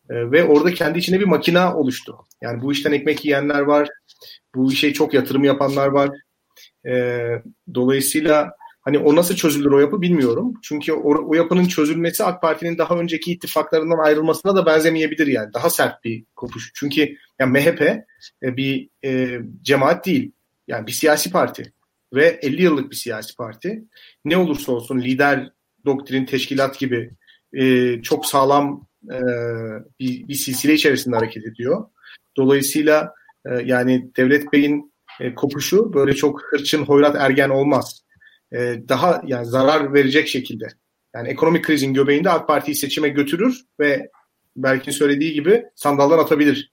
E, 0.10 0.32
ve 0.32 0.44
orada 0.44 0.74
kendi 0.74 1.00
içinde 1.00 1.20
bir 1.20 1.26
makina 1.26 1.78
oluştu. 1.78 2.18
Yani 2.42 2.62
bu 2.62 2.72
işten 2.72 2.92
ekmek 2.92 3.26
yiyenler 3.26 3.60
var. 3.60 3.90
Bu 4.56 4.72
işe 4.72 4.94
çok 4.94 5.14
yatırım 5.14 5.44
yapanlar 5.44 5.88
var. 5.88 6.10
E, 6.86 7.26
dolayısıyla 7.74 8.52
hani 8.82 8.98
o 8.98 9.16
nasıl 9.16 9.36
çözülür 9.36 9.72
o 9.72 9.80
yapı 9.80 10.02
bilmiyorum. 10.02 10.54
Çünkü 10.64 10.94
o, 10.94 11.30
o 11.30 11.34
yapının 11.34 11.66
çözülmesi 11.66 12.24
AK 12.24 12.42
Parti'nin 12.42 12.78
daha 12.78 12.96
önceki 12.96 13.32
ittifaklarından 13.32 13.98
ayrılmasına 13.98 14.56
da 14.56 14.66
benzemeyebilir 14.66 15.28
yani. 15.28 15.54
Daha 15.54 15.70
sert 15.70 16.04
bir 16.04 16.24
kopuş. 16.36 16.72
Çünkü 16.76 17.16
yani 17.40 17.52
MHP 17.52 17.82
e, 18.44 18.58
bir 18.58 18.90
e, 19.06 19.40
cemaat 19.62 20.06
değil. 20.06 20.32
Yani 20.68 20.88
bir 20.88 20.92
siyasi 20.92 21.32
parti 21.32 21.74
ve 22.14 22.40
50 22.42 22.62
yıllık 22.62 22.92
bir 22.92 22.96
siyasi 22.96 23.36
parti. 23.36 23.84
Ne 24.26 24.38
olursa 24.38 24.72
olsun 24.72 25.02
lider, 25.02 25.52
doktrin, 25.86 26.26
teşkilat 26.26 26.80
gibi 26.80 27.12
e, 27.54 28.02
çok 28.02 28.26
sağlam 28.26 28.88
e, 29.12 29.20
bir, 30.00 30.28
bir 30.28 30.34
silsile 30.34 30.74
içerisinde 30.74 31.16
hareket 31.16 31.46
ediyor. 31.46 31.86
Dolayısıyla 32.38 33.14
e, 33.46 33.50
yani 33.66 34.12
Devlet 34.18 34.54
Bey'in 34.54 34.91
e, 35.22 35.36
kopuşu 35.36 35.94
böyle 35.94 36.14
çok 36.14 36.42
hırçın, 36.44 36.84
hoyrat, 36.84 37.16
ergen 37.16 37.50
olmaz. 37.50 38.02
E, 38.54 38.58
daha 38.90 39.22
yani 39.26 39.46
zarar 39.46 39.94
verecek 39.94 40.28
şekilde 40.28 40.68
Yani 41.16 41.28
ekonomik 41.28 41.66
krizin 41.66 41.94
göbeğinde 41.94 42.30
AK 42.30 42.48
Parti'yi 42.48 42.76
seçime 42.76 43.10
götürür 43.10 43.62
ve 43.80 44.10
belki 44.56 44.92
söylediği 44.92 45.34
gibi 45.34 45.64
sandaldan 45.76 46.20
atabilir. 46.20 46.72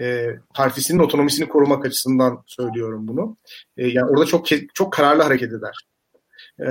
E, 0.00 0.26
partisinin 0.54 0.98
otonomisini 0.98 1.48
korumak 1.48 1.86
açısından 1.86 2.42
söylüyorum 2.46 3.08
bunu. 3.08 3.36
E, 3.76 3.88
yani 3.88 4.10
orada 4.10 4.26
çok 4.26 4.46
çok 4.74 4.92
kararlı 4.92 5.22
hareket 5.22 5.52
eder. 5.52 5.86
E, 6.60 6.70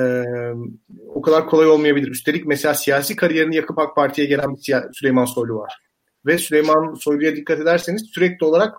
o 1.07 1.21
kadar 1.21 1.47
kolay 1.47 1.67
olmayabilir. 1.67 2.07
Üstelik 2.07 2.45
mesela 2.45 2.73
siyasi 2.73 3.15
kariyerini 3.15 3.55
yakıp 3.55 3.79
AK 3.79 3.95
Parti'ye 3.95 4.27
gelen 4.27 4.55
bir 4.55 4.75
Süleyman 4.93 5.25
Soylu 5.25 5.55
var. 5.55 5.79
Ve 6.25 6.37
Süleyman 6.37 6.93
Soylu'ya 6.93 7.35
dikkat 7.35 7.59
ederseniz 7.59 8.09
sürekli 8.13 8.45
olarak 8.45 8.77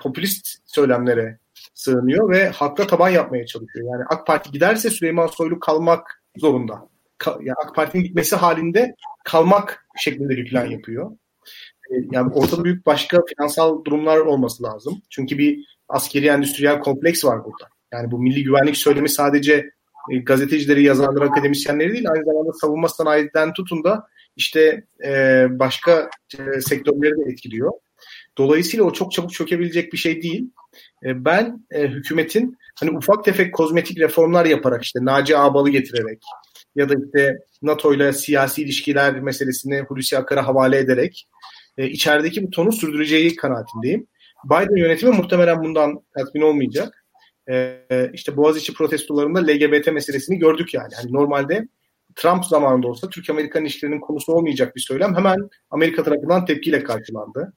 popülist 0.00 0.46
söylemlere 0.64 1.38
sığınıyor 1.76 2.30
ve 2.30 2.48
halkla 2.48 2.86
taban 2.86 3.08
yapmaya 3.08 3.46
çalışıyor. 3.46 3.88
Yani 3.92 4.04
AK 4.10 4.26
Parti 4.26 4.50
giderse 4.50 4.90
Süleyman 4.90 5.26
Soylu 5.26 5.60
kalmak 5.60 6.22
zorunda. 6.36 6.88
yani 7.26 7.54
AK 7.64 7.74
Parti'nin 7.74 8.04
gitmesi 8.04 8.36
halinde 8.36 8.94
kalmak 9.24 9.86
şeklinde 9.98 10.36
bir 10.36 10.50
plan 10.50 10.66
yapıyor. 10.66 11.10
E, 11.90 11.94
yani 12.12 12.32
ortada 12.32 12.64
büyük 12.64 12.86
başka 12.86 13.20
finansal 13.28 13.84
durumlar 13.84 14.18
olması 14.18 14.62
lazım. 14.62 15.02
Çünkü 15.10 15.38
bir 15.38 15.66
askeri 15.88 16.26
endüstriyel 16.26 16.80
kompleks 16.80 17.24
var 17.24 17.44
burada. 17.44 17.68
Yani 17.92 18.10
bu 18.10 18.18
milli 18.18 18.44
güvenlik 18.44 18.76
söylemi 18.76 19.08
sadece 19.08 19.70
e, 20.12 20.18
gazetecileri, 20.18 20.82
yazarları, 20.82 21.24
akademisyenleri 21.24 21.92
değil 21.92 22.10
aynı 22.10 22.24
zamanda 22.24 22.52
savunma 22.52 22.88
sanayiden 22.88 23.52
tutun 23.52 23.84
da 23.84 24.06
işte 24.36 24.84
e, 25.04 25.46
başka 25.50 26.10
e, 26.38 26.60
sektörleri 26.60 27.16
de 27.16 27.30
etkiliyor. 27.32 27.72
Dolayısıyla 28.38 28.84
o 28.84 28.92
çok 28.92 29.12
çabuk 29.12 29.32
çökebilecek 29.32 29.92
bir 29.92 29.98
şey 29.98 30.22
değil. 30.22 30.50
E, 31.04 31.24
ben 31.24 31.66
e, 31.70 31.82
hükümetin 31.82 32.56
hani 32.80 32.90
ufak 32.90 33.24
tefek 33.24 33.54
kozmetik 33.54 33.98
reformlar 33.98 34.46
yaparak 34.46 34.84
işte 34.84 34.98
Naci 35.02 35.38
Ağbal'ı 35.38 35.70
getirerek 35.70 36.22
ya 36.74 36.88
da 36.88 36.94
işte 37.06 37.38
NATO 37.62 37.94
ile 37.94 38.12
siyasi 38.12 38.62
ilişkiler 38.62 39.20
meselesini 39.20 39.80
Hulusi 39.80 40.18
Akar'a 40.18 40.46
havale 40.46 40.78
ederek 40.78 41.26
e, 41.78 41.86
içerideki 41.86 42.46
bu 42.46 42.50
tonu 42.50 42.72
sürdüreceği 42.72 43.36
kanaatindeyim. 43.36 44.06
Biden 44.44 44.76
yönetimi 44.76 45.12
muhtemelen 45.12 45.64
bundan 45.64 46.00
tatmin 46.18 46.42
olmayacak. 46.42 47.04
E, 47.50 47.80
işte 48.12 48.36
Boğaziçi 48.36 48.74
protestolarında 48.74 49.38
LGBT 49.38 49.92
meselesini 49.92 50.38
gördük 50.38 50.74
yani. 50.74 50.92
yani 50.96 51.12
normalde 51.12 51.68
Trump 52.14 52.44
zamanında 52.44 52.88
olsa 52.88 53.08
Türk-Amerikan 53.08 53.62
ilişkilerinin 53.62 54.00
konusu 54.00 54.32
olmayacak 54.32 54.76
bir 54.76 54.80
söylem 54.80 55.16
hemen 55.16 55.36
Amerika 55.70 56.02
tarafından 56.02 56.44
tepkiyle 56.44 56.82
karşılandı. 56.82 57.52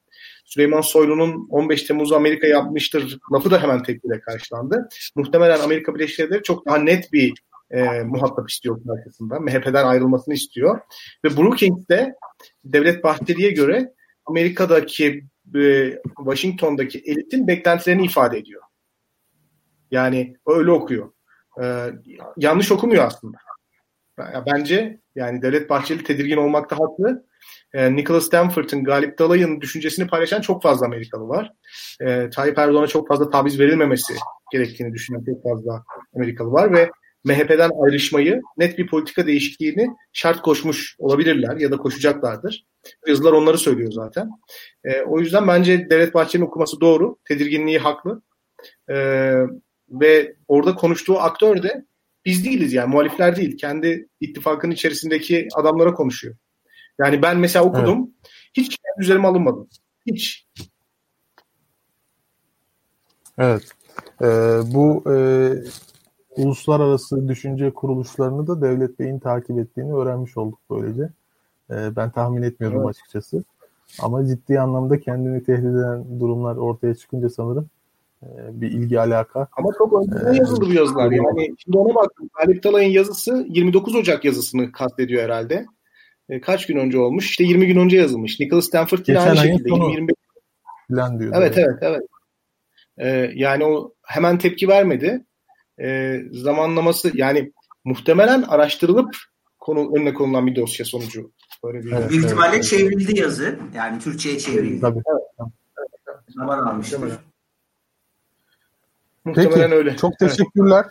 Süleyman 0.50 0.80
Soylu'nun 0.80 1.46
15 1.50 1.82
Temmuz'u 1.82 2.16
Amerika 2.16 2.46
yapmıştır 2.46 3.18
lafı 3.32 3.50
da 3.50 3.62
hemen 3.62 3.82
tepkiyle 3.82 4.20
karşılandı. 4.20 4.88
Muhtemelen 5.16 5.60
Amerika 5.60 5.94
Birleşik 5.94 6.18
Devletleri 6.18 6.42
çok 6.42 6.66
daha 6.66 6.78
net 6.78 7.12
bir 7.12 7.34
e, 7.70 8.02
muhatap 8.02 8.50
istiyor 8.50 8.80
arkasında. 8.98 9.40
MHP'den 9.40 9.86
ayrılmasını 9.86 10.34
istiyor. 10.34 10.80
Ve 11.24 11.36
Brookings'te 11.36 12.14
Devlet 12.64 13.04
Bahçeli'ye 13.04 13.50
göre 13.50 13.94
Amerika'daki 14.26 15.24
e, 15.54 15.92
Washington'daki 16.16 16.98
elitin 16.98 17.46
beklentilerini 17.46 18.04
ifade 18.04 18.38
ediyor. 18.38 18.62
Yani 19.90 20.36
öyle 20.46 20.70
okuyor. 20.70 21.12
E, 21.62 21.90
yanlış 22.36 22.72
okumuyor 22.72 23.04
aslında. 23.04 23.38
Bence 24.46 25.00
yani 25.14 25.42
Devlet 25.42 25.70
Bahçeli 25.70 26.04
tedirgin 26.04 26.36
olmakta 26.36 26.76
haklı. 26.76 27.29
E, 27.74 27.96
Nicholas 27.96 28.24
Stanford'ın 28.24 28.84
Galip 28.84 29.18
Dalay'ın 29.18 29.60
düşüncesini 29.60 30.06
paylaşan 30.06 30.40
çok 30.40 30.62
fazla 30.62 30.86
Amerikalı 30.86 31.28
var. 31.28 31.52
E, 32.00 32.30
Tayyip 32.30 32.58
Erdoğan'a 32.58 32.86
çok 32.86 33.08
fazla 33.08 33.30
tabiz 33.30 33.60
verilmemesi 33.60 34.14
gerektiğini 34.52 34.92
düşünen 34.92 35.24
çok 35.24 35.42
fazla 35.42 35.84
Amerikalı 36.16 36.52
var 36.52 36.72
ve 36.72 36.90
MHP'den 37.24 37.70
ayrışmayı, 37.84 38.40
net 38.56 38.78
bir 38.78 38.86
politika 38.86 39.26
değişikliğini 39.26 39.88
şart 40.12 40.42
koşmuş 40.42 40.96
olabilirler 40.98 41.56
ya 41.56 41.70
da 41.70 41.76
koşacaklardır. 41.76 42.64
Yazılar 43.06 43.32
onları 43.32 43.58
söylüyor 43.58 43.92
zaten. 43.92 44.30
E, 44.84 45.02
o 45.02 45.20
yüzden 45.20 45.48
bence 45.48 45.90
Devlet 45.90 46.14
Bahçeli'nin 46.14 46.46
okuması 46.46 46.80
doğru. 46.80 47.16
Tedirginliği 47.28 47.78
haklı. 47.78 48.22
E, 48.90 48.96
ve 49.90 50.36
orada 50.48 50.74
konuştuğu 50.74 51.18
aktör 51.18 51.62
de 51.62 51.84
biz 52.24 52.44
değiliz 52.44 52.72
yani 52.72 52.90
muhalifler 52.90 53.36
değil. 53.36 53.56
Kendi 53.56 54.08
ittifakın 54.20 54.70
içerisindeki 54.70 55.48
adamlara 55.54 55.94
konuşuyor. 55.94 56.36
Yani 56.98 57.22
ben 57.22 57.38
mesela 57.38 57.64
okudum. 57.64 57.98
Evet. 57.98 58.32
Hiç 58.54 58.78
üzerime 58.98 59.28
alınmadım. 59.28 59.68
Hiç. 60.06 60.46
Evet. 63.38 63.62
Ee, 64.22 64.26
bu 64.66 65.04
e, 65.12 65.14
uluslararası 66.36 67.28
düşünce 67.28 67.70
kuruluşlarını 67.70 68.46
da 68.46 68.62
Devlet 68.62 68.98
Bey'in 68.98 69.18
takip 69.18 69.58
ettiğini 69.58 69.94
öğrenmiş 69.94 70.36
olduk 70.36 70.58
böylece. 70.70 71.10
Ee, 71.70 71.96
ben 71.96 72.10
tahmin 72.10 72.42
etmiyordum 72.42 72.80
evet. 72.80 72.90
açıkçası. 72.90 73.44
Ama 74.02 74.26
ciddi 74.26 74.60
anlamda 74.60 75.00
kendini 75.00 75.44
tehdit 75.44 75.64
eden 75.64 76.20
durumlar 76.20 76.56
ortaya 76.56 76.94
çıkınca 76.94 77.30
sanırım 77.30 77.70
e, 78.22 78.26
bir 78.60 78.70
ilgi 78.70 79.00
alaka. 79.00 79.48
Ama 79.52 79.68
çok 79.78 79.92
önceden 79.92 80.32
ee, 80.32 80.36
yazıldı 80.36 80.66
bu 80.66 80.72
yazılar. 80.72 81.10
Yani 81.10 81.54
şimdi 81.58 81.78
ona 81.78 81.94
baktım. 81.94 82.30
Galip 82.38 82.62
Talay'ın 82.62 82.90
yazısı 82.90 83.46
29 83.48 83.94
Ocak 83.94 84.24
yazısını 84.24 84.72
kastediyor 84.72 85.22
herhalde. 85.22 85.66
E, 86.30 86.40
kaç 86.40 86.66
gün 86.66 86.76
önce 86.76 86.98
olmuş? 86.98 87.30
İşte 87.30 87.44
20 87.44 87.66
gün 87.66 87.76
önce 87.76 87.96
yazılmış. 87.96 88.40
Nicholas 88.40 88.64
Stanford 88.64 89.06
yine 89.06 89.20
aynı 89.20 89.36
şekilde. 89.36 89.68
20-25 89.68 90.10
falan. 90.90 91.20
Evet 91.34 91.58
evet 91.58 91.78
evet. 91.80 92.02
E, 92.98 93.32
yani 93.34 93.64
o 93.64 93.94
hemen 94.02 94.38
tepki 94.38 94.68
vermedi. 94.68 95.24
E, 95.80 96.18
zamanlaması 96.32 97.10
yani 97.14 97.52
muhtemelen 97.84 98.42
araştırılıp 98.42 99.16
konu 99.58 99.96
önüne 99.96 100.14
konulan 100.14 100.46
bir 100.46 100.56
dosya 100.56 100.86
sonucu. 100.86 101.32
Böyle 101.64 101.84
bir 101.84 101.92
evet, 101.92 102.10
Büyük 102.10 102.24
evet, 102.24 102.24
ihtimalle 102.24 102.54
evet. 102.54 102.64
çevrildi 102.64 103.18
yazı. 103.20 103.58
Yani 103.74 103.98
Türkçe'ye 103.98 104.38
çevrildi. 104.38 104.80
Tabii. 104.80 105.02
Evet. 105.38 105.50
Zaman 106.28 106.58
almıştır. 106.58 107.12
Peki, 109.24 109.48
öyle. 109.48 109.96
Çok 109.96 110.18
teşekkürler. 110.18 110.84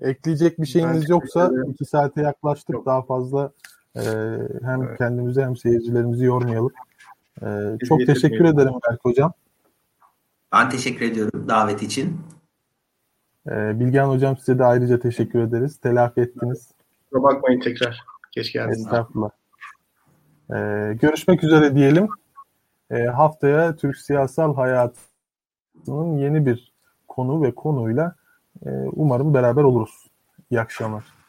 Evet. 0.00 0.16
Ekleyecek 0.16 0.60
bir 0.60 0.66
şeyiniz 0.66 1.08
yoksa 1.08 1.52
iki 1.72 1.84
saate 1.84 2.22
yaklaştık. 2.22 2.74
Yok. 2.74 2.86
Daha 2.86 3.02
fazla 3.02 3.52
e, 3.96 4.02
hem 4.64 4.82
evet. 4.82 4.98
kendimizi 4.98 5.42
hem 5.42 5.56
seyircilerimizi 5.56 6.24
yormayalım. 6.24 6.72
E, 7.42 7.76
çok 7.88 8.06
teşekkür 8.06 8.44
ederim 8.44 8.72
Berk 8.88 9.04
Hocam. 9.04 9.32
Ben 10.52 10.70
teşekkür 10.70 11.04
ediyorum 11.06 11.48
davet 11.48 11.82
için. 11.82 12.20
E, 13.46 13.80
Bilgehan 13.80 14.08
Hocam 14.08 14.36
size 14.36 14.58
de 14.58 14.64
ayrıca 14.64 15.00
teşekkür 15.00 15.38
ederiz. 15.38 15.78
Telafi 15.78 16.20
ettiniz. 16.20 16.68
Kusura 17.04 17.22
bakmayın 17.22 17.60
tekrar. 17.60 18.00
Geç 18.32 18.52
geldiniz. 18.52 18.78
Estağfurullah. 18.78 19.30
E, 20.50 20.56
görüşmek 20.94 21.44
üzere 21.44 21.74
diyelim. 21.74 22.08
E, 22.90 23.02
haftaya 23.02 23.76
Türk 23.76 23.96
siyasal 23.96 24.54
hayatının 24.54 26.16
yeni 26.18 26.46
bir 26.46 26.72
konu 27.08 27.42
ve 27.42 27.54
konuyla 27.54 28.14
e, 28.66 28.70
umarım 28.92 29.34
beraber 29.34 29.62
oluruz. 29.62 30.10
İyi 30.50 30.60
akşamlar. 30.60 31.19